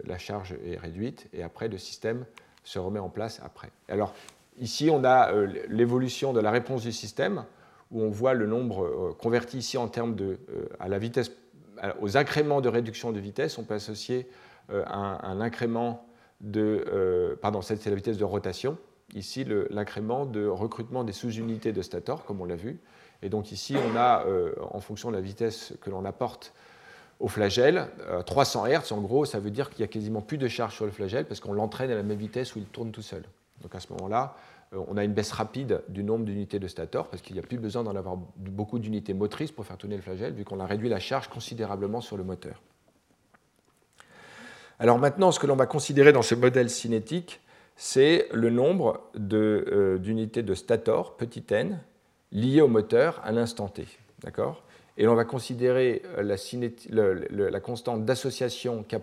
la 0.05 0.19
charge 0.19 0.55
est 0.65 0.77
réduite 0.77 1.27
et 1.33 1.43
après 1.43 1.69
le 1.69 1.79
système 1.79 2.27
se 2.63 2.79
remet 2.79 3.01
en 3.01 3.09
place 3.09 3.41
après. 3.45 3.71
Alors 3.89 4.15
ici 4.59 4.91
on 4.91 5.03
a 5.05 5.33
l'évolution 5.69 6.33
de 6.33 6.41
la 6.41 6.51
réponse 6.51 6.83
du 6.83 6.93
système 6.93 7.45
où 7.91 8.03
on 8.03 8.11
voit 8.11 8.35
le 8.35 8.47
nombre 8.47 9.13
converti 9.19 9.59
ici 9.59 9.79
en 9.79 9.89
termes 9.89 10.15
de 10.15 10.39
à 10.79 10.89
la 10.89 10.99
vitesse 10.99 11.33
aux 12.01 12.17
incréments 12.17 12.61
de 12.61 12.69
réduction 12.69 13.11
de 13.11 13.19
vitesse, 13.19 13.59
on 13.59 13.65
peut 13.65 13.75
associer 13.75 14.29
un, 14.70 15.19
un, 15.23 15.41
incrément 15.41 16.07
de. 16.41 17.36
pardon, 17.41 17.62
c'est 17.62 17.85
la 17.86 17.95
vitesse 17.95 18.19
de 18.19 18.24
rotation. 18.24 18.78
Ici, 19.15 19.47
l'incrément 19.70 20.27
de 20.27 20.47
recrutement 20.47 21.05
des 21.05 21.12
sous-unités 21.12 21.73
de 21.73 21.82
stator, 21.82 22.24
comme 22.24 22.41
on 22.41 22.47
l'a 22.47 22.57
vu. 22.57 22.81
Et 23.24 23.28
donc 23.28 23.53
ici, 23.53 23.74
on 23.77 23.97
a, 23.97 24.27
euh, 24.27 24.55
en 24.70 24.81
fonction 24.81 25.11
de 25.11 25.16
la 25.16 25.23
vitesse 25.23 25.73
que 25.81 25.91
l'on 25.91 26.05
apporte 26.05 26.53
au 27.20 27.28
flagelle, 27.28 27.89
300 28.27 28.66
Hz, 28.66 28.93
en 28.93 29.01
gros, 29.01 29.24
ça 29.24 29.39
veut 29.39 29.53
dire 29.53 29.70
qu'il 29.70 29.78
n'y 29.78 29.85
a 29.85 29.89
quasiment 29.89 30.20
plus 30.20 30.36
de 30.36 30.49
charge 30.49 30.74
sur 30.74 30.85
le 30.85 30.91
flagelle 30.91 31.27
parce 31.27 31.41
qu'on 31.41 31.53
l'entraîne 31.53 31.91
à 31.91 31.95
la 31.95 32.03
même 32.03 32.19
vitesse 32.19 32.57
où 32.57 32.59
il 32.59 32.66
tourne 32.66 32.91
tout 32.91 33.03
seul. 33.03 33.23
Donc 33.62 33.74
à 33.74 33.81
ce 33.81 33.93
moment-là, 33.93 34.36
euh, 34.74 34.82
on 34.89 34.97
a 34.97 35.05
une 35.05 35.12
baisse 35.12 35.31
rapide 35.31 35.82
du 35.89 36.03
nombre 36.03 36.24
d'unités 36.24 36.59
de 36.59 36.66
stator 36.66 37.09
parce 37.09 37.23
qu'il 37.23 37.35
n'y 37.35 37.41
a 37.41 37.45
plus 37.45 37.57
besoin 37.57 37.85
d'en 37.85 37.95
avoir 37.95 38.16
beaucoup 38.36 38.81
d'unités 38.81 39.15
motrices 39.15 39.53
pour 39.53 39.65
faire 39.65 39.78
tourner 39.78 39.97
le 39.97 40.03
flagelle 40.03 40.35
vu 40.35 40.45
qu'on 40.45 40.59
a 40.59 40.66
réduit 40.66 40.89
la 40.89 40.99
charge 40.99 41.28
considérablement 41.28 42.01
sur 42.01 42.16
le 42.16 42.24
moteur. 42.24 42.61
Alors 44.85 44.98
maintenant, 44.98 45.32
ce 45.32 45.40
que 45.40 45.47
l'on 45.47 45.56
va 45.56 45.65
considérer 45.65 46.12
dans 46.12 46.20
ce 46.20 46.35
modèle 46.35 46.69
cinétique, 46.69 47.40
c'est 47.74 48.28
le 48.35 48.51
nombre 48.51 49.01
euh, 49.32 49.97
d'unités 49.97 50.43
de, 50.43 50.52
stator, 50.52 51.16
petit 51.16 51.43
n, 51.48 51.81
lié 52.32 52.61
au 52.61 52.69
moteur 52.69 53.19
à 53.24 53.32
l'instant 53.32 53.69
t. 53.69 53.86
Et 54.98 55.05
l'on 55.06 55.15
va 55.15 55.24
considérer 55.24 56.02
euh, 56.19 56.36
la, 56.90 57.48
la 57.48 57.61
constante 57.61 58.05
d'association 58.05 58.82
K, 58.82 58.97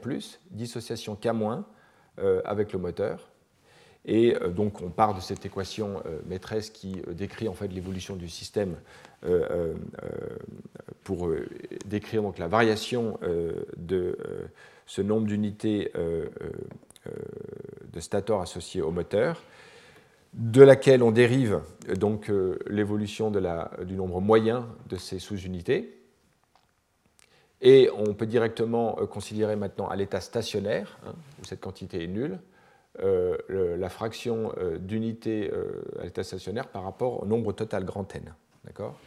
dissociation 0.52 1.18
K- 1.20 1.64
euh, 2.20 2.44
avec 2.46 2.74
le 2.74 2.78
moteur. 2.78 3.31
Et 4.06 4.36
euh, 4.36 4.50
donc 4.50 4.82
on 4.82 4.90
part 4.90 5.14
de 5.14 5.22
cette 5.22 5.46
équation 5.46 6.02
maîtresse 6.28 6.70
qui 6.70 7.02
décrit 7.12 7.48
en 7.48 7.54
fait 7.54 7.68
l'évolution 7.68 8.16
du 8.16 8.30
système 8.30 8.76
pour 11.04 11.30
décrire 11.86 12.24
donc 12.24 12.40
la 12.40 12.48
variation 12.48 13.20
de 13.78 14.18
ce 14.88 15.04
nombre 15.04 15.28
d'unités 15.28 15.92
de 17.94 18.00
stator 18.00 18.42
associées 18.42 18.82
au 18.82 18.90
moteur 18.90 19.40
de 20.34 20.62
laquelle 20.62 21.04
on 21.04 21.12
dérive 21.12 21.62
donc 21.96 22.30
euh, 22.30 22.58
l'évolution 22.68 23.32
du 23.32 23.96
nombre 23.96 24.22
moyen 24.22 24.68
de 24.90 24.96
ces 24.96 25.20
sous-unités. 25.20 25.98
Et 27.62 27.90
on 27.96 28.14
peut 28.14 28.26
directement 28.26 28.98
euh, 29.00 29.06
considérer 29.06 29.56
maintenant 29.56 29.88
à 29.88 29.96
l'état 29.96 30.22
stationnaire, 30.22 31.00
hein, 31.06 31.14
où 31.42 31.46
cette 31.46 31.60
quantité 31.60 32.04
est 32.04 32.08
nulle, 32.08 32.40
euh, 33.00 33.38
la 33.78 33.90
fraction 33.90 34.54
d'unités 34.80 35.52
à 36.00 36.04
l'état 36.04 36.24
stationnaire 36.24 36.68
par 36.68 36.84
rapport 36.84 37.24
au 37.24 37.26
nombre 37.26 37.54
total 37.54 37.86
grand 37.86 38.14
N. 38.16 38.34
D'accord? 38.66 38.98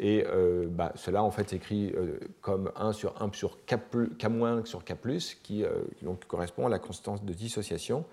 Et 0.00 0.24
bah, 0.68 0.92
cela 0.94 1.24
en 1.24 1.30
fait 1.32 1.48
s'écrit 1.50 1.92
comme 2.40 2.70
1 2.76 2.92
sur 2.92 3.20
1 3.20 3.32
sur 3.32 3.58
K, 3.66 3.76
K 4.18 4.26
sur 4.64 4.84
K, 4.84 4.94
qui 5.42 5.64
donc, 6.02 6.24
correspond 6.26 6.66
à 6.66 6.68
la 6.68 6.78
constante 6.78 7.24
de 7.24 7.32
dissociation 7.32 8.04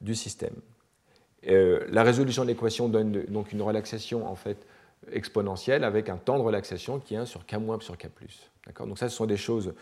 du 0.00 0.14
système. 0.14 0.54
Euh, 1.46 1.86
la 1.90 2.02
résolution 2.02 2.42
de 2.42 2.48
l'équation 2.48 2.88
donne 2.88 3.24
donc 3.26 3.52
une 3.52 3.62
relaxation 3.62 4.26
en 4.26 4.34
fait 4.34 4.66
exponentielle 5.12 5.84
avec 5.84 6.08
un 6.08 6.16
temps 6.16 6.38
de 6.38 6.42
relaxation 6.42 6.98
qui 6.98 7.14
est 7.14 7.18
1 7.18 7.26
sur 7.26 7.42
k- 7.44 7.80
sur 7.80 7.96
k+. 7.96 8.08
Donc 8.80 8.98
ça, 8.98 9.08
ce 9.08 9.16
sont 9.16 9.26
des 9.26 9.36
choses 9.36 9.72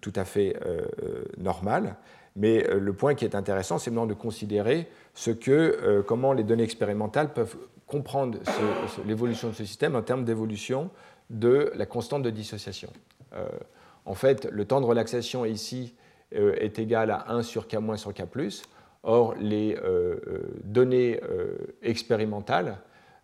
tout 0.00 0.12
à 0.14 0.24
fait 0.24 0.56
euh, 0.64 0.82
euh, 1.02 1.24
normales. 1.38 1.96
Mais 2.36 2.62
le 2.70 2.92
point 2.92 3.14
qui 3.14 3.24
est 3.24 3.34
intéressant, 3.34 3.78
c'est 3.78 3.90
maintenant 3.90 4.06
de 4.06 4.14
considérer 4.14 4.88
ce 5.14 5.30
que, 5.30 6.02
comment 6.06 6.32
les 6.34 6.44
données 6.44 6.64
expérimentales 6.64 7.32
peuvent 7.32 7.56
comprendre 7.86 8.38
l'évolution 9.06 9.48
de 9.48 9.54
ce 9.54 9.64
système 9.64 9.96
en 9.96 10.02
termes 10.02 10.24
d'évolution 10.24 10.90
de 11.30 11.72
la 11.74 11.86
constante 11.86 12.22
de 12.22 12.30
dissociation. 12.30 12.90
en 14.04 14.14
fait, 14.14 14.44
le 14.50 14.64
temps 14.66 14.80
de 14.80 14.86
relaxation 14.86 15.44
ici 15.46 15.94
est 16.32 16.78
égal 16.78 17.10
à 17.10 17.32
1 17.32 17.42
sur 17.42 17.66
k- 17.66 17.96
sur 17.96 18.12
k+. 18.12 18.22
Or, 19.02 19.34
les 19.38 19.76
euh, 19.76 20.16
euh, 20.26 20.40
données 20.64 21.20
euh, 21.22 21.56
expérimentales 21.82 22.78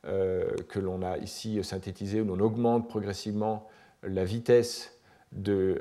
que 0.05 0.81
l'on 0.81 1.01
a 1.03 1.17
ici 1.19 1.63
synthétisées, 1.63 2.21
où 2.21 2.25
l'on 2.25 2.41
augmente 2.41 2.89
progressivement 2.89 3.69
la 4.03 4.25
vitesse 4.25 4.92
de 5.33 5.79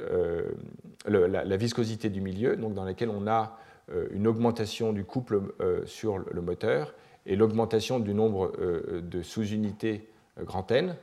la, 1.05 1.57
viscosité 1.57 2.09
du 2.09 2.21
milieu, 2.21 2.55
donc 2.55 2.73
dans 2.73 2.85
laquelle 2.85 3.09
on 3.09 3.27
a 3.27 3.57
une 4.11 4.27
augmentation 4.27 4.93
du 4.93 5.03
couple 5.03 5.41
sur 5.85 6.19
le 6.19 6.41
moteur 6.41 6.93
et 7.25 7.35
l'augmentation 7.35 7.99
du 7.99 8.13
nombre 8.13 8.53
de 9.01 9.21
sous-unités 9.21 10.07
grand 10.39 10.71
N. 10.71 10.95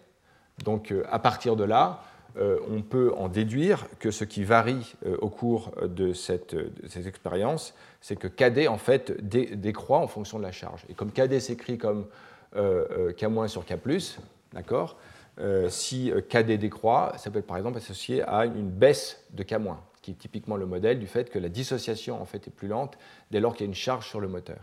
Donc 0.65 0.95
à 1.11 1.19
partir 1.19 1.57
de 1.57 1.65
là, 1.65 2.03
on 2.37 2.83
peut 2.83 3.12
en 3.16 3.29
déduire 3.29 3.87
que 3.99 4.11
ce 4.11 4.25
qui 4.25 4.45
varie 4.45 4.95
au 5.20 5.29
cours 5.29 5.73
de 5.83 6.12
cette, 6.12 6.57
expérience, 6.97 7.75
c'est 8.01 8.16
que 8.16 8.29
KD 8.29 8.69
en 8.69 8.79
fait 8.79 9.12
décroît 9.29 9.99
en 9.99 10.07
fonction 10.07 10.39
de 10.39 10.45
la 10.45 10.53
charge. 10.53 10.85
Et 10.89 10.95
comme 10.95 11.12
KD 11.12 11.41
s'écrit 11.41 11.77
comme 11.77 12.07
K- 12.55 13.49
sur 13.49 13.65
K+, 13.66 13.75
d'accord 14.53 14.97
si 15.69 16.12
KD 16.28 16.59
décroît, 16.59 17.12
ça 17.16 17.31
peut 17.31 17.39
être 17.39 17.47
par 17.47 17.56
exemple 17.56 17.78
associé 17.78 18.23
à 18.23 18.44
une 18.44 18.70
baisse 18.70 19.24
de 19.32 19.43
K-, 19.43 19.59
qui 20.02 20.12
est 20.12 20.15
typiquement 20.15 20.56
le 20.56 20.66
modèle 20.66 20.98
du 20.98 21.06
fait 21.06 21.31
que 21.31 21.39
la 21.39 21.48
dissociation 21.48 22.20
en 22.20 22.24
fait 22.24 22.47
est 22.48 22.51
plus 22.51 22.69
lente 22.69 22.98
dès 23.31 23.40
lors 23.40 23.55
qu'il 23.55 23.66
y 23.66 23.69
a 23.69 23.70
une 23.70 23.74
charge 23.74 24.09
sur 24.09 24.20
le 24.20 24.28
moteur. 24.28 24.60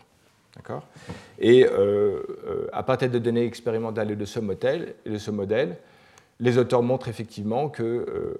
D'accord? 0.55 0.87
Et 1.37 1.65
euh, 1.65 2.23
euh, 2.47 2.67
à 2.71 2.83
partir 2.83 3.09
de 3.09 3.19
données 3.19 3.45
expérimentales 3.45 4.15
de 4.15 4.25
ce 4.25 4.39
modèle, 4.39 4.95
de 5.05 5.17
ce 5.17 5.31
modèle 5.31 5.77
les 6.41 6.57
auteurs 6.57 6.83
montrent 6.83 7.07
effectivement 7.07 7.69
que 7.69 7.83
euh, 7.83 8.37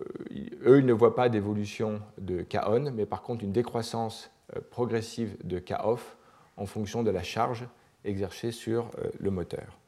eux, 0.66 0.80
ils 0.80 0.86
ne 0.86 0.94
voient 0.94 1.16
pas 1.16 1.30
d'évolution 1.30 2.02
de 2.18 2.42
K-on, 2.42 2.92
mais 2.92 3.06
par 3.06 3.22
contre 3.22 3.44
une 3.44 3.54
décroissance 3.54 4.32
progressive 4.70 5.38
de 5.44 5.60
K-off 5.60 6.18
en 6.58 6.66
fonction 6.66 7.04
de 7.04 7.12
la 7.12 7.24
charge 7.24 7.66
exercée 8.04 8.52
sur 8.52 8.90
le 9.20 9.32
moteur. 9.32 9.80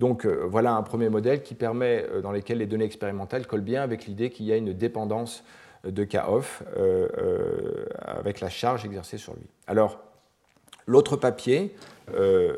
Donc 0.00 0.26
voilà 0.26 0.72
un 0.72 0.82
premier 0.82 1.08
modèle 1.08 1.42
qui 1.42 1.54
permet, 1.54 2.04
dans 2.22 2.32
lequel 2.32 2.58
les 2.58 2.66
données 2.66 2.86
expérimentales 2.86 3.46
collent 3.46 3.60
bien 3.60 3.82
avec 3.82 4.06
l'idée 4.06 4.30
qu'il 4.30 4.46
y 4.46 4.52
a 4.52 4.56
une 4.56 4.72
dépendance 4.72 5.44
de 5.84 6.04
K-off 6.04 6.64
avec 8.00 8.40
la 8.40 8.48
charge 8.48 8.84
exercée 8.84 9.18
sur 9.18 9.34
lui. 9.34 9.46
Alors, 9.68 10.00
L'autre 10.90 11.16
papier 11.16 11.72
euh, 12.14 12.56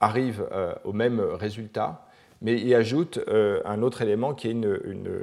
arrive 0.00 0.44
euh, 0.50 0.74
au 0.82 0.92
même 0.92 1.20
résultat, 1.20 2.04
mais 2.42 2.60
il 2.60 2.74
ajoute 2.74 3.20
euh, 3.28 3.60
un 3.64 3.82
autre 3.82 4.02
élément 4.02 4.34
qui 4.34 4.48
est 4.48 4.50
une, 4.50 5.22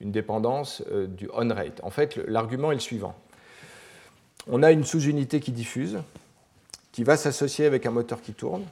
dépendance 0.00 0.82
du 1.06 1.30
on 1.32 1.48
rate. 1.48 1.80
En 1.84 1.90
fait, 1.90 2.16
l'argument 2.26 2.72
est 2.72 2.74
le 2.74 2.80
suivant. 2.80 3.14
On 4.48 4.64
a 4.64 4.72
une 4.72 4.84
sous-unité 4.84 5.38
qui 5.38 5.52
diffuse, 5.52 5.98
qui 6.90 7.04
va 7.04 7.16
s'associer 7.16 7.64
avec 7.64 7.86
un 7.86 7.92
moteur 7.92 8.20
qui 8.20 8.32
tourne, 8.32 8.64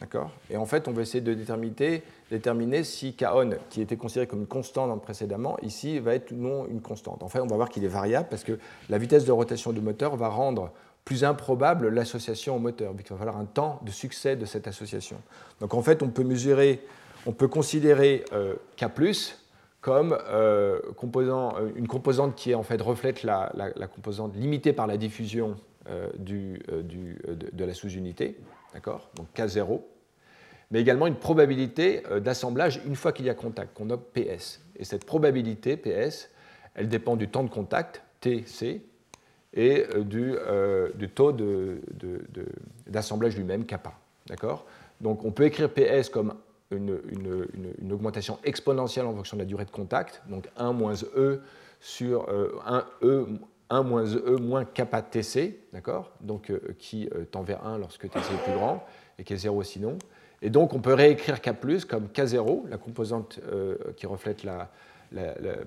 D'accord 0.00 0.30
Et 0.50 0.56
en 0.56 0.66
fait, 0.66 0.88
on 0.88 0.92
va 0.92 1.02
essayer 1.02 1.20
de 1.20 1.34
déterminer, 1.34 2.84
si 2.84 3.14
K-on, 3.14 3.50
qui 3.70 3.80
était 3.80 3.96
considéré 3.96 4.26
comme 4.26 4.40
une 4.40 4.46
constante 4.46 5.00
précédemment, 5.02 5.56
ici 5.62 6.00
va 6.00 6.14
être 6.14 6.32
ou 6.32 6.36
non 6.36 6.66
une 6.66 6.80
constante. 6.80 7.22
En 7.22 7.28
fait, 7.28 7.40
on 7.40 7.46
va 7.46 7.56
voir 7.56 7.68
qu'il 7.68 7.84
est 7.84 7.88
variable 7.88 8.26
parce 8.28 8.42
que 8.42 8.58
la 8.88 8.98
vitesse 8.98 9.24
de 9.24 9.32
rotation 9.32 9.72
du 9.72 9.80
moteur 9.80 10.16
va 10.16 10.28
rendre 10.28 10.72
plus 11.04 11.24
improbable 11.24 11.88
l'association 11.88 12.56
au 12.56 12.58
moteur, 12.58 12.94
Il 12.98 13.08
va 13.08 13.16
falloir 13.16 13.36
un 13.36 13.44
temps 13.44 13.80
de 13.84 13.90
succès 13.90 14.36
de 14.36 14.46
cette 14.46 14.66
association. 14.66 15.18
Donc 15.60 15.74
en 15.74 15.82
fait, 15.82 16.02
on 16.02 16.08
peut 16.08 16.24
mesurer, 16.24 16.80
on 17.26 17.32
peut 17.32 17.48
considérer 17.48 18.24
euh, 18.32 18.54
K 18.76 18.86
comme 19.80 20.16
euh, 20.28 20.80
composant, 20.96 21.56
euh, 21.58 21.68
une 21.76 21.88
composante 21.88 22.34
qui 22.36 22.54
en 22.54 22.62
fait 22.62 22.80
reflète 22.80 23.22
la, 23.22 23.52
composante 23.94 24.34
limitée 24.34 24.72
par 24.72 24.86
la 24.86 24.96
diffusion 24.96 25.56
du, 26.18 26.62
de, 26.70 27.64
la 27.64 27.74
sous-unité, 27.74 28.38
d'accord 28.74 29.10
Donc 29.14 29.28
K0, 29.34 29.80
mais 30.70 30.80
également 30.80 31.06
une 31.06 31.16
probabilité 31.16 32.02
d'assemblage 32.20 32.80
une 32.84 32.96
fois 32.96 33.12
qu'il 33.12 33.24
y 33.24 33.30
a 33.30 33.34
contact, 33.34 33.74
qu'on 33.74 33.86
nomme 33.86 34.02
PS. 34.12 34.60
Et 34.76 34.84
cette 34.84 35.06
probabilité 35.06 35.76
PS, 35.76 36.28
elle 36.74 36.88
dépend 36.88 37.16
du 37.16 37.28
temps 37.28 37.44
de 37.44 37.50
contact, 37.50 38.02
TC, 38.20 38.82
et 39.54 39.86
euh, 39.94 40.04
euh, 40.14 40.90
du, 40.94 41.08
taux 41.08 41.34
d'assemblage 42.86 43.36
lui-même, 43.36 43.64
kappa. 43.64 43.92
Donc 45.00 45.24
on 45.24 45.30
peut 45.30 45.44
écrire 45.44 45.70
PS 45.72 46.08
comme 46.08 46.34
une, 46.70 47.92
augmentation 47.92 48.38
exponentielle 48.42 49.06
en 49.06 49.14
fonction 49.14 49.36
de 49.36 49.42
la 49.42 49.46
durée 49.46 49.64
de 49.64 49.70
contact, 49.70 50.22
donc 50.28 50.48
1 50.56 50.72
moins 50.72 50.94
E 51.16 51.40
sur 51.80 52.28
1 52.28 52.32
euh, 52.32 52.82
E 53.02 53.26
1 53.70 53.82
moins 53.82 54.04
E 54.04 54.36
moins 54.40 54.64
kappa 54.64 55.02
TC, 55.02 55.58
d'accord? 55.72 56.12
Donc 56.20 56.52
qui 56.78 57.08
tend 57.30 57.42
vers 57.42 57.66
1 57.66 57.78
lorsque 57.78 58.08
TC 58.08 58.18
est 58.18 58.44
plus 58.44 58.54
grand 58.54 58.84
et 59.18 59.24
qui 59.24 59.32
est 59.32 59.38
0 59.38 59.62
sinon. 59.62 59.98
Et 60.42 60.50
donc 60.50 60.74
on 60.74 60.80
peut 60.80 60.94
réécrire 60.94 61.40
K 61.40 61.50
comme 61.88 62.06
K0, 62.06 62.68
la 62.68 62.76
composante 62.76 63.40
qui 63.96 64.06
reflète 64.06 64.44
euh, 65.16 65.64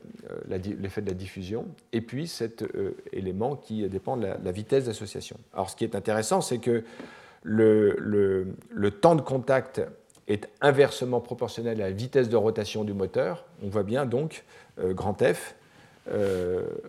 l'effet 0.47 1.01
de 1.01 1.07
la 1.07 1.13
diffusion, 1.13 1.67
et 1.93 2.01
puis 2.01 2.27
cet 2.27 2.63
euh, 2.63 2.97
élément 3.13 3.55
qui 3.55 3.87
dépend 3.87 4.17
de 4.17 4.27
la, 4.27 4.51
vitesse 4.51 4.85
d'association. 4.85 5.37
Alors 5.53 5.69
ce 5.69 5.75
qui 5.75 5.83
est 5.83 5.95
intéressant, 5.95 6.41
c'est 6.41 6.57
que 6.57 6.83
le, 7.43 7.95
le, 8.69 8.91
temps 8.91 9.15
de 9.15 9.21
contact 9.21 9.81
est 10.27 10.49
inversement 10.59 11.21
proportionnel 11.21 11.81
à 11.81 11.85
la 11.85 11.91
vitesse 11.91 12.29
de 12.29 12.35
rotation 12.35 12.83
du 12.83 12.93
moteur. 12.93 13.45
On 13.63 13.69
voit 13.69 13.83
bien 13.83 14.05
donc, 14.05 14.43
euh, 14.79 14.93
grand 14.93 15.17
F, 15.21 15.55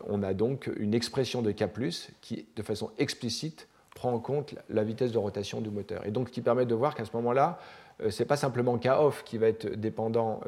on 0.09 0.23
a 0.23 0.35
donc 0.35 0.71
une 0.79 0.95
expression 0.95 1.43
de 1.43 1.51
K, 1.53 1.65
qui, 2.21 2.47
de 2.57 2.63
façon 2.63 2.91
explicite, 2.99 3.69
prend 3.95 4.13
en 4.13 4.21
compte 4.21 4.55
la 4.71 4.85
vitesse 4.85 5.11
de 5.11 5.19
rotation 5.19 5.61
du 5.61 5.71
moteur. 5.71 6.07
Et 6.07 6.11
donc, 6.11 6.31
qui 6.31 6.41
permet 6.41 6.67
de 6.67 6.75
voir 6.75 6.95
qu'à 6.95 7.05
ce 7.05 7.11
moment-là, 7.15 7.59
euh, 8.03 8.11
ce 8.11 8.23
n'est 8.23 8.27
pas 8.27 8.37
simplement 8.37 8.79
K-off 8.79 9.25
qui 9.25 9.39
va 9.39 9.49
être 9.49 9.67
dépendant, 9.75 10.41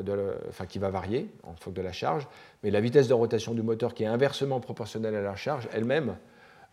varier 0.76 1.28
en 1.42 1.54
fonction 1.54 1.70
de 1.72 1.82
la 1.82 1.92
charge, 1.92 2.28
mais 2.62 2.70
la 2.70 2.80
vitesse 2.80 3.08
de 3.08 3.14
rotation 3.14 3.54
du 3.54 3.62
moteur 3.62 3.94
qui 3.94 4.04
est 4.04 4.06
inversement 4.06 4.60
proportionnelle 4.60 5.14
à 5.14 5.22
la 5.22 5.34
charge 5.34 5.68
elle-même 5.72 6.16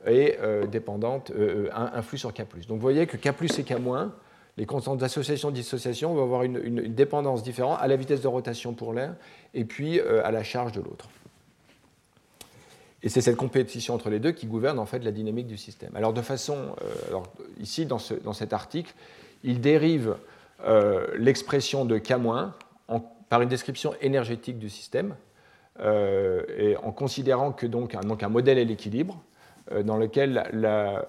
est 0.05 0.37
euh, 0.41 0.67
dépendante, 0.67 1.31
euh, 1.31 1.69
influe 1.73 2.19
sur 2.19 2.33
K+. 2.33 2.41
Donc 2.67 2.77
vous 2.77 2.79
voyez 2.79 3.07
que 3.07 3.17
K+, 3.17 3.27
et 3.27 3.63
K-, 3.63 4.09
les 4.57 4.65
constantes 4.65 4.99
d'association-dissociation 4.99 6.13
vont 6.13 6.23
avoir 6.23 6.43
une, 6.43 6.59
une, 6.63 6.93
dépendance 6.93 7.43
différente 7.43 7.79
à 7.81 7.87
la 7.87 7.95
vitesse 7.95 8.21
de 8.21 8.27
rotation 8.27 8.73
pour 8.73 8.93
l'un 8.93 9.15
et 9.53 9.65
puis 9.65 9.99
à 9.99 10.31
la 10.31 10.43
charge 10.43 10.71
de 10.71 10.81
l'autre. 10.81 11.09
Et 13.03 13.09
c'est 13.09 13.21
cette 13.21 13.35
compétition 13.37 13.93
entre 13.93 14.09
les 14.09 14.19
deux 14.19 14.31
qui 14.31 14.47
gouverne 14.47 14.79
en 14.79 14.85
fait 14.85 15.03
la 15.03 15.11
dynamique 15.11 15.47
du 15.47 15.57
système. 15.57 15.95
Alors 15.95 16.13
de 16.13 16.21
façon, 16.21 16.75
alors, 17.07 17.27
ici 17.59 17.85
dans, 17.85 17.99
ce, 17.99 18.15
cet 18.33 18.53
article, 18.53 18.93
il 19.43 19.61
dérive 19.61 20.15
euh, 20.65 21.07
l'expression 21.17 21.85
de 21.85 21.99
K- 21.99 22.51
par 23.29 23.41
une 23.41 23.49
description 23.49 23.93
énergétique 24.01 24.57
du 24.57 24.69
système, 24.69 25.15
euh, 25.79 26.43
et 26.57 26.75
en 26.77 26.91
considérant 26.91 27.51
que 27.51 27.67
donc 27.67 27.93
un, 27.93 27.99
donc 27.99 28.23
un 28.23 28.29
modèle 28.29 28.57
est 28.57 28.65
l'équilibre, 28.65 29.21
euh, 29.71 29.83
dans 29.83 29.97
lequel 29.97 30.49
la, 30.53 31.05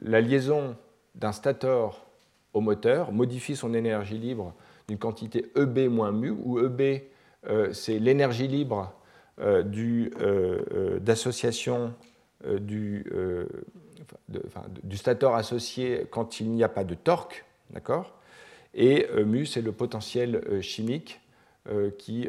la 0.00 0.20
liaison 0.22 0.74
d'un 1.16 1.32
stator 1.32 2.06
au 2.54 2.60
moteur 2.62 3.12
modifie 3.12 3.56
son 3.56 3.74
énergie 3.74 4.16
libre 4.16 4.54
d'une 4.88 4.98
quantité 4.98 5.52
EB 5.54 5.90
moins 5.90 6.12
mu, 6.12 6.30
où 6.30 6.58
EB, 6.60 7.02
c'est 7.72 7.98
l'énergie 7.98 8.48
libre 8.48 8.92
d'association 11.00 11.94
du, 12.44 13.04
du 14.82 14.96
stator 14.96 15.34
associé 15.34 16.06
quand 16.10 16.40
il 16.40 16.50
n'y 16.50 16.64
a 16.64 16.68
pas 16.68 16.84
de 16.84 16.94
torque, 16.94 17.44
d'accord? 17.70 18.18
Et 18.74 19.06
euh, 19.14 19.24
mu, 19.24 19.46
c'est 19.46 19.62
le 19.62 19.72
potentiel 19.72 20.36
euh, 20.48 20.60
chimique 20.60 21.20
euh, 21.68 21.90
qui 21.98 22.28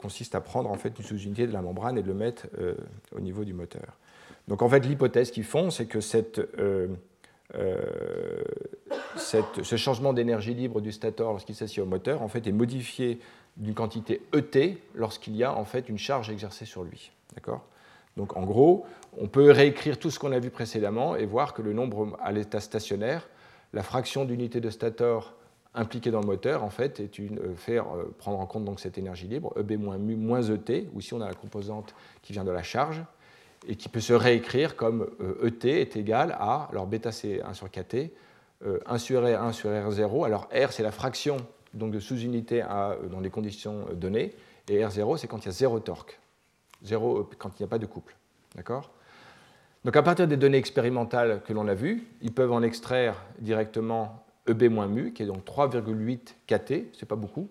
consiste 0.00 0.34
à 0.34 0.40
prendre 0.40 0.70
en 0.70 0.76
fait 0.76 0.98
une 0.98 1.04
sous-unité 1.04 1.46
de 1.46 1.52
la 1.52 1.60
membrane 1.60 1.98
et 1.98 2.02
de 2.02 2.08
le 2.08 2.14
mettre 2.14 2.46
au 3.14 3.20
niveau 3.20 3.44
du 3.44 3.52
moteur. 3.52 3.98
Donc 4.46 4.62
en 4.62 4.68
fait, 4.68 4.80
l'hypothèse 4.80 5.30
qu'ils 5.30 5.44
font, 5.44 5.70
c'est 5.70 5.84
que 5.84 6.00
cette, 6.00 6.40
ce 9.16 9.76
changement 9.76 10.14
d'énergie 10.14 10.54
libre 10.54 10.80
du 10.80 10.90
stator 10.90 11.32
lorsqu'il 11.32 11.54
s'assied 11.54 11.82
au 11.82 11.86
moteur 11.86 12.22
en 12.22 12.28
fait, 12.28 12.46
est 12.46 12.52
modifié 12.52 13.18
d'une 13.58 13.74
quantité 13.74 14.22
ET 14.32 14.78
lorsqu'il 14.94 15.36
y 15.36 15.44
a 15.44 15.54
en 15.54 15.64
fait 15.64 15.88
une 15.88 15.98
charge 15.98 16.30
exercée 16.30 16.64
sur 16.64 16.84
lui. 16.84 17.12
D'accord? 17.34 17.64
Donc 18.16 18.36
en 18.36 18.42
gros, 18.42 18.86
on 19.18 19.28
peut 19.28 19.50
réécrire 19.50 19.98
tout 19.98 20.10
ce 20.10 20.18
qu'on 20.18 20.32
a 20.32 20.38
vu 20.38 20.50
précédemment 20.50 21.16
et 21.16 21.26
voir 21.26 21.54
que 21.54 21.62
le 21.62 21.72
nombre 21.72 22.16
à 22.20 22.32
l'état 22.32 22.60
stationnaire, 22.60 23.28
la 23.72 23.82
fraction 23.82 24.24
d'unité 24.24 24.60
de 24.60 24.70
stator 24.70 25.34
impliqué 25.74 26.10
dans 26.10 26.20
le 26.20 26.26
moteur, 26.26 26.64
en 26.64 26.70
fait, 26.70 27.00
est 27.00 27.18
une, 27.18 27.38
euh, 27.38 27.54
faire 27.54 27.84
euh, 27.94 28.14
prendre 28.18 28.40
en 28.40 28.46
compte 28.46 28.64
donc 28.64 28.80
cette 28.80 28.98
énergie 28.98 29.28
libre, 29.28 29.54
EB 29.58 29.78
moins 29.78 29.98
mu 29.98 30.16
moins 30.16 30.42
ET, 30.42 30.88
où 30.94 31.00
ici 31.00 31.14
on 31.14 31.20
a 31.20 31.26
la 31.26 31.34
composante 31.34 31.94
qui 32.22 32.32
vient 32.32 32.44
de 32.44 32.50
la 32.50 32.62
charge, 32.62 33.02
et 33.66 33.76
qui 33.76 33.88
peut 33.88 34.00
se 34.00 34.12
réécrire 34.12 34.76
comme 34.76 35.08
ET 35.20 35.24
euh, 35.24 35.50
e 35.50 35.80
est 35.80 35.96
égal 35.96 36.34
à, 36.38 36.68
alors 36.70 36.86
bêta 36.86 37.12
c'est 37.12 37.42
1 37.42 37.54
sur 37.54 37.70
KT, 37.70 38.12
1 38.86 38.98
sur 38.98 39.22
R, 39.22 39.42
1 39.42 39.52
sur 39.52 39.70
R0, 39.70 40.24
alors 40.24 40.48
R 40.52 40.72
c'est 40.72 40.82
la 40.82 40.90
fraction 40.90 41.36
donc, 41.74 41.92
de 41.92 42.00
sous-unité 42.00 42.64
dans 43.10 43.20
les 43.20 43.30
conditions 43.30 43.86
données, 43.94 44.34
et 44.68 44.80
R0 44.80 45.16
c'est 45.18 45.26
quand 45.26 45.38
il 45.38 45.46
y 45.46 45.48
a 45.48 45.52
zéro 45.52 45.80
torque, 45.80 46.18
zéro 46.82 47.28
quand 47.38 47.50
il 47.58 47.62
n'y 47.62 47.64
a 47.64 47.68
pas 47.68 47.78
de 47.78 47.86
couple. 47.86 48.14
D'accord? 48.54 48.90
Donc 49.84 49.96
à 49.96 50.02
partir 50.02 50.26
des 50.26 50.36
données 50.36 50.58
expérimentales 50.58 51.40
que 51.46 51.52
l'on 51.52 51.68
a 51.68 51.74
vues, 51.74 52.06
ils 52.20 52.32
peuvent 52.32 52.52
en 52.52 52.62
extraire 52.62 53.22
directement 53.38 54.24
EB-mu, 54.48 55.12
qui 55.12 55.22
est 55.22 55.26
donc 55.26 55.44
3,8 55.44 56.34
kT, 56.46 56.90
c'est 56.98 57.06
pas 57.06 57.16
beaucoup. 57.16 57.48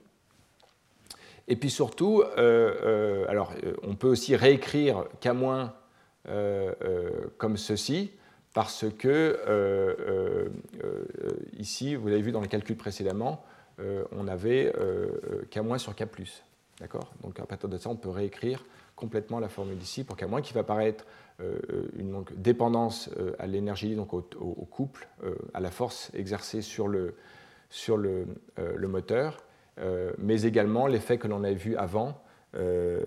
Et 1.48 1.56
puis 1.56 1.70
surtout, 1.70 2.24
euh, 2.24 2.74
euh, 2.84 3.26
alors, 3.30 3.54
euh, 3.64 3.74
on 3.84 3.96
peut 3.96 4.08
aussi 4.08 4.36
réécrire 4.36 5.06
K- 5.22 5.72
comme 7.38 7.56
ceci, 7.56 8.12
parce 8.54 8.86
que 9.00 10.50
ici, 11.58 11.96
vous 11.96 12.10
l'avez 12.10 12.22
vu 12.22 12.32
dans 12.32 12.42
le 12.42 12.48
calcul 12.48 12.76
précédemment, 12.76 13.46
on 13.80 14.28
avait 14.28 14.74
K- 15.52 15.78
sur 15.78 15.96
K+. 15.96 16.04
D'accord? 16.80 17.14
Donc 17.24 17.40
à 17.40 17.46
partir 17.46 17.70
de 17.70 17.78
ça, 17.78 17.90
on 17.90 17.96
peut 17.96 18.10
réécrire 18.10 18.66
complètement 18.96 19.40
la 19.40 19.50
formule 19.50 19.82
ici 19.82 20.04
pour 20.04 20.18
moins 20.28 20.42
qu'il 20.42 20.56
va 20.56 20.62
apparaître 20.62 21.06
une 21.98 22.24
dépendance 22.36 23.10
à 23.38 23.46
l'énergie, 23.46 23.96
donc 23.96 24.14
au, 24.14 24.22
couple, 24.22 25.08
à 25.54 25.60
la 25.60 25.70
force 25.70 26.12
exercée 26.16 26.62
sur 26.62 26.88
le, 26.88 27.16
sur 27.70 27.98
le, 27.98 28.26
moteur, 28.88 29.44
mais 30.18 30.42
également 30.42 30.88
l'effet 30.88 31.20
que 31.20 31.28
l'on 31.28 31.44
avait 31.44 31.54
vu 31.54 31.76
avant 31.76 32.20
euh, 32.56 33.02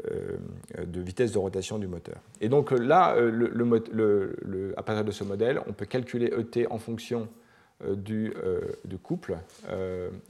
euh, 0.79 0.85
de 0.85 1.01
vitesse 1.01 1.33
de 1.33 1.39
rotation 1.39 1.79
du 1.79 1.89
moteur. 1.89 2.19
Et 2.43 2.51
donc 2.51 2.71
là, 2.73 3.17
euh, 3.17 4.73
à 4.77 4.83
partir 4.83 5.03
de 5.03 5.11
ce 5.11 5.25
modèle, 5.25 5.61
on 5.67 5.73
peut 5.73 5.87
calculer 5.87 6.27
ET 6.27 6.67
en 6.71 6.79
fonction 6.79 7.27
du, 7.89 8.33
couple 9.03 9.37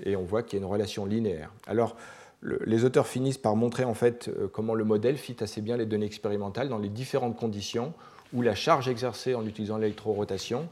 et 0.04 0.16
on 0.16 0.22
voit 0.22 0.42
qu'il 0.42 0.58
y 0.58 0.62
a 0.62 0.64
une 0.64 0.70
relation 0.70 1.04
linéaire. 1.04 1.52
Alors, 1.66 1.96
les 2.42 2.84
auteurs 2.84 3.06
finissent 3.06 3.38
par 3.38 3.56
montrer 3.56 3.84
en 3.84 3.94
fait 3.94 4.30
comment 4.52 4.74
le 4.74 4.84
modèle 4.84 5.16
fit 5.16 5.36
assez 5.40 5.60
bien 5.60 5.76
les 5.76 5.86
données 5.86 6.06
expérimentales 6.06 6.68
dans 6.68 6.78
les 6.78 6.88
différentes 6.88 7.36
conditions 7.36 7.92
où 8.32 8.42
la 8.42 8.54
charge 8.54 8.88
exercée 8.88 9.34
en 9.34 9.44
utilisant 9.46 9.76
l'électrorotation 9.78 10.68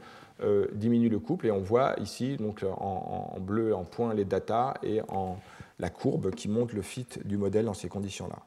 diminue 0.73 1.09
le 1.09 1.19
couple 1.19 1.47
et 1.47 1.51
on 1.51 1.59
voit 1.59 1.95
ici 1.99 2.37
donc 2.37 2.63
en, 2.63 3.33
en 3.35 3.39
bleu 3.39 3.75
en 3.75 3.83
point 3.83 4.13
les 4.13 4.25
datas 4.25 4.75
et 4.83 5.01
en 5.09 5.37
la 5.79 5.89
courbe 5.89 6.31
qui 6.31 6.47
montre 6.47 6.75
le 6.75 6.81
fit 6.81 7.07
du 7.25 7.37
modèle 7.37 7.65
dans 7.65 7.73
ces 7.73 7.87
conditions-là. 7.87 8.37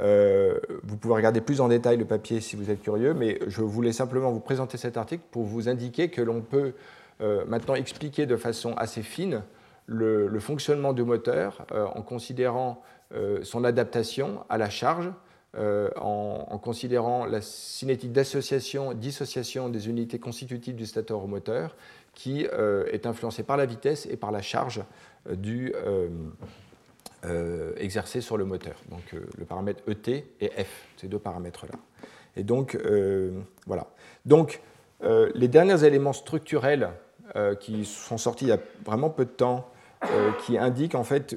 Euh, 0.00 0.58
vous 0.84 0.96
pouvez 0.96 1.14
regarder 1.14 1.40
plus 1.40 1.60
en 1.60 1.68
détail 1.68 1.96
le 1.96 2.04
papier 2.04 2.40
si 2.40 2.56
vous 2.56 2.70
êtes 2.70 2.82
curieux, 2.82 3.14
mais 3.14 3.38
je 3.46 3.62
voulais 3.62 3.92
simplement 3.92 4.30
vous 4.30 4.40
présenter 4.40 4.78
cet 4.78 4.96
article 4.96 5.24
pour 5.30 5.44
vous 5.44 5.68
indiquer 5.68 6.08
que 6.08 6.22
l'on 6.22 6.40
peut 6.40 6.72
euh, 7.20 7.44
maintenant 7.46 7.74
expliquer 7.74 8.26
de 8.26 8.36
façon 8.36 8.74
assez 8.74 9.02
fine 9.02 9.42
le, 9.86 10.38
fonctionnement 10.38 10.92
du 10.92 11.02
moteur 11.02 11.66
euh, 11.72 11.86
en 11.86 12.02
considérant 12.02 12.82
son 13.42 13.64
adaptation 13.64 14.44
à 14.50 14.58
la 14.58 14.68
charge, 14.68 15.10
en, 15.56 16.60
considérant 16.62 17.24
la 17.24 17.40
cinétique 17.40 18.12
d'association, 18.12 18.92
dissociation 18.92 19.70
des 19.70 19.88
unités 19.88 20.18
constitutives 20.18 20.76
du 20.76 20.84
stateur 20.84 21.24
au 21.24 21.26
moteur, 21.26 21.74
qui 22.12 22.44
est 22.44 23.06
influencée 23.06 23.44
par 23.44 23.56
la 23.56 23.64
vitesse 23.64 24.04
et 24.10 24.18
par 24.18 24.30
la 24.30 24.42
charge 24.42 24.82
du, 25.26 25.72
euh, 27.24 27.72
exercé 27.78 28.20
sur 28.20 28.36
le 28.36 28.44
moteur. 28.44 28.76
Donc 28.90 29.02
euh, 29.12 29.26
le 29.36 29.44
paramètre 29.44 29.82
ET 29.88 30.24
et 30.40 30.50
F, 30.50 30.86
ces 30.96 31.08
deux 31.08 31.18
paramètres-là. 31.18 31.76
Et 32.36 32.44
donc, 32.44 32.76
euh, 32.76 33.40
voilà. 33.66 33.88
Donc, 34.24 34.60
les 35.02 35.48
derniers 35.48 35.84
éléments 35.84 36.12
structurels 36.12 36.90
qui 37.60 37.84
sont 37.84 38.18
sortis 38.18 38.46
il 38.46 38.48
y 38.48 38.52
a 38.52 38.58
vraiment 38.84 39.10
peu 39.10 39.24
de 39.24 39.30
temps, 39.30 39.68
qui 40.44 40.56
indiquent 40.56 40.94
en 40.94 41.04
fait 41.04 41.36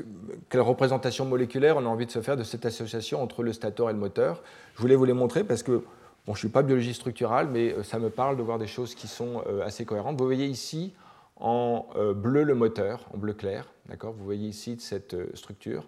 quelle 0.50 0.62
représentation 0.62 1.26
moléculaire 1.26 1.78
on 1.78 1.86
a 1.86 1.90
envie 1.90 2.06
de 2.06 2.12
se 2.12 2.22
faire 2.22 2.38
de 2.38 2.44
cette 2.44 2.66
association 2.66 3.22
entre 3.22 3.44
le 3.44 3.54
stator 3.54 3.90
et 3.90 3.94
le 3.94 4.00
moteur. 4.00 4.42
Je 4.76 4.82
voulais 4.82 4.96
vous 4.96 5.06
les 5.06 5.14
montrer 5.14 5.44
parce 5.44 5.64
que 5.64 5.72
bon, 5.72 5.84
je 6.28 6.32
ne 6.32 6.38
suis 6.38 6.50
pas 6.50 6.62
biologie 6.62 6.94
structurale, 6.94 7.48
mais 7.52 7.76
ça 7.84 8.00
me 8.00 8.10
parle 8.10 8.38
de 8.38 8.44
voir 8.44 8.60
des 8.60 8.68
choses 8.68 8.96
qui 8.96 9.08
sont 9.08 9.44
assez 9.66 9.86
cohérentes. 9.86 10.18
Vous 10.20 10.26
voyez 10.26 10.46
ici 10.46 10.94
en 11.38 11.88
bleu 12.16 12.44
le 12.44 12.56
moteur, 12.56 13.08
en 13.14 13.18
bleu 13.18 13.34
clair, 13.34 13.68
vous 14.00 14.24
voyez 14.24 14.48
ici 14.48 14.78
cette 14.80 15.14
euh, 15.14 15.30
structure. 15.34 15.88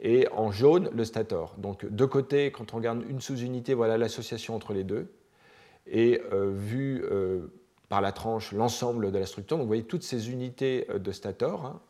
Et 0.00 0.26
en 0.32 0.50
jaune, 0.50 0.90
le 0.92 1.04
stator. 1.04 1.54
Donc, 1.58 1.86
de 1.86 2.04
côté, 2.04 2.50
quand 2.50 2.74
on 2.74 2.78
regarde 2.78 3.04
une 3.08 3.20
sous-unité, 3.20 3.74
voilà 3.74 3.96
l'association 3.98 4.56
entre 4.56 4.72
les 4.72 4.82
deux. 4.82 5.12
Et 5.86 6.20
euh, 6.32 6.50
vu 6.52 7.04
euh, 7.04 7.52
par 7.92 8.00
la 8.00 8.12
tranche 8.12 8.52
l'ensemble 8.52 9.12
de 9.12 9.18
la 9.18 9.26
structure, 9.26 9.58
donc 9.58 9.64
vous 9.64 9.68
voyez 9.68 9.82
toutes 9.82 10.02
ces 10.02 10.30
unités 10.30 10.86
de 10.98 11.12
stator 11.12 11.66
hein, 11.66 11.80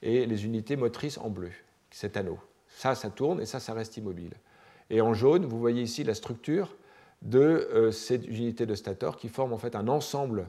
et 0.00 0.24
les 0.24 0.46
unités 0.46 0.74
motrices 0.74 1.18
en 1.18 1.28
bleu, 1.28 1.50
cet 1.90 2.16
anneau. 2.16 2.38
Ça, 2.66 2.94
ça 2.94 3.10
tourne 3.10 3.42
et 3.42 3.44
ça, 3.44 3.60
ça 3.60 3.74
reste 3.74 3.98
immobile. 3.98 4.32
Et 4.88 5.02
en 5.02 5.12
jaune, 5.12 5.44
vous 5.44 5.58
voyez 5.58 5.82
ici 5.82 6.02
la 6.02 6.14
structure 6.14 6.74
de 7.20 7.90
ces 7.92 8.24
unités 8.24 8.64
de 8.64 8.74
stator 8.74 9.18
qui 9.18 9.28
forment 9.28 9.52
en 9.52 9.58
fait 9.58 9.76
un 9.76 9.88
ensemble, 9.88 10.48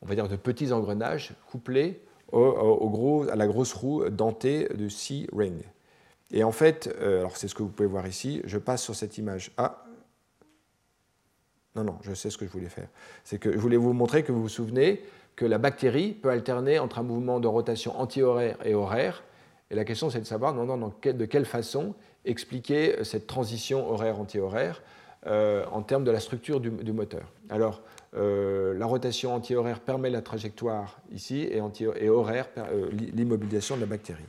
on 0.00 0.06
va 0.06 0.16
dire, 0.16 0.26
de 0.26 0.34
petits 0.34 0.72
engrenages 0.72 1.34
couplés 1.48 2.02
au, 2.32 2.90
gros, 2.90 3.28
à 3.30 3.36
la 3.36 3.46
grosse 3.46 3.74
roue 3.74 4.10
dentée 4.10 4.66
de 4.74 4.88
C-Ring. 4.88 5.62
Et 6.32 6.42
en 6.42 6.50
fait, 6.50 6.92
euh, 7.00 7.20
alors 7.20 7.36
c'est 7.36 7.46
ce 7.46 7.54
que 7.54 7.62
vous 7.62 7.68
pouvez 7.68 7.88
voir 7.88 8.08
ici, 8.08 8.42
je 8.44 8.58
passe 8.58 8.82
sur 8.82 8.96
cette 8.96 9.18
image. 9.18 9.52
Ah, 9.56 9.81
non, 11.74 11.84
non, 11.84 11.98
je 12.02 12.12
sais 12.12 12.28
ce 12.28 12.36
que 12.36 12.46
je 12.46 12.50
voulais 12.50 12.68
faire. 12.68 12.88
C'est 13.24 13.38
que 13.38 13.50
je 13.50 13.58
voulais 13.58 13.76
vous 13.76 13.92
montrer 13.92 14.22
que 14.22 14.32
vous 14.32 14.42
vous 14.42 14.48
souvenez 14.48 15.02
que 15.36 15.46
la 15.46 15.58
bactérie 15.58 16.12
peut 16.12 16.28
alterner 16.28 16.78
entre 16.78 16.98
un 16.98 17.02
mouvement 17.02 17.40
de 17.40 17.48
rotation 17.48 17.98
anti-horaire 17.98 18.58
et 18.64 18.74
horaire. 18.74 19.22
Et 19.70 19.74
la 19.74 19.84
question, 19.84 20.10
c'est 20.10 20.20
de 20.20 20.26
savoir 20.26 20.52
non, 20.52 20.76
non, 20.76 20.92
de 21.02 21.24
quelle 21.24 21.46
façon 21.46 21.94
expliquer 22.24 23.02
cette 23.04 23.26
transition 23.26 23.90
horaire-anti-horaire 23.90 24.82
euh, 25.26 25.64
en 25.72 25.82
termes 25.82 26.04
de 26.04 26.10
la 26.10 26.20
structure 26.20 26.60
du, 26.60 26.92
moteur. 26.92 27.32
Alors, 27.48 27.80
euh, 28.14 28.74
la 28.74 28.86
rotation 28.86 29.34
anti-horaire 29.34 29.80
permet 29.80 30.10
la 30.10 30.20
trajectoire 30.20 30.98
ici 31.12 31.48
et, 31.50 32.08
horaire 32.08 32.48
euh, 32.58 32.90
l'immobilisation 32.90 33.76
de 33.76 33.80
la 33.80 33.86
bactérie. 33.86 34.24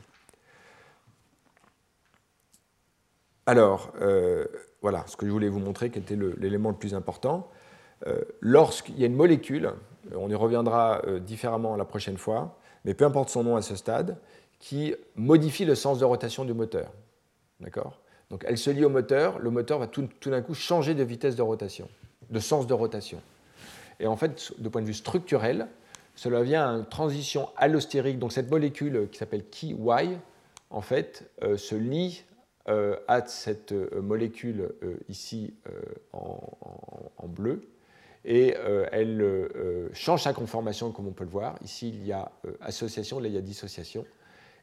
Alors, 3.46 3.92
euh, 4.00 4.46
voilà 4.82 5.04
ce 5.06 5.16
que 5.16 5.26
je 5.26 5.30
voulais 5.30 5.48
vous 5.48 5.60
montrer 5.60 5.90
qui 5.90 5.98
était 5.98 6.16
l'élément 6.38 6.70
le, 6.70 6.76
plus 6.76 6.94
important. 6.94 7.48
Lorsqu'il 8.42 8.98
y 9.00 9.02
a 9.04 9.06
une 9.06 9.14
molécule, 9.14 9.72
on 10.14 10.28
y 10.28 10.34
reviendra 10.34 11.00
différemment 11.20 11.74
la 11.74 11.86
prochaine 11.86 12.18
fois, 12.18 12.58
mais 12.84 12.92
peu 12.92 13.06
importe 13.06 13.30
son 13.30 13.44
nom 13.44 13.56
à 13.56 13.62
ce 13.62 13.76
stade, 13.76 14.18
qui 14.58 14.94
modifie 15.16 15.64
le 15.64 15.74
sens 15.74 15.98
de 15.98 16.04
rotation 16.04 16.44
du 16.44 16.52
moteur. 16.52 16.92
D'accord? 17.60 18.00
Donc 18.30 18.44
elle 18.46 18.58
se 18.58 18.70
lie 18.70 18.84
au 18.84 18.90
moteur, 18.90 19.38
le 19.38 19.50
moteur 19.50 19.78
va 19.78 19.86
tout 19.86 20.08
d'un 20.26 20.42
coup 20.42 20.54
changer 20.54 20.94
de 20.94 21.02
vitesse 21.02 21.36
de 21.36 21.42
rotation, 21.42 21.88
de 22.30 22.40
sens 22.40 22.66
de 22.66 22.74
rotation. 22.74 23.22
Et 24.00 24.06
en 24.06 24.16
fait, 24.16 24.52
de 24.58 24.68
point 24.68 24.82
de 24.82 24.86
vue 24.86 24.94
structurel, 24.94 25.68
cela 26.16 26.42
vient 26.42 26.68
à 26.68 26.72
une 26.72 26.86
transition 26.86 27.48
allostérique. 27.56 28.18
Donc 28.18 28.32
cette 28.32 28.50
molécule 28.50 29.08
qui 29.10 29.18
s'appelle 29.18 29.44
KY, 29.48 29.76
en 30.70 30.80
fait, 30.80 31.30
euh, 31.42 31.56
se 31.56 31.74
lie 31.74 32.24
euh, 32.30 32.33
à 32.66 33.26
cette 33.26 33.72
euh, 33.72 34.00
molécule 34.00 34.70
ici 35.08 35.54
en, 36.12 37.28
bleu. 37.28 37.62
Et 38.26 38.54
elle 38.92 39.90
change 39.92 40.22
sa 40.22 40.32
conformation, 40.32 40.92
comme 40.92 41.06
on 41.08 41.12
peut 41.12 41.24
le 41.24 41.30
voir. 41.30 41.56
Ici, 41.62 41.90
il 41.90 42.06
y 42.06 42.12
a 42.12 42.30
association, 42.60 43.18
là, 43.18 43.28
il 43.28 43.34
y 43.34 43.38
a 43.38 43.42
dissociation. 43.42 44.06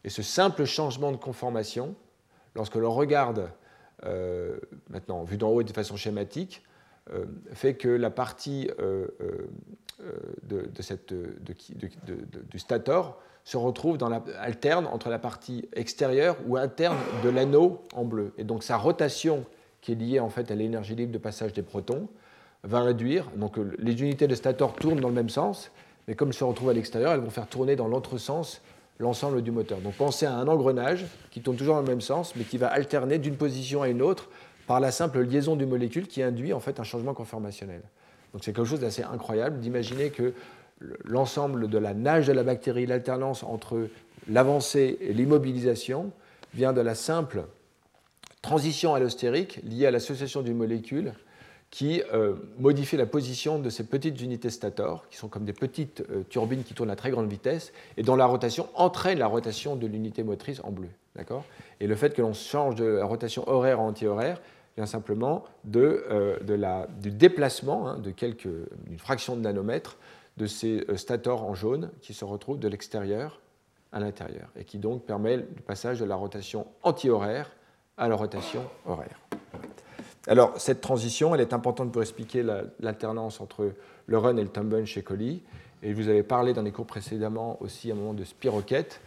Et 0.03 0.09
ce 0.09 0.23
simple 0.23 0.65
changement 0.65 1.11
de 1.11 1.17
conformation, 1.17 1.95
lorsque 2.55 2.75
l'on 2.75 2.91
regarde 2.91 3.51
maintenant, 4.89 5.23
vu 5.23 5.37
d'en 5.37 5.49
haut 5.49 5.61
et 5.61 5.63
de 5.63 5.73
façon 5.73 5.95
schématique, 5.95 6.63
euh, 7.13 7.25
fait 7.53 7.75
que 7.75 7.87
la 7.87 8.11
partie 8.11 8.69
euh, 8.79 9.07
euh, 9.21 9.49
de, 10.43 10.81
cette, 10.81 11.13
du 11.13 12.59
stator 12.59 13.19
se 13.43 13.57
retrouve 13.57 13.97
dans 13.97 14.09
la, 14.09 14.23
alterne 14.39 14.87
entre 14.87 15.09
la 15.09 15.19
partie 15.19 15.67
extérieure 15.73 16.37
ou 16.47 16.57
interne 16.57 16.97
de 17.23 17.29
l'anneau 17.29 17.81
en 17.93 18.03
bleu. 18.03 18.33
Et 18.37 18.43
donc 18.43 18.63
sa 18.63 18.77
rotation, 18.77 19.45
qui 19.81 19.93
est 19.93 19.95
liée 19.95 20.19
en 20.19 20.29
fait 20.29 20.51
à 20.51 20.55
l'énergie 20.55 20.95
libre 20.95 21.11
de 21.11 21.17
passage 21.17 21.53
des 21.53 21.63
protons, 21.63 22.07
va 22.63 22.81
réduire. 22.81 23.25
Donc 23.35 23.57
les 23.79 24.01
unités 24.01 24.27
de 24.27 24.35
stator 24.35 24.73
tournent 24.73 24.99
dans 24.99 25.09
le 25.09 25.15
même 25.15 25.29
sens, 25.29 25.71
mais 26.07 26.15
comme 26.15 26.29
elles 26.29 26.35
se 26.35 26.43
retrouvent 26.43 26.69
à 26.69 26.73
l'extérieur, 26.73 27.13
elles 27.13 27.19
vont 27.19 27.29
faire 27.29 27.47
tourner 27.47 27.75
dans 27.75 27.87
l'autre 27.87 28.17
sens 28.17 28.61
l'ensemble 28.99 29.41
du 29.41 29.51
moteur. 29.51 29.79
Donc 29.79 29.95
pensez 29.95 30.25
à 30.25 30.35
un 30.35 30.47
engrenage 30.47 31.05
qui 31.31 31.41
tourne 31.41 31.57
toujours 31.57 31.75
dans 31.75 31.81
le 31.81 31.87
même 31.87 32.01
sens, 32.01 32.35
mais 32.35 32.43
qui 32.43 32.57
va 32.57 32.67
alterner 32.67 33.17
d'une 33.17 33.35
position 33.35 33.81
à 33.81 33.89
une 33.89 34.01
autre 34.01 34.29
par 34.67 34.79
la 34.79 34.91
simple 34.91 35.21
liaison 35.21 35.55
du 35.55 35.65
molécule 35.65 36.07
qui 36.07 36.21
induit 36.21 36.53
en 36.53 36.59
fait 36.59 36.79
un 36.79 36.83
changement 36.83 37.13
conformationnel. 37.13 37.81
Donc 38.31 38.43
c'est 38.43 38.53
quelque 38.53 38.65
chose 38.65 38.79
d'assez 38.79 39.03
incroyable 39.03 39.59
d'imaginer 39.59 40.11
que 40.11 40.33
l'ensemble 41.03 41.69
de 41.69 41.77
la 41.77 41.93
nage 41.93 42.27
de 42.27 42.33
la 42.33 42.43
bactérie, 42.43 42.85
l'alternance 42.85 43.43
entre 43.43 43.87
l'avancée 44.27 44.97
et 45.01 45.13
l'immobilisation, 45.13 46.11
vient 46.53 46.73
de 46.73 46.81
la 46.81 46.95
simple 46.95 47.45
transition 48.41 48.93
allostérique 48.93 49.59
liée 49.63 49.85
à 49.85 49.91
l'association 49.91 50.41
d'une 50.41 50.57
molécule 50.57 51.13
qui 51.69 52.03
euh, 52.13 52.35
modifie 52.59 52.97
la 52.97 53.05
position 53.05 53.57
de 53.57 53.69
ces 53.69 53.85
petites 53.85 54.19
unités 54.21 54.49
stator, 54.49 55.07
qui 55.09 55.15
sont 55.15 55.29
comme 55.29 55.45
des 55.45 55.53
petites 55.53 56.03
euh, 56.11 56.23
turbines 56.29 56.63
qui 56.63 56.73
tournent 56.73 56.89
à 56.89 56.97
très 56.97 57.11
grande 57.11 57.29
vitesse, 57.29 57.71
et 57.95 58.03
dont 58.03 58.17
la 58.17 58.25
rotation 58.25 58.67
entraîne 58.75 59.19
la 59.19 59.27
rotation 59.27 59.77
de 59.77 59.87
l'unité 59.87 60.23
motrice 60.23 60.59
en 60.65 60.71
bleu. 60.71 60.89
Et 61.79 61.87
le 61.87 61.95
fait 61.95 62.13
que 62.13 62.21
l'on 62.21 62.33
change 62.33 62.75
de 62.75 62.83
la 62.83 63.05
rotation 63.05 63.47
horaire 63.47 63.79
en 63.79 63.87
anti-horaire 63.87 64.41
vient 64.75 64.85
simplement 64.85 65.45
de, 65.63 66.05
euh, 66.09 66.85
du 66.99 67.11
déplacement 67.11 67.87
hein, 67.87 67.99
de 67.99 68.11
quelques, 68.11 68.49
d'une 68.85 68.99
fraction 68.99 69.35
de 69.35 69.41
nanomètre 69.41 69.97
de 70.37 70.45
ces 70.45 70.85
euh, 70.89 70.97
stators 70.97 71.43
en 71.43 71.53
jaune 71.53 71.91
qui 72.01 72.13
se 72.13 72.25
retrouvent 72.25 72.59
de 72.59 72.67
l'extérieur 72.67 73.41
à 73.91 73.99
l'intérieur 73.99 74.49
et 74.55 74.63
qui 74.63 74.77
donc 74.77 75.05
permet 75.05 75.37
le 75.37 75.43
passage 75.43 75.99
de 75.99 76.05
la 76.05 76.15
rotation 76.15 76.67
anti-horaire 76.83 77.51
à 77.97 78.07
la 78.07 78.15
rotation 78.15 78.63
horaire. 78.85 79.19
Alors, 80.27 80.59
cette 80.59 80.81
transition, 80.81 81.33
elle 81.33 81.41
est 81.41 81.53
importante 81.53 81.91
pour 81.91 82.01
expliquer 82.01 82.43
l'alternance 82.79 83.41
entre 83.41 83.73
le 84.05 84.17
run 84.17 84.37
et 84.37 84.43
le 84.43 84.49
tumble 84.49 84.85
chez 84.85 85.01
Collie. 85.01 85.43
Et 85.83 85.93
vous 85.93 86.09
avez 86.09 86.23
parlé 86.23 86.53
dans 86.53 86.61
les 86.61 86.71
cours 86.71 86.85
précédemment 86.85 87.57
aussi 87.61 87.89
à 87.89 87.95
un 87.95 87.97
moment 87.97 88.13
de 88.13 88.23
spiroquette, 88.23 89.01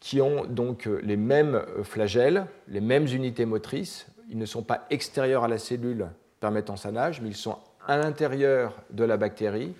qui 0.00 0.20
ont 0.20 0.44
donc 0.44 0.88
les 1.02 1.16
mêmes 1.16 1.62
flagelles, 1.82 2.46
les 2.68 2.80
mêmes 2.80 3.06
unités 3.06 3.46
motrices. 3.46 4.06
Ils 4.28 4.38
ne 4.38 4.46
sont 4.46 4.62
pas 4.62 4.86
extérieurs 4.90 5.44
à 5.44 5.48
la 5.48 5.58
cellule 5.58 6.08
permettant 6.40 6.76
sa 6.76 6.90
nage, 6.90 7.20
mais 7.20 7.28
ils 7.28 7.36
sont 7.36 7.58
à 7.86 7.96
l'intérieur 7.96 8.74
de 8.90 9.04
la 9.04 9.16
bactérie. 9.16 9.74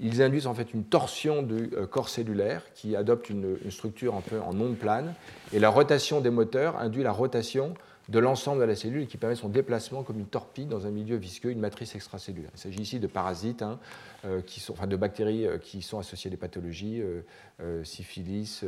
Ils 0.00 0.22
induisent 0.22 0.46
en 0.46 0.54
fait 0.54 0.72
une 0.72 0.84
torsion 0.84 1.42
du 1.42 1.70
corps 1.90 2.08
cellulaire 2.08 2.62
qui 2.74 2.96
adopte 2.96 3.28
une, 3.28 3.58
structure 3.70 4.16
un 4.16 4.22
peu 4.22 4.40
en 4.40 4.58
onde 4.58 4.76
plane. 4.76 5.14
Et 5.52 5.58
la 5.58 5.68
rotation 5.68 6.20
des 6.20 6.30
moteurs 6.30 6.78
induit 6.78 7.02
la 7.02 7.12
rotation 7.12 7.74
de 8.10 8.18
l'ensemble 8.18 8.60
de 8.60 8.64
la 8.64 8.74
cellule 8.74 9.06
qui 9.06 9.16
permet 9.16 9.36
son 9.36 9.48
déplacement 9.48 10.02
comme 10.02 10.18
une 10.18 10.26
torpille 10.26 10.66
dans 10.66 10.86
un 10.86 10.90
milieu 10.90 11.16
visqueux, 11.16 11.50
une 11.50 11.60
matrice 11.60 11.94
extracellulaire. 11.94 12.50
Il 12.54 12.60
s'agit 12.60 12.80
ici 12.80 12.98
de 12.98 13.06
parasites, 13.06 13.62
hein, 13.62 13.78
euh, 14.24 14.42
qui 14.42 14.58
sont, 14.58 14.72
enfin 14.72 14.88
de 14.88 14.96
bactéries 14.96 15.46
euh, 15.46 15.58
qui 15.58 15.80
sont 15.80 15.98
associées 15.98 16.28
à 16.28 16.32
des 16.32 16.36
pathologies, 16.36 17.02
euh, 17.02 17.84
syphilis 17.84 18.64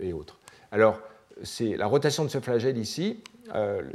et 0.00 0.12
autres. 0.12 0.38
Alors, 0.72 1.00
c'est 1.42 1.76
la 1.76 1.86
rotation 1.86 2.24
de 2.24 2.30
ce 2.30 2.40
flagelle 2.40 2.78
ici, 2.78 3.22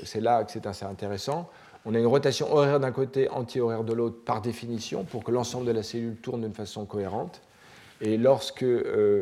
c'est 0.04 0.22
là 0.22 0.44
que 0.44 0.52
c'est 0.52 0.68
assez 0.68 0.86
intéressant. 0.86 1.50
On 1.86 1.96
a 1.96 2.00
une 2.00 2.08
rotation 2.08 2.54
horaire 2.54 2.80
d'un 2.80 2.92
côté, 2.92 3.30
anti-horaire 3.30 3.84
de 3.84 3.94
l'autre, 3.94 4.24
par 4.24 4.42
définition, 4.42 5.04
pour 5.04 5.24
que 5.24 5.32
l'ensemble 5.32 5.66
de 5.66 5.72
la 5.72 5.84
cellule 5.84 6.16
tourne 6.16 6.42
d'une 6.42 6.54
façon 6.54 6.86
cohérente. 6.86 7.42
Et 8.02 8.18
lorsque 8.18 8.66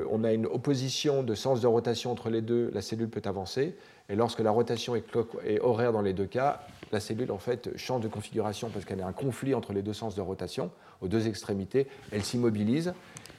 on 0.10 0.23
a 0.23 0.31
une 0.31 0.45
opposition 0.45 1.22
de 1.22 1.36
sens 1.36 1.60
de 1.60 1.68
rotation 1.68 2.11
entre 2.11 2.30
les 2.30 2.41
deux, 2.41 2.72
la 2.73 2.81
cellule 2.81 3.10
peut 3.10 3.22
avancer. 3.26 3.76
Et 4.10 4.15
lorsque 4.15 4.40
la 4.40 4.52
rotation 4.52 4.95
est, 4.95 5.60
horaire 5.61 5.91
dans 5.91 6.02
les 6.02 6.14
deux 6.14 6.26
cas, 6.26 6.61
la 6.91 6.99
cellule 6.99 7.31
en 7.31 7.38
fait 7.38 7.77
change 7.77 8.02
de 8.02 8.07
configuration 8.07 8.69
parce 8.69 8.84
qu'elle 8.84 9.02
a 9.02 9.07
un 9.07 9.14
conflit 9.14 9.53
entre 9.53 9.72
les 9.72 9.84
deux 9.84 9.94
sens 9.94 10.15
de 10.15 10.22
rotation 10.22 10.72
aux 11.02 11.07
deux 11.07 11.27
extrémités, 11.27 11.88
elle 12.11 12.23
s'immobilise. 12.23 12.94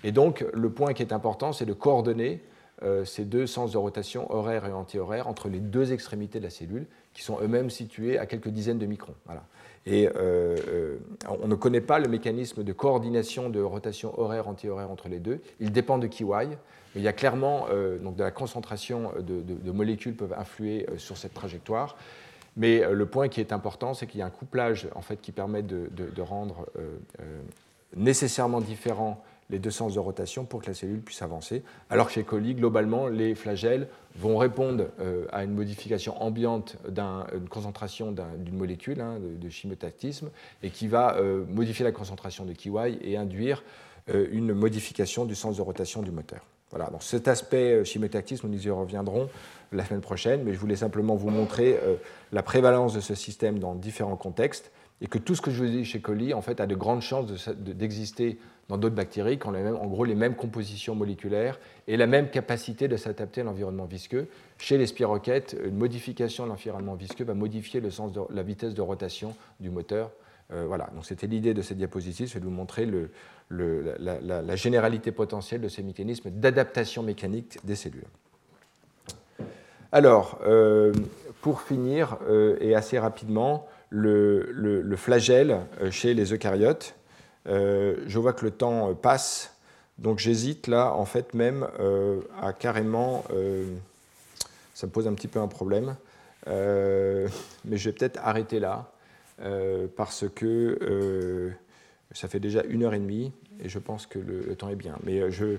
Et 0.04 0.12
donc 0.12 0.46
le 0.54 0.70
point 0.70 0.92
qui 0.94 1.02
est 1.02 1.12
important, 1.12 1.52
c'est 1.52 1.66
de 1.66 1.72
coordonner 1.72 2.42
euh, 2.82 3.04
ces 3.04 3.24
deux 3.24 3.46
sens 3.46 3.72
de 3.72 3.78
rotation 3.78 4.32
horaire 4.32 4.64
et 4.64 4.72
anti-horaire 4.72 5.26
entre 5.26 5.48
les 5.48 5.58
deux 5.58 5.92
extrémités 5.92 6.38
de 6.38 6.44
la 6.44 6.50
cellule, 6.50 6.86
qui 7.14 7.22
sont 7.22 7.38
eux-mêmes 7.40 7.70
situés 7.70 8.18
à 8.18 8.26
quelques 8.26 8.48
dizaines 8.48 8.78
de 8.78 8.86
microns. 8.86 9.14
Voilà. 9.26 9.42
Et 9.86 10.08
euh, 10.08 10.56
euh, 10.68 10.98
on 11.28 11.48
ne 11.48 11.54
connaît 11.54 11.80
pas 11.80 11.98
le 11.98 12.08
mécanisme 12.08 12.62
de 12.62 12.72
coordination 12.72 13.48
de 13.48 13.60
rotation 13.60 14.18
horaire-anti-horaire 14.18 14.90
entre 14.90 15.08
les 15.08 15.18
deux. 15.18 15.40
Il 15.58 15.72
dépend 15.72 15.98
de 15.98 16.06
Kiwai. 16.06 16.48
Il 16.96 17.02
y 17.02 17.08
a 17.08 17.12
clairement 17.12 17.66
euh, 17.70 17.98
donc 17.98 18.16
de 18.16 18.22
la 18.22 18.30
concentration 18.30 19.12
de, 19.20 19.72
molécules 19.72 20.14
peuvent 20.14 20.34
influer 20.36 20.86
sur 20.98 21.16
cette 21.16 21.34
trajectoire. 21.34 21.96
Mais 22.56 22.82
le 22.92 23.06
point 23.06 23.28
qui 23.28 23.40
est 23.40 23.52
important, 23.52 23.94
c'est 23.94 24.06
qu'il 24.06 24.20
y 24.20 24.22
a 24.22 24.26
un 24.26 24.30
couplage 24.30 24.88
en 24.94 25.00
fait, 25.00 25.20
qui 25.20 25.32
permet 25.32 25.62
de, 25.62 25.88
rendre 26.20 26.66
nécessairement 27.96 28.60
différents 28.60 29.22
les 29.50 29.58
deux 29.58 29.70
sens 29.70 29.94
de 29.94 29.98
rotation 29.98 30.44
pour 30.44 30.62
que 30.62 30.66
la 30.68 30.74
cellule 30.74 31.00
puisse 31.00 31.22
avancer. 31.22 31.62
Alors 31.90 32.06
que 32.06 32.12
chez 32.12 32.22
coli, 32.22 32.54
globalement, 32.54 33.08
les 33.08 33.34
flagelles 33.34 33.88
vont 34.16 34.36
répondre 34.38 34.86
à 35.32 35.44
une 35.44 35.52
modification 35.52 36.20
ambiante 36.20 36.76
d'une 36.88 37.48
concentration 37.48 38.12
d'une 38.12 38.56
molécule, 38.56 39.00
hein, 39.00 39.18
de, 39.20 39.48
chimiotactisme, 39.48 40.30
et 40.62 40.70
qui 40.70 40.88
va 40.88 41.16
modifier 41.48 41.84
la 41.84 41.92
concentration 41.92 42.44
de 42.44 42.52
Kiwai 42.52 42.98
et 43.02 43.16
induire 43.16 43.62
une 44.08 44.52
modification 44.52 45.24
du 45.24 45.34
sens 45.34 45.56
de 45.56 45.62
rotation 45.62 46.02
du 46.02 46.10
moteur. 46.10 46.44
Voilà, 46.70 46.86
donc 46.86 47.02
cet 47.02 47.26
aspect 47.26 47.72
euh, 47.72 47.84
chimiotactisme, 47.84 48.48
nous 48.48 48.66
y 48.66 48.70
reviendrons 48.70 49.28
la 49.72 49.84
semaine 49.84 50.00
prochaine, 50.00 50.44
mais 50.44 50.54
je 50.54 50.58
voulais 50.58 50.76
simplement 50.76 51.16
vous 51.16 51.30
montrer 51.30 51.76
euh, 51.82 51.96
la 52.32 52.44
prévalence 52.44 52.94
de 52.94 53.00
ce 53.00 53.16
système 53.16 53.58
dans 53.58 53.74
différents 53.74 54.16
contextes 54.16 54.70
et 55.00 55.06
que 55.06 55.18
tout 55.18 55.34
ce 55.34 55.40
que 55.40 55.50
je 55.50 55.62
vous 55.62 55.68
ai 55.68 55.72
dit 55.72 55.84
chez 55.84 56.00
coli 56.00 56.34
en 56.34 56.42
fait, 56.42 56.60
a 56.60 56.66
de 56.66 56.74
grandes 56.74 57.02
chances 57.02 57.26
d'exister 57.56 58.38
dans 58.68 58.78
d'autres 58.78 58.94
bactéries 58.94 59.38
qui 59.38 59.46
ont 59.48 59.50
les 59.50 59.62
mêmes, 59.62 59.76
en 59.76 59.86
gros 59.86 60.04
les 60.04 60.14
mêmes 60.14 60.36
compositions 60.36 60.94
moléculaires 60.94 61.58
et 61.88 61.96
la 61.96 62.06
même 62.06 62.30
capacité 62.30 62.86
de 62.86 62.96
s'adapter 62.96 63.40
à 63.40 63.44
l'environnement 63.44 63.86
visqueux. 63.86 64.28
Chez 64.58 64.78
les 64.78 64.86
spiroquettes, 64.86 65.56
une 65.64 65.76
modification 65.76 66.44
de 66.44 66.50
l'environnement 66.50 66.94
visqueux 66.94 67.24
va 67.24 67.34
modifier 67.34 67.80
le 67.80 67.90
sens 67.90 68.12
de, 68.12 68.20
la 68.30 68.42
vitesse 68.42 68.74
de 68.74 68.82
rotation 68.82 69.34
du 69.58 69.70
moteur. 69.70 70.12
Euh, 70.52 70.64
voilà, 70.66 70.88
donc 70.94 71.04
c'était 71.04 71.26
l'idée 71.26 71.54
de 71.54 71.62
cette 71.62 71.78
diapositive, 71.78 72.28
c'est 72.28 72.40
de 72.40 72.44
vous 72.44 72.50
montrer 72.50 72.88
la, 73.50 74.56
généralité 74.56 75.12
potentielle 75.12 75.60
de 75.60 75.68
ces 75.68 75.82
mécanismes 75.82 76.30
d'adaptation 76.30 77.02
mécanique 77.02 77.58
des 77.64 77.74
cellules. 77.74 78.06
Alors, 79.92 80.38
euh, 80.46 80.92
pour 81.40 81.62
finir, 81.62 82.18
euh, 82.28 82.56
et 82.60 82.76
assez 82.76 82.98
rapidement, 82.98 83.66
le, 83.90 84.94
flagelle 84.96 85.58
euh, 85.80 85.90
chez 85.90 86.14
les 86.14 86.32
eucaryotes. 86.32 86.94
je 87.46 88.18
vois 88.18 88.32
que 88.32 88.44
le 88.44 88.50
temps 88.50 88.94
passe, 88.94 89.54
donc 89.98 90.18
j'hésite 90.18 90.66
là, 90.66 90.94
en 90.94 91.04
fait, 91.04 91.34
même 91.34 91.66
à 92.40 92.52
carrément. 92.52 93.24
ça 94.74 94.86
me 94.86 94.92
pose 94.92 95.06
un 95.06 95.14
petit 95.14 95.28
peu 95.28 95.40
un 95.40 95.48
problème, 95.48 95.96
mais 96.46 97.76
je 97.76 97.90
vais 97.90 97.92
peut-être 97.92 98.18
arrêter 98.22 98.60
là, 98.60 98.90
parce 99.96 100.24
que 100.34 101.52
ça 102.12 102.28
fait 102.28 102.40
déjà 102.40 102.62
une 102.64 102.84
heure 102.84 102.94
et 102.94 102.98
demie 102.98 103.32
et 103.62 103.68
je 103.68 103.78
pense 103.78 104.06
que 104.06 104.18
le, 104.18 104.54
temps 104.56 104.68
est 104.68 104.76
bien. 104.76 104.96
Mais 105.04 105.20
euh, 105.20 105.30
je, 105.30 105.58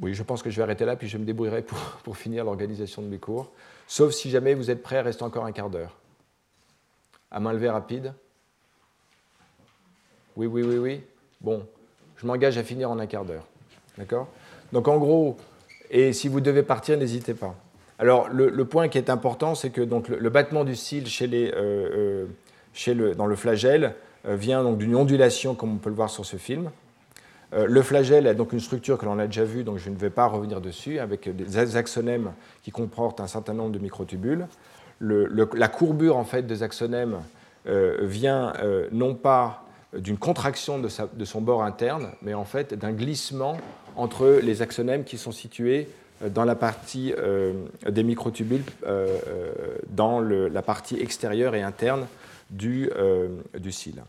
oui, 0.00 0.14
je 0.14 0.22
pense 0.22 0.42
que 0.42 0.50
je 0.50 0.56
vais 0.56 0.62
arrêter 0.62 0.84
là, 0.84 0.96
puis 0.96 1.08
je 1.08 1.18
me 1.18 1.24
débrouillerai 1.24 1.62
pour, 1.62 1.78
pour 2.02 2.16
finir 2.16 2.44
l'organisation 2.44 3.02
de 3.02 3.08
mes 3.08 3.18
cours. 3.18 3.52
Sauf 3.86 4.12
si 4.12 4.30
jamais 4.30 4.54
vous 4.54 4.70
êtes 4.70 4.82
prêts 4.82 4.98
à 4.98 5.02
rester 5.02 5.22
encore 5.22 5.44
un 5.44 5.52
quart 5.52 5.70
d'heure. 5.70 5.96
À 7.34 7.40
main 7.40 7.52
levée 7.52 7.68
rapide. 7.68 8.14
Oui, 10.36 10.46
oui, 10.46 10.62
oui, 10.62 10.78
oui. 10.78 11.02
Bon, 11.40 11.66
je 12.16 12.26
m'engage 12.28 12.56
à 12.58 12.62
finir 12.62 12.92
en 12.92 12.98
un 13.00 13.06
quart 13.06 13.24
d'heure. 13.24 13.44
D'accord? 13.98 14.28
Donc 14.72 14.86
en 14.86 14.98
gros, 14.98 15.36
et 15.90 16.12
si 16.12 16.28
vous 16.28 16.40
devez 16.40 16.62
partir, 16.62 16.96
n'hésitez 16.96 17.34
pas. 17.34 17.56
Alors 17.98 18.28
le, 18.28 18.64
point 18.64 18.86
qui 18.86 18.98
est 18.98 19.10
important, 19.10 19.56
c'est 19.56 19.70
que 19.70 19.80
donc, 19.80 20.08
le, 20.08 20.30
battement 20.30 20.62
du 20.62 20.76
cil 20.76 21.08
chez 21.08 21.26
les, 21.26 21.50
euh, 21.50 21.56
euh, 21.56 22.26
chez 22.72 22.94
le, 22.94 23.16
dans 23.16 23.26
le 23.26 23.34
flagelle 23.34 23.96
vient 24.24 24.62
donc 24.62 24.78
d'une 24.78 24.94
ondulation, 24.94 25.56
comme 25.56 25.74
on 25.74 25.78
peut 25.78 25.90
le 25.90 25.96
voir 25.96 26.10
sur 26.10 26.24
ce 26.24 26.36
film. 26.36 26.70
Euh, 27.52 27.66
le 27.66 27.82
flagelle 27.82 28.28
a 28.28 28.34
donc 28.34 28.52
une 28.52 28.60
structure 28.60 28.96
que 28.96 29.06
l'on 29.06 29.18
a 29.18 29.26
déjà 29.26 29.44
vue, 29.44 29.64
donc 29.64 29.78
je 29.78 29.90
ne 29.90 29.96
vais 29.96 30.10
pas 30.10 30.26
revenir 30.26 30.60
dessus, 30.60 31.00
avec 31.00 31.28
des 31.34 31.76
axonèmes 31.76 32.32
qui 32.62 32.70
comportent 32.70 33.20
un 33.20 33.26
certain 33.26 33.54
nombre 33.54 33.72
de 33.72 33.78
microtubules. 33.78 34.46
La 35.00 35.68
courbure 35.68 36.16
en 36.16 36.24
fait 36.24 36.46
des 36.46 36.62
axonèmes 36.62 37.18
euh, 37.66 37.98
vient 38.02 38.52
euh, 38.62 38.88
non 38.92 39.14
pas 39.14 39.64
d'une 39.96 40.18
contraction 40.18 40.78
de, 40.78 40.88
son 41.24 41.40
bord 41.40 41.62
interne, 41.62 42.10
mais 42.20 42.34
en 42.34 42.44
fait 42.44 42.74
d'un 42.74 42.92
glissement 42.92 43.56
entre 43.96 44.40
les 44.42 44.60
axonèmes 44.60 45.04
qui 45.04 45.18
sont 45.18 45.30
situés 45.30 45.88
dans 46.30 46.44
la 46.44 46.56
partie 46.56 47.14
des 47.88 48.02
microtubules, 48.02 48.64
dans 49.90 50.20
la 50.20 50.62
partie 50.62 50.98
extérieure 50.98 51.54
et 51.54 51.62
interne 51.62 52.06
du, 52.50 52.90
cil. 53.70 54.02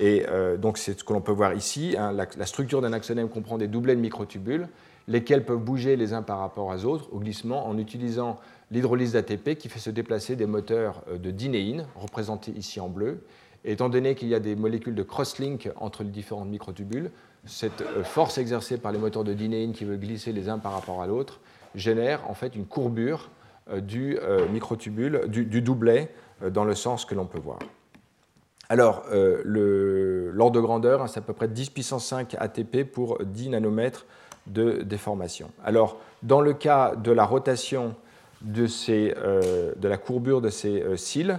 Et 0.00 0.26
euh, 0.28 0.56
donc 0.56 0.78
c'est 0.78 0.98
ce 0.98 1.04
que 1.04 1.12
l'on 1.12 1.20
peut 1.20 1.32
voir 1.32 1.54
ici. 1.54 1.96
Hein, 1.98 2.12
la, 2.12 2.46
structure 2.46 2.82
d'un 2.82 2.92
axonème 2.92 3.28
comprend 3.28 3.58
des 3.58 3.68
doublets 3.68 3.96
de 3.96 4.00
microtubules, 4.00 4.68
lesquels 5.08 5.44
peuvent 5.44 5.58
bouger 5.58 5.96
les 5.96 6.12
uns 6.12 6.22
par 6.22 6.38
rapport 6.38 6.66
aux 6.66 6.84
autres 6.84 7.08
au 7.12 7.18
glissement 7.18 7.66
en 7.66 7.78
utilisant 7.78 8.38
l'hydrolyse 8.70 9.12
d'ATP 9.12 9.56
qui 9.56 9.68
fait 9.68 9.78
se 9.78 9.90
déplacer 9.90 10.36
des 10.36 10.46
moteurs 10.46 11.02
euh, 11.08 11.18
de 11.18 11.30
dinéine, 11.30 11.86
représentés 11.94 12.52
ici 12.52 12.80
en 12.80 12.88
bleu. 12.88 13.24
Étant 13.64 13.88
donné 13.88 14.14
qu'il 14.14 14.28
y 14.28 14.34
a 14.34 14.40
des 14.40 14.54
molécules 14.54 14.94
de 14.94 15.02
cross-link 15.02 15.70
entre 15.76 16.04
les 16.04 16.10
différents 16.10 16.44
microtubules, 16.44 17.10
cette 17.44 17.82
euh, 17.82 18.04
force 18.04 18.38
exercée 18.38 18.78
par 18.78 18.92
les 18.92 18.98
moteurs 18.98 19.24
de 19.24 19.34
dinéine 19.34 19.72
qui 19.72 19.84
veulent 19.84 20.00
glisser 20.00 20.32
les 20.32 20.48
uns 20.48 20.58
par 20.58 20.72
rapport 20.72 21.02
à 21.02 21.06
l'autre 21.06 21.40
génère 21.74 22.28
en 22.30 22.34
fait 22.34 22.56
une 22.56 22.64
courbure 22.64 23.30
du 23.82 24.16
microtubule, 24.50 25.22
du, 25.26 25.60
doublet 25.60 26.10
dans 26.40 26.64
le 26.64 26.74
sens 26.74 27.04
que 27.04 27.14
l'on 27.14 27.26
peut 27.26 27.40
voir. 27.40 27.58
Alors, 28.68 29.04
euh, 29.12 30.30
l'ordre 30.32 30.56
de 30.56 30.60
grandeur, 30.60 31.02
hein, 31.02 31.06
c'est 31.06 31.18
à 31.18 31.22
peu 31.22 31.32
près 31.32 31.48
10 31.48 31.70
puissance 31.70 32.04
5 32.06 32.34
ATP 32.38 32.82
pour 32.84 33.18
10 33.22 33.50
nanomètres 33.50 34.06
de 34.48 34.82
déformation. 34.82 35.50
Alors, 35.64 35.98
dans 36.22 36.40
le 36.40 36.52
cas 36.52 36.96
de 36.96 37.12
la 37.12 37.24
rotation 37.24 37.94
de, 38.46 38.66
euh, 38.90 39.72
la 39.82 39.96
courbure 39.98 40.40
de 40.40 40.48
ces 40.48 40.82
euh, 40.82 40.96
cils, 40.96 41.38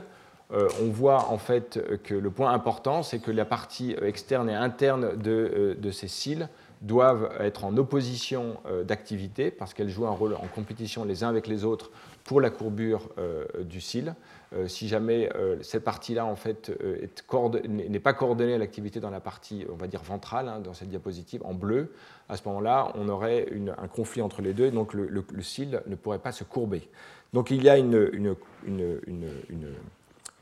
on 0.49 0.89
voit 0.91 1.29
en 1.29 1.37
fait 1.37 1.77
que 2.05 2.13
le 2.13 2.31
point 2.31 2.53
important, 2.53 3.03
c'est 3.03 3.19
que 3.19 3.31
la 3.31 3.43
partie 3.43 3.97
externe 4.01 4.49
et 4.49 4.55
interne 4.55 5.17
de, 5.17 5.75
de, 5.77 5.91
ces 5.91 6.07
cils 6.07 6.47
doivent 6.81 7.31
être 7.39 7.65
en 7.65 7.75
opposition 7.77 8.57
d'activité 8.85 9.51
parce 9.51 9.73
qu'elles 9.73 9.89
jouent 9.89 10.07
un 10.07 10.11
rôle 10.11 10.35
en 10.35 10.47
compétition 10.53 11.03
les 11.05 11.23
uns 11.23 11.29
avec 11.29 11.47
les 11.47 11.63
autres 11.63 11.91
pour 12.23 12.39
la 12.39 12.49
courbure 12.49 13.09
du 13.63 13.81
cil. 13.81 14.13
Euh, 14.53 14.67
si 14.69 14.87
jamais 14.87 15.29
euh, 15.35 15.61
cette 15.61 15.83
partie-là 15.83 16.25
en 16.25 16.37
fait 16.37 16.71
euh, 16.81 17.07
n'est 17.67 17.99
pas 17.99 18.13
coordonnée 18.13 18.53
à 18.53 18.57
l'activité 18.57 19.01
dans 19.01 19.09
la 19.09 19.19
partie, 19.19 19.65
on 19.69 19.75
va 19.75 19.87
dire 19.87 20.01
ventrale, 20.01 20.47
hein, 20.47 20.59
dans 20.61 20.73
cette 20.73 20.87
diapositive, 20.87 21.41
en 21.43 21.53
bleu, 21.53 21.91
à 22.29 22.37
ce 22.37 22.47
moment-là, 22.47 22.93
on 22.95 23.09
aurait 23.09 23.47
un 23.77 23.87
conflit 23.89 24.21
entre 24.21 24.41
les 24.41 24.53
deux, 24.53 24.67
et 24.67 24.71
donc 24.71 24.93
le, 24.93 25.25
cil 25.41 25.81
ne 25.85 25.95
pourrait 25.95 26.19
pas 26.19 26.31
se 26.31 26.45
courber. 26.45 26.89
Donc 27.33 27.51
il 27.51 27.61
y 27.61 27.69
a 27.69 27.77
une, 27.77 28.35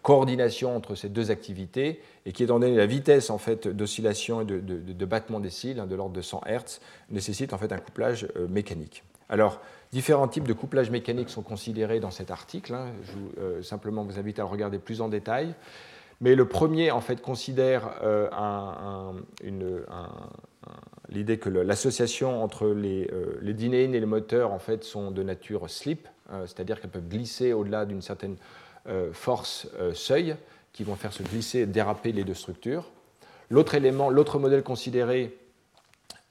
coordination 0.06 0.76
entre 0.76 0.94
ces 0.94 1.10
deux 1.10 1.32
activités, 1.32 2.00
et 2.28 2.32
qui, 2.32 2.44
étant 2.44 2.60
donné 2.60 2.76
la 2.76 2.86
vitesse 2.86 3.32
en 3.32 3.40
fait 3.40 3.68
d'oscillation 3.68 4.42
et 4.42 4.46
de, 4.46 5.06
battement 5.06 5.40
des 5.40 5.50
cils, 5.50 5.80
hein, 5.80 5.88
de 5.88 5.96
l'ordre 5.96 6.16
de 6.16 6.22
100 6.22 6.44
Hz, 6.46 6.80
nécessite 7.10 7.54
en 7.54 7.58
fait 7.58 7.72
un 7.72 7.80
couplage 7.80 8.28
mécanique. 8.48 9.04
Alors, 9.30 9.60
différents 9.92 10.28
types 10.28 10.48
de 10.48 10.54
couplage 10.54 10.92
mécanique 10.92 11.30
sont 11.30 11.42
considérés 11.42 12.00
dans 12.00 12.12
cet 12.12 12.32
article. 12.32 12.74
Hein. 12.74 12.92
Je 13.04 13.12
vous, 13.14 13.32
euh, 13.40 13.62
simplement 13.64 14.04
vous 14.04 14.20
invite 14.20 14.40
à 14.40 14.44
le 14.44 14.50
regarder 14.50 14.78
plus 14.78 15.02
en 15.02 15.10
détail. 15.10 15.56
Mais 16.22 16.36
le 16.36 16.48
premier, 16.48 16.92
en 16.92 17.02
fait, 17.02 17.22
considère 17.22 17.96
euh, 18.04 18.30
l'idée 21.10 21.38
que 21.38 21.50
l'association 21.50 22.42
entre 22.42 22.68
les, 22.68 23.10
euh, 23.12 23.38
les, 23.42 23.54
dinéines 23.54 23.94
et 23.94 24.00
les 24.00 24.06
moteurs, 24.06 24.54
en 24.54 24.60
fait, 24.60 24.84
sont 24.84 25.12
de 25.12 25.24
nature 25.24 25.70
slip, 25.70 26.08
c'est-à-dire 26.46 26.80
qu'elles 26.80 26.90
peuvent 26.90 27.08
glisser 27.08 27.54
au-delà 27.54 27.86
d'une 27.86 28.02
certaine 28.02 28.38
force 29.14 29.68
seuil, 29.94 30.36
qui 30.74 30.84
vont 30.84 30.96
faire 30.96 31.14
se 31.14 31.24
glisser, 31.24 31.66
déraper 31.66 32.12
les 32.12 32.24
deux 32.24 32.34
structures. 32.34 32.92
L'autre 33.50 33.76
élément, 33.76 34.10
l'autre 34.10 34.40
modèle 34.40 34.64
considéré, 34.64 35.38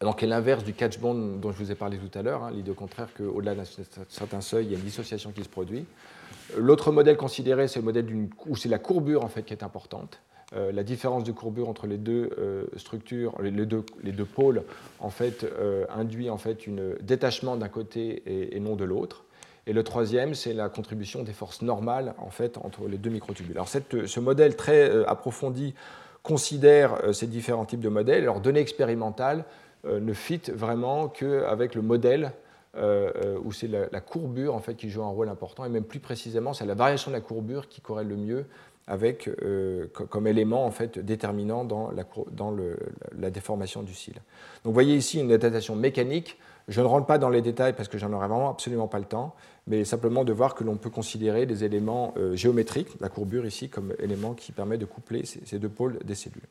donc 0.01 0.23
est 0.23 0.27
l'inverse 0.27 0.65
du 0.65 0.75
catch 0.75 0.99
bond 0.99 1.15
dont 1.15 1.53
je 1.53 1.59
vous 1.59 1.71
ai 1.71 1.75
parlé 1.75 1.99
tout 1.99 2.19
à 2.19 2.23
l'heure, 2.23 2.45
hein, 2.45 2.51
l'idée 2.51 2.71
au 2.71 2.75
contraire 2.75 3.09
qu'au-delà 3.17 3.55
d'un 3.55 3.65
certain 4.09 4.41
seuil, 4.41 4.67
il 4.67 4.73
y 4.73 4.75
a 4.75 4.79
une 4.79 4.85
dissociation 4.85 5.33
qui 5.33 5.43
se 5.43 5.49
produit. 5.49 5.87
L'autre 6.57 6.93
modèle 6.93 7.17
considéré, 7.17 7.69
c'est 7.69 7.79
le 7.79 7.85
modèle 7.85 8.07
où 8.47 8.57
c'est 8.57 8.69
la 8.69 8.79
courbure 8.79 9.25
en 9.25 9.29
fait 9.29 9.45
qui 9.45 9.53
est 9.53 9.63
importante. 9.63 10.21
Euh, 10.55 10.73
la 10.73 10.83
différence 10.83 11.25
de 11.25 11.33
courbure 11.33 11.69
entre 11.69 11.87
les 11.87 11.97
deux 11.97 12.31
euh, 12.39 12.65
structures, 12.77 13.35
les 13.43 13.51
deux, 13.51 13.85
les 14.03 14.13
deux, 14.13 14.25
pôles, 14.25 14.63
en 15.01 15.11
fait, 15.11 15.45
euh, 15.45 15.85
induit 15.89 16.31
en 16.31 16.39
fait 16.39 16.69
un 16.69 17.03
détachement 17.03 17.57
d'un 17.57 17.69
côté 17.69 18.23
et, 18.55 18.61
non 18.61 18.77
de 18.77 18.85
l'autre. 18.85 19.24
Et 19.67 19.73
le 19.73 19.83
troisième, 19.83 20.35
c'est 20.35 20.53
la 20.53 20.69
contribution 20.69 21.23
des 21.23 21.33
forces 21.33 21.63
normales 21.63 22.15
en 22.19 22.31
fait 22.31 22.59
entre 22.59 22.87
les 22.87 22.99
deux 22.99 23.11
microtubules. 23.11 23.57
Alors 23.57 23.69
ce 23.69 24.21
modèle 24.21 24.57
très 24.57 25.05
approfondi 25.07 25.75
considère 26.23 27.15
ces 27.15 27.27
différents 27.27 27.65
types 27.65 27.81
de 27.81 27.89
modèles. 27.89 28.25
Leurs 28.25 28.41
données 28.41 28.61
expérimentales 28.61 29.45
ne 29.85 30.13
fit 30.13 30.41
vraiment 30.53 31.09
qu'avec 31.09 31.75
le 31.75 31.83
modèle 31.83 32.33
euh, 32.77 33.13
euh, 33.25 33.39
où 33.45 33.53
c'est 33.53 33.69
la, 33.69 34.01
courbure 34.01 34.53
en 34.53 34.59
fait, 34.59 34.75
qui 34.75 34.91
joue 34.91 35.05
un 35.05 35.09
rôle 35.09 35.29
important, 35.29 35.65
et 35.65 35.69
même 35.69 35.85
plus 35.85 36.01
précisément, 36.01 36.55
c'est 36.55 36.67
la 36.67 36.75
variation 36.75 37.13
de 37.13 37.15
la 37.15 37.21
courbure 37.21 37.69
qui 37.69 37.81
corrèle 37.81 38.09
le 38.09 38.17
mieux 38.17 38.47
avec, 38.89 39.29
euh, 39.29 39.87
comme 40.11 40.27
élément 40.27 40.67
en 40.67 40.73
fait, 40.73 40.99
déterminant 40.99 41.65
dans, 41.65 41.93
la, 41.93 42.03
dans 42.33 42.53
la, 43.17 43.31
déformation 43.31 43.85
du 43.85 43.95
cil. 43.95 44.15
Donc 44.15 44.23
vous 44.65 44.73
voyez 44.73 44.97
ici 44.97 45.21
une 45.21 45.37
datation 45.37 45.77
mécanique. 45.77 46.37
Je 46.67 46.81
ne 46.81 46.87
rentre 46.87 47.07
pas 47.07 47.19
dans 47.19 47.29
les 47.29 47.43
détails 47.43 47.75
parce 47.75 47.89
que 47.89 47.97
j'en 47.97 48.13
aurais 48.13 48.27
vraiment 48.27 48.51
absolument 48.51 48.89
pas 48.89 48.99
le 48.99 49.05
temps, 49.05 49.37
mais 49.67 49.85
simplement 49.85 50.25
de 50.25 50.33
voir 50.33 50.55
que 50.55 50.65
l'on 50.65 50.77
peut 50.77 50.91
considérer 50.91 51.47
des 51.47 51.65
éléments 51.65 52.15
géométriques, 52.35 52.89
la 53.01 53.09
courbure 53.09 53.47
ici, 53.47 53.69
comme 53.71 53.95
élément 53.99 54.35
qui 54.35 54.53
permet 54.53 54.77
de 54.79 54.85
coupler 54.85 55.25
ces 55.25 55.59
deux 55.59 55.71
pôles 55.71 55.99
des 56.05 56.15
cellules. 56.15 56.43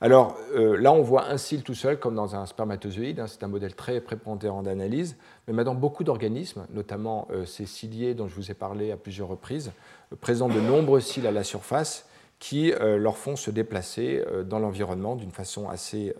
Alors 0.00 0.36
euh, 0.54 0.76
là, 0.76 0.92
on 0.92 1.00
voit 1.00 1.28
un 1.28 1.38
cil 1.38 1.62
tout 1.62 1.74
seul, 1.74 1.98
comme 1.98 2.14
dans 2.14 2.36
un 2.36 2.44
spermatozoïde. 2.46 3.20
Hein, 3.20 3.26
c'est 3.26 3.42
un 3.42 3.48
modèle 3.48 3.74
très 3.74 4.00
prépondérant 4.00 4.62
d'analyse. 4.62 5.16
Mais 5.46 5.54
maintenant, 5.54 5.74
beaucoup 5.74 6.04
d'organismes, 6.04 6.66
notamment 6.70 7.28
euh, 7.30 7.46
ces 7.46 7.66
ciliés 7.66 8.14
dont 8.14 8.28
je 8.28 8.34
vous 8.34 8.50
ai 8.50 8.54
parlé 8.54 8.92
à 8.92 8.96
plusieurs 8.96 9.28
reprises, 9.28 9.72
euh, 10.12 10.16
présentent 10.16 10.54
de 10.54 10.60
nombreux 10.60 11.00
cils 11.00 11.26
à 11.26 11.32
la 11.32 11.44
surface 11.44 12.06
qui 12.38 12.70
leur 12.78 13.16
font 13.16 13.34
se 13.34 13.50
déplacer 13.50 14.22
dans 14.44 14.58
l'environnement 14.58 15.16
d'une 15.16 15.30
façon 15.30 15.70
assez 15.70 16.14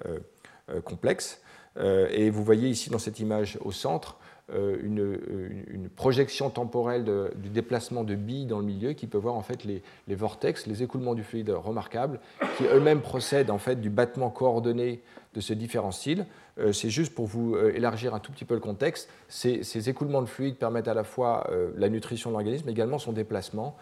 complexe. 0.82 1.43
et 1.78 2.30
vous 2.30 2.43
voyez 2.43 2.70
ici 2.70 2.88
dans 2.88 2.98
cette 2.98 3.20
image 3.20 3.59
au 3.62 3.70
centre 3.70 4.16
euh, 4.55 4.78
une, 4.81 5.89
projection 5.97 6.51
temporelle 6.51 7.05
du 7.36 7.48
déplacement 7.48 8.05
de 8.05 8.14
billes 8.14 8.47
dans 8.47 8.59
le 8.59 8.64
milieu 8.64 8.93
qui 8.93 9.06
peut 9.06 9.18
voir 9.18 9.35
en 9.35 9.43
fait 9.43 9.64
les, 9.64 9.82
vortex, 10.14 10.66
les 10.66 10.82
écoulements 10.82 11.14
du 11.14 11.24
fluide 11.24 11.51
remarquables, 11.51 12.20
qui 12.56 12.64
eux-mêmes 12.64 13.01
procèdent 13.01 13.51
en 13.51 13.59
fait 13.59 13.81
du 13.81 13.89
battement 13.89 14.31
coordonné 14.31 15.02
de 15.35 15.40
ces 15.40 15.55
différents 15.55 15.90
styles. 15.90 16.27
Euh, 16.59 16.73
c'est 16.73 16.90
juste 16.90 17.14
pour 17.14 17.27
vous 17.27 17.55
euh, 17.55 17.74
élargir 17.74 18.14
un 18.14 18.20
tout 18.20 18.31
petit 18.31 18.44
peu 18.44 18.55
le 18.55 18.60
contexte. 18.60 19.09
Ces, 19.28 19.89
écoulements 19.89 20.23
de 20.23 20.27
fluide 20.27 20.56
permettent 20.56 20.89
à 20.89 20.94
la 20.94 21.05
fois 21.05 21.51
la 21.77 21.89
nutrition 21.89 22.31
de 22.31 22.35
l'organisme, 22.35 22.64
mais 22.66 22.73
également 22.73 22.98
son 22.98 23.12
déplacement 23.12 23.77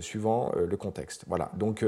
suivant 0.00 0.52
le 0.56 0.76
contexte. 0.76 1.24
Voilà. 1.26 1.50
Donc 1.56 1.84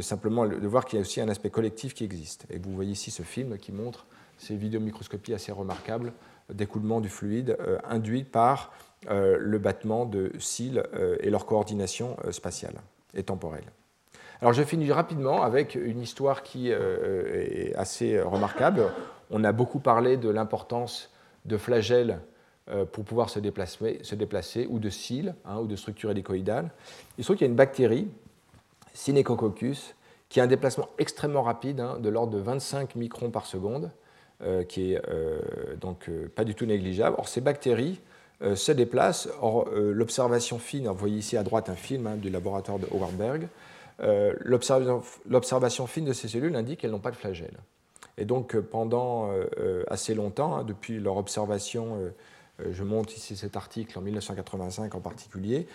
simplement 0.00 0.46
de 0.46 0.66
voir 0.66 0.84
qu'il 0.84 0.98
y 0.98 1.00
a 1.00 1.02
aussi 1.02 1.20
un 1.20 1.28
aspect 1.28 1.50
collectif 1.50 1.94
qui 1.94 2.04
existe. 2.04 2.46
Et 2.50 2.58
vous 2.58 2.72
voyez 2.74 2.92
ici 2.92 3.10
ce 3.10 3.22
film 3.22 3.58
qui 3.58 3.72
montre 3.72 4.06
ces 4.38 4.56
vidéomicroscopies 4.56 5.34
assez 5.34 5.52
remarquables 5.52 6.12
d'écoulement 6.52 7.00
du 7.00 7.08
fluide 7.08 7.56
euh, 7.60 7.78
induit 7.88 8.24
par 8.24 8.72
euh, 9.10 9.36
le 9.38 9.58
battement 9.58 10.06
de 10.06 10.32
cils 10.38 10.82
euh, 10.94 11.16
et 11.20 11.30
leur 11.30 11.46
coordination 11.46 12.16
spatiale 12.30 12.74
et 13.14 13.22
temporelle. 13.22 13.64
Alors 14.40 14.52
je 14.52 14.62
finis 14.62 14.90
rapidement 14.92 15.42
avec 15.42 15.74
une 15.74 16.00
histoire 16.00 16.42
qui 16.42 16.70
est 16.70 17.74
assez 17.76 18.20
remarquable. 18.20 18.90
On 19.30 19.42
a 19.44 19.52
beaucoup 19.52 19.78
parlé 19.78 20.16
de 20.16 20.28
l'importance 20.28 21.10
de 21.46 21.56
flagelles 21.56 22.18
pour 22.92 23.04
pouvoir 23.04 23.30
se 23.30 23.38
déplacer, 23.38 24.66
ou 24.68 24.78
de 24.80 24.90
cils 24.90 25.34
hein, 25.46 25.58
ou 25.58 25.66
de 25.66 25.76
structures 25.76 26.10
hélicoïdales. 26.10 26.70
Il 27.16 27.24
se 27.24 27.28
trouve 27.28 27.36
qu'il 27.36 27.46
y 27.46 27.48
a 27.48 27.50
une 27.50 27.56
bactérie, 27.56 28.08
Synechococcus, 28.92 29.94
qui 30.28 30.40
a 30.40 30.42
un 30.42 30.48
déplacement 30.48 30.88
extrêmement 30.98 31.42
rapide, 31.42 31.80
hein, 31.80 31.98
de 32.00 32.08
l'ordre 32.08 32.32
de 32.32 32.42
25 32.42 32.96
microns 32.96 33.30
par 33.30 33.46
seconde, 33.46 33.92
qui 34.68 34.92
est 34.92 35.02
euh, 35.08 35.38
donc 35.80 36.08
euh, 36.08 36.28
pas 36.34 36.44
du 36.44 36.54
tout 36.54 36.66
négligeable. 36.66 37.16
Or, 37.18 37.28
ces 37.28 37.40
bactéries 37.40 38.00
se 38.56 38.72
déplacent. 38.72 39.28
Or, 39.40 39.70
l'observation 39.72 40.58
fine, 40.58 40.88
vous 40.88 40.94
voyez 40.94 41.16
ici 41.16 41.36
à 41.36 41.42
droite 41.42 41.70
un 41.70 41.76
film 41.76 42.06
hein, 42.06 42.16
du 42.16 42.28
laboratoire 42.28 42.78
de 42.78 42.86
Howard 42.92 43.14
Berg, 43.14 43.48
l'observation 44.44 45.86
fine 45.86 46.04
de 46.04 46.12
ces 46.12 46.28
cellules 46.28 46.54
indique 46.54 46.80
qu'elles 46.80 46.90
n'ont 46.90 46.98
pas 46.98 47.12
de 47.12 47.16
flagelle. 47.16 47.56
Et 48.18 48.26
donc, 48.26 48.58
pendant 48.58 49.30
assez 49.88 50.14
longtemps, 50.14 50.56
hein, 50.56 50.64
depuis 50.64 50.98
leur 51.00 51.16
observation, 51.16 52.12
je 52.70 52.82
monte 52.82 53.16
ici 53.16 53.34
cet 53.34 53.56
article 53.56 53.98
en 53.98 54.02
1985 54.02 54.94
en 54.94 55.00
particulier, 55.00 55.66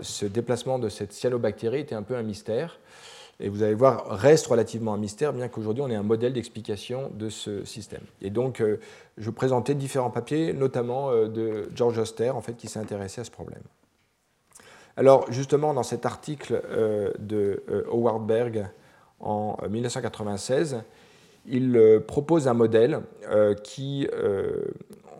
ce 0.00 0.26
déplacement 0.26 0.78
de 0.78 0.88
cette 0.88 1.12
cyanobactérie 1.12 1.80
était 1.80 1.96
un 1.96 2.04
peu 2.04 2.14
un 2.14 2.22
mystère 2.22 2.78
et 3.38 3.48
vous 3.48 3.62
allez 3.62 3.74
voir, 3.74 4.06
reste 4.08 4.46
relativement 4.46 4.94
un 4.94 4.98
mystère, 4.98 5.32
bien 5.32 5.48
qu'aujourd'hui 5.48 5.82
on 5.82 5.90
ait 5.90 5.96
un 5.96 6.02
modèle 6.02 6.32
d'explication 6.32 7.10
de 7.14 7.28
ce 7.28 7.64
système. 7.64 8.02
Et 8.22 8.30
donc, 8.30 8.60
euh, 8.60 8.80
je 9.18 9.30
présentais 9.30 9.74
différents 9.74 10.10
papiers, 10.10 10.54
notamment 10.54 11.10
euh, 11.10 11.28
de 11.28 11.68
George 11.74 11.98
Oster, 11.98 12.30
en 12.30 12.40
fait, 12.40 12.54
qui 12.54 12.68
s'est 12.68 12.78
intéressé 12.78 13.20
à 13.20 13.24
ce 13.24 13.30
problème. 13.30 13.62
Alors, 14.96 15.30
justement, 15.30 15.74
dans 15.74 15.82
cet 15.82 16.06
article 16.06 16.62
euh, 16.70 17.12
de 17.18 17.62
Howard 17.90 18.26
Berg 18.26 18.66
en 19.20 19.58
1996, 19.68 20.82
il 21.46 22.00
propose 22.08 22.48
un 22.48 22.54
modèle 22.54 23.02
qui, 23.62 24.08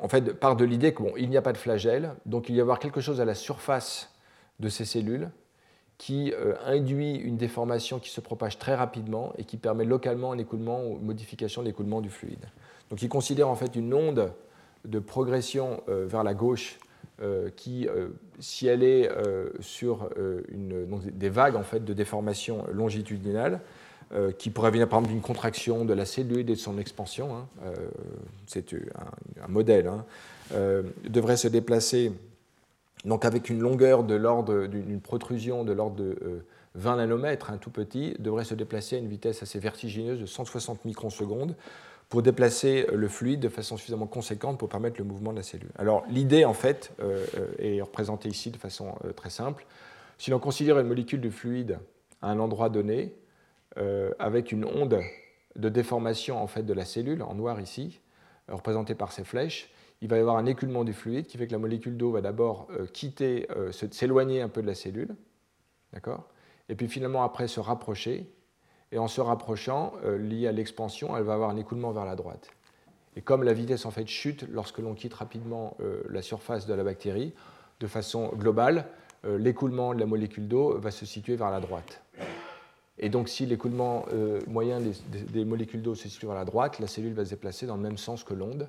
en 0.02 0.08
fait, 0.08 0.34
part 0.34 0.56
de 0.56 0.64
l'idée 0.64 0.92
qu'il 0.92 1.30
n'y 1.30 1.36
a 1.36 1.42
pas 1.42 1.52
de 1.52 1.58
flagelle, 1.58 2.14
donc 2.26 2.48
il 2.48 2.56
y 2.56 2.58
a 2.58 2.62
avoir 2.62 2.78
quelque 2.78 3.00
chose 3.00 3.20
à 3.20 3.24
la 3.24 3.34
surface 3.34 4.12
de 4.58 4.68
ces 4.68 4.84
cellules 4.84 5.30
qui 5.98 6.32
euh, 6.32 6.54
induit 6.64 7.14
une 7.16 7.36
déformation 7.36 7.98
qui 7.98 8.10
se 8.10 8.20
propage 8.20 8.58
très 8.58 8.74
rapidement 8.74 9.32
et 9.38 9.44
qui 9.44 9.56
permet 9.56 9.84
localement 9.84 10.32
un 10.32 10.38
écoulement 10.38 10.84
ou 10.84 10.98
modification 10.98 11.62
de 11.62 11.68
l'écoulement 11.68 12.00
du 12.00 12.10
fluide. 12.10 12.44
Donc 12.90 13.02
il 13.02 13.08
considère 13.08 13.48
en 13.48 13.54
fait 13.54 13.74
une 13.76 13.92
onde 13.94 14.30
de 14.84 14.98
progression 14.98 15.82
euh, 15.88 16.06
vers 16.06 16.22
la 16.22 16.34
gauche 16.34 16.78
euh, 17.22 17.48
qui, 17.56 17.88
si 18.40 18.66
elle 18.66 18.82
est 18.82 19.08
sur 19.60 20.10
des 20.60 21.30
vagues 21.30 21.56
en 21.56 21.62
fait, 21.62 21.84
de 21.84 21.94
déformation 21.94 22.66
longitudinale, 22.72 23.60
qui 24.38 24.50
pourrait 24.50 24.70
venir 24.70 24.88
par 24.88 25.00
exemple 25.00 25.14
d'une 25.14 25.22
contraction 25.22 25.84
de 25.84 25.92
la 25.92 26.04
cellule 26.04 26.40
et 26.40 26.44
de 26.44 26.54
son 26.54 26.78
expansion, 26.78 27.34
hein, 27.34 27.46
c'est 28.46 28.72
un, 28.74 29.48
modèle, 29.48 29.88
hein, 29.88 30.04
devrait 31.08 31.36
se 31.36 31.48
déplacer 31.48 32.12
donc 33.06 33.24
avec 33.24 33.48
une 33.48 33.60
longueur 33.60 34.02
de 34.02 34.14
l'ordre 34.14 34.66
d'une 34.66 35.00
protrusion 35.00 35.64
de 35.64 35.72
l'ordre 35.72 35.96
de 35.96 36.44
20 36.74 36.92
euh, 36.92 36.96
nanomètres, 36.96 37.50
un 37.50 37.56
tout 37.56 37.70
petit, 37.70 38.16
devrait 38.18 38.44
se 38.44 38.54
déplacer 38.54 38.96
à 38.96 38.98
une 38.98 39.08
vitesse 39.08 39.42
assez 39.42 39.60
vertigineuse 39.60 40.20
de 40.20 40.26
160 40.26 40.84
microsecondes 40.84 41.54
pour 42.08 42.22
déplacer 42.22 42.86
le 42.92 43.08
fluide 43.08 43.40
de 43.40 43.48
façon 43.48 43.76
suffisamment 43.76 44.06
conséquente 44.06 44.58
pour 44.58 44.68
permettre 44.68 44.96
le 44.98 45.04
mouvement 45.04 45.32
de 45.32 45.38
la 45.38 45.44
cellule. 45.44 45.70
Alors 45.78 46.04
l'idée 46.08 46.44
en 46.44 46.52
fait 46.52 46.92
euh, 47.00 47.24
euh, 47.38 47.46
est 47.58 47.80
représentée 47.80 48.28
ici 48.28 48.50
de 48.50 48.56
façon 48.56 48.94
très 49.14 49.30
simple. 49.30 49.66
Si 50.18 50.30
l'on 50.30 50.40
considère 50.40 50.78
une 50.78 50.88
molécule 50.88 51.20
de 51.20 51.30
fluide 51.30 51.78
à 52.22 52.30
un 52.30 52.38
endroit 52.38 52.68
donné, 52.68 53.14
avec 54.18 54.52
une 54.52 54.64
onde 54.64 55.02
de 55.54 55.68
déformation 55.68 56.42
en 56.42 56.46
fait 56.46 56.62
de 56.62 56.72
la 56.72 56.86
cellule, 56.86 57.22
en 57.22 57.34
noir 57.34 57.60
ici, 57.60 58.00
représentée 58.48 58.94
par 58.94 59.12
ces 59.12 59.22
flèches, 59.22 59.70
il 60.02 60.08
va 60.08 60.18
y 60.18 60.20
avoir 60.20 60.36
un 60.36 60.46
écoulement 60.46 60.84
du 60.84 60.92
fluide 60.92 61.26
qui 61.26 61.38
fait 61.38 61.46
que 61.46 61.52
la 61.52 61.58
molécule 61.58 61.96
d'eau 61.96 62.10
va 62.10 62.20
d'abord 62.20 62.68
euh, 62.70 62.86
quitter, 62.86 63.46
euh, 63.56 63.72
s'éloigner 63.72 64.42
un 64.42 64.48
peu 64.48 64.60
de 64.60 64.66
la 64.66 64.74
cellule, 64.74 65.14
d'accord? 65.92 66.28
Et 66.68 66.74
puis 66.74 66.88
finalement 66.88 67.22
après 67.22 67.48
se 67.48 67.60
rapprocher. 67.60 68.30
Et 68.92 68.98
en 68.98 69.08
se 69.08 69.20
rapprochant, 69.20 69.94
euh, 70.04 70.16
lié 70.16 70.46
à 70.46 70.52
l'expansion, 70.52 71.16
elle 71.16 71.24
va 71.24 71.34
avoir 71.34 71.50
un 71.50 71.56
écoulement 71.56 71.90
vers 71.92 72.04
la 72.04 72.14
droite. 72.14 72.50
Et 73.16 73.22
comme 73.22 73.42
la 73.42 73.52
vitesse 73.52 73.86
en 73.86 73.90
fait 73.90 74.06
chute 74.06 74.46
lorsque 74.52 74.78
l'on 74.78 74.94
quitte 74.94 75.14
rapidement 75.14 75.74
la 76.10 76.20
surface 76.20 76.66
de 76.66 76.74
la 76.74 76.84
bactérie, 76.84 77.32
de 77.80 77.86
façon 77.86 78.28
globale, 78.34 78.84
l'écoulement 79.24 79.94
de 79.94 80.00
la 80.00 80.04
molécule 80.04 80.46
d'eau 80.48 80.78
va 80.78 80.90
se 80.90 81.06
situer 81.06 81.34
vers 81.34 81.50
la 81.50 81.60
droite. 81.60 82.02
Et 82.98 83.08
donc, 83.08 83.30
si 83.30 83.46
l'écoulement 83.46 84.04
moyen 84.46 84.82
des 85.10 85.46
molécules 85.46 85.80
d'eau 85.80 85.94
se 85.94 86.10
situe 86.10 86.26
vers 86.26 86.34
la 86.34 86.44
droite, 86.44 86.78
la 86.78 86.86
cellule 86.86 87.14
va 87.14 87.24
se 87.24 87.30
déplacer 87.30 87.64
dans 87.64 87.76
le 87.76 87.82
même 87.82 87.96
sens 87.96 88.22
que 88.22 88.34
l'onde, 88.34 88.68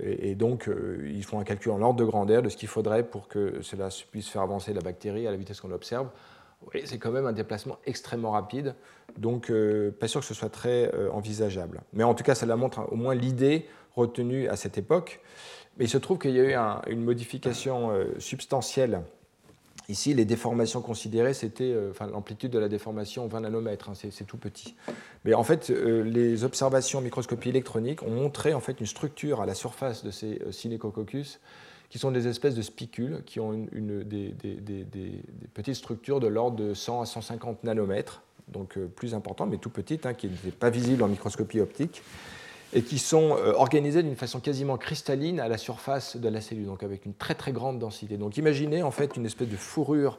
et, 0.00 0.34
donc, 0.34 0.70
ils 1.04 1.24
font 1.24 1.38
un 1.38 1.44
calcul 1.44 1.72
en 1.72 1.82
ordre 1.82 1.98
de 1.98 2.04
grandeur 2.04 2.42
de 2.42 2.48
ce 2.48 2.56
qu'il 2.56 2.68
faudrait 2.68 3.02
pour 3.02 3.28
que 3.28 3.60
cela 3.62 3.88
puisse 4.10 4.28
faire 4.28 4.42
avancer 4.42 4.72
la 4.72 4.80
bactérie 4.80 5.26
à 5.26 5.30
la 5.30 5.36
vitesse 5.36 5.60
qu'on 5.60 5.72
observe. 5.72 6.08
c'est 6.84 6.98
quand 6.98 7.10
même 7.10 7.26
un 7.26 7.32
déplacement 7.32 7.76
extrêmement 7.84 8.30
rapide, 8.30 8.74
donc 9.18 9.52
pas 10.00 10.08
sûr 10.08 10.20
que 10.20 10.26
ce 10.26 10.34
soit 10.34 10.48
très 10.48 10.90
envisageable. 11.10 11.82
Mais 11.92 12.04
en 12.04 12.14
tout 12.14 12.24
cas, 12.24 12.34
ça 12.34 12.46
la 12.46 12.56
montre 12.56 12.90
au 12.90 12.96
moins 12.96 13.14
l'idée 13.14 13.66
retenue 13.94 14.48
à 14.48 14.56
cette 14.56 14.78
époque. 14.78 15.20
Mais 15.76 15.84
il 15.84 15.90
se 15.90 15.98
trouve 15.98 16.18
qu'il 16.18 16.30
y 16.30 16.40
a 16.40 16.44
eu 16.44 16.90
une 16.90 17.02
modification 17.04 17.90
substantielle 18.18 19.02
Ici, 19.88 20.14
les 20.14 20.24
déformations 20.24 20.80
considérées, 20.80 21.34
c'était 21.34 21.72
euh, 21.72 21.92
l'amplitude 22.10 22.50
de 22.50 22.58
la 22.58 22.68
déformation 22.68 23.26
20 23.26 23.40
nanomètres, 23.40 23.90
hein, 23.90 23.94
c'est 23.94 24.26
tout 24.26 24.38
petit. 24.38 24.74
Mais 25.24 25.34
en 25.34 25.44
fait, 25.44 25.70
euh, 25.70 26.02
les 26.02 26.44
observations 26.44 27.00
en 27.00 27.02
microscopie 27.02 27.50
électronique 27.50 28.02
ont 28.02 28.10
montré 28.10 28.54
en 28.54 28.60
une 28.80 28.86
structure 28.86 29.40
à 29.40 29.46
la 29.46 29.54
surface 29.54 30.04
de 30.04 30.10
ces 30.10 30.40
euh, 30.46 30.52
qui 31.94 31.98
sont 32.00 32.10
des 32.10 32.26
espèces 32.26 32.54
de 32.54 32.62
spicules 32.62 33.22
qui 33.24 33.38
ont 33.38 33.52
une, 33.52 34.02
des, 34.02 34.34
petites 35.54 35.76
structures 35.76 36.18
de 36.18 36.26
l'ordre 36.26 36.56
de 36.56 36.74
100 36.74 37.02
à 37.02 37.06
150 37.06 37.62
nanomètres, 37.62 38.22
donc 38.48 38.76
euh, 38.76 38.86
plus 38.86 39.14
importantes, 39.14 39.50
mais 39.50 39.58
tout 39.58 39.70
petites, 39.70 40.04
hein, 40.06 40.12
qui 40.12 40.28
n'étaient 40.28 40.50
pas 40.50 40.70
visibles 40.70 41.02
en 41.02 41.08
microscopie 41.08 41.60
optique 41.60 42.02
et 42.74 42.82
qui 42.82 42.98
sont 42.98 43.36
euh, 43.36 43.52
organisées 43.52 44.02
d'une 44.02 44.16
façon 44.16 44.40
quasiment 44.40 44.76
cristalline 44.76 45.38
à 45.38 45.48
la 45.48 45.58
surface 45.58 46.16
de 46.16 46.28
la 46.28 46.40
cellule, 46.40 46.66
donc 46.66 46.82
avec 46.82 47.06
une 47.06 47.14
très 47.14 47.34
très 47.34 47.52
grande 47.52 47.78
densité. 47.78 48.16
Donc 48.16 48.36
imaginez 48.36 48.82
en 48.82 48.90
fait 48.90 49.16
une 49.16 49.24
espèce 49.24 49.48
de 49.48 49.56
fourrure 49.56 50.18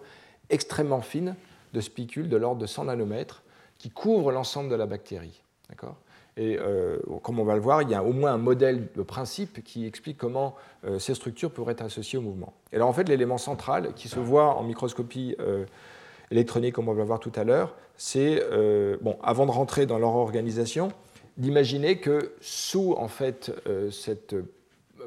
extrêmement 0.50 1.02
fine 1.02 1.36
de 1.74 1.82
spicules 1.82 2.30
de 2.30 2.38
l'ordre 2.38 2.62
de 2.62 2.66
100 2.66 2.86
nanomètres 2.86 3.44
qui 3.78 3.90
couvre 3.90 4.32
l'ensemble 4.32 4.70
de 4.70 4.76
la 4.76 4.86
bactérie. 4.86 5.42
D'accord? 5.70 5.98
Et 6.38 6.58
euh, 6.60 6.98
comme 7.24 7.40
on 7.40 7.44
va 7.44 7.56
le 7.56 7.62
voir, 7.62 7.82
il 7.82 7.90
y 7.90 7.94
a 7.94 8.04
au 8.04 8.14
moins 8.14 8.34
un 8.34 8.38
modèle 8.38 8.88
de 8.96 9.04
principe 9.04 9.64
qui 9.64 9.86
explique 9.86 10.18
comment 10.18 10.56
euh, 10.86 11.00
ces 11.00 11.14
structures 11.14 11.52
pourraient 11.52 11.74
être 11.74 11.82
associées 11.82 12.20
au 12.20 12.22
mouvement. 12.22 12.54
Et 12.72 12.78
alors 12.78 12.88
en 12.88 12.94
fait, 12.94 13.08
l'élément 13.08 13.38
central 13.38 13.94
qui 13.96 14.08
se 14.08 14.20
voit 14.20 14.56
en 14.56 14.64
microscopie 14.64 15.36
électronique, 16.32 16.74
comme 16.74 16.88
on 16.88 16.94
va 16.94 17.02
le 17.02 17.08
voir 17.08 17.20
tout 17.20 17.32
à 17.36 17.44
l'heure, 17.44 17.76
c'est, 17.98 18.42
bon, 19.02 19.18
avant 19.24 19.46
de 19.46 19.52
rentrer 19.52 19.86
dans 19.86 19.98
leur 19.98 20.16
organisation, 20.16 20.92
d'imaginer 21.38 21.98
que 21.98 22.34
sous 22.42 22.94
en 22.98 23.08
fait, 23.08 23.52
euh, 23.68 23.92
cette 23.92 24.34
euh, 24.34 24.46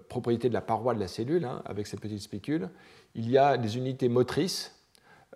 propriété 0.08 0.48
de 0.48 0.54
la 0.54 0.60
paroi 0.60 0.94
de 0.94 1.00
la 1.00 1.08
cellule, 1.08 1.44
hein, 1.44 1.62
avec 1.64 1.86
ces 1.86 1.96
petites 1.96 2.20
spicules, 2.20 2.68
il 3.14 3.30
y 3.30 3.38
a 3.38 3.56
des 3.56 3.76
unités 3.76 4.08
motrices 4.08 4.74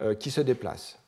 euh, 0.01 0.14
qui 0.14 0.31
se 0.31 0.40
déplacent. 0.40 0.98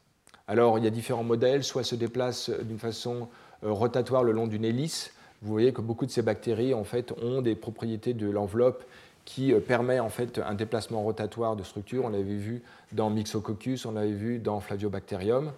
Alors 0.49 0.79
il 0.79 0.85
y 0.85 0.87
a 0.87 0.91
différents 0.91 1.25
modèles, 1.25 1.65
soit 1.65 1.85
se 1.85 1.95
déplacent 1.95 2.51
d'une 2.51 2.79
façon 2.79 3.29
rotatoire 3.63 4.25
le 4.25 4.33
long 4.33 4.47
d'une 4.47 4.65
hélice. 4.65 5.13
Vous 5.41 5.51
voyez 5.51 5.73
que 5.73 5.81
beaucoup 5.81 6.05
de 6.05 6.11
ces 6.11 6.21
bactéries 6.21 6.75
en 6.75 6.85
fait, 6.85 7.13
ont 7.23 7.41
des 7.41 7.55
propriétés 7.55 8.13
de 8.13 8.29
l'enveloppe 8.29 8.85
qui 9.25 9.55
permet 9.55 10.01
en 10.01 10.11
fait 10.11 10.39
un 10.39 10.53
déplacement 10.53 11.03
rotatoire 11.03 11.57
de 11.57 11.63
structure. 11.63 12.05
On 12.05 12.11
l'avait 12.11 12.37
vu 12.37 12.63
dans 12.93 13.09
Myxococcus, 13.09 13.87
on 13.87 13.93
l'avait 13.93 14.13
vu 14.13 14.39
dans 14.39 14.61
Flaviobacterium. 14.61 15.53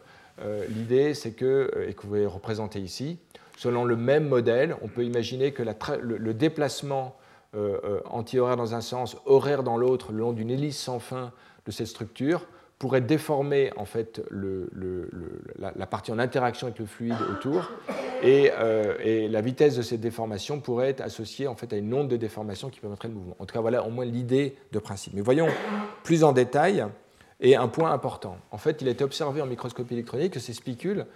L'idée, 0.68 1.14
c'est 1.14 1.32
que, 1.32 1.84
et 1.88 1.94
que 1.94 2.02
vous 2.02 2.08
voyez 2.10 2.26
représenté 2.26 2.78
ici, 2.78 3.18
Selon 3.56 3.84
le 3.84 3.96
même 3.96 4.28
modèle, 4.28 4.76
on 4.82 4.88
peut 4.88 5.04
imaginer 5.04 5.52
que 5.52 5.62
le, 5.62 6.34
déplacement 6.34 7.16
euh, 7.54 7.78
euh, 7.84 8.00
anti-horaire 8.04 8.56
dans 8.56 8.74
un 8.74 8.82
sens, 8.82 9.16
horaire 9.24 9.62
dans 9.62 9.78
l'autre, 9.78 10.12
le 10.12 10.18
long 10.18 10.32
d'une 10.32 10.50
hélice 10.50 10.78
sans 10.78 10.98
fin 10.98 11.32
de 11.64 11.70
cette 11.70 11.86
structure, 11.86 12.46
pourrait 12.78 13.00
déformer 13.00 13.72
en 13.78 13.86
fait 13.86 14.20
la, 15.58 15.86
partie 15.86 16.12
en 16.12 16.18
interaction 16.18 16.66
avec 16.66 16.78
le 16.78 16.84
fluide 16.84 17.16
autour, 17.30 17.70
euh, 18.22 18.94
et, 19.02 19.28
la 19.28 19.40
vitesse 19.40 19.76
de 19.76 19.82
cette 19.82 20.02
déformation 20.02 20.60
pourrait 20.60 20.90
être 20.90 21.00
associée 21.00 21.48
en 21.48 21.54
fait 21.54 21.72
à 21.72 21.76
une 21.76 21.92
onde 21.94 22.08
de 22.08 22.16
déformation 22.16 22.68
qui 22.68 22.80
permettrait 22.80 23.08
le 23.08 23.14
mouvement. 23.14 23.36
En 23.38 23.46
tout 23.46 23.54
cas, 23.54 23.62
voilà 23.62 23.84
au 23.84 23.90
moins 23.90 24.04
l'idée 24.04 24.56
de 24.72 24.78
principe. 24.78 25.14
Mais 25.14 25.22
voyons 25.22 25.48
plus 26.02 26.24
en 26.24 26.32
détail, 26.32 26.86
et 27.40 27.56
un 27.56 27.68
point 27.68 27.92
important. 27.92 28.38
En 28.50 28.58
fait, 28.58 28.80
il 28.80 28.88
a 28.88 28.90
été 28.90 29.04
observé 29.04 29.42
en 29.42 29.46
microscopie 29.46 29.94
électronique 29.94 30.32
que 30.32 30.40
ces 30.40 30.54
spicules 30.54 31.06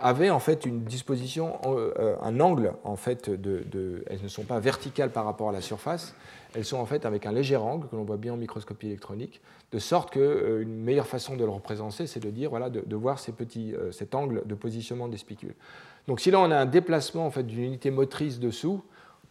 avaient 0.00 0.30
en 0.30 0.40
fait 0.40 0.64
une 0.66 0.84
disposition, 0.84 1.58
euh, 1.66 2.16
un 2.22 2.40
angle 2.40 2.72
en 2.84 2.96
fait 2.96 3.30
de, 3.30 4.04
elles 4.08 4.22
ne 4.22 4.28
sont 4.28 4.44
pas 4.44 4.58
verticales 4.58 5.10
par 5.10 5.24
rapport 5.24 5.50
à 5.50 5.52
la 5.52 5.60
surface, 5.60 6.14
elles 6.54 6.64
sont 6.64 6.78
en 6.78 6.86
fait 6.86 7.04
avec 7.06 7.26
un 7.26 7.32
léger 7.32 7.56
angle 7.56 7.86
que 7.88 7.96
l'on 7.96 8.04
voit 8.04 8.16
bien 8.16 8.32
en 8.32 8.36
microscopie 8.36 8.86
électronique, 8.86 9.40
de 9.72 9.78
sorte 9.78 10.10
qu'une 10.10 10.22
euh, 10.22 10.64
meilleure 10.64 11.06
façon 11.06 11.36
de 11.36 11.44
le 11.44 11.50
représenter, 11.50 12.06
c'est 12.06 12.20
de 12.20 12.30
dire 12.30 12.50
voilà 12.50 12.70
de, 12.70 12.96
voir 12.96 13.18
ces 13.18 13.32
petits, 13.32 13.74
euh, 13.74 13.92
cet 13.92 14.14
angle 14.14 14.42
de 14.46 14.54
positionnement 14.54 15.08
des 15.08 15.18
spicules. 15.18 15.54
Donc 16.08 16.20
si 16.20 16.30
là 16.30 16.40
on 16.40 16.50
a 16.50 16.56
un 16.56 16.66
déplacement 16.66 17.26
en 17.26 17.30
fait 17.30 17.44
d'une 17.44 17.62
unité 17.62 17.90
motrice 17.90 18.40
dessous, 18.40 18.82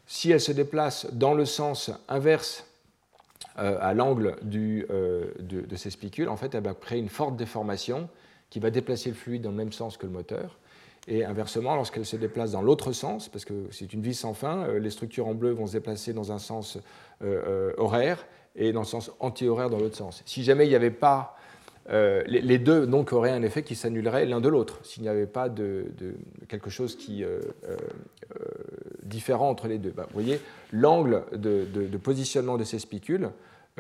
si 0.06 0.32
elle 0.32 0.42
se 0.42 0.52
déplace 0.52 1.08
dans 1.14 1.34
le 1.34 1.46
sens 1.46 1.92
inverse 2.08 2.66
à 3.56 3.94
l'angle 3.94 4.38
de, 4.42 4.88
de, 5.40 5.76
ces 5.76 5.90
spicules, 5.90 6.30
en 6.30 6.38
fait 6.38 6.56
elle 6.56 6.64
va 6.64 6.74
créer 6.74 7.00
une 7.00 7.10
forte 7.10 7.36
déformation 7.36 8.08
qui 8.50 8.60
va 8.60 8.70
déplacer 8.70 9.10
le 9.10 9.16
fluide 9.16 9.42
dans 9.42 9.52
le 9.52 9.56
même 9.56 9.72
sens 9.72 9.98
que 9.98 10.06
le 10.06 10.12
moteur. 10.12 10.59
Et 11.12 11.26
inversement, 11.26 11.76
lorsqu'elle 11.76 12.06
se 12.06 12.16
déplace 12.16 12.52
dans 12.52 12.62
l'autre 12.62 12.92
sens, 12.92 13.30
parce 13.30 13.44
que 13.44 13.66
c'est 13.72 13.94
une 13.94 14.02
vis 14.02 14.14
sans 14.14 14.36
fin, 14.36 14.68
euh, 14.68 14.78
les 14.78 14.92
structures 14.92 15.28
en 15.28 15.34
bleu 15.34 15.50
vont 15.52 15.66
se 15.66 15.74
déplacer 15.74 16.14
dans 16.14 16.32
un 16.32 16.38
sens 16.38 16.78
euh, 17.24 17.72
euh, 17.72 17.74
horaire 17.78 18.28
et 18.56 18.72
dans 18.72 18.82
le 18.82 18.86
sens 18.86 19.12
anti-horaire 19.20 19.72
dans 19.72 19.80
l'autre 19.80 19.98
sens. 19.98 20.22
Si 20.28 20.44
jamais 20.44 20.68
il 20.68 20.70
n'y 20.70 20.76
avait 20.76 20.92
pas 20.92 21.36
les, 21.92 22.60
deux 22.60 22.86
donc 22.86 23.14
auraient 23.14 23.32
un 23.32 23.42
effet 23.42 23.64
qui 23.64 23.74
s'annulerait 23.74 24.28
l'un 24.28 24.42
de 24.42 24.48
l'autre 24.48 24.80
s'il 24.84 25.02
n'y 25.02 25.10
avait 25.10 25.26
pas 25.26 25.50
de, 25.50 25.88
quelque 26.48 26.70
chose 26.70 26.96
qui 26.96 27.24
différent 29.02 29.50
entre 29.50 29.68
les 29.68 29.80
deux. 29.80 29.90
Bah, 29.90 30.06
vous 30.08 30.14
voyez, 30.14 30.40
l'angle 30.72 31.24
de, 31.32 31.66
de, 31.66 31.98
positionnement 31.98 32.58
de 32.58 32.64
ces 32.64 32.78
spicules 32.78 33.32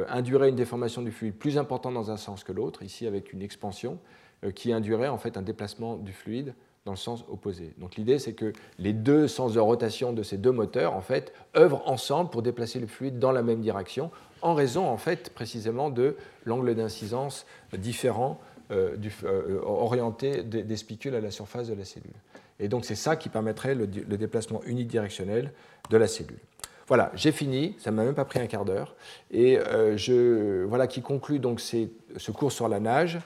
induirait 0.08 0.50
une 0.50 0.56
déformation 0.56 1.04
du 1.04 1.12
fluide 1.12 1.36
plus 1.36 1.60
importante 1.60 1.94
dans 1.94 2.10
un 2.10 2.18
sens 2.18 2.44
que 2.44 2.52
l'autre, 2.52 2.82
ici 2.82 3.06
avec 3.06 3.32
une 3.32 3.44
expansion, 3.44 4.00
euh, 4.46 4.52
qui 4.52 4.72
induirait 4.72 5.10
en 5.10 5.18
fait 5.18 5.36
un 5.36 5.42
déplacement 5.42 5.98
du 5.98 6.14
fluide 6.14 6.54
dans 6.86 6.92
le 6.92 6.98
sens 6.98 7.24
opposé. 7.30 7.74
Donc 7.78 7.96
l'idée, 7.96 8.20
c'est 8.20 8.34
que 8.34 8.54
les 8.78 8.94
deux 8.94 9.28
sens 9.28 9.54
de 9.54 9.60
rotation 9.60 10.14
de 10.14 10.24
ces 10.24 10.38
deux 10.38 10.52
moteurs, 10.52 10.94
en 10.94 11.02
fait, 11.02 11.34
œuvrent 11.56 11.84
ensemble 11.88 12.30
pour 12.30 12.42
déplacer 12.42 12.80
le 12.80 12.88
fluide 12.88 13.20
dans 13.20 13.32
la 13.32 13.44
même 13.44 13.62
direction, 13.62 14.12
en 14.42 14.54
raison, 14.54 14.88
en 14.88 14.98
fait, 14.98 15.32
précisément 15.32 15.90
de 15.90 16.16
l'angle 16.46 16.74
d'incidence 16.76 17.46
différent, 17.74 18.40
euh, 18.72 18.96
euh, 19.24 19.60
orienté 19.64 20.44
des, 20.44 20.78
spicules 20.78 21.16
à 21.16 21.22
la 21.22 21.32
surface 21.32 21.68
de 21.68 21.74
la 21.74 21.86
cellule. 21.86 22.14
Et 22.60 22.68
donc 22.68 22.86
c'est 22.86 22.96
ça 22.96 23.16
qui 23.16 23.30
permettrait 23.30 23.74
le, 23.74 23.88
déplacement 23.88 24.62
unidirectionnel 24.66 25.52
de 25.90 25.98
la 25.98 26.08
cellule. 26.08 26.40
Voilà, 26.88 27.12
j'ai 27.16 27.32
fini, 27.32 27.76
ça 27.80 27.92
ne 27.92 27.96
m'a 27.96 28.04
même 28.04 28.16
pas 28.16 28.26
pris 28.26 28.40
un 28.40 28.48
quart 28.48 28.66
d'heure, 28.66 28.96
et 29.32 29.60
je, 29.96 30.64
voilà 30.66 30.88
qui 30.88 31.02
conclut 31.02 31.40
donc 31.40 31.60
ce 31.62 32.32
cours 32.32 32.52
sur 32.52 32.68
la 32.68 32.80
nage 32.80 33.20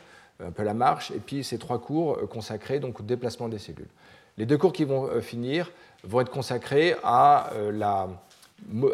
un 0.46 0.52
peu 0.52 0.64
la 0.64 0.74
marche, 0.74 1.12
et 1.12 1.20
puis 1.20 1.44
ces 1.44 1.58
trois 1.58 1.80
cours 1.80 2.18
euh, 2.18 2.28
consacrés 2.28 2.80
donc, 2.80 3.00
au 3.00 3.04
déplacement 3.04 3.50
des 3.50 3.60
cellules. 3.60 3.88
Les 4.38 4.46
deux 4.46 4.58
cours 4.58 4.74
qui 4.74 4.84
vont 4.84 5.08
euh, 5.08 5.22
finir 5.22 5.72
vont 6.04 6.22
être 6.22 6.32
consacrés 6.32 6.96
à 7.04 7.52
euh, 7.54 7.72
la, 7.72 8.10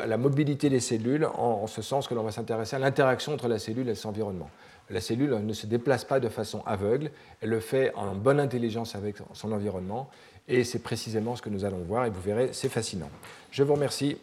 la 0.06 0.18
mobilité 0.18 0.70
des 0.70 0.80
cellules, 0.80 1.26
en, 1.26 1.68
ce 1.68 1.82
sens 1.82 2.08
que 2.08 2.14
l'on 2.14 2.24
va 2.24 2.32
s'intéresser 2.32 2.76
à 2.76 2.80
l'interaction 2.80 3.34
entre 3.34 3.48
la 3.48 3.60
cellule 3.60 3.90
et 3.90 3.96
son 3.96 4.10
environnement. 4.10 4.50
La 4.90 5.02
cellule 5.02 5.36
ne 5.46 5.54
se 5.54 5.68
déplace 5.68 6.04
pas 6.04 6.20
de 6.20 6.30
façon 6.30 6.64
aveugle, 6.66 7.12
elle 7.42 7.50
le 7.50 7.60
fait 7.60 7.94
en 7.96 8.16
bonne 8.16 8.40
intelligence 8.40 8.96
avec 8.96 9.18
son 9.34 9.52
environnement, 9.52 10.10
et 10.48 10.64
c'est 10.64 10.80
précisément 10.80 11.36
ce 11.36 11.44
que 11.44 11.50
nous 11.50 11.64
allons 11.64 11.80
voir, 11.80 12.06
et 12.06 12.10
vous 12.10 12.22
verrez, 12.22 12.50
c'est 12.54 12.70
fascinant. 12.70 13.10
Je 13.52 13.62
vous 13.64 13.74
remercie. 13.74 14.18